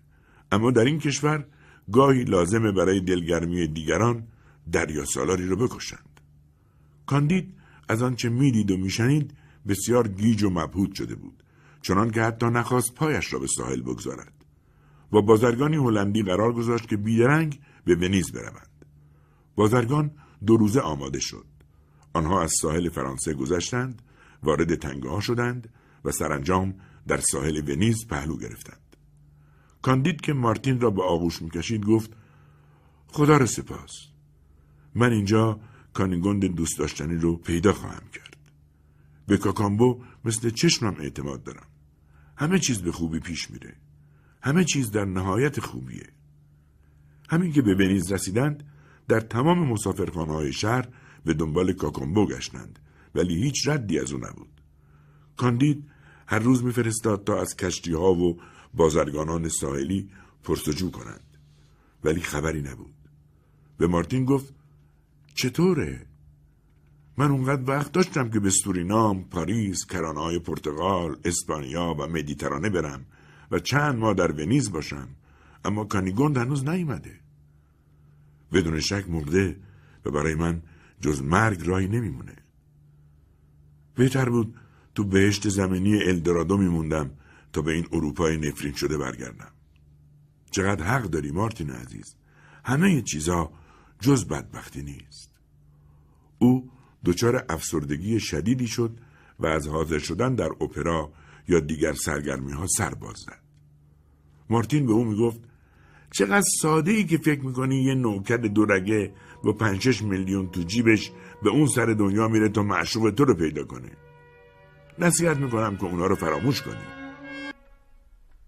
اما 0.52 0.70
در 0.70 0.84
این 0.84 0.98
کشور 0.98 1.46
گاهی 1.92 2.24
لازمه 2.24 2.72
برای 2.72 3.00
دلگرمی 3.00 3.66
دیگران 3.66 4.26
دریاسالاری 4.72 5.46
رو 5.46 5.56
بکشند 5.56 6.20
کاندید 7.06 7.54
از 7.88 8.02
آنچه 8.02 8.28
می‌دید 8.28 8.70
و 8.70 8.76
میشنید 8.76 9.34
بسیار 9.68 10.08
گیج 10.08 10.42
و 10.42 10.50
مبهوت 10.50 10.94
شده 10.94 11.14
بود 11.14 11.42
چنان 11.82 12.10
که 12.10 12.22
حتی 12.22 12.46
نخواست 12.46 12.94
پایش 12.94 13.32
را 13.32 13.38
به 13.38 13.46
ساحل 13.46 13.82
بگذارد 13.82 14.32
و 15.12 15.22
بازرگانی 15.22 15.76
هلندی 15.76 16.22
قرار 16.22 16.52
گذاشت 16.52 16.88
که 16.88 16.96
بیدرنگ 16.96 17.60
به 17.84 17.94
ونیز 17.94 18.32
بروند 18.32 18.84
بازرگان 19.54 20.10
دو 20.46 20.56
روزه 20.56 20.80
آماده 20.80 21.20
شد. 21.20 21.46
آنها 22.12 22.42
از 22.42 22.52
ساحل 22.60 22.88
فرانسه 22.88 23.34
گذشتند، 23.34 24.02
وارد 24.42 24.74
تنگه 24.74 25.08
ها 25.08 25.20
شدند 25.20 25.68
و 26.04 26.10
سرانجام 26.10 26.74
در 27.08 27.20
ساحل 27.20 27.70
ونیز 27.70 28.06
پهلو 28.06 28.36
گرفتند. 28.36 28.96
کاندید 29.82 30.20
که 30.20 30.32
مارتین 30.32 30.80
را 30.80 30.90
به 30.90 31.02
آغوش 31.02 31.42
می‌کشید 31.42 31.84
گفت 31.84 32.10
خدا 33.06 33.36
را 33.36 33.46
سپاس. 33.46 34.13
من 34.94 35.12
اینجا 35.12 35.60
کانیگوند 35.92 36.44
دوست 36.44 36.78
داشتنی 36.78 37.16
رو 37.16 37.36
پیدا 37.36 37.72
خواهم 37.72 38.08
کرد. 38.12 38.36
به 39.26 39.36
کاکامبو 39.36 40.02
مثل 40.24 40.50
چشمم 40.50 40.96
اعتماد 41.00 41.42
دارم. 41.42 41.66
همه 42.36 42.58
چیز 42.58 42.82
به 42.82 42.92
خوبی 42.92 43.20
پیش 43.20 43.50
میره. 43.50 43.76
همه 44.42 44.64
چیز 44.64 44.90
در 44.90 45.04
نهایت 45.04 45.60
خوبیه. 45.60 46.08
همین 47.28 47.52
که 47.52 47.62
به 47.62 47.74
ونیز 47.74 48.12
رسیدند 48.12 48.64
در 49.08 49.20
تمام 49.20 49.68
مسافرخانه 49.68 50.32
های 50.32 50.52
شهر 50.52 50.88
به 51.24 51.34
دنبال 51.34 51.72
کاکامبو 51.72 52.26
گشتند 52.26 52.78
ولی 53.14 53.42
هیچ 53.42 53.68
ردی 53.68 53.98
از 53.98 54.12
او 54.12 54.18
نبود. 54.18 54.60
کاندید 55.36 55.84
هر 56.26 56.38
روز 56.38 56.64
میفرستاد 56.64 57.24
تا 57.24 57.40
از 57.40 57.56
کشتی 57.56 57.92
ها 57.92 58.14
و 58.14 58.40
بازرگانان 58.74 59.48
ساحلی 59.48 60.10
پرسجو 60.42 60.90
کنند 60.90 61.38
ولی 62.04 62.20
خبری 62.20 62.62
نبود. 62.62 62.94
به 63.78 63.86
مارتین 63.86 64.24
گفت 64.24 64.54
چطوره؟ 65.34 66.06
من 67.16 67.30
اونقدر 67.30 67.70
وقت 67.70 67.92
داشتم 67.92 68.30
که 68.30 68.40
به 68.40 68.50
سورینام، 68.50 69.24
پاریس، 69.24 69.86
کرانهای 69.86 70.38
پرتغال، 70.38 71.16
اسپانیا 71.24 71.94
و 71.98 72.06
مدیترانه 72.06 72.70
برم 72.70 73.06
و 73.50 73.58
چند 73.58 73.98
ماه 73.98 74.14
در 74.14 74.32
ونیز 74.32 74.72
باشم. 74.72 75.08
اما 75.64 75.84
کانیگوند 75.84 76.36
هنوز 76.36 76.68
نیومده. 76.68 77.20
بدون 78.52 78.80
شک 78.80 79.04
مرده 79.08 79.56
و 80.04 80.10
برای 80.10 80.34
من 80.34 80.62
جز 81.00 81.22
مرگ 81.22 81.66
راهی 81.68 81.88
نمیمونه. 81.88 82.36
بهتر 83.94 84.28
بود 84.28 84.54
تو 84.94 85.04
بهشت 85.04 85.48
زمینی 85.48 86.02
الدرادو 86.02 86.56
میموندم 86.56 87.10
تا 87.52 87.62
به 87.62 87.72
این 87.72 87.86
اروپای 87.92 88.36
نفرین 88.36 88.72
شده 88.72 88.98
برگردم. 88.98 89.52
چقدر 90.50 90.84
حق 90.84 91.02
داری 91.02 91.30
مارتین 91.30 91.70
عزیز؟ 91.70 92.14
همه 92.64 93.02
چیزا 93.02 93.52
جز 94.00 94.28
بدبختی 94.28 94.82
نیست 94.82 95.30
او 96.38 96.70
دچار 97.04 97.44
افسردگی 97.48 98.20
شدیدی 98.20 98.66
شد 98.66 98.98
و 99.38 99.46
از 99.46 99.68
حاضر 99.68 99.98
شدن 99.98 100.34
در 100.34 100.50
اپرا 100.60 101.12
یا 101.48 101.60
دیگر 101.60 101.92
سرگرمی 101.92 102.52
ها 102.52 102.66
سر 102.66 102.94
باز 102.94 103.16
زد. 103.16 103.42
مارتین 104.50 104.86
به 104.86 104.92
او 104.92 105.04
می‌گفت 105.04 105.40
چقدر 106.10 106.46
ساده 106.62 106.90
ای 106.90 107.04
که 107.04 107.18
فکر 107.18 107.40
می‌کنی 107.40 107.82
یه 107.82 107.94
نوکر 107.94 108.36
دورگه 108.36 109.14
با 109.44 109.52
پنجش 109.52 110.02
میلیون 110.02 110.50
تو 110.50 110.62
جیبش 110.62 111.12
به 111.42 111.50
اون 111.50 111.66
سر 111.66 111.86
دنیا 111.86 112.28
میره 112.28 112.48
تا 112.48 112.62
معشوق 112.62 113.10
تو 113.10 113.24
رو 113.24 113.34
پیدا 113.34 113.64
کنه. 113.64 113.90
نصیحت 114.98 115.36
می‌کنم 115.36 115.76
که 115.76 115.84
اونا 115.84 116.06
رو 116.06 116.14
فراموش 116.14 116.62
کنی. 116.62 116.84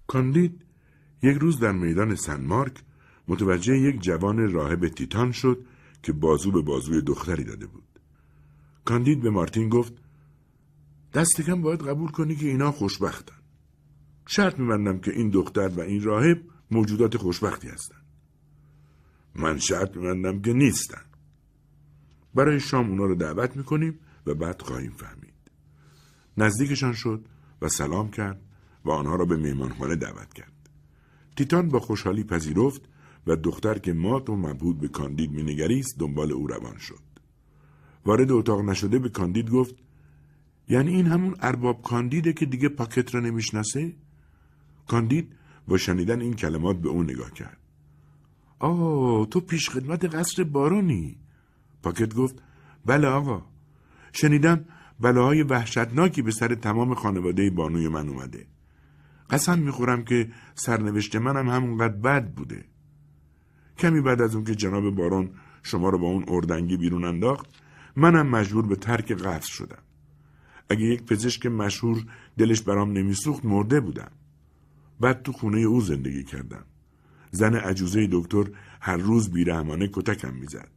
کاندید 0.06 0.64
یک 1.22 1.38
روز 1.38 1.60
در 1.60 1.72
میدان 1.72 2.14
سن 2.14 2.40
مارک 2.40 2.72
متوجه 3.28 3.78
یک 3.78 4.00
جوان 4.00 4.52
راهب 4.52 4.88
تیتان 4.88 5.32
شد 5.32 5.66
که 6.02 6.12
بازو 6.12 6.50
به 6.50 6.62
بازوی 6.62 7.00
دختری 7.00 7.44
داده 7.44 7.66
بود. 7.66 7.84
کاندید 8.84 9.22
به 9.22 9.30
مارتین 9.30 9.68
گفت 9.68 9.92
دست 11.14 11.40
کم 11.40 11.62
باید 11.62 11.82
قبول 11.82 12.10
کنی 12.10 12.36
که 12.36 12.46
اینا 12.46 12.72
خوشبختن. 12.72 13.36
شرط 14.26 14.58
میبندم 14.58 14.98
که 14.98 15.10
این 15.10 15.30
دختر 15.30 15.68
و 15.68 15.80
این 15.80 16.02
راهب 16.02 16.42
موجودات 16.70 17.16
خوشبختی 17.16 17.68
هستن. 17.68 17.96
من 19.34 19.58
شرط 19.58 19.96
میبندم 19.96 20.42
که 20.42 20.52
نیستن. 20.52 21.02
برای 22.34 22.60
شام 22.60 22.90
اونا 22.90 23.04
رو 23.04 23.14
دعوت 23.14 23.56
می‌کنیم 23.56 23.98
و 24.26 24.34
بعد 24.34 24.62
خواهیم 24.62 24.92
فهمید. 24.92 25.34
نزدیکشان 26.36 26.92
شد 26.92 27.24
و 27.62 27.68
سلام 27.68 28.10
کرد 28.10 28.42
و 28.84 28.90
آنها 28.90 29.16
را 29.16 29.24
به 29.24 29.36
مهمانخانه 29.36 29.96
دعوت 29.96 30.34
کرد. 30.34 30.52
تیتان 31.36 31.68
با 31.68 31.80
خوشحالی 31.80 32.24
پذیرفت 32.24 32.82
و 33.26 33.36
دختر 33.36 33.78
که 33.78 33.92
مات 33.92 34.30
و 34.30 34.36
مبهود 34.36 34.80
به 34.80 34.88
کاندید 34.88 35.30
مینگریست 35.30 35.98
دنبال 35.98 36.32
او 36.32 36.46
روان 36.46 36.78
شد. 36.78 37.00
وارد 38.04 38.32
اتاق 38.32 38.60
نشده 38.60 38.98
به 38.98 39.08
کاندید 39.08 39.50
گفت 39.50 39.74
یعنی 40.68 40.94
این 40.94 41.06
همون 41.06 41.36
ارباب 41.40 41.82
کاندیده 41.82 42.32
که 42.32 42.46
دیگه 42.46 42.68
پاکت 42.68 43.14
را 43.14 43.20
نمی‌شناسه؟ 43.20 43.92
کاندید 44.88 45.32
با 45.68 45.76
شنیدن 45.76 46.20
این 46.20 46.34
کلمات 46.34 46.76
به 46.76 46.88
او 46.88 47.02
نگاه 47.02 47.30
کرد. 47.30 47.58
آه 48.58 49.26
تو 49.26 49.40
پیش 49.40 49.70
خدمت 49.70 50.14
قصر 50.14 50.44
بارونی 50.44 51.18
پاکت 51.82 52.14
گفت 52.14 52.42
بله 52.86 53.08
آقا 53.08 53.42
شنیدم 54.12 54.64
بلاهای 55.00 55.42
وحشتناکی 55.42 56.22
به 56.22 56.30
سر 56.30 56.54
تمام 56.54 56.94
خانواده 56.94 57.50
بانوی 57.50 57.88
من 57.88 58.08
اومده 58.08 58.46
قسم 59.30 59.58
می‌خورم 59.58 60.04
که 60.04 60.30
سرنوشت 60.54 61.16
منم 61.16 61.48
همونقدر 61.48 61.96
بد 61.96 62.34
بوده 62.34 62.64
کمی 63.78 64.00
بعد 64.00 64.20
از 64.20 64.34
اون 64.34 64.44
که 64.44 64.54
جناب 64.54 64.90
بارون 64.90 65.30
شما 65.62 65.88
رو 65.88 65.98
با 65.98 66.06
اون 66.06 66.24
اردنگی 66.28 66.76
بیرون 66.76 67.04
انداخت 67.04 67.46
منم 67.96 68.26
مجبور 68.26 68.66
به 68.66 68.76
ترک 68.76 69.12
قصر 69.12 69.52
شدم. 69.52 69.82
اگه 70.70 70.82
یک 70.82 71.02
پزشک 71.02 71.46
مشهور 71.46 72.04
دلش 72.38 72.62
برام 72.62 72.92
نمیسوخت 72.92 73.44
مرده 73.44 73.80
بودم. 73.80 74.10
بعد 75.00 75.22
تو 75.22 75.32
خونه 75.32 75.60
او 75.60 75.80
زندگی 75.80 76.24
کردم. 76.24 76.64
زن 77.30 77.54
عجوزه 77.54 78.08
دکتر 78.12 78.44
هر 78.80 78.96
روز 78.96 79.30
بیرحمانه 79.30 79.88
کتکم 79.92 80.34
می‌زد. 80.34 80.70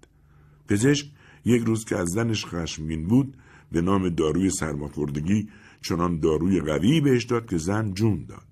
پزشک 0.67 1.11
یک 1.45 1.63
روز 1.63 1.85
که 1.85 1.97
از 1.97 2.09
زنش 2.09 2.45
خشمگین 2.45 3.07
بود 3.07 3.37
به 3.71 3.81
نام 3.81 4.09
داروی 4.09 4.49
سرماخوردگی 4.49 5.49
چنان 5.81 6.19
داروی 6.19 6.61
قوی 6.61 7.01
بهش 7.01 7.23
داد 7.23 7.49
که 7.49 7.57
زن 7.57 7.93
جون 7.93 8.25
داد. 8.25 8.47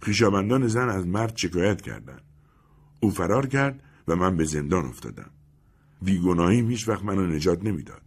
خیشابندان 0.00 0.68
زن 0.68 0.88
از 0.88 1.06
مرد 1.06 1.36
شکایت 1.36 1.80
کردند. 1.80 2.25
او 3.00 3.10
فرار 3.10 3.46
کرد 3.46 3.82
و 4.08 4.16
من 4.16 4.36
به 4.36 4.44
زندان 4.44 4.86
افتادم. 4.86 5.30
بیگناهی 6.02 6.60
هیچ 6.60 6.88
وقت 6.88 7.04
منو 7.04 7.26
نجات 7.26 7.64
نمی‌داد. 7.64 8.02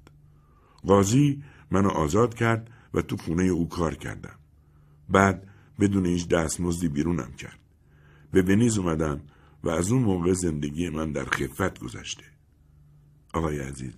قاضی 0.87 1.43
منو 1.71 1.89
آزاد 1.89 2.33
کرد 2.33 2.69
و 2.93 3.01
تو 3.01 3.17
خونه 3.17 3.43
او 3.43 3.69
کار 3.69 3.95
کردم. 3.95 4.35
بعد 5.09 5.47
بدون 5.79 6.05
هیچ 6.05 6.27
دستمزدی 6.27 6.87
بیرونم 6.87 7.31
کرد. 7.37 7.59
به 8.31 8.41
ونیز 8.41 8.77
اومدم 8.77 9.21
و 9.63 9.69
از 9.69 9.91
اون 9.91 10.01
موقع 10.01 10.33
زندگی 10.33 10.89
من 10.89 11.11
در 11.11 11.25
خفت 11.25 11.79
گذشته. 11.79 12.23
آقای 13.33 13.59
عزیز 13.59 13.93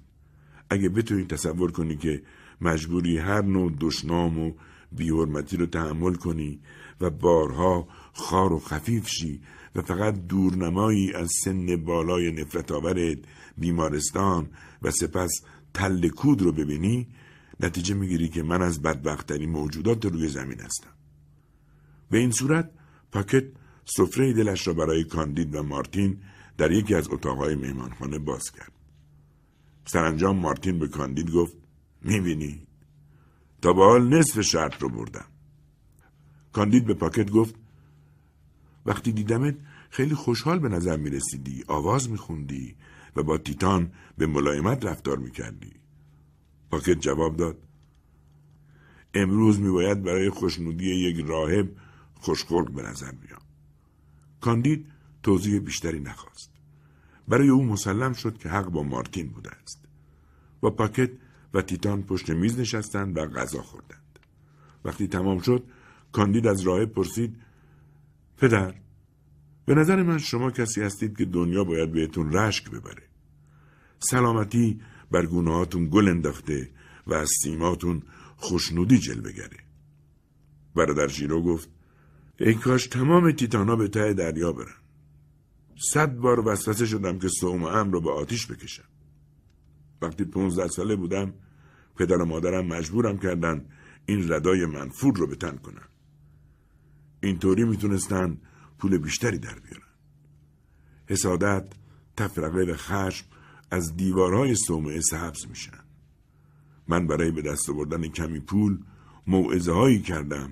اگه 0.69 0.89
بتونی 0.89 1.25
تصور 1.25 1.71
کنی 1.71 1.97
که 1.97 2.23
مجبوری 2.61 3.17
هر 3.17 3.41
نوع 3.41 3.71
دشنام 3.79 4.39
و 4.39 4.53
بیحرمتی 4.91 5.57
رو 5.57 5.65
تحمل 5.65 6.13
کنی 6.13 6.59
و 7.01 7.09
بارها 7.09 7.87
خار 8.13 8.53
و 8.53 8.59
خفیف 8.59 9.07
شی 9.07 9.41
و 9.75 9.81
فقط 9.81 10.27
دورنمایی 10.27 11.13
از 11.13 11.31
سن 11.43 11.75
بالای 11.75 12.31
نفرت 12.31 12.71
آورت 12.71 13.17
بیمارستان 13.57 14.49
و 14.81 14.91
سپس 14.91 15.41
تل 15.73 16.07
کود 16.07 16.41
رو 16.41 16.51
ببینی 16.51 17.07
نتیجه 17.59 17.95
می‌گیری 17.95 18.29
که 18.29 18.43
من 18.43 18.61
از 18.61 18.81
بدبختترین 18.81 19.49
موجودات 19.49 20.05
روی 20.05 20.27
زمین 20.27 20.59
هستم. 20.59 20.89
به 22.09 22.17
این 22.17 22.31
صورت 22.31 22.71
پاکت 23.11 23.43
سفره 23.85 24.33
دلش 24.33 24.67
را 24.67 24.73
برای 24.73 25.03
کاندید 25.03 25.55
و 25.55 25.63
مارتین 25.63 26.21
در 26.57 26.71
یکی 26.71 26.95
از 26.95 27.09
اتاقهای 27.09 27.55
مهمانخانه 27.55 28.19
باز 28.19 28.51
کرد. 28.51 28.71
سرانجام 29.85 30.37
مارتین 30.37 30.79
به 30.79 30.87
کاندید 30.87 31.31
گفت 31.31 31.55
می‌بینی؟ 32.01 32.67
تا 33.61 33.73
به 33.73 33.83
حال 33.83 34.07
نصف 34.07 34.41
شرط 34.41 34.81
رو 34.81 34.89
بردم. 34.89 35.25
کاندید 36.53 36.85
به 36.85 36.93
پاکت 36.93 37.31
گفت 37.31 37.55
وقتی 38.85 39.11
دیدمت 39.11 39.55
خیلی 39.89 40.15
خوشحال 40.15 40.59
به 40.59 40.69
نظر 40.69 40.97
می 40.97 41.09
رسیدی 41.09 41.63
آواز 41.67 42.09
می 42.09 42.17
خوندی 42.17 42.75
و 43.15 43.23
با 43.23 43.37
تیتان 43.37 43.91
به 44.17 44.25
ملایمت 44.25 44.85
رفتار 44.85 45.17
می 45.17 45.31
کردی 45.31 45.71
پاکت 46.71 46.99
جواب 46.99 47.37
داد. 47.37 47.57
امروز 49.13 49.59
می 49.59 49.71
باید 49.71 50.03
برای 50.03 50.29
خوشنودی 50.29 50.95
یک 50.95 51.25
راهب 51.25 51.69
خوشخلق 52.13 52.71
به 52.71 52.81
نظر 52.81 53.11
بیام. 53.11 53.41
کاندید 54.41 54.85
توضیح 55.23 55.59
بیشتری 55.59 55.99
نخواست. 55.99 56.51
برای 57.27 57.49
او 57.49 57.63
مسلم 57.63 58.13
شد 58.13 58.37
که 58.37 58.49
حق 58.49 58.69
با 58.69 58.83
مارتین 58.83 59.27
بوده 59.29 59.51
است. 59.63 59.85
با 60.59 60.69
پاکت 60.69 61.11
و 61.53 61.61
تیتان 61.61 62.03
پشت 62.03 62.29
میز 62.29 62.59
نشستند 62.59 63.17
و 63.17 63.25
غذا 63.25 63.61
خوردند. 63.61 64.19
وقتی 64.85 65.07
تمام 65.07 65.39
شد 65.39 65.63
کاندید 66.11 66.47
از 66.47 66.61
راهب 66.61 66.89
پرسید 66.89 67.35
پدر 68.41 68.73
به 69.65 69.75
نظر 69.75 70.03
من 70.03 70.17
شما 70.17 70.51
کسی 70.51 70.81
هستید 70.81 71.17
که 71.17 71.25
دنیا 71.25 71.63
باید 71.63 71.91
بهتون 71.91 72.33
رشک 72.33 72.69
ببره. 72.69 73.03
سلامتی 73.99 74.81
بر 75.11 75.25
گناهاتون 75.25 75.89
گل 75.89 76.07
انداخته 76.07 76.69
و 77.07 77.13
از 77.13 77.29
سیماتون 77.43 78.03
خوشنودی 78.35 78.97
جلوه 78.97 79.31
گره. 79.31 79.57
برادر 80.75 81.07
شیرو 81.07 81.41
گفت 81.41 81.69
ای 82.39 82.53
کاش 82.53 82.87
تمام 82.87 83.31
تیتانا 83.31 83.75
به 83.75 83.87
ته 83.87 84.13
دریا 84.13 84.53
برن. 84.53 84.81
صد 85.93 86.15
بار 86.15 86.47
وسوسه 86.47 86.85
شدم 86.85 87.19
که 87.19 87.27
سوم 87.27 87.63
ام 87.63 87.91
رو 87.91 88.01
به 88.01 88.11
آتیش 88.11 88.47
بکشم. 88.47 88.89
وقتی 90.01 90.25
پونزده 90.25 90.67
ساله 90.67 90.95
بودم 90.95 91.33
پدر 91.95 92.17
و 92.17 92.25
مادرم 92.25 92.65
مجبورم 92.65 93.17
کردن 93.17 93.65
این 94.05 94.33
ردای 94.33 94.65
منفور 94.65 95.15
رو 95.15 95.27
به 95.27 95.35
تن 95.35 95.57
کنن. 95.57 95.90
اینطوری 97.23 97.63
می‌تونستن 97.63 98.37
پول 98.79 98.97
بیشتری 98.97 99.37
در 99.37 99.59
بیارن. 99.59 99.87
حسادت 101.07 101.73
تفرقه 102.17 102.63
و 102.63 102.75
خشم 102.75 103.25
از 103.71 103.97
دیوارهای 103.97 104.55
صومعه 104.55 105.01
سبز 105.01 105.47
میشن. 105.47 105.83
من 106.87 107.07
برای 107.07 107.31
به 107.31 107.41
دست 107.41 107.69
آوردن 107.69 108.07
کمی 108.07 108.39
پول 108.39 108.79
موعظه 109.27 109.71
هایی 109.71 110.01
کردم 110.01 110.49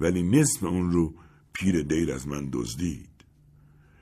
ولی 0.00 0.22
نصف 0.22 0.64
اون 0.64 0.90
رو 0.90 1.14
پیر 1.52 1.82
دیر 1.82 2.12
از 2.12 2.28
من 2.28 2.48
دزدید. 2.52 3.24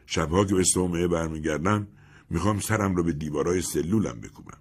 شبها 0.06 0.44
که 0.44 0.54
به 0.54 0.64
صومعه 0.64 1.08
برمیگردم 1.08 1.86
می‌خوام 2.30 2.60
سرم 2.60 2.96
رو 2.96 3.02
به 3.02 3.12
دیوارهای 3.12 3.62
سلولم 3.62 4.20
بکوبم. 4.20 4.58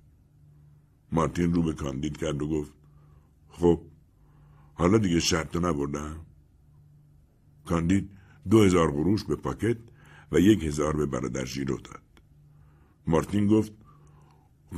مارتین 1.11 1.53
رو 1.53 1.63
به 1.63 1.73
کاندید 1.73 2.17
کرد 2.17 2.41
و 2.41 2.47
گفت 2.47 2.71
خب 3.49 3.81
حالا 4.73 4.97
دیگه 4.97 5.19
شرط 5.19 5.55
نبردم؟ 5.55 6.27
کاندید 7.69 8.10
دو 8.49 8.64
هزار 8.64 8.91
قروش 8.91 9.23
به 9.23 9.35
پاکت 9.35 9.77
و 10.31 10.39
یک 10.39 10.64
هزار 10.64 10.95
به 10.95 11.06
برادر 11.06 11.45
ژیرو 11.45 11.77
داد. 11.77 12.02
مارتین 13.07 13.48
گفت 13.48 13.72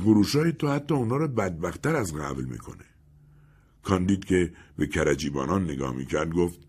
غروشای 0.04 0.52
تو 0.52 0.68
حتی 0.68 0.94
اونا 0.94 1.16
رو 1.16 1.28
بدبختتر 1.28 1.96
از 1.96 2.14
قبل 2.14 2.44
می‌کنه. 2.44 2.84
کاندید 3.82 4.24
که 4.24 4.52
به 4.76 4.86
کرجیبانان 4.86 5.64
نگاه 5.64 5.92
می‌کرد 5.94 6.30
گفت 6.32 6.60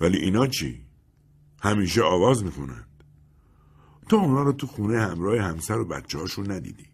ولی 0.00 0.18
اینا 0.18 0.46
چی؟ 0.46 0.86
همیشه 1.62 2.02
آواز 2.02 2.44
می‌خونند 2.44 3.04
تو 4.08 4.16
اونا 4.16 4.42
رو 4.42 4.52
تو 4.52 4.66
خونه 4.66 5.00
همراه 5.00 5.38
همسر 5.38 5.78
و 5.78 5.84
بچه 5.84 6.18
هاشون 6.18 6.50
ندیدی. 6.50 6.86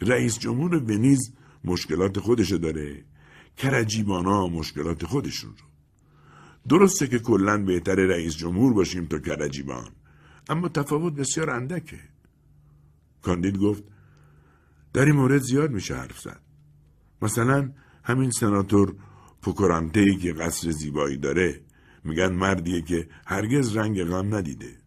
رئیس 0.00 0.38
جمهور 0.38 0.74
ونیز 0.76 1.32
مشکلات 1.64 2.18
خودشو 2.20 2.56
داره. 2.56 3.04
کرجیبانا 3.56 4.46
مشکلات 4.46 5.06
خودشون 5.06 5.50
رو. 5.50 5.73
درسته 6.68 7.06
که 7.06 7.18
کلا 7.18 7.64
بهتر 7.64 7.94
رئیس 7.94 8.36
جمهور 8.36 8.72
باشیم 8.72 9.06
تا 9.06 9.18
کرجیبان 9.18 9.90
اما 10.48 10.68
تفاوت 10.68 11.14
بسیار 11.14 11.50
اندکه. 11.50 12.00
کاندید 13.22 13.58
گفت 13.58 13.84
در 14.92 15.04
این 15.04 15.14
مورد 15.16 15.38
زیاد 15.38 15.70
میشه 15.70 15.94
حرف 15.94 16.20
زد. 16.20 16.40
مثلا 17.22 17.70
همین 18.04 18.30
سناتور 18.30 18.94
پوکورانته 19.42 20.00
ای 20.00 20.16
که 20.16 20.32
قصر 20.32 20.70
زیبایی 20.70 21.16
داره 21.16 21.60
میگن 22.04 22.32
مردیه 22.32 22.82
که 22.82 23.08
هرگز 23.26 23.76
رنگ 23.76 24.04
غم 24.04 24.34
ندیده. 24.34 24.78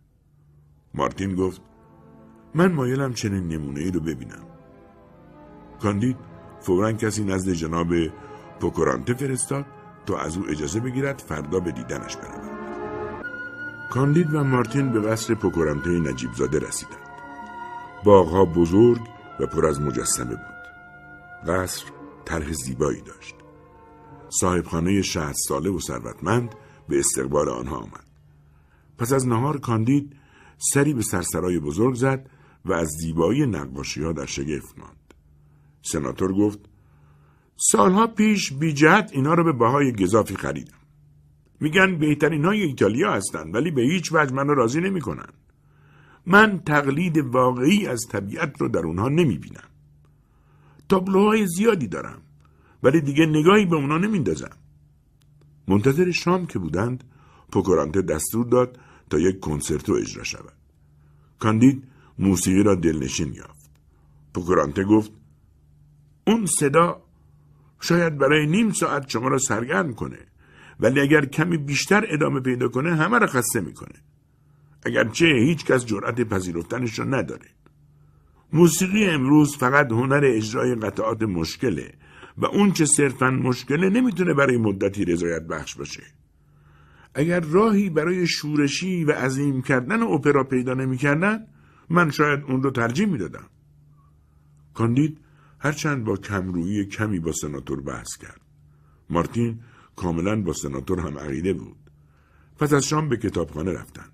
مارتین 0.94 1.36
گفت 1.36 1.62
من 2.56 2.72
مایلم 2.72 3.14
چنین 3.14 3.48
نمونه 3.48 3.80
ای 3.80 3.91
رو 3.91 3.99
ببینم. 3.99 4.48
کاندید 5.82 6.18
فورا 6.62 6.91
کسی 6.91 7.24
نزد 7.24 7.52
جناب 7.52 7.88
پوکورانته 8.60 9.14
فرستاد 9.14 9.66
تا 10.08 10.18
از 10.18 10.38
او 10.38 10.50
اجازه 10.50 10.80
بگیرد 10.80 11.20
فردا 11.20 11.60
به 11.60 11.72
دیدنش 11.72 12.18
برود 12.18 12.58
کاندید 13.90 14.34
و 14.34 14.44
مارتین 14.44 14.92
به 14.92 15.02
قصر 15.02 15.34
پوکورانته 15.34 15.90
نجیب 15.90 16.34
زاده 16.34 16.60
رسیدند. 16.60 17.08
باغها 18.04 18.46
بزرگ 18.46 19.02
و 19.40 19.46
پر 19.46 19.66
از 19.66 19.82
مجسمه 19.82 20.36
بود. 20.36 20.58
قصر 21.48 21.86
طرح 22.26 22.52
زیبایی 22.52 23.02
داشت. 23.02 23.36
صاحبخانه 24.30 25.02
شهر 25.02 25.34
ساله 25.34 25.70
و 25.70 25.80
ثروتمند 25.80 26.56
به 26.90 27.00
استقبال 27.00 27.50
آنها 27.50 27.78
آمد. 27.78 28.06
پس 28.98 29.14
از 29.14 29.28
نهار 29.28 29.60
کاندید 29.60 30.16
سری 30.74 30.94
به 30.94 31.02
سرسرای 31.02 31.60
بزرگ 31.60 31.96
زد 31.96 32.30
و 32.66 32.74
از 32.74 32.88
زیبایی 32.88 33.46
نقاشی 33.46 34.04
ها 34.04 34.12
در 34.12 34.26
شگفت 34.26 34.80
ماند. 34.80 35.14
سناتور 35.82 36.34
گفت 36.34 36.60
سالها 37.58 38.08
پیش 38.08 38.54
بی 38.54 38.74
جهت 38.74 39.10
اینا 39.14 39.34
رو 39.34 39.44
به 39.44 39.52
بهای 39.52 39.92
گذافی 39.92 40.36
خریدم 40.36 40.78
میگن 41.60 41.98
بهترین 41.98 42.46
های 42.46 42.62
ایتالیا 42.62 43.12
هستند 43.12 43.56
ولی 43.56 43.72
به 43.72 43.82
هیچ 43.82 44.14
وجه 44.14 44.34
منو 44.34 44.54
راضی 44.54 44.82
نمی‌کنن. 44.82 45.30
من 46.26 46.60
تقلید 46.60 47.18
واقعی 47.18 47.88
از 47.88 48.06
طبیعت 48.12 48.62
رو 48.62 48.68
در 48.68 48.80
اونها 48.80 49.10
نمی‌بینم. 49.10 49.70
تابلوهای 50.90 51.48
زیادی 51.48 51.88
دارم 51.88 52.22
ولی 52.84 53.02
دیگه 53.02 53.26
نگاهی 53.26 53.66
به 53.66 53.76
اونا 53.76 53.98
نمیندازم 53.98 54.58
منتظر 55.68 56.12
شام 56.12 56.46
که 56.46 56.60
بودند 56.60 57.04
پوکورانته 57.52 58.02
دستور 58.02 58.46
داد 58.46 58.80
تا 59.10 59.20
یک 59.20 59.40
کنسرتو 59.40 59.94
اجرا 59.94 60.24
شود. 60.24 60.54
کاندید 61.40 61.84
موسیقی 62.20 62.64
را 62.64 62.76
دلنشین 62.76 63.34
یافت. 63.34 63.70
پوکورانته 64.34 64.84
گفت 64.84 65.12
اون 66.28 66.46
صدا 66.46 67.07
شاید 67.80 68.18
برای 68.18 68.48
نیم 68.48 68.72
ساعت 68.72 69.10
شما 69.10 69.28
را 69.28 69.38
سرگرم 69.38 69.94
کنه. 69.94 70.18
ولی 70.80 70.99
اگر 70.99 71.26
کمی 71.26 71.58
بیشتر 71.58 72.06
ادامه 72.10 72.40
پیدا 72.40 72.68
کنه 72.68 72.95
همه 72.95 73.20
را 73.20 73.28
خسته 73.28 73.62
می‌کنه. 73.62 73.95
اگرچه 74.86 75.26
هیچ 75.26 75.66
کس 75.66 75.86
جرأت 75.86 76.22
پذیرفتنش 76.22 76.99
را 76.99 77.06
نداره. 77.06 77.48
موسیقی 78.54 79.06
امروز 79.06 79.58
فقط 79.58 79.91
هنر 79.91 80.22
اجرای 80.24 80.76
قطعات 80.76 81.24
مشکله 81.24 81.94
و 82.38 82.45
اون 82.45 82.72
چه 82.72 82.86
صرفا 82.86 83.32
مشکله 83.32 83.90
نمی‌تونه 83.90 84.34
برای 84.34 84.58
مدتی 84.58 85.06
رضایت 85.06 85.41
بخش 85.41 85.76
باشه. 85.76 86.04
اگر 87.16 87.40
راهی 87.40 87.90
برای 87.90 88.28
شورشی 88.28 89.04
و 89.04 89.12
عظیم 89.12 89.62
کردن 89.62 90.02
اپرا 90.02 90.44
پیدا 90.44 90.74
نمی‌کردن 90.74 91.48
من 91.90 92.12
شاید 92.12 92.44
اون 92.48 92.64
رو 92.64 92.72
ترجیح 92.72 93.08
می‌دادم. 93.08 93.45
کاندید 94.74 95.20
هرچند 95.60 96.04
با 96.04 96.18
کمرویی 96.18 96.86
کمی 96.86 97.20
با 97.20 97.32
سناتور 97.32 97.82
بحث 97.82 98.18
کرد. 98.22 98.42
مارتین 99.10 99.60
کاملا 99.96 100.42
با 100.42 100.54
سناتور 100.54 101.00
هم 101.00 101.18
عقیده 101.18 101.54
بود. 101.54 101.78
پس 102.60 102.74
از 102.74 102.86
شام 102.86 103.10
به 103.10 103.18
کتابخانه 103.18 103.72
رفتند. 103.72 104.12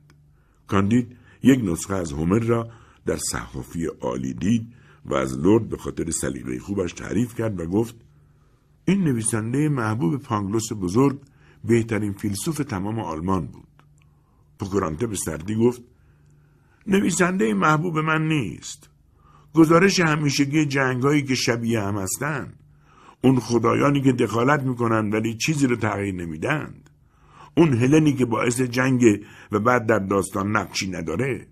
کاندید 0.68 1.18
یک 1.44 1.60
نسخه 1.64 1.94
از 1.94 2.11
هومر 2.11 2.40
را 2.40 2.70
در 3.06 3.18
صحافی 3.18 3.86
عالی 3.86 4.34
دید 4.34 4.74
و 5.06 5.14
از 5.14 5.40
لرد 5.40 5.70
به 5.70 5.78
خاطر 5.78 6.11
سلیقه 6.11 6.60
خوبش 6.60 6.94
تعریف 6.94 7.36
کرد 7.36 7.60
و 7.60 7.65
گفت 7.65 7.95
این 8.86 9.03
نویسنده 9.03 9.70
محبوب 9.70 10.18
پانگلوس 10.18 10.74
بزرگ 10.82 11.20
بهترین 11.64 12.14
فیلسوف 12.14 12.57
تمام 12.57 12.99
آلمان 12.99 13.48
بود. 13.48 13.68
پوکورانته 14.60 15.07
به 15.07 15.15
سردی 15.15 15.56
گفت 15.56 15.82
نویسنده 16.88 17.53
محبوب 17.53 17.99
من 17.99 18.28
نیست. 18.28 18.90
گزارش 19.53 19.99
همیشگی 19.99 20.65
جنگهایی 20.65 21.23
که 21.23 21.35
شبیه 21.35 21.81
هم 21.81 21.97
هستند 21.97 22.59
اون 23.21 23.39
خدایانی 23.39 24.01
که 24.01 24.11
دخالت 24.11 24.63
می‌کنند 24.63 25.13
ولی 25.13 25.34
چیزی 25.34 25.67
رو 25.67 25.75
تغییر 25.75 26.15
نمیدند 26.15 26.89
اون 27.57 27.73
هلنی 27.73 28.13
که 28.13 28.25
باعث 28.25 28.61
جنگ 28.61 29.25
و 29.51 29.59
بعد 29.59 29.85
در 29.85 29.99
داستان 29.99 30.55
نقشی 30.55 30.89
نداره. 30.89 31.47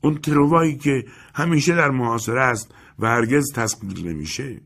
اون 0.00 0.14
تروایی 0.14 0.76
که 0.76 1.04
همیشه 1.34 1.74
در 1.74 1.90
محاصره 1.90 2.40
است 2.40 2.74
و 2.98 3.06
هرگز 3.06 3.52
تسخیر 3.52 4.12
نمیشه. 4.12 4.60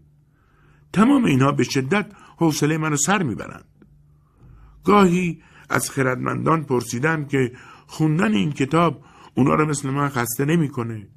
تمام 0.92 1.24
اینها 1.24 1.52
به 1.52 1.64
شدت 1.64 2.06
حوصله 2.36 2.78
منو 2.78 2.96
سر 2.96 3.22
می‌برند. 3.22 3.64
گاهی 4.84 5.42
از 5.70 5.90
خردمندان 5.90 6.64
پرسیدم 6.64 7.24
که 7.24 7.52
خوندن 7.86 8.34
این 8.34 8.52
کتاب 8.52 9.04
اونا 9.34 9.54
رو 9.54 9.66
مثل 9.66 9.90
من 9.90 10.08
خسته 10.08 10.44
نمی‌کنه. 10.44 11.08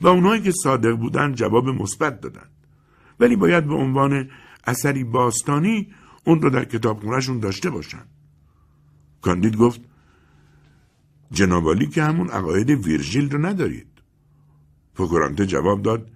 و 0.00 0.08
اونایی 0.08 0.42
که 0.42 0.52
صادق 0.62 0.96
بودن 0.96 1.34
جواب 1.34 1.68
مثبت 1.68 2.20
دادن. 2.20 2.46
ولی 3.20 3.36
باید 3.36 3.66
به 3.66 3.74
عنوان 3.74 4.30
اثری 4.64 5.04
باستانی 5.04 5.88
اون 6.24 6.42
رو 6.42 6.50
در 6.50 6.64
کتابخونهشون 6.64 7.38
داشته 7.38 7.70
باشن. 7.70 8.02
کاندید 9.22 9.56
گفت 9.56 9.80
جنابالی 11.32 11.86
که 11.86 12.02
همون 12.02 12.28
عقاید 12.28 12.70
ویرژیل 12.70 13.30
رو 13.30 13.46
ندارید. 13.46 13.86
فکرانته 14.94 15.46
جواب 15.46 15.82
داد 15.82 16.10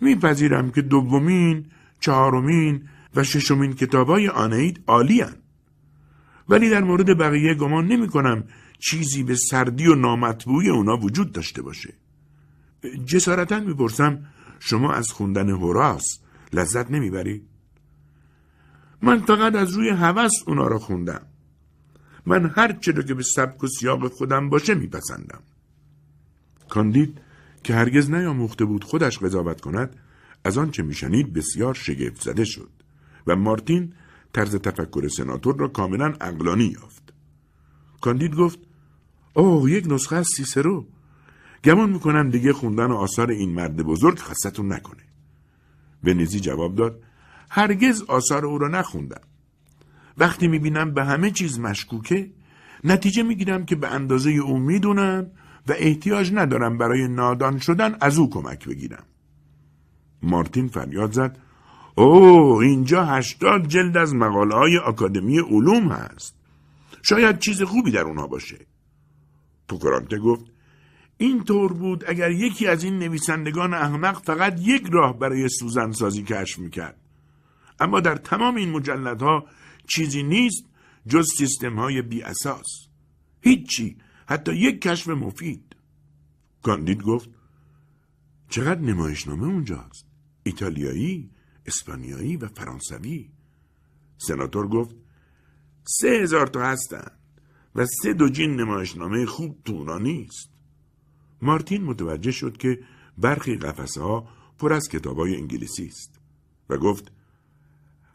میپذیرم 0.00 0.70
که 0.70 0.82
دومین 0.82 1.66
چهارمین 2.00 2.88
و 3.16 3.24
ششمین 3.24 3.72
کتاب 3.72 4.06
های 4.06 4.28
آنید 4.28 4.84
عالی 4.86 5.24
ولی 6.48 6.70
در 6.70 6.84
مورد 6.84 7.18
بقیه 7.18 7.54
گمان 7.54 7.86
نمی 7.86 8.08
کنم 8.08 8.44
چیزی 8.78 9.22
به 9.22 9.36
سردی 9.36 9.86
و 9.86 9.94
نامطبوعی 9.94 10.70
اونا 10.70 10.96
وجود 10.96 11.32
داشته 11.32 11.62
باشه. 11.62 11.94
جسارتا 13.04 13.60
می‌پرسم 13.60 14.26
شما 14.58 14.92
از 14.92 15.10
خوندن 15.10 15.50
هوراس 15.50 16.04
لذت 16.52 16.90
نمی‌بری؟ 16.90 17.42
من 19.02 19.18
فقط 19.18 19.54
از 19.54 19.70
روی 19.70 19.88
هوس 19.88 20.32
اونا 20.46 20.66
را 20.66 20.78
خوندم. 20.78 21.26
من 22.26 22.46
هر 22.46 22.72
چه 22.72 22.92
که 22.92 23.14
به 23.14 23.22
سبک 23.22 23.64
و 23.64 23.66
سیاق 23.66 24.08
خودم 24.08 24.50
باشه 24.50 24.74
میپسندم. 24.74 25.40
کاندید 26.68 27.20
که 27.64 27.74
هرگز 27.74 28.10
نیاموخته 28.10 28.64
بود 28.64 28.84
خودش 28.84 29.18
قضاوت 29.18 29.60
کند 29.60 29.96
از 30.44 30.58
آنچه 30.58 30.82
میشنید 30.82 31.32
بسیار 31.32 31.74
شگفت 31.74 32.22
زده 32.22 32.44
شد 32.44 32.70
و 33.26 33.36
مارتین 33.36 33.92
طرز 34.32 34.56
تفکر 34.56 35.08
سناتور 35.08 35.56
را 35.56 35.68
کاملا 35.68 36.14
اقلانی 36.20 36.64
یافت. 36.64 37.12
کاندید 38.00 38.34
گفت 38.34 38.58
اوه 39.34 39.70
یک 39.70 39.86
نسخه 39.86 40.16
از 40.16 40.26
سیسرو. 40.36 40.86
گمان 41.66 41.90
می‌کنم 41.90 42.30
دیگه 42.30 42.52
خوندن 42.52 42.92
آثار 42.92 43.30
این 43.30 43.50
مرد 43.50 43.76
بزرگ 43.76 44.18
خستتون 44.18 44.72
نکنه. 44.72 45.02
ونیزی 46.04 46.40
جواب 46.40 46.74
داد 46.74 47.02
هرگز 47.50 48.02
آثار 48.02 48.46
او 48.46 48.58
را 48.58 48.68
نخوندم. 48.68 49.20
وقتی 50.18 50.48
می‌بینم 50.48 50.94
به 50.94 51.04
همه 51.04 51.30
چیز 51.30 51.60
مشکوکه 51.60 52.30
نتیجه 52.84 53.22
می‌گیرم 53.22 53.64
که 53.64 53.76
به 53.76 53.88
اندازه 53.88 54.30
او 54.30 54.58
می‌دونم 54.58 55.30
و 55.68 55.74
احتیاج 55.76 56.32
ندارم 56.34 56.78
برای 56.78 57.08
نادان 57.08 57.58
شدن 57.58 57.96
از 58.00 58.18
او 58.18 58.30
کمک 58.30 58.68
بگیرم. 58.68 59.04
مارتین 60.22 60.68
فریاد 60.68 61.12
زد 61.12 61.38
اوه 61.94 62.64
اینجا 62.64 63.04
هشتاد 63.04 63.66
جلد 63.68 63.96
از 63.96 64.14
مقاله 64.14 64.54
های 64.54 64.76
اکادمی 64.76 65.38
علوم 65.38 65.88
هست. 65.88 66.36
شاید 67.02 67.38
چیز 67.38 67.62
خوبی 67.62 67.90
در 67.90 68.00
اونها 68.00 68.26
باشه. 68.26 68.66
پوکرانته 69.68 70.18
گفت 70.18 70.55
این 71.18 71.44
طور 71.44 71.72
بود 71.72 72.04
اگر 72.06 72.30
یکی 72.30 72.66
از 72.66 72.84
این 72.84 72.98
نویسندگان 72.98 73.74
احمق 73.74 74.22
فقط 74.24 74.60
یک 74.60 74.86
راه 74.92 75.18
برای 75.18 75.48
سوزن 75.48 75.92
سازی 75.92 76.22
کشف 76.22 76.58
می‌کرد. 76.58 77.00
اما 77.80 78.00
در 78.00 78.16
تمام 78.16 78.54
این 78.54 78.70
مجلدها 78.70 79.46
چیزی 79.86 80.22
نیست 80.22 80.64
جز 81.06 81.28
سیستم 81.38 81.78
های 81.78 82.02
بی 82.02 82.22
اساس. 82.22 82.66
هیچی 83.40 83.96
حتی 84.26 84.54
یک 84.54 84.80
کشف 84.80 85.08
مفید. 85.08 85.76
کاندید 86.62 87.02
گفت 87.02 87.30
چقدر 88.48 88.80
نمایشنامه 88.80 89.44
اونجاست؟ 89.46 90.06
ایتالیایی 90.42 91.30
اسپانیایی 91.66 92.36
و 92.36 92.48
فرانسوی. 92.48 93.30
سناتور 94.18 94.68
گفت 94.68 94.96
سه 95.84 96.08
هزار 96.08 96.46
تا 96.46 96.66
هستن 96.66 97.10
و 97.74 97.86
سه 97.86 98.12
دو 98.12 98.28
جین 98.28 98.56
نمایشنامه 98.56 99.26
خوب 99.26 99.62
تو 99.64 99.98
نیست. 99.98 100.55
مارتین 101.42 101.84
متوجه 101.84 102.30
شد 102.30 102.56
که 102.56 102.78
برخی 103.18 103.56
قفسه 103.56 104.00
ها 104.00 104.28
پر 104.58 104.72
از 104.72 104.88
کتاب 104.88 105.18
های 105.18 105.36
انگلیسی 105.36 105.86
است 105.86 106.20
و 106.70 106.76
گفت 106.76 107.12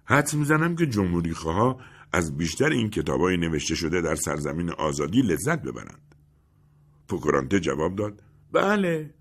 حد 0.06 0.34
می‌زنم 0.34 0.76
که 0.76 0.86
جمهوری 0.86 1.32
ها 1.32 1.80
از 2.14 2.38
بیشتر 2.38 2.70
این 2.70 2.90
کتاب 2.90 3.22
های 3.22 3.38
نوشته 3.38 3.76
شده 3.76 4.02
در 4.02 4.16
سرزمین 4.16 4.70
آزادی 4.70 5.22
لذت 5.22 5.62
ببرند. 5.62 6.16
پوکرانته 7.08 7.60
جواب 7.60 7.96
داد 7.96 8.24
بله 8.52 9.14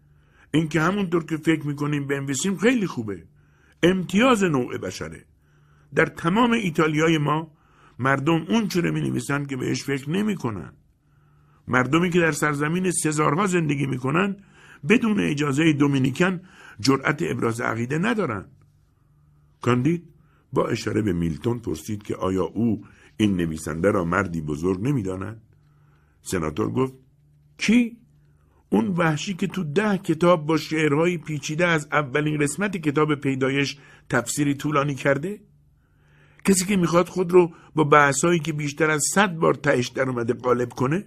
این 0.55 0.69
که 0.69 0.81
همونطور 0.81 1.25
که 1.25 1.37
فکر 1.37 1.67
می‌کنیم 1.67 2.07
بنویسیم 2.07 2.57
خیلی 2.57 2.87
خوبه 2.87 3.27
امتیاز 3.83 4.45
نوع 4.45 4.79
بشره 4.79 5.25
در 5.95 6.07
تمام 6.07 6.53
ایتالیای 6.53 7.19
ما 7.19 7.51
مردم 7.99 8.47
اون 8.49 8.69
چوره 8.69 8.91
می 8.91 9.01
نویسند 9.01 9.49
که 9.49 9.57
بهش 9.57 9.83
فکر 9.85 10.11
نمی 10.11 10.37
کنن. 10.37 10.73
مردمی 11.71 12.11
که 12.11 12.21
در 12.21 12.33
سرزمین 12.33 12.91
سزارها 12.91 13.47
زندگی 13.47 13.87
می‌کنن 13.87 14.37
بدون 14.89 15.21
اجازه 15.21 15.73
دومینیکن 15.73 16.41
جرأت 16.81 17.23
ابراز 17.23 17.61
عقیده 17.61 17.99
ندارن. 17.99 18.45
کاندید 19.61 20.05
با 20.53 20.69
اشاره 20.69 21.03
به 21.03 21.13
میلتون 21.13 21.59
پرسید 21.59 22.03
که 22.03 22.17
آیا 22.17 22.45
او 22.45 22.85
این 23.17 23.37
نویسنده 23.37 23.91
را 23.91 24.05
مردی 24.05 24.41
بزرگ 24.41 24.81
نمی‌داند؟ 24.81 25.43
سناتور 26.23 26.71
گفت 26.71 26.95
کی؟ 27.59 27.97
اون 28.71 28.87
وحشی 28.87 29.35
که 29.35 29.47
تو 29.47 29.65
ده 29.65 29.99
کتاب 29.99 30.47
با 30.47 30.57
شعرهای 30.57 31.19
پیچیده 31.19 31.67
از 31.67 31.89
اولین 31.93 32.39
قسمت 32.39 32.77
کتاب 32.77 33.15
پیدایش 33.15 33.79
تفسیری 34.09 34.55
طولانی 34.55 34.95
کرده؟ 34.95 35.41
کسی 36.45 36.65
که 36.65 36.77
می‌خواد 36.77 37.09
خود 37.09 37.33
رو 37.33 37.53
با 37.75 37.85
بحثایی 37.85 38.39
که 38.39 38.53
بیشتر 38.53 38.91
از 38.91 39.03
صد 39.15 39.35
بار 39.35 39.55
تهش 39.55 39.89
در 39.89 40.09
اومده 40.09 40.33
قالب 40.33 40.69
کنه؟ 40.69 41.07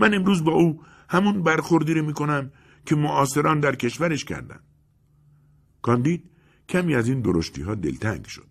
من 0.00 0.14
امروز 0.14 0.44
با 0.44 0.52
او 0.52 0.82
همون 1.08 1.42
برخوردی 1.42 1.94
رو 1.94 2.06
می‌کنم 2.06 2.50
که 2.86 2.96
معاصران 2.96 3.60
در 3.60 3.74
کشورش 3.74 4.24
کردن. 4.24 4.60
کاندید 5.82 6.30
کمی 6.68 6.94
از 6.94 7.08
این 7.08 7.20
درشتی 7.20 7.62
ها 7.62 7.74
دلتنگ 7.74 8.24
شد. 8.24 8.48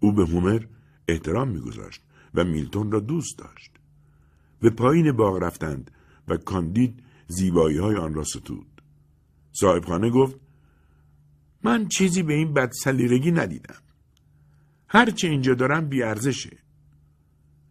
او 0.00 0.12
به 0.12 0.24
هومر 0.24 0.62
احترام 1.08 1.48
میگذاشت 1.48 2.02
و 2.34 2.44
میلتون 2.44 2.92
را 2.92 3.00
دوست 3.00 3.38
داشت. 3.38 3.70
به 4.60 4.70
پایین 4.70 5.12
باغ 5.12 5.36
رفتند 5.42 5.90
و 6.28 6.36
کاندید 6.36 7.02
زیبایی 7.28 7.78
های 7.78 7.96
آن 7.96 8.14
را 8.14 8.24
ستود. 8.24 8.82
صاحبخانه 9.52 10.10
گفت 10.10 10.36
من 11.62 11.88
چیزی 11.88 12.22
به 12.22 12.34
این 12.34 12.52
بدسلیقگی 12.54 13.30
ندیدم. 13.30 13.82
هرچه 14.88 15.28
اینجا 15.28 15.54
دارم 15.54 15.88
بیارزشه. 15.88 16.56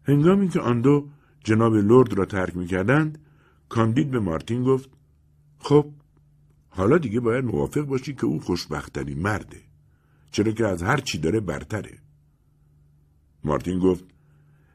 هنگامی 0.04 0.48
که 0.48 0.60
آن 0.60 0.80
دو 0.80 1.08
جناب 1.46 1.74
لرد 1.74 2.12
را 2.12 2.24
ترک 2.24 2.56
می‌کردند. 2.56 3.18
کاندید 3.68 4.10
به 4.10 4.20
مارتین 4.20 4.62
گفت 4.64 4.90
خب 5.58 5.86
حالا 6.68 6.98
دیگه 6.98 7.20
باید 7.20 7.44
موافق 7.44 7.80
باشی 7.80 8.14
که 8.14 8.26
او 8.26 8.40
خوشبختترین 8.40 9.18
مرده. 9.18 9.60
چرا 10.30 10.52
که 10.52 10.66
از 10.66 10.82
هر 10.82 10.96
چی 10.96 11.18
داره 11.18 11.40
برتره. 11.40 11.98
مارتین 13.44 13.78
گفت 13.78 14.04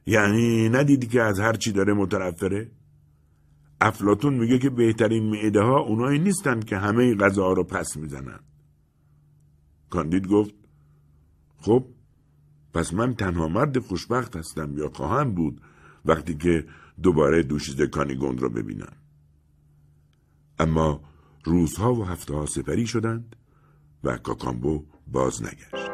یعنی 0.06 0.70
ندیدی 0.70 1.08
که 1.08 1.22
از 1.22 1.40
هر 1.40 1.54
چی 1.54 1.72
داره 1.72 1.94
مترفره؟ 1.94 2.72
افلاتون 3.82 4.34
میگه 4.34 4.60
که 4.60 4.70
بهترین 4.70 5.24
معده 5.24 5.62
ها 5.62 5.80
اونایی 5.80 6.20
نیستن 6.20 6.60
که 6.60 6.78
همه 6.78 7.16
غذا 7.16 7.54
رو 7.54 7.64
پس 7.64 7.98
می‌زنن. 7.98 8.40
کاندید 9.90 10.28
گفت 10.28 10.56
خب 11.58 11.86
پس 12.74 12.94
من 12.94 13.14
تنها 13.14 13.48
مرد 13.48 13.80
خوشبخت 13.80 14.36
هستم 14.36 14.78
یا 14.78 14.90
خواهم 14.90 15.36
بود 15.36 15.62
وقتی 16.06 16.36
که 16.36 16.66
دوباره 17.04 17.44
دوشیزه 17.44 17.88
کانیگوند 17.88 18.42
را 18.42 18.50
ببینم 18.50 18.94
اما 20.60 21.02
روزها 21.44 21.94
و 21.94 22.06
هفته 22.06 22.34
ها 22.34 22.46
سپری 22.46 22.88
شدند 22.88 23.36
و 24.04 24.18
کاکامبو 24.18 24.86
باز 25.08 25.44
نگشت. 25.44 25.92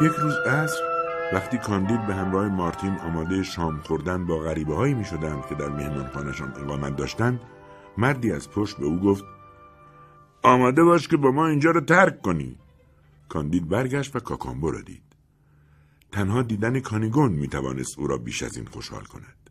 یک 0.00 0.12
روز 0.12 0.34
عصر 0.34 0.80
وقتی 1.32 1.58
کاندید 1.58 2.06
به 2.06 2.14
همراه 2.14 2.48
مارتین 2.48 2.92
آماده 2.92 3.42
شام 3.42 3.80
خوردن 3.80 4.26
با 4.26 4.38
غریبه 4.38 4.74
هایی 4.74 4.94
می 4.94 5.04
شدند 5.04 5.46
که 5.46 5.54
در 5.54 5.68
مهمانخانهشان 5.68 6.52
اقامت 6.56 6.96
داشتند 6.96 7.40
مردی 7.98 8.32
از 8.32 8.50
پشت 8.50 8.76
به 8.76 8.84
او 8.84 9.00
گفت 9.00 9.24
آماده 10.42 10.84
باش 10.84 11.08
که 11.08 11.16
با 11.16 11.30
ما 11.30 11.46
اینجا 11.46 11.70
رو 11.70 11.80
ترک 11.80 12.22
کنی. 12.22 12.56
کاندید 13.28 13.68
برگشت 13.68 14.16
و 14.16 14.20
کاکامبو 14.20 14.70
را 14.70 14.80
دید. 14.80 15.05
تنها 16.12 16.42
دیدن 16.42 16.80
کانیگون 16.80 17.32
می 17.32 17.48
توانست 17.48 17.98
او 17.98 18.06
را 18.06 18.18
بیش 18.18 18.42
از 18.42 18.56
این 18.56 18.66
خوشحال 18.66 19.04
کند. 19.04 19.50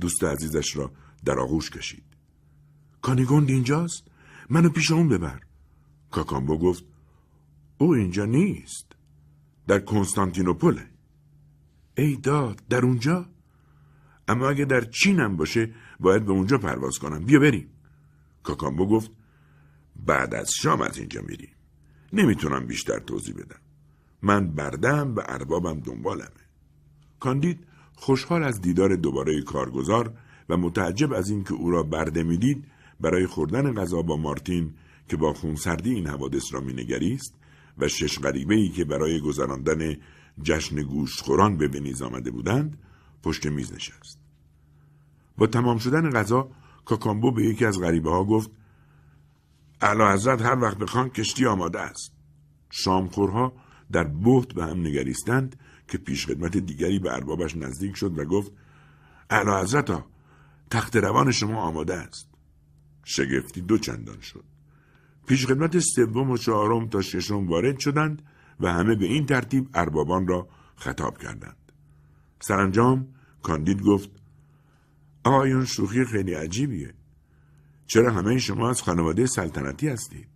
دوست 0.00 0.24
عزیزش 0.24 0.76
را 0.76 0.92
در 1.24 1.38
آغوش 1.38 1.70
کشید. 1.70 2.04
کانیگوند 3.02 3.50
اینجاست؟ 3.50 4.04
منو 4.50 4.68
پیش 4.68 4.90
اون 4.90 5.08
ببر. 5.08 5.40
کاکامبو 6.10 6.58
گفت 6.58 6.84
او 7.78 7.94
اینجا 7.94 8.24
نیست. 8.24 8.86
در 9.66 9.78
کنستانتینوپله 9.78 10.86
ای 11.96 12.16
داد 12.16 12.62
در 12.68 12.84
اونجا؟ 12.84 13.26
اما 14.28 14.48
اگه 14.48 14.64
در 14.64 14.84
چینم 14.84 15.36
باشه 15.36 15.74
باید 16.00 16.24
به 16.24 16.32
اونجا 16.32 16.58
پرواز 16.58 16.98
کنم. 16.98 17.24
بیا 17.24 17.40
بریم. 17.40 17.68
کاکامبو 18.42 18.86
گفت 18.86 19.10
بعد 19.96 20.34
از 20.34 20.50
شام 20.62 20.80
از 20.80 20.98
اینجا 20.98 21.22
میریم. 21.22 21.50
نمی‌تونم 22.12 22.66
بیشتر 22.66 22.98
توضیح 22.98 23.34
بدم. 23.34 23.60
من 24.22 24.50
بردم 24.50 25.14
و 25.14 25.22
اربابم 25.28 25.80
دنبالمه. 25.80 26.28
کاندید 27.20 27.66
خوشحال 27.96 28.42
از 28.42 28.60
دیدار 28.60 28.96
دوباره 28.96 29.42
کارگزار 29.42 30.14
و 30.48 30.56
متعجب 30.56 31.12
از 31.12 31.30
اینکه 31.30 31.54
او 31.54 31.70
را 31.70 31.82
برده 31.82 32.22
می‌دید 32.22 32.64
برای 33.00 33.26
خوردن 33.26 33.74
غذا 33.74 34.02
با 34.02 34.16
مارتین 34.16 34.74
که 35.08 35.16
با 35.16 35.32
خونسردی 35.32 35.94
این 35.94 36.06
حوادث 36.06 36.54
را 36.54 36.60
مینگریست 36.60 37.34
و 37.78 37.88
شش 37.88 38.18
غریبه 38.18 38.54
ای 38.54 38.68
که 38.68 38.84
برای 38.84 39.20
گذراندن 39.20 39.96
جشن 40.42 40.82
گوشتخوران 40.82 41.56
به 41.56 41.68
ونیز 41.68 42.02
آمده 42.02 42.30
بودند 42.30 42.78
پشت 43.22 43.46
میز 43.46 43.72
نشست. 43.72 44.18
با 45.38 45.46
تمام 45.46 45.78
شدن 45.78 46.10
غذا 46.10 46.50
کاکامبو 46.84 47.32
به 47.32 47.44
یکی 47.44 47.64
از 47.64 47.80
غریبه 47.80 48.10
ها 48.10 48.24
گفت 48.24 48.50
اعلی 49.80 50.02
حضرت 50.02 50.42
هر 50.42 50.58
وقت 50.58 50.78
بخوان 50.78 51.08
کشتی 51.08 51.46
آماده 51.46 51.80
است. 51.80 52.12
شامخورها 52.70 53.52
در 53.92 54.04
بهت 54.04 54.54
به 54.54 54.64
هم 54.64 54.80
نگریستند 54.80 55.56
که 55.88 55.98
پیشخدمت 55.98 56.56
دیگری 56.56 56.98
به 56.98 57.12
اربابش 57.12 57.56
نزدیک 57.56 57.96
شد 57.96 58.18
و 58.18 58.24
گفت 58.24 58.52
اعلی 59.30 59.50
حضرت 59.50 59.90
ها 59.90 60.06
تخت 60.70 60.96
روان 60.96 61.30
شما 61.30 61.62
آماده 61.62 61.94
است. 61.94 62.28
شگفتی 63.04 63.60
دو 63.60 63.78
چندان 63.78 64.20
شد. 64.20 64.44
پیشخدمت 65.26 65.78
سوم 65.78 66.30
و 66.30 66.36
چهارم 66.36 66.88
تا 66.88 67.02
ششم 67.02 67.46
وارد 67.46 67.78
شدند 67.78 68.22
و 68.60 68.72
همه 68.72 68.94
به 68.94 69.06
این 69.06 69.26
ترتیب 69.26 69.68
اربابان 69.74 70.26
را 70.26 70.48
خطاب 70.76 71.18
کردند. 71.18 71.72
سرانجام 72.40 73.08
کاندید 73.42 73.82
گفت 73.82 74.10
آقایان 75.24 75.64
شوخی 75.64 76.04
خیلی 76.04 76.34
عجیبیه. 76.34 76.94
چرا 77.86 78.12
همه 78.12 78.38
شما 78.38 78.70
از 78.70 78.82
خانواده 78.82 79.26
سلطنتی 79.26 79.88
هستید؟ 79.88 80.28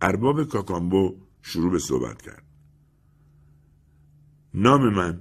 ارباب 0.00 0.44
کاکامبو 0.44 1.16
شروع 1.42 1.72
به 1.72 1.78
صحبت 1.78 2.22
کرد. 2.22 2.44
نام 4.54 4.94
من 4.94 5.20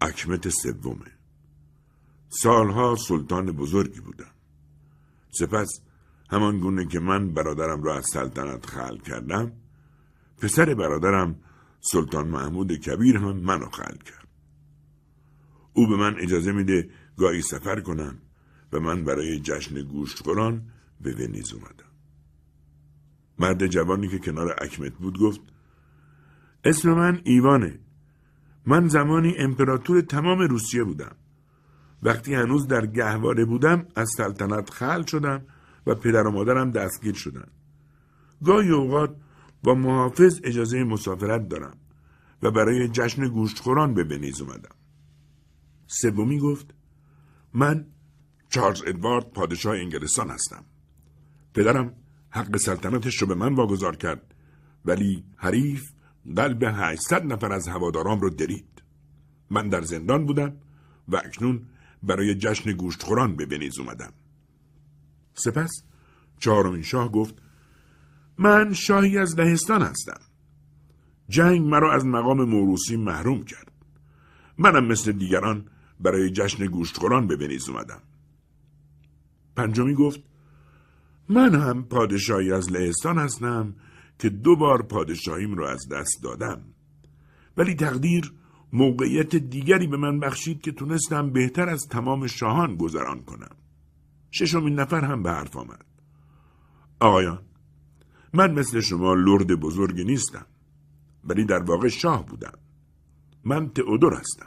اکمت 0.00 0.48
سومه. 0.48 1.12
سالها 2.28 2.96
سلطان 2.96 3.52
بزرگی 3.52 4.00
بودم. 4.00 4.30
سپس 5.30 5.80
همان 6.30 6.60
گونه 6.60 6.86
که 6.86 7.00
من 7.00 7.34
برادرم 7.34 7.82
را 7.82 7.96
از 7.96 8.06
سلطنت 8.12 8.66
خلق 8.66 9.02
کردم 9.02 9.52
پسر 10.38 10.74
برادرم 10.74 11.40
سلطان 11.80 12.28
محمود 12.28 12.72
کبیر 12.72 13.16
هم 13.16 13.36
منو 13.36 13.70
خلق 13.70 14.02
کرد. 14.02 14.28
او 15.72 15.88
به 15.88 15.96
من 15.96 16.16
اجازه 16.18 16.52
میده 16.52 16.90
گاهی 17.16 17.42
سفر 17.42 17.80
کنم 17.80 18.18
و 18.72 18.80
من 18.80 19.04
برای 19.04 19.40
جشن 19.40 19.82
گوشت 19.82 20.22
به 21.00 21.14
ونیز 21.14 21.52
اومدم. 21.52 21.83
مرد 23.38 23.66
جوانی 23.66 24.08
که 24.08 24.18
کنار 24.18 24.56
اکمت 24.60 24.92
بود 24.92 25.18
گفت 25.18 25.40
اسم 26.64 26.92
من 26.92 27.20
ایوانه. 27.24 27.78
من 28.66 28.88
زمانی 28.88 29.34
امپراتور 29.38 30.00
تمام 30.00 30.38
روسیه 30.38 30.84
بودم. 30.84 31.16
وقتی 32.02 32.34
هنوز 32.34 32.66
در 32.66 32.86
گهواره 32.86 33.44
بودم 33.44 33.86
از 33.96 34.10
سلطنت 34.16 34.70
خل 34.70 35.02
شدم 35.02 35.46
و 35.86 35.94
پدر 35.94 36.26
و 36.26 36.30
مادرم 36.30 36.70
دستگیر 36.70 37.14
شدن. 37.14 37.48
گاهی 38.44 38.70
اوقات 38.70 39.16
با 39.62 39.74
محافظ 39.74 40.40
اجازه 40.44 40.84
مسافرت 40.84 41.48
دارم 41.48 41.76
و 42.42 42.50
برای 42.50 42.88
جشن 42.88 43.28
گوشتخوران 43.28 43.94
به 43.94 44.04
ونیز 44.04 44.40
اومدم. 44.40 44.74
سومی 45.86 46.38
گفت 46.38 46.74
من 47.54 47.86
چارلز 48.48 48.82
ادوارد 48.86 49.30
پادشاه 49.30 49.76
انگلستان 49.76 50.30
هستم. 50.30 50.64
پدرم 51.54 51.92
حق 52.34 52.56
سلطنتش 52.56 53.22
رو 53.22 53.26
به 53.26 53.34
من 53.34 53.54
واگذار 53.54 53.96
کرد. 53.96 54.34
ولی 54.84 55.24
حریف 55.36 55.92
قلب 56.36 56.62
800 56.62 57.24
نفر 57.24 57.52
از 57.52 57.68
هوادارام 57.68 58.20
رو 58.20 58.30
درید. 58.30 58.82
من 59.50 59.68
در 59.68 59.82
زندان 59.82 60.26
بودم 60.26 60.56
و 61.08 61.16
اکنون 61.16 61.66
برای 62.02 62.34
جشن 62.34 62.72
گوشتخوران 62.72 63.36
به 63.36 63.46
ونیز 63.46 63.78
اومدم. 63.78 64.12
سپس 65.34 65.82
چهارمین 66.38 66.82
شاه 66.82 67.12
گفت 67.12 67.34
من 68.38 68.72
شاهی 68.72 69.18
از 69.18 69.38
لهستان 69.38 69.82
هستم. 69.82 70.20
جنگ 71.28 71.60
مرا 71.60 71.92
از 71.92 72.06
مقام 72.06 72.44
موروسی 72.44 72.96
محروم 72.96 73.44
کرد. 73.44 73.72
منم 74.58 74.86
مثل 74.86 75.12
دیگران 75.12 75.68
برای 76.00 76.30
جشن 76.30 76.66
گوشتخوران 76.66 77.26
به 77.26 77.36
ونیز 77.36 77.68
اومدم. 77.68 78.02
پنجمی 79.56 79.94
گفت 79.94 80.20
من 81.28 81.54
هم 81.54 81.82
پادشاهی 81.82 82.52
از 82.52 82.72
لهستان 82.72 83.18
هستم 83.18 83.74
که 84.18 84.28
دو 84.28 84.56
بار 84.56 84.82
پادشاهیم 84.82 85.54
را 85.54 85.70
از 85.70 85.88
دست 85.88 86.22
دادم. 86.22 86.62
ولی 87.56 87.74
تقدیر 87.74 88.32
موقعیت 88.72 89.36
دیگری 89.36 89.86
به 89.86 89.96
من 89.96 90.20
بخشید 90.20 90.60
که 90.60 90.72
تونستم 90.72 91.30
بهتر 91.30 91.68
از 91.68 91.86
تمام 91.90 92.26
شاهان 92.26 92.76
گذران 92.76 93.20
کنم. 93.20 93.56
ششمین 94.30 94.74
نفر 94.74 95.04
هم 95.04 95.22
به 95.22 95.30
حرف 95.30 95.56
آمد. 95.56 95.84
آقایان 97.00 97.42
من 98.32 98.52
مثل 98.52 98.80
شما 98.80 99.14
لرد 99.14 99.60
بزرگی 99.60 100.04
نیستم 100.04 100.46
ولی 101.24 101.44
در 101.44 101.62
واقع 101.62 101.88
شاه 101.88 102.26
بودم. 102.26 102.58
من 103.44 103.68
تئودور 103.68 104.14
هستم. 104.14 104.46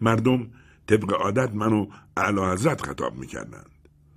مردم 0.00 0.50
طبق 0.86 1.12
عادت 1.12 1.54
منو 1.54 1.86
اعلی 2.16 2.40
حضرت 2.40 2.82
خطاب 2.82 3.16
می‌کردند. 3.16 3.75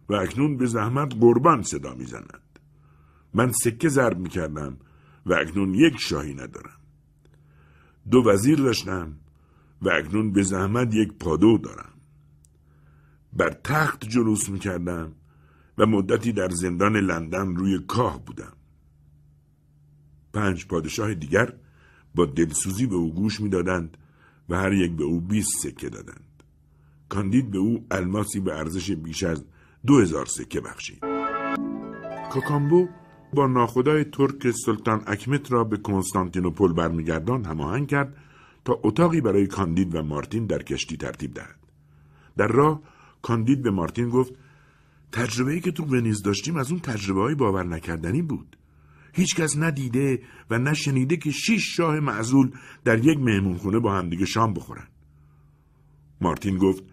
و 0.10 0.14
اکنون 0.14 0.58
به 0.58 0.66
زحمت 0.66 1.14
قربان 1.20 1.62
صدا 1.64 1.96
می‌زنند 1.96 2.60
من 3.34 3.52
سکه 3.52 3.90
ضرب 3.90 4.20
می‌کردم 4.20 4.78
و 5.26 5.34
اکنون 5.34 5.74
یک 5.74 5.98
شاهی 5.98 6.34
ندارم. 6.34 6.80
دو 8.12 8.24
وزیر 8.26 8.58
داشتم 8.58 9.18
و 9.82 9.90
اکنون 9.90 10.32
به 10.32 10.44
زحمت 10.44 10.96
یک 10.96 11.14
پادو 11.14 11.58
دارم. 11.58 11.94
بر 13.34 13.50
تخت 13.50 14.10
جلوس 14.10 14.50
می‌کردم 14.50 15.12
و 15.78 15.86
مدتی 15.86 16.32
در 16.32 16.50
زندان 16.50 16.98
لندن 16.98 17.56
روی 17.56 17.80
کاه 17.88 18.26
بودم. 18.26 18.54
پنج 20.34 20.68
پادشاه 20.68 21.14
دیگر 21.14 21.54
با 22.16 22.26
دلسوزی 22.26 22.86
به 22.86 22.96
او 22.96 23.14
گوش 23.14 23.40
می‌دادند 23.40 23.98
و 24.50 24.56
هر 24.56 24.74
یک 24.74 24.92
به 24.92 25.04
او 25.04 25.22
بیست 25.22 25.52
سکه 25.64 25.90
دادند. 25.90 26.44
کاندید 27.10 27.52
به 27.52 27.58
او 27.58 27.86
الماسی 27.92 28.40
به 28.40 28.58
ارزش 28.58 28.92
بیش 28.92 29.24
از 29.24 29.46
دو 29.88 30.00
هزار 30.00 30.26
سکه 30.26 30.62
بخشید 30.62 31.00
کاکامبو 32.32 32.88
با 33.34 33.48
ناخدای 33.48 34.04
ترک 34.04 34.52
سلطان 34.52 35.04
اکمت 35.08 35.52
را 35.52 35.64
به 35.64 35.78
کنستانتینوپل 35.78 36.74
برمیگردان 36.74 37.46
هماهنگ 37.46 37.88
کرد 37.88 38.18
تا 38.66 38.80
اتاقی 38.84 39.22
برای 39.22 39.48
کاندید 39.48 39.96
و 39.96 40.04
مارتین 40.04 40.46
در 40.46 40.64
کشتی 40.64 40.98
ترتیب 40.98 41.34
دهد. 41.34 41.56
در 42.38 42.48
راه 42.48 42.82
کاندید 43.22 43.62
به 43.62 43.72
مارتین 43.72 44.10
گفت 44.10 44.34
تجربه 45.12 45.60
که 45.60 45.72
تو 45.72 45.86
ونیز 45.86 46.22
داشتیم 46.22 46.58
از 46.58 46.72
اون 46.72 46.80
تجربه 46.80 47.22
های 47.22 47.36
باور 47.36 47.64
نکردنی 47.64 48.22
بود 48.22 48.58
هیچکس 49.14 49.58
ندیده 49.58 50.22
و 50.50 50.58
نشنیده 50.58 51.18
که 51.18 51.32
شیش 51.32 51.76
شاه 51.76 52.00
معزول 52.00 52.52
در 52.84 53.06
یک 53.06 53.20
مهمونخونه 53.20 53.80
با 53.80 53.94
همدیگه 53.94 54.26
شام 54.26 54.54
بخورن. 54.54 54.88
مارتین 56.22 56.58
گفت 56.58 56.84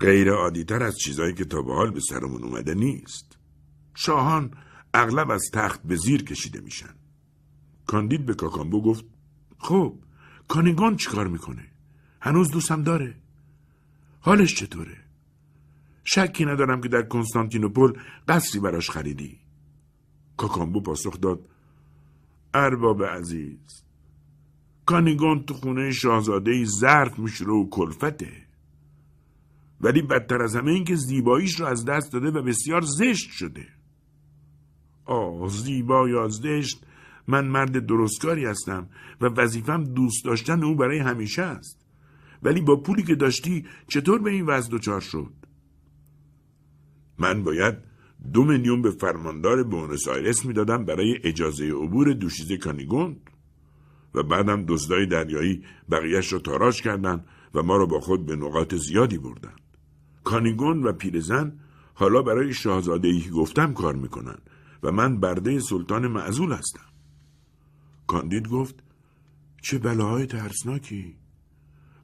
غیر 0.00 0.30
عادیتر 0.30 0.82
از 0.82 0.98
چیزایی 0.98 1.34
که 1.34 1.44
تا 1.44 1.62
به 1.62 1.74
حال 1.74 1.90
به 1.90 2.00
سرمون 2.00 2.44
اومده 2.44 2.74
نیست. 2.74 3.38
شاهان 3.94 4.50
اغلب 4.94 5.30
از 5.30 5.42
تخت 5.52 5.82
به 5.82 5.96
زیر 5.96 6.24
کشیده 6.24 6.60
میشن. 6.60 6.94
کاندید 7.86 8.26
به 8.26 8.34
کاکامبو 8.34 8.82
گفت 8.82 9.04
خب 9.58 9.98
کانیگان 10.48 10.96
چیکار 10.96 11.26
می‌کنه؟ 11.26 11.66
هنوز 12.20 12.50
دوستم 12.50 12.82
داره. 12.82 13.14
حالش 14.20 14.54
چطوره؟ 14.54 14.96
شکی 16.04 16.44
ندارم 16.44 16.80
که 16.80 16.88
در 16.88 17.02
کنستانتینوپل 17.02 17.92
قصری 18.28 18.60
براش 18.60 18.90
خریدی. 18.90 19.40
کاکامبو 20.36 20.80
پاسخ 20.80 21.20
داد 21.20 21.48
ارباب 22.54 23.04
عزیز 23.04 23.84
کانیگون 24.86 25.42
تو 25.42 25.54
خونه 25.54 25.92
شاهزاده 25.92 26.64
ظرف 26.64 27.18
میشوره 27.18 27.52
و 27.52 27.68
کلفته. 27.70 28.49
ولی 29.80 30.02
بدتر 30.02 30.42
از 30.42 30.56
همه 30.56 30.70
این 30.70 30.84
که 30.84 30.96
زیباییش 30.96 31.60
رو 31.60 31.66
از 31.66 31.84
دست 31.84 32.12
داده 32.12 32.30
و 32.30 32.42
بسیار 32.42 32.80
زشت 32.80 33.30
شده. 33.30 33.66
آه 35.04 35.48
زیبا 35.48 36.08
یا 36.08 36.28
زشت 36.28 36.86
من 37.28 37.48
مرد 37.48 37.86
درستکاری 37.86 38.44
هستم 38.44 38.88
و 39.20 39.26
وظیفم 39.26 39.84
دوست 39.84 40.24
داشتن 40.24 40.64
او 40.64 40.74
برای 40.74 40.98
همیشه 40.98 41.42
است. 41.42 41.86
ولی 42.42 42.60
با 42.60 42.76
پولی 42.76 43.02
که 43.02 43.14
داشتی 43.14 43.66
چطور 43.88 44.22
به 44.22 44.30
این 44.30 44.46
وضع 44.46 44.70
دچار 44.72 45.00
شد؟ 45.00 45.32
من 47.18 47.42
باید 47.42 47.74
دو 48.32 48.44
میلیون 48.44 48.82
به 48.82 48.90
فرماندار 48.90 49.62
بونس 49.62 50.08
آیرس 50.08 50.44
می‌دادم 50.44 50.84
برای 50.84 51.18
اجازه 51.24 51.70
عبور 51.70 52.12
دوشیزه 52.12 52.56
کانیگوند. 52.56 53.30
و 54.14 54.22
بعدم 54.22 54.64
دزدای 54.68 55.06
دریایی 55.06 55.64
بقیهش 55.90 56.32
را 56.32 56.38
تاراج 56.38 56.82
کردند 56.82 57.26
و 57.54 57.62
ما 57.62 57.76
را 57.76 57.86
با 57.86 58.00
خود 58.00 58.26
به 58.26 58.36
نقاط 58.36 58.74
زیادی 58.74 59.18
بردن. 59.18 59.54
کانیگون 60.24 60.82
و 60.82 60.92
پیرزن 60.92 61.52
حالا 61.94 62.22
برای 62.22 62.54
شاهزاده 62.54 63.08
ای 63.08 63.20
که 63.20 63.30
گفتم 63.30 63.72
کار 63.72 63.94
می‌کنن 63.94 64.38
و 64.82 64.92
من 64.92 65.20
برده 65.20 65.60
سلطان 65.60 66.06
معزول 66.06 66.52
هستم. 66.52 66.90
کاندید 68.06 68.48
گفت 68.48 68.74
چه 69.62 69.78
بلاهای 69.78 70.26
ترسناکی. 70.26 71.16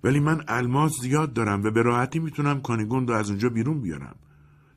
ولی 0.05 0.21
من 0.21 0.45
الماس 0.49 0.93
زیاد 1.01 1.33
دارم 1.33 1.63
و 1.63 1.71
به 1.71 1.83
راحتی 1.83 2.19
می‌تونم 2.19 2.61
کانیگون 2.61 3.09
رو 3.09 3.15
از 3.15 3.31
اونجا 3.31 3.49
بیرون 3.49 3.81
بیارم. 3.81 4.17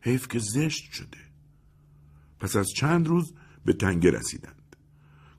حیف 0.02 0.28
که 0.28 0.40
زشت 0.40 0.92
شده. 0.92 1.18
پس 2.40 2.56
از 2.56 2.68
چند 2.76 3.08
روز 3.08 3.34
به 3.66 3.74
تنگه 3.74 4.12
رسیدند. 4.12 4.76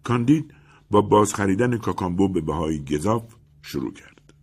کاندید 0.04 0.54
با 0.90 1.00
باز 1.00 1.34
خریدن 1.34 1.78
کاکامبو 1.78 2.28
به 2.28 2.40
بهای 2.40 2.84
گذاف 2.84 3.34
شروع 3.62 3.92
کرد. 3.92 4.34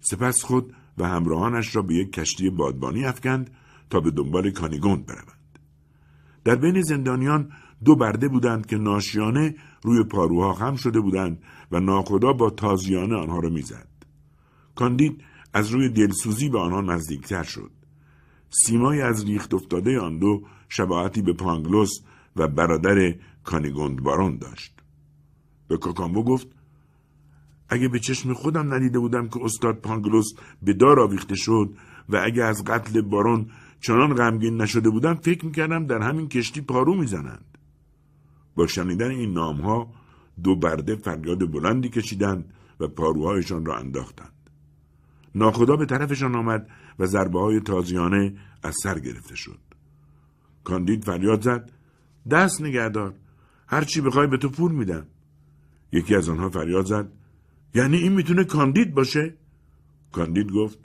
سپس 0.00 0.42
خود 0.42 0.74
و 0.98 1.08
همراهانش 1.08 1.76
را 1.76 1.82
به 1.82 1.94
یک 1.94 2.12
کشتی 2.12 2.50
بادبانی 2.50 3.04
افکند 3.04 3.50
تا 3.90 4.00
به 4.00 4.10
دنبال 4.10 4.50
کانیگوند 4.50 5.06
بروند. 5.06 5.58
در 6.44 6.54
بین 6.54 6.82
زندانیان 6.82 7.52
دو 7.84 7.96
برده 7.96 8.28
بودند 8.28 8.66
که 8.66 8.76
ناشیانه 8.76 9.54
روی 9.82 10.04
پاروها 10.04 10.54
خم 10.54 10.76
شده 10.76 11.00
بودند 11.00 11.42
و 11.72 11.80
ناخدا 11.80 12.32
با 12.32 12.50
تازیانه 12.50 13.16
آنها 13.16 13.38
را 13.38 13.48
می‌زد. 13.48 13.88
کاندید 14.74 15.24
از 15.52 15.70
روی 15.70 15.88
دلسوزی 15.88 16.48
به 16.48 16.58
آنها 16.58 16.80
نزدیکتر 16.80 17.42
شد. 17.42 17.70
سیمای 18.50 19.00
از 19.02 19.24
ریخت 19.24 19.54
افتاده 19.54 20.00
آن 20.00 20.18
دو 20.18 20.42
شباهتی 20.68 21.22
به 21.22 21.32
پانگلوس 21.32 21.90
و 22.36 22.48
برادر 22.48 23.14
کانیگوند 23.44 24.02
بارون 24.02 24.38
داشت. 24.38 24.74
به 25.68 25.76
کاکامبو 25.76 26.24
گفت 26.24 26.55
اگه 27.68 27.88
به 27.88 27.98
چشم 27.98 28.32
خودم 28.34 28.74
ندیده 28.74 28.98
بودم 28.98 29.28
که 29.28 29.40
استاد 29.42 29.76
پانگلوس 29.76 30.32
به 30.62 30.72
دار 30.72 31.00
آویخته 31.00 31.34
شد 31.34 31.74
و 32.08 32.22
اگه 32.24 32.44
از 32.44 32.64
قتل 32.64 33.00
بارون 33.00 33.46
چنان 33.80 34.14
غمگین 34.14 34.56
نشده 34.56 34.90
بودم 34.90 35.14
فکر 35.14 35.46
می‌کردم 35.46 35.86
در 35.86 35.98
همین 36.02 36.28
کشتی 36.28 36.60
پارو 36.60 36.94
می‌زنند. 36.94 37.58
با 38.54 38.66
شنیدن 38.66 39.10
این 39.10 39.32
نامها 39.32 39.92
دو 40.42 40.56
برده 40.56 40.96
فریاد 40.96 41.52
بلندی 41.52 41.88
کشیدند 41.88 42.52
و 42.80 42.88
پاروهایشان 42.88 43.66
را 43.66 43.76
انداختند. 43.76 44.32
ناخدا 45.34 45.76
به 45.76 45.86
طرفشان 45.86 46.34
آمد 46.34 46.68
و 46.98 47.06
ضربه 47.06 47.40
های 47.40 47.60
تازیانه 47.60 48.36
از 48.62 48.74
سر 48.82 48.98
گرفته 48.98 49.36
شد. 49.36 49.58
کاندید 50.64 51.04
فریاد 51.04 51.42
زد 51.42 51.72
دست 52.30 52.62
نگهدار 52.62 53.14
هرچی 53.66 54.00
بخوای 54.00 54.26
به 54.26 54.36
تو 54.36 54.48
پول 54.48 54.72
میدم. 54.72 55.06
یکی 55.92 56.14
از 56.14 56.28
آنها 56.28 56.48
فریاد 56.48 56.84
زد 56.84 57.12
یعنی 57.76 57.96
این 57.96 58.12
می‌تونه 58.12 58.44
کاندید 58.44 58.94
باشه؟ 58.94 59.34
کاندید 60.12 60.52
گفت 60.52 60.78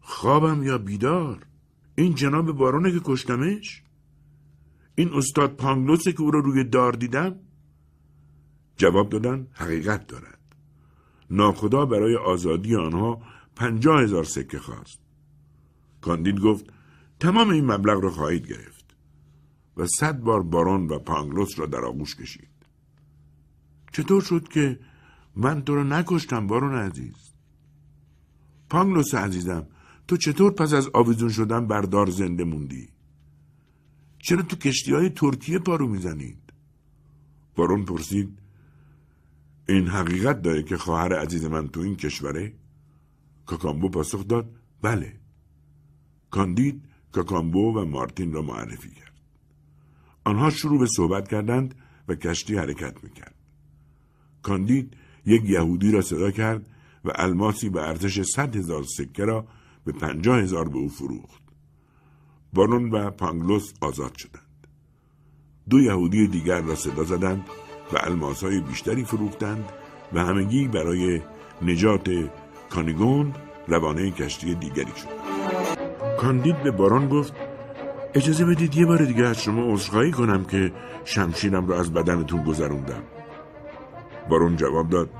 خوابم 0.00 0.62
یا 0.62 0.78
بیدار؟ 0.78 1.46
این 1.94 2.14
جناب 2.14 2.52
بارونه 2.52 2.92
که 2.92 3.00
کشتمش؟ 3.04 3.82
این 4.94 5.10
استاد 5.14 5.56
پانگلوسه 5.56 6.12
که 6.12 6.20
او 6.20 6.30
را 6.30 6.40
روی 6.40 6.64
دار 6.64 6.92
دیدم؟ 6.92 7.36
جواب 8.76 9.08
دادن 9.08 9.46
حقیقت 9.52 10.06
دارد. 10.06 10.38
ناخدا 11.30 11.86
برای 11.86 12.16
آزادی 12.16 12.76
آنها 12.76 13.22
پنجاه 13.56 14.02
هزار 14.02 14.24
سکه 14.24 14.58
خواست. 14.58 15.00
کاندید 16.00 16.40
گفت 16.40 16.64
تمام 17.20 17.50
این 17.50 17.64
مبلغ 17.64 18.04
را 18.04 18.10
خواهید 18.10 18.46
گرفت 18.46 18.96
و 19.76 19.86
صد 19.86 20.20
بار 20.20 20.42
بارون 20.42 20.86
و 20.86 20.98
پانگلوس 20.98 21.58
را 21.58 21.66
در 21.66 21.84
آغوش 21.84 22.16
کشید. 22.16 22.48
چطور 23.92 24.22
شد 24.22 24.48
که 24.48 24.78
من 25.38 25.62
تو 25.62 25.74
را 25.74 25.82
نکشتم 25.82 26.46
بارون 26.46 26.74
عزیز. 26.74 27.14
پانگلوس 28.70 29.14
عزیزم 29.14 29.66
تو 30.08 30.16
چطور 30.16 30.52
پس 30.52 30.72
از 30.72 30.88
آویزون 30.94 31.28
شدن 31.28 31.66
بردار 31.66 32.10
زنده 32.10 32.44
موندی؟ 32.44 32.88
چرا 34.18 34.42
تو 34.42 34.56
کشتی 34.56 34.92
های 34.92 35.10
ترکیه 35.10 35.58
پارو 35.58 35.88
می‌زنید؟ 35.88 36.52
بارون 37.56 37.84
پرسید 37.84 38.38
این 39.68 39.88
حقیقت 39.88 40.42
داره 40.42 40.62
که 40.62 40.76
خواهر 40.76 41.18
عزیز 41.18 41.44
من 41.44 41.68
تو 41.68 41.80
این 41.80 41.96
کشوره؟ 41.96 42.52
کاکامبو 43.46 43.88
پاسخ 43.88 44.26
داد 44.26 44.50
بله. 44.82 45.20
کاندید 46.30 46.84
کاکامبو 47.12 47.78
و 47.78 47.84
مارتین 47.84 48.32
را 48.32 48.42
معرفی 48.42 48.90
کرد. 48.90 49.14
آنها 50.24 50.50
شروع 50.50 50.78
به 50.78 50.86
صحبت 50.86 51.28
کردند 51.28 51.74
و 52.08 52.14
کشتی 52.14 52.56
حرکت 52.56 53.04
می‌کرد. 53.04 53.34
کاندید 54.42 54.96
یک 55.28 55.44
یهودی 55.44 55.92
را 55.92 56.02
صدا 56.02 56.30
کرد 56.30 56.66
و 57.04 57.10
الماسی 57.14 57.68
به 57.68 57.88
ارزش 57.88 58.22
صد 58.22 58.56
هزار 58.56 58.82
سکه 58.82 59.24
را 59.24 59.46
به 59.84 59.92
پنجاه 59.92 60.38
هزار 60.38 60.68
به 60.68 60.78
او 60.78 60.88
فروخت. 60.88 61.42
بارون 62.52 62.90
و 62.90 63.10
پانگلوس 63.10 63.72
آزاد 63.80 64.16
شدند. 64.16 64.66
دو 65.70 65.80
یهودی 65.80 66.26
دیگر 66.26 66.60
را 66.60 66.74
صدا 66.74 67.04
زدند 67.04 67.44
و 67.92 67.96
الماسهای 68.00 68.60
بیشتری 68.60 69.04
فروختند 69.04 69.64
و 70.12 70.24
همگی 70.24 70.68
برای 70.68 71.20
نجات 71.62 72.30
کانیگوند 72.70 73.38
روانه 73.68 74.10
کشتی 74.10 74.54
دیگری 74.54 74.92
شد. 74.96 75.08
کاندید 76.20 76.62
به 76.62 76.70
باران 76.70 77.08
گفت 77.08 77.32
اجازه 78.14 78.44
بدید 78.44 78.76
یه 78.76 78.86
بار 78.86 79.04
دیگه 79.04 79.24
از 79.24 79.42
شما 79.42 79.72
عذرخواهی 79.72 80.10
کنم 80.10 80.44
که 80.44 80.72
شمشیرم 81.04 81.66
را 81.66 81.80
از 81.80 81.92
بدنتون 81.92 82.44
گذروندم. 82.44 83.02
بارون 84.28 84.56
جواب 84.56 84.90
داد. 84.90 85.10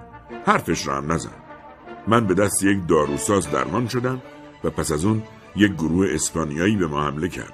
حرفش 0.47 0.86
را 0.86 0.97
هم 0.97 1.12
نزن. 1.12 1.30
من 2.09 2.26
به 2.26 2.35
دست 2.35 2.62
یک 2.62 2.78
داروساز 2.89 3.51
درمان 3.51 3.89
شدم 3.89 4.22
و 4.64 4.70
پس 4.70 4.93
از 4.93 5.05
اون 5.05 5.22
یک 5.56 5.72
گروه 5.72 6.09
اسپانیایی 6.10 6.76
به 6.76 6.86
ما 6.86 7.02
حمله 7.02 7.28
کرد. 7.28 7.52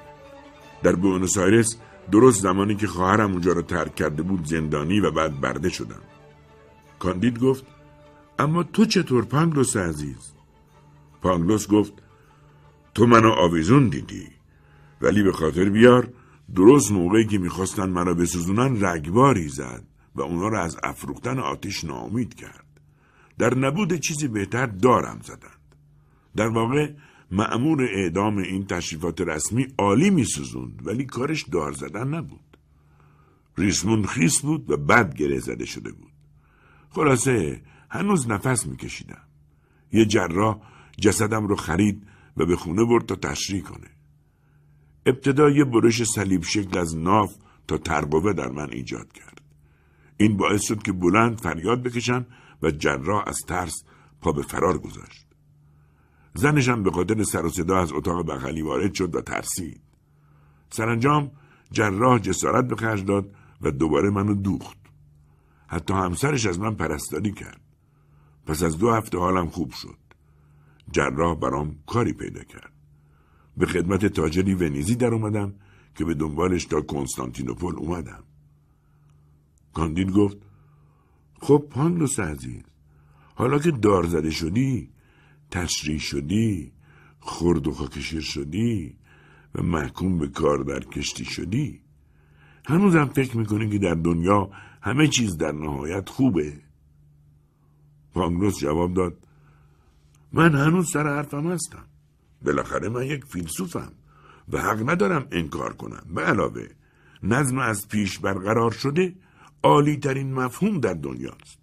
در 0.82 0.94
بوئنوس 0.97 1.39
آیرس 1.39 1.76
درست 2.12 2.43
زمانی 2.43 2.74
که 2.74 2.86
خواهرم 2.86 3.32
اونجا 3.32 3.52
را 3.52 3.62
ترک 3.62 3.94
کرده 3.94 4.22
بود 4.22 4.44
زندانی 4.44 5.01
و 5.01 5.10
بعد 5.10 5.40
برده 5.40 5.68
شدم. 5.68 6.02
کاندید 6.98 7.39
گفت 7.39 7.64
اما 8.39 8.62
تو 8.62 8.85
چطور 8.85 9.24
پانگلوس 9.24 9.76
عزیز؟ 9.76 10.32
پانگلوس 11.22 11.68
گفت 11.68 11.93
تو 12.94 13.06
منو 13.06 13.31
آویزون 13.31 13.89
دیدی 13.89 14.28
ولی 15.01 15.22
به 15.22 15.32
خاطر 15.32 15.68
بیار 15.68 16.09
درست 16.55 16.93
موقعی 16.93 17.26
که 17.26 17.39
می‌خواستن 17.39 17.90
مرا 17.90 18.14
بسوزونن 18.14 18.85
رگباری 18.85 19.48
زد. 19.48 19.85
و 20.15 20.23
اونا 20.23 20.49
را 20.49 20.62
از 20.62 20.77
افروختن 20.82 21.39
آتیش 21.39 21.85
ناامید 21.85 22.35
کرد. 22.35 22.81
در 23.39 23.55
نبود 23.55 23.95
چیزی 23.95 24.28
بهتر 24.28 24.66
دارم 24.66 25.20
زدند. 25.23 25.74
در 26.36 26.49
واقع 26.49 26.93
معمور 27.31 27.82
اعدام 27.82 28.39
این 28.39 28.66
تشریفات 28.66 29.20
رسمی 29.20 29.66
عالی 29.78 30.11
میسوزوند 30.11 30.86
ولی 30.86 31.05
کارش 31.05 31.43
دار 31.43 31.73
زدن 31.73 32.09
نبود. 32.09 32.59
ریسمون 33.59 34.07
خیس 34.07 34.41
بود 34.41 34.70
و 34.70 34.77
بد 34.77 35.15
گره 35.15 35.39
زده 35.39 35.65
شده 35.65 35.93
بود. 35.93 36.12
خلاصه 36.91 37.62
هنوز 37.91 38.28
نفس 38.28 38.66
میکشیدم. 38.66 39.23
یه 39.93 40.05
جراح 40.05 40.61
جسدم 41.01 41.47
رو 41.47 41.57
خرید 41.57 42.07
و 42.36 42.47
به 42.47 42.57
خونه 42.57 42.85
برد 42.85 43.07
تا 43.07 43.15
تشریح 43.15 43.62
کنه. 43.62 43.91
ابتدا 45.07 45.51
یه 45.51 45.65
برش 45.65 46.03
صلیب 46.03 46.45
شکل 46.45 46.78
از 46.78 46.97
ناف 46.97 47.35
تا 47.69 47.78
ترقوه 47.78 48.32
در 48.32 48.49
من 48.49 48.70
ایجاد 48.73 49.12
کرد. 49.12 49.34
این 50.16 50.36
باعث 50.36 50.62
شد 50.62 50.82
که 50.82 50.93
بلند 50.93 51.41
فریاد 51.41 51.82
بکشم 51.82 52.27
و 52.62 52.70
جراح 52.70 53.24
از 53.27 53.39
ترس 53.49 53.85
پا 54.20 54.32
به 54.32 54.43
فرار 54.43 54.78
گذاشت. 54.78 55.27
زنشم 56.35 56.82
به 56.82 56.91
خاطر 56.91 57.23
سر 57.23 57.47
و 57.47 57.51
صدا 57.51 57.78
از 57.78 57.93
اتاق 57.93 58.31
بغلی 58.31 58.62
وارد 58.62 58.95
شد 58.95 59.15
و 59.15 59.20
ترسید. 59.20 59.81
سرانجام 60.70 61.31
جراح 61.70 62.19
جسارت 62.19 62.69
به 62.69 62.77
خرج 62.77 63.05
داد 63.05 63.35
و 63.61 63.70
دوباره 63.70 64.11
منو 64.11 64.35
دوخت. 64.35 64.78
حتی 65.66 65.95
همسرش 65.95 66.47
از 66.47 66.59
من 66.61 66.74
پرستاری 66.74 67.32
کرد. 67.32 67.61
پس 68.47 68.62
از 68.62 68.78
دو 68.78 68.93
هفته 68.93 69.19
حالم 69.19 69.47
خوب 69.47 69.70
شد. 69.70 69.99
جراح 70.93 71.35
برام 71.35 71.77
کاری 71.86 72.12
پیدا 72.12 72.45
کرد. 72.45 72.73
به 73.57 73.66
خدمت 73.66 74.07
تاجری 74.07 74.55
ونیزی 74.55 74.95
در 74.95 75.15
اومدم 75.15 75.55
که 75.95 76.05
به 76.05 76.15
دنبالش 76.15 76.65
تا 76.65 76.81
کنستانتینوپل 76.81 77.77
اومدم. 77.77 78.24
کاندید 79.74 80.10
گفت 80.10 80.36
خب 81.40 81.66
پانلوس 81.70 82.20
عزیز 82.20 82.62
حالا 83.34 83.59
که 83.59 83.70
دار 83.70 84.06
زده 84.06 84.30
شدی 84.30 84.90
تشریح 85.51 85.98
شدی 85.98 86.72
خرد 87.20 87.66
و 87.66 87.72
خاکشیر 87.72 88.20
شدی 88.20 88.96
و 89.55 89.62
محکوم 89.62 90.18
به 90.18 90.28
کار 90.28 90.59
در 90.59 90.80
کشتی 90.80 91.24
شدی. 91.24 91.80
هنوزم 92.66 93.05
فکر 93.05 93.36
می‌کنی 93.36 93.70
که 93.70 93.78
در 93.78 93.94
دنیا 93.94 94.51
همه 94.82 95.09
چیز 95.09 95.36
در 95.36 95.52
نهایت 95.52 96.09
خوبه؟ 96.09 96.52
پانگلوس 98.14 98.59
جواب 98.59 98.94
داد 98.94 99.18
من 100.32 100.55
هنوز 100.55 100.90
سر 100.92 101.06
حرفم 101.16 101.52
هستم. 101.52 101.84
بالاخره 102.42 102.88
من 102.88 103.06
یک 103.06 103.24
فیلسوفم 103.24 103.92
و 104.48 104.59
حق 104.62 104.90
ندارم 104.90 105.26
انکار 105.32 105.72
کنم. 105.72 106.06
به 106.14 106.22
علاوه 106.22 106.66
نظم 107.22 107.59
از 107.59 107.88
پیش 107.88 108.18
برقرار 108.18 108.70
شده 108.70 109.14
عالی 109.65 109.97
ترین 109.97 110.32
مفهوم 110.32 110.81
در 110.81 110.95
دنیاست 110.95 111.59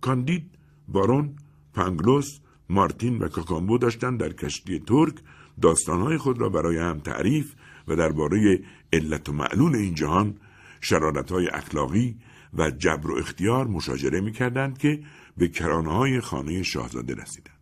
کاندید 0.00 0.50
بارون 0.88 1.36
پانگلوس 1.74 2.38
مارتین 2.68 3.18
و 3.18 3.28
کاکامبو 3.28 3.78
داشتند 3.78 4.20
در 4.20 4.32
کشتی 4.32 4.78
ترک 4.78 5.14
داستانهای 5.62 6.18
خود 6.18 6.40
را 6.40 6.48
برای 6.48 6.78
هم 6.78 6.98
تعریف 6.98 7.54
و 7.88 7.96
درباره 7.96 8.60
علت 8.92 9.28
و 9.28 9.32
معلول 9.32 9.76
این 9.76 9.94
جهان 9.94 10.34
شرارتهای 10.80 11.48
اخلاقی 11.48 12.16
و 12.54 12.70
جبر 12.70 13.10
و 13.10 13.18
اختیار 13.18 13.66
مشاجره 13.66 14.20
می 14.20 14.32
کردند 14.32 14.78
که 14.78 15.02
به 15.36 15.48
کرانه 15.48 15.92
های 15.92 16.20
خانه 16.20 16.62
شاهزاده 16.62 17.14
رسیدند. 17.14 17.56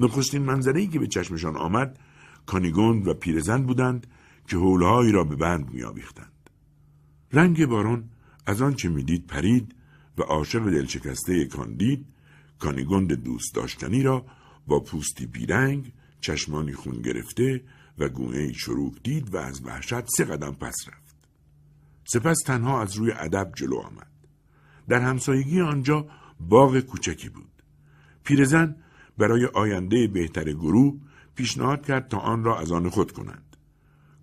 نخستین 0.00 0.42
منظری 0.42 0.86
که 0.86 0.98
به 0.98 1.06
چشمشان 1.06 1.56
آمد 1.56 1.98
کانیگوند 2.46 3.08
و 3.08 3.14
پیرزن 3.14 3.62
بودند 3.62 4.06
که 4.48 4.56
حولهایی 4.56 5.12
را 5.12 5.24
به 5.24 5.36
بند 5.36 5.74
می 5.74 5.82
آویختند. 5.82 6.32
رنگ 7.32 7.66
بارون 7.66 8.08
از 8.46 8.62
آنچه 8.62 8.88
می‌دید 8.88 9.26
پرید 9.26 9.74
و 10.18 10.22
عاشق 10.22 10.70
دلشکسته 10.70 11.44
کاندید 11.44 12.06
کانیگوند 12.58 13.12
دوست 13.12 13.54
داشتنی 13.54 14.02
را 14.02 14.26
با 14.66 14.80
پوستی 14.80 15.26
بیرنگ 15.26 15.92
چشمانی 16.20 16.72
خون 16.72 17.02
گرفته 17.02 17.64
و 17.98 18.08
گونه 18.08 18.52
چروک 18.52 19.02
دید 19.02 19.34
و 19.34 19.36
از 19.36 19.66
وحشت 19.66 20.06
سه 20.06 20.24
قدم 20.24 20.52
پس 20.52 20.76
رفت. 20.88 21.16
سپس 22.04 22.38
تنها 22.46 22.82
از 22.82 22.96
روی 22.96 23.12
ادب 23.12 23.52
جلو 23.56 23.76
آمد. 23.76 24.10
در 24.88 25.00
همسایگی 25.00 25.60
آنجا 25.60 26.08
باغ 26.40 26.80
کوچکی 26.80 27.28
بود. 27.28 27.62
پیرزن 28.24 28.76
برای 29.18 29.46
آینده 29.46 30.06
بهتر 30.06 30.52
گروه 30.52 31.00
پیشنهاد 31.34 31.86
کرد 31.86 32.08
تا 32.08 32.18
آن 32.18 32.44
را 32.44 32.60
از 32.60 32.72
آن 32.72 32.90
خود 32.90 33.12
کنند. 33.12 33.56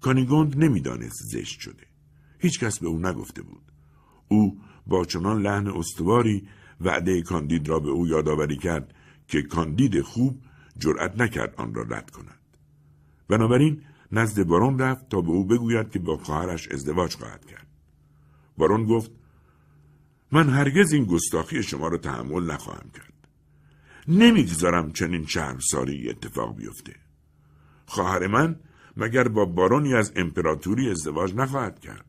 کانیگوند 0.02 0.64
نمی‌دانست 0.64 1.24
زشت 1.24 1.60
شده. 1.60 1.88
هیچ 2.40 2.60
کس 2.60 2.80
به 2.80 2.88
او 2.88 3.00
نگفته 3.00 3.41
بود. 3.41 3.69
او 4.30 4.60
با 4.88 5.06
چنان 5.06 5.42
لحن 5.42 5.68
استواری 5.68 6.48
وعده 6.82 7.22
کاندید 7.22 7.70
را 7.70 7.80
به 7.80 7.90
او 7.90 8.08
یادآوری 8.08 8.58
کرد 8.58 8.94
که 9.28 9.42
کاندید 9.42 10.02
خوب 10.02 10.42
جرأت 10.78 11.22
نکرد 11.22 11.54
آن 11.58 11.74
را 11.74 11.84
رد 11.84 12.10
کند. 12.10 12.40
بنابراین 13.28 13.82
نزد 14.12 14.44
بارون 14.44 14.80
رفت 14.80 15.10
تا 15.10 15.22
به 15.22 15.30
او 15.30 15.46
بگوید 15.46 15.92
که 15.92 16.00
با 16.00 16.18
خواهرش 16.18 16.68
ازدواج 16.68 17.16
خواهد 17.16 17.46
کرد. 17.46 17.68
بارون 18.58 18.86
گفت 18.86 19.12
من 20.32 20.50
هرگز 20.50 20.94
این 20.94 21.06
گستاخی 21.06 21.64
شما 21.64 21.88
را 21.88 21.98
تحمل 21.98 22.52
نخواهم 22.52 22.90
کرد. 22.94 23.14
نمی‌گذارم 24.08 24.92
چنین 24.92 25.26
سالی 25.72 26.10
اتفاق 26.10 26.56
بیفته. 26.56 26.96
خواهر 27.86 28.28
من 28.28 28.60
مگر 28.98 29.28
با 29.28 29.46
بارونی 29.46 29.94
از 29.94 30.12
امپراتوری 30.16 30.90
ازدواج 30.90 31.36
نخواهد 31.36 31.80
کرد. 31.80 32.06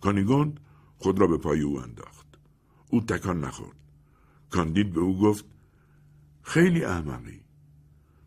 کانیگوند 0.00 0.60
خود 1.04 1.20
را 1.20 1.26
به 1.26 1.38
پای 1.38 1.60
او 1.60 1.80
انداخت. 1.80 2.26
او 2.90 3.00
تکان 3.00 3.44
نخورد. 3.44 3.76
کاندید 4.50 4.92
به 4.92 5.00
او 5.00 5.18
گفت 5.18 5.44
خیلی 6.42 6.84
احمقی. 6.84 7.40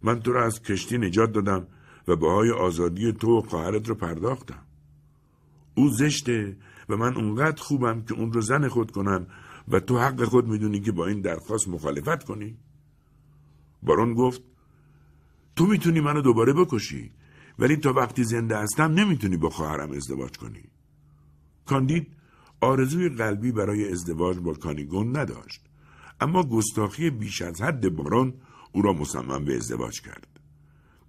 من 0.01 0.19
تو 0.19 0.31
را 0.31 0.45
از 0.45 0.61
کشتی 0.61 0.97
نجات 0.97 1.31
دادم 1.31 1.67
و 2.07 2.15
بهای 2.15 2.51
آزادی 2.51 3.11
تو 3.11 3.37
و 3.37 3.41
خواهرت 3.41 3.89
رو 3.89 3.95
پرداختم. 3.95 4.65
او 5.75 5.89
زشته 5.89 6.57
و 6.89 6.97
من 6.97 7.15
اونقدر 7.15 7.61
خوبم 7.61 8.01
که 8.01 8.13
اون 8.13 8.33
رو 8.33 8.41
زن 8.41 8.67
خود 8.67 8.91
کنم 8.91 9.27
و 9.67 9.79
تو 9.79 9.99
حق 9.99 10.23
خود 10.23 10.47
می‌دونی 10.47 10.79
که 10.79 10.91
با 10.91 11.07
این 11.07 11.21
درخواست 11.21 11.67
مخالفت 11.67 12.23
کنی؟ 12.23 12.57
بارون 13.83 14.13
گفت 14.13 14.41
تو 15.55 15.65
می‌تونی 15.65 16.01
منو 16.01 16.21
دوباره 16.21 16.53
بکشی 16.53 17.11
ولی 17.59 17.77
تا 17.77 17.93
وقتی 17.93 18.23
زنده 18.23 18.57
هستم 18.57 18.91
نمی‌تونی 18.91 19.37
با 19.37 19.49
خواهرم 19.49 19.91
ازدواج 19.91 20.37
کنی. 20.37 20.63
کاندید 21.65 22.16
آرزوی 22.61 23.09
قلبی 23.09 23.51
برای 23.51 23.91
ازدواج 23.91 24.37
با 24.37 24.53
کانیگون 24.53 25.17
نداشت 25.17 25.61
اما 26.21 26.43
گستاخی 26.43 27.09
بیش 27.09 27.41
از 27.41 27.61
حد 27.61 27.89
بارون 27.89 28.33
او 28.71 28.81
را 28.81 28.93
مصمم 28.93 29.45
به 29.45 29.55
ازدواج 29.55 30.01
کرد. 30.01 30.27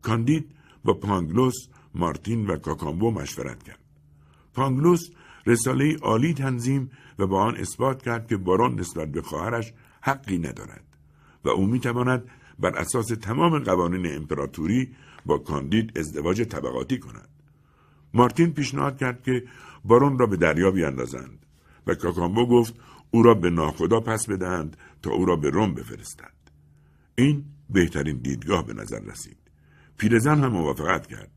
کاندید 0.03 0.51
با 0.85 0.95
پانگلوس، 0.95 1.55
مارتین 1.95 2.47
و 2.47 2.57
کاکامبو 2.57 3.11
مشورت 3.11 3.63
کرد. 3.63 3.79
پانگلوس 4.55 5.11
رساله 5.47 5.97
عالی 5.97 6.35
تنظیم 6.35 6.91
و 7.19 7.27
با 7.27 7.43
آن 7.43 7.57
اثبات 7.57 8.03
کرد 8.03 8.29
که 8.29 8.37
بارون 8.37 8.81
نسبت 8.81 9.13
به 9.13 9.23
خواهرش 9.23 9.73
حقی 10.01 10.39
ندارد 10.39 10.85
و 11.45 11.49
او 11.49 11.67
می‌تواند 11.67 12.31
بر 12.59 12.77
اساس 12.77 13.07
تمام 13.07 13.59
قوانین 13.59 14.17
امپراتوری 14.17 14.95
با 15.27 15.39
کاندید 15.39 15.99
ازدواج 15.99 16.43
طبقاتی 16.43 16.99
کند. 16.99 17.29
مارتین 18.15 18.53
پیشنهاد 18.53 18.99
کرد 18.99 19.23
که 19.23 19.45
بارون 19.85 20.19
را 20.19 20.27
به 20.27 20.37
دریا 20.37 20.71
بیاندازند 20.71 21.47
و 21.87 21.95
کاکامبو 21.95 22.47
گفت 22.47 22.75
او 23.11 23.23
را 23.23 23.35
به 23.35 23.51
ناخدا 23.51 24.01
پس 24.01 24.27
بدهند 24.27 24.77
تا 25.03 25.11
او 25.11 25.25
را 25.25 25.37
به 25.37 25.51
روم 25.51 25.75
بفرستند. 25.75 26.51
این 27.15 27.45
بهترین 27.71 28.19
دیدگاه 28.19 28.67
به 28.67 28.75
نظر 28.75 29.01
رسید. 29.01 29.39
پیرزن 29.99 30.45
هم 30.45 30.53
موافقت 30.53 31.07
کرد 31.07 31.31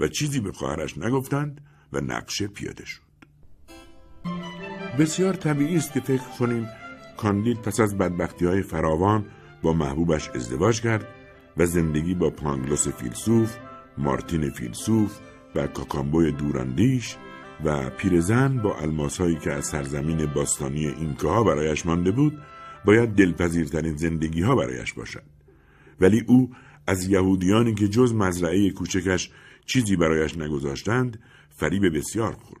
و 0.00 0.08
چیزی 0.08 0.40
به 0.40 0.52
خواهرش 0.52 0.98
نگفتند 0.98 1.60
و 1.92 2.00
نقشه 2.00 2.46
پیاده 2.46 2.84
شد. 2.84 3.02
بسیار 4.98 5.34
طبیعی 5.34 5.76
است 5.76 5.92
که 5.92 6.00
فکر 6.00 6.28
کنیم 6.38 6.68
کاندید 7.16 7.62
پس 7.62 7.80
از 7.80 7.98
بدبختی 7.98 8.46
های 8.46 8.62
فراوان 8.62 9.24
با 9.62 9.72
محبوبش 9.72 10.28
ازدواج 10.28 10.80
کرد 10.80 11.08
و 11.56 11.66
زندگی 11.66 12.14
با 12.14 12.30
پانگلوس 12.30 12.88
فیلسوف، 12.88 13.56
مارتین 13.98 14.50
فیلسوف 14.50 15.18
و 15.54 15.66
کاکامبوی 15.66 16.32
دوراندیش 16.32 17.16
و 17.64 17.90
پیرزن 17.90 18.58
با 18.58 18.76
الماسهایی 18.76 19.36
که 19.36 19.52
از 19.52 19.66
سرزمین 19.66 20.26
باستانی 20.26 20.86
اینکاها 20.86 21.44
برایش 21.44 21.86
مانده 21.86 22.10
بود 22.10 22.42
باید 22.84 23.08
دلپذیرترین 23.08 23.96
زندگی 23.96 24.42
ها 24.42 24.56
برایش 24.56 24.92
باشد. 24.92 25.22
ولی 26.00 26.24
او 26.26 26.50
از 26.86 27.08
یهودیانی 27.08 27.74
که 27.74 27.88
جز 27.88 28.14
مزرعه 28.14 28.70
کوچکش 28.70 29.30
چیزی 29.66 29.96
برایش 29.96 30.38
نگذاشتند 30.38 31.20
فریب 31.48 31.96
بسیار 31.96 32.32
خورد. 32.32 32.60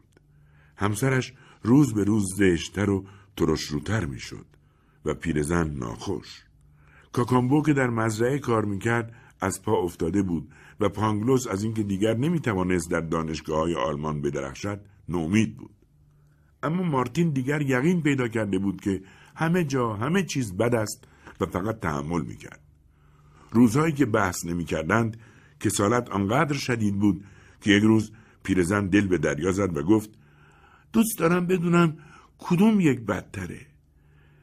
همسرش 0.76 1.32
روز 1.62 1.94
به 1.94 2.04
روز 2.04 2.24
زشتر 2.36 2.90
و 2.90 3.04
ترشروتر 3.36 4.04
می‌شد 4.04 4.46
و 5.04 5.14
پیرزن 5.14 5.70
ناخوش. 5.70 6.44
کاکامبو 7.12 7.62
که 7.62 7.72
در 7.72 7.90
مزرعه 7.90 8.38
کار 8.38 8.64
می‌کرد 8.64 9.14
از 9.40 9.62
پا 9.62 9.76
افتاده 9.76 10.22
بود 10.22 10.48
و 10.80 10.88
پانگلوس 10.88 11.46
از 11.46 11.62
اینکه 11.62 11.82
دیگر 11.82 12.16
نمی‌توانست 12.16 12.90
در 12.90 13.00
دانشگاه 13.00 13.58
های 13.58 13.74
آلمان 13.74 14.22
بدرخشد 14.22 14.80
نومید 15.08 15.56
بود. 15.56 15.70
اما 16.62 16.82
مارتین 16.82 17.30
دیگر 17.30 17.62
یقین 17.62 18.02
پیدا 18.02 18.28
کرده 18.28 18.58
بود 18.58 18.80
که 18.80 19.02
همه 19.34 19.64
جا 19.64 19.92
همه 19.92 20.22
چیز 20.22 20.56
بد 20.56 20.74
است 20.74 21.04
و 21.40 21.46
فقط 21.46 21.80
تحمل 21.80 22.22
می‌کرد. 22.22 22.60
روزهایی 23.50 23.92
که 23.92 24.06
بحث 24.06 24.46
نمی‌کردند 24.46 25.16
کسالت 25.60 26.10
آنقدر 26.10 26.54
شدید 26.54 26.98
بود 26.98 27.24
که 27.60 27.70
یک 27.70 27.82
روز 27.82 28.12
پیرزن 28.42 28.86
دل 28.86 29.06
به 29.06 29.18
دریا 29.18 29.52
زد 29.52 29.76
و 29.76 29.82
گفت 29.82 30.10
دوست 30.92 31.18
دارم 31.18 31.46
بدونم 31.46 31.96
کدوم 32.38 32.80
یک 32.80 33.00
بدتره. 33.00 33.66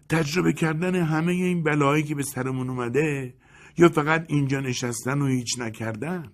تجربه 0.10 0.54
کردن 0.54 0.96
همه 0.96 1.32
این 1.32 1.64
بلایی 1.64 2.04
که 2.04 2.16
به 2.16 2.24
سرمون 2.24 2.70
اومده 2.70 3.34
یا 3.78 3.90
فقط 3.90 4.26
اینجا 4.28 4.60
نشستن 4.60 5.22
و 5.22 5.28
هیچ 5.28 5.60
نکردن؟ 5.60 6.32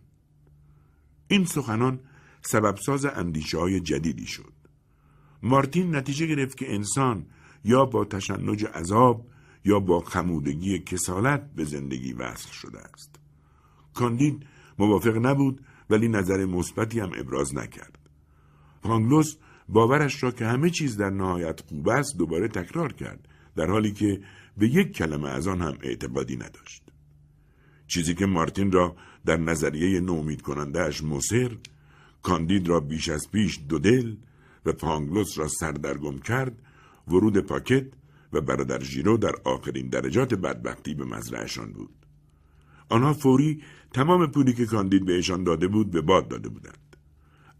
این 1.27 1.45
سخنان 1.45 1.99
سببساز 2.41 3.05
اندیشه 3.05 3.57
های 3.57 3.79
جدیدی 3.79 4.25
شد. 4.25 4.53
مارتین 5.43 5.95
نتیجه 5.95 6.25
گرفت 6.25 6.57
که 6.57 6.73
انسان 6.73 7.25
یا 7.63 7.85
با 7.85 8.05
تشنج 8.05 8.65
عذاب 8.65 9.27
یا 9.65 9.79
با 9.79 9.99
خمودگی 9.99 10.79
کسالت 10.79 11.51
به 11.55 11.63
زندگی 11.63 12.13
وصل 12.13 12.51
شده 12.51 12.79
است. 12.79 13.15
کاندید 13.93 14.45
موافق 14.79 15.17
نبود 15.25 15.61
ولی 15.89 16.07
نظر 16.07 16.45
مثبتی 16.45 16.99
هم 16.99 17.11
ابراز 17.17 17.55
نکرد. 17.55 17.99
پانگلوس 18.81 19.35
باورش 19.69 20.23
را 20.23 20.31
که 20.31 20.45
همه 20.45 20.69
چیز 20.69 20.97
در 20.97 21.09
نهایت 21.09 21.61
خوب 21.69 21.89
است 21.89 22.17
دوباره 22.17 22.47
تکرار 22.47 22.93
کرد 22.93 23.27
در 23.55 23.67
حالی 23.67 23.91
که 23.91 24.21
به 24.57 24.67
یک 24.67 24.91
کلمه 24.91 25.29
از 25.29 25.47
آن 25.47 25.61
هم 25.61 25.77
اعتقادی 25.81 26.35
نداشت. 26.35 26.90
چیزی 27.93 28.15
که 28.15 28.25
مارتین 28.25 28.71
را 28.71 28.95
در 29.25 29.37
نظریه 29.37 29.99
نومید 29.99 30.41
کنندهش 30.41 31.03
مصر 31.03 31.51
کاندید 32.23 32.67
را 32.67 32.79
بیش 32.79 33.09
از 33.09 33.31
پیش 33.31 33.59
دو 33.69 33.79
دل 33.79 34.15
و 34.65 34.73
پانگلوس 34.73 35.37
را 35.37 35.47
سردرگم 35.47 36.19
کرد 36.19 36.61
ورود 37.07 37.37
پاکت 37.37 37.85
و 38.33 38.41
برادر 38.41 38.83
ژیرو 38.83 39.17
در 39.17 39.35
آخرین 39.43 39.89
درجات 39.89 40.33
بدبختی 40.33 40.93
به 40.93 41.05
مزرعهشان 41.05 41.71
بود. 41.71 42.05
آنها 42.89 43.13
فوری 43.13 43.63
تمام 43.93 44.27
پولی 44.27 44.53
که 44.53 44.65
کاندید 44.65 45.05
بهشان 45.05 45.43
داده 45.43 45.67
بود 45.67 45.91
به 45.91 46.01
باد 46.01 46.27
داده 46.27 46.49
بودند. 46.49 46.95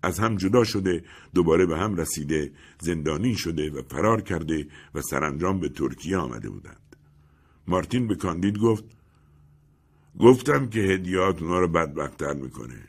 از 0.04 0.20
هم 0.20 0.36
جدا 0.36 0.64
شده 0.64 1.04
دوباره 1.34 1.66
به 1.66 1.78
هم 1.78 1.96
رسیده 1.96 2.52
زندانی 2.80 3.36
شده 3.36 3.72
و 3.72 3.82
فرار 3.82 4.22
کرده 4.22 4.68
و 4.96 5.02
سرانجام 5.02 5.60
به 5.60 5.70
ترکیه 5.70 6.18
آمده 6.18 6.50
بودند. 6.50 6.96
مارتین 7.68 8.08
به 8.08 8.16
کاندید 8.16 8.58
گفت 8.58 9.01
گفتم 10.20 10.70
که 10.70 10.80
هدیات 10.80 11.42
اونا 11.42 11.60
رو 11.60 11.68
بدبختتر 11.68 12.34
می‌کنه. 12.34 12.88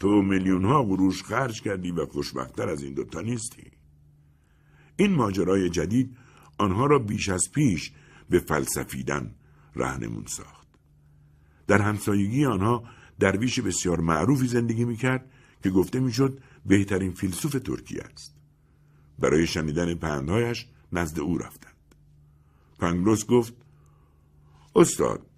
تو 0.00 0.08
میلیون 0.22 0.64
ها 0.64 0.82
قروش 0.82 1.22
خرج 1.22 1.62
کردی 1.62 1.90
و 1.90 2.06
خوشبختتر 2.06 2.68
از 2.68 2.82
این 2.82 2.94
دوتا 2.94 3.20
نیستی. 3.20 3.70
این 4.96 5.12
ماجرای 5.12 5.70
جدید 5.70 6.16
آنها 6.58 6.86
را 6.86 6.98
بیش 6.98 7.28
از 7.28 7.50
پیش 7.54 7.92
به 8.30 8.38
فلسفیدن 8.38 9.34
رهنمون 9.76 10.24
ساخت. 10.26 10.68
در 11.66 11.82
همسایگی 11.82 12.44
آنها 12.44 12.84
درویش 13.18 13.60
بسیار 13.60 14.00
معروفی 14.00 14.46
زندگی 14.46 14.84
می‌کرد 14.84 15.30
که 15.62 15.70
گفته 15.70 16.00
می‌شد 16.00 16.40
بهترین 16.66 17.12
فیلسوف 17.12 17.52
ترکیه 17.52 18.02
است. 18.02 18.36
برای 19.18 19.46
شنیدن 19.46 19.94
پندهایش 19.94 20.66
نزد 20.92 21.20
او 21.20 21.38
رفتند. 21.38 21.94
پنگلوس 22.78 23.26
گفت 23.26 23.54
استاد 24.76 25.29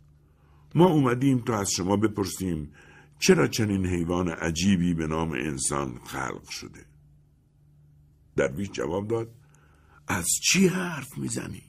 ما 0.74 0.86
اومدیم 0.86 1.38
تا 1.38 1.58
از 1.60 1.70
شما 1.70 1.96
بپرسیم 1.96 2.72
چرا 3.18 3.46
چنین 3.46 3.86
حیوان 3.86 4.28
عجیبی 4.28 4.94
به 4.94 5.06
نام 5.06 5.32
انسان 5.32 5.98
خلق 6.04 6.48
شده 6.48 6.86
درویش 8.36 8.70
جواب 8.70 9.08
داد 9.08 9.34
از 10.06 10.26
چی 10.42 10.66
حرف 10.66 11.18
می‌زنی؟ 11.18 11.62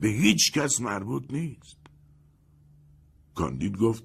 به 0.00 0.08
هیچ 0.08 0.52
کس 0.52 0.80
مربوط 0.80 1.30
نیست 1.30 1.76
کاندید 3.34 3.76
گفت 3.76 4.04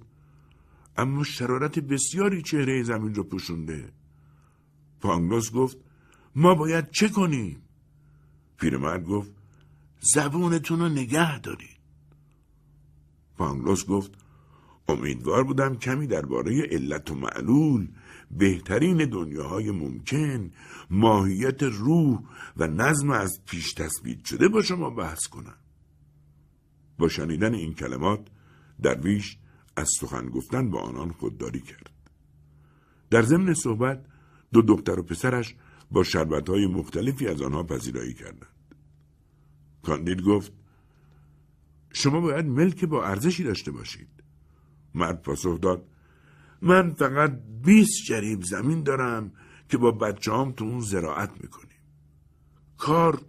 اما 0.98 1.24
شرارت 1.24 1.80
بسیاری 1.80 2.42
چهره 2.42 2.84
زمین 2.84 3.16
رو 3.16 3.24
پوشونده 3.24 3.94
پانگلوس 5.00 5.52
گفت 5.52 5.78
ما 6.36 6.56
باید 6.56 6.92
چه 6.92 7.10
کنیم؟ 7.10 7.62
پیرمرد 8.58 9.06
گفت 9.06 9.32
زبونتون 10.00 10.80
رو 10.80 10.90
نگه 10.90 11.40
دارید 11.40 11.75
پانگلوس 13.38 13.86
گفت 13.86 14.12
امیدوار 14.88 15.44
بودم 15.44 15.76
کمی 15.76 16.08
درباره 16.08 16.62
علت 16.62 17.12
و 17.12 17.16
معلول 17.16 17.88
بهترین 18.32 18.98
دنیاهای 18.98 19.72
ممکن 19.72 20.52
ماهیت 20.90 21.64
روح 21.64 22.20
و 22.58 22.68
نظم 22.68 23.10
از 23.10 23.40
پیش 23.46 23.74
تثبیت 23.74 24.26
شده 24.26 24.48
با 24.48 24.62
شما 24.62 24.90
بحث 24.90 25.28
کنم. 25.28 25.58
با 26.98 27.08
شنیدن 27.08 27.54
این 27.54 27.74
کلمات 27.74 28.28
درویش 28.82 29.38
از 29.76 29.90
سخن 30.00 30.30
گفتن 30.30 30.70
با 30.70 30.82
آنان 30.82 31.12
خودداری 31.12 31.62
کرد. 31.62 31.90
در 33.10 33.22
ضمن 33.22 33.54
صحبت 33.54 34.06
دو 34.54 34.62
دختر 34.62 35.00
و 35.00 35.04
پسرش 35.04 35.56
با 35.92 36.04
شربتهای 36.04 36.68
مختلفی 36.68 37.28
از 37.28 37.42
آنها 37.42 37.64
پذیرایی 37.64 38.14
کردند. 38.14 38.48
کاندید 39.84 40.22
گفت 40.22 40.52
شما 41.96 42.22
باید 42.22 42.46
ملک 42.46 42.86
با 42.86 43.06
ارزشی 43.06 43.44
داشته 43.44 43.72
باشید. 43.72 44.10
مرد 44.96 45.22
پاسخ 45.22 45.62
داد 45.62 45.88
من 46.62 46.94
فقط 46.94 47.40
20 47.64 48.06
جریب 48.08 48.44
زمین 48.44 48.84
دارم 48.84 49.32
که 49.70 49.78
با 49.78 49.92
بچه 49.92 50.34
هم 50.34 50.52
تو 50.52 50.66
اون 50.66 50.80
زراعت 50.80 51.32
می‌کنیم. 51.44 51.80
کار 52.78 53.22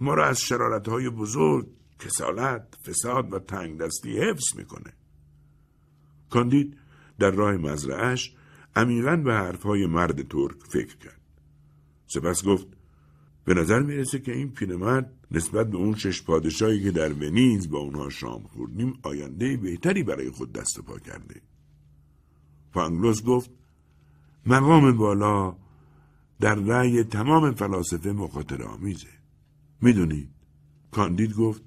ما 0.00 0.14
را 0.14 0.26
از 0.26 0.40
شرارت 0.40 0.88
های 0.88 1.10
بزرگ 1.10 1.68
کسالت، 1.98 2.76
فساد 2.86 3.32
و 3.32 3.38
تنگ 3.38 3.78
دستی 3.78 4.18
حفظ 4.18 4.56
می‌کنه. 4.56 4.92
کاندید 6.30 6.76
در 7.18 7.30
راه 7.30 7.52
مزرعش 7.52 8.34
عمیقا 8.76 9.16
به 9.16 9.34
حرفهای 9.34 9.86
مرد 9.86 10.28
ترک 10.28 10.56
فکر 10.72 10.96
کرد. 10.96 11.20
سپس 12.06 12.44
گفت 12.44 12.66
به 13.44 13.54
نظر 13.54 13.82
می‌رسه 13.82 14.18
که 14.18 14.32
این 14.32 14.50
پیرمرد 14.50 15.12
نسبت 15.30 15.70
به 15.70 15.76
اون 15.76 15.94
شش 15.94 16.22
پادشاهی 16.22 16.82
که 16.82 16.90
در 16.90 17.12
ونیز 17.12 17.70
با 17.70 17.78
اونها 17.78 18.10
شام 18.10 18.42
خوردیم 18.42 18.98
آینده 19.02 19.56
بهتری 19.56 20.02
برای 20.02 20.30
خود 20.30 20.52
دست 20.52 20.80
پا 20.80 20.98
کرده. 20.98 21.40
پانگلوس 22.72 23.22
گفت 23.22 23.50
مقام 24.46 24.96
بالا 24.96 25.56
در 26.40 26.54
رأی 26.54 27.04
تمام 27.04 27.54
فلاسفه 27.54 28.12
مخاطر 28.12 28.62
آمیزه. 28.62 29.08
می‌دونید 29.80 30.28
کاندید 30.90 31.34
گفت 31.34 31.62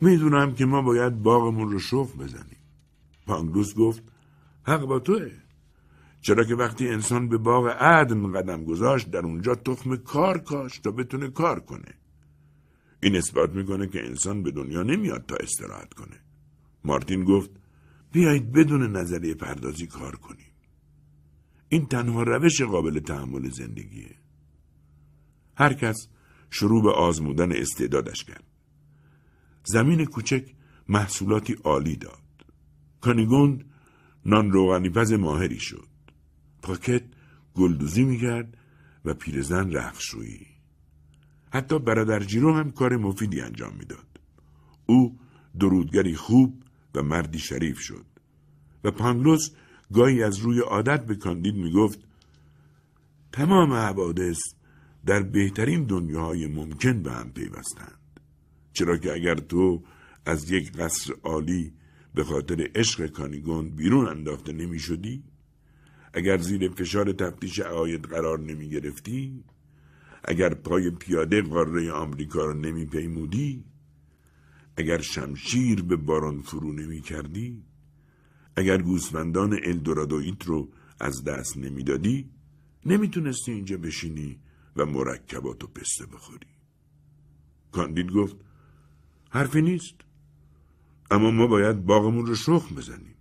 می‌دونم 0.00 0.54
که 0.54 0.66
ما 0.66 0.82
باید 0.82 1.22
باغمون 1.22 1.70
رو 1.70 1.78
شخ 1.78 2.16
بزنیم. 2.16 2.60
پانگلوس 3.26 3.74
گفت 3.74 4.02
حق 4.62 4.80
با 4.80 4.98
توه. 4.98 5.30
چرا 6.26 6.44
که 6.44 6.54
وقتی 6.54 6.88
انسان 6.88 7.28
به 7.28 7.38
باغ 7.38 7.66
عدن 7.66 8.32
قدم 8.32 8.64
گذاشت 8.64 9.10
در 9.10 9.18
اونجا 9.18 9.54
تخم 9.54 9.96
کار 9.96 10.38
کاش 10.38 10.78
تا 10.78 10.90
بتونه 10.90 11.28
کار 11.28 11.60
کنه. 11.60 11.94
این 13.02 13.16
اثبات 13.16 13.50
می‌کنه 13.50 13.86
که 13.86 14.06
انسان 14.06 14.42
به 14.42 14.50
دنیا 14.50 14.82
نمیاد 14.82 15.26
تا 15.26 15.36
استراحت 15.36 15.94
کنه. 15.94 16.20
مارتین 16.84 17.24
گفت 17.24 17.50
بیایید 18.12 18.52
بدون 18.52 18.96
نظریه 18.96 19.34
پردازی 19.34 19.86
کار 19.86 20.16
کنیم. 20.16 20.52
این 21.68 21.86
تنها 21.86 22.22
روش 22.22 22.62
قابل 22.62 23.00
تحمل 23.00 23.50
زندگیه. 23.50 24.14
هر 25.56 25.72
کس 25.72 26.08
شروع 26.50 26.82
به 26.82 26.92
آزمودن 26.92 27.52
استعدادش 27.52 28.24
کرد. 28.24 28.44
زمین 29.64 30.04
کوچک 30.04 30.54
محصولاتی 30.88 31.56
عالی 31.64 31.96
داد. 31.96 32.44
کانیگوند 33.00 33.64
نان 34.24 34.52
روغنی 34.52 34.90
پز 34.90 35.12
ماهری 35.12 35.60
شد. 35.60 35.95
پاکت 36.66 37.02
گلدوزی 37.54 38.04
می‌کرد 38.04 38.56
و 39.04 39.14
پیرزن 39.14 39.72
رخشویی 39.72 40.46
حتی 41.50 41.78
برادر 41.78 42.20
جیرو 42.20 42.54
هم 42.54 42.70
کار 42.70 42.96
مفیدی 42.96 43.40
انجام 43.40 43.74
می‌داد 43.76 44.20
او 44.86 45.18
درودگری 45.60 46.14
خوب 46.14 46.62
و 46.94 47.02
مردی 47.02 47.38
شریف 47.38 47.78
شد 47.78 48.06
و 48.84 48.90
پانگلوس 48.90 49.50
گاهی 49.92 50.22
از 50.22 50.38
روی 50.38 50.60
عادت 50.60 51.06
به 51.06 51.14
کاندید 51.14 51.54
می‌گفت 51.54 51.98
تمام 53.32 53.72
حوادث 53.72 54.38
در 55.06 55.22
بهترین 55.22 55.84
دنیاهای 55.84 56.46
ممکن 56.46 57.02
به 57.02 57.12
هم 57.12 57.32
پیوستند 57.32 57.98
چرا 58.72 58.96
که 58.96 59.12
اگر 59.12 59.34
تو 59.34 59.84
از 60.26 60.50
یک 60.50 60.72
قصر 60.72 61.14
عالی 61.22 61.72
به 62.14 62.24
خاطر 62.24 62.68
عشق 62.74 63.06
کانیگون 63.06 63.68
بیرون 63.68 64.08
انداخته 64.08 64.52
نمی 64.52 64.78
شدی؟ 64.78 65.24
اگر 66.16 66.38
زیر 66.38 66.68
فشار 66.68 67.12
تفتیش 67.12 67.58
عقاید 67.58 68.04
قرار 68.04 68.40
نمی 68.40 68.68
گرفتی؟ 68.68 69.44
اگر 70.24 70.54
پای 70.54 70.90
پیاده 70.90 71.42
قاره 71.42 71.92
آمریکا 71.92 72.44
را 72.44 72.52
نمی 72.52 72.86
پیمودی؟ 72.86 73.64
اگر 74.76 75.00
شمشیر 75.00 75.82
به 75.82 75.96
باران 75.96 76.40
فرو 76.42 76.72
نمی 76.72 77.00
کردی؟ 77.00 77.64
اگر 78.56 78.82
گوسفندان 78.82 79.58
الدورادویت 79.64 80.44
رو 80.44 80.68
از 81.00 81.24
دست 81.24 81.56
نمی‌دادی 81.56 82.30
نمی‌تونستی 82.86 83.52
اینجا 83.52 83.76
بشینی 83.76 84.40
و 84.76 84.86
مرکبات 84.86 85.64
و 85.64 85.66
پسته 85.66 86.06
بخوری 86.06 86.46
کاندید 87.72 88.10
گفت 88.12 88.36
حرفی 89.30 89.62
نیست 89.62 89.94
اما 91.10 91.30
ما 91.30 91.46
باید 91.46 91.86
باغمون 91.86 92.26
رو 92.26 92.34
شخم 92.34 92.74
بزنیم 92.74 93.15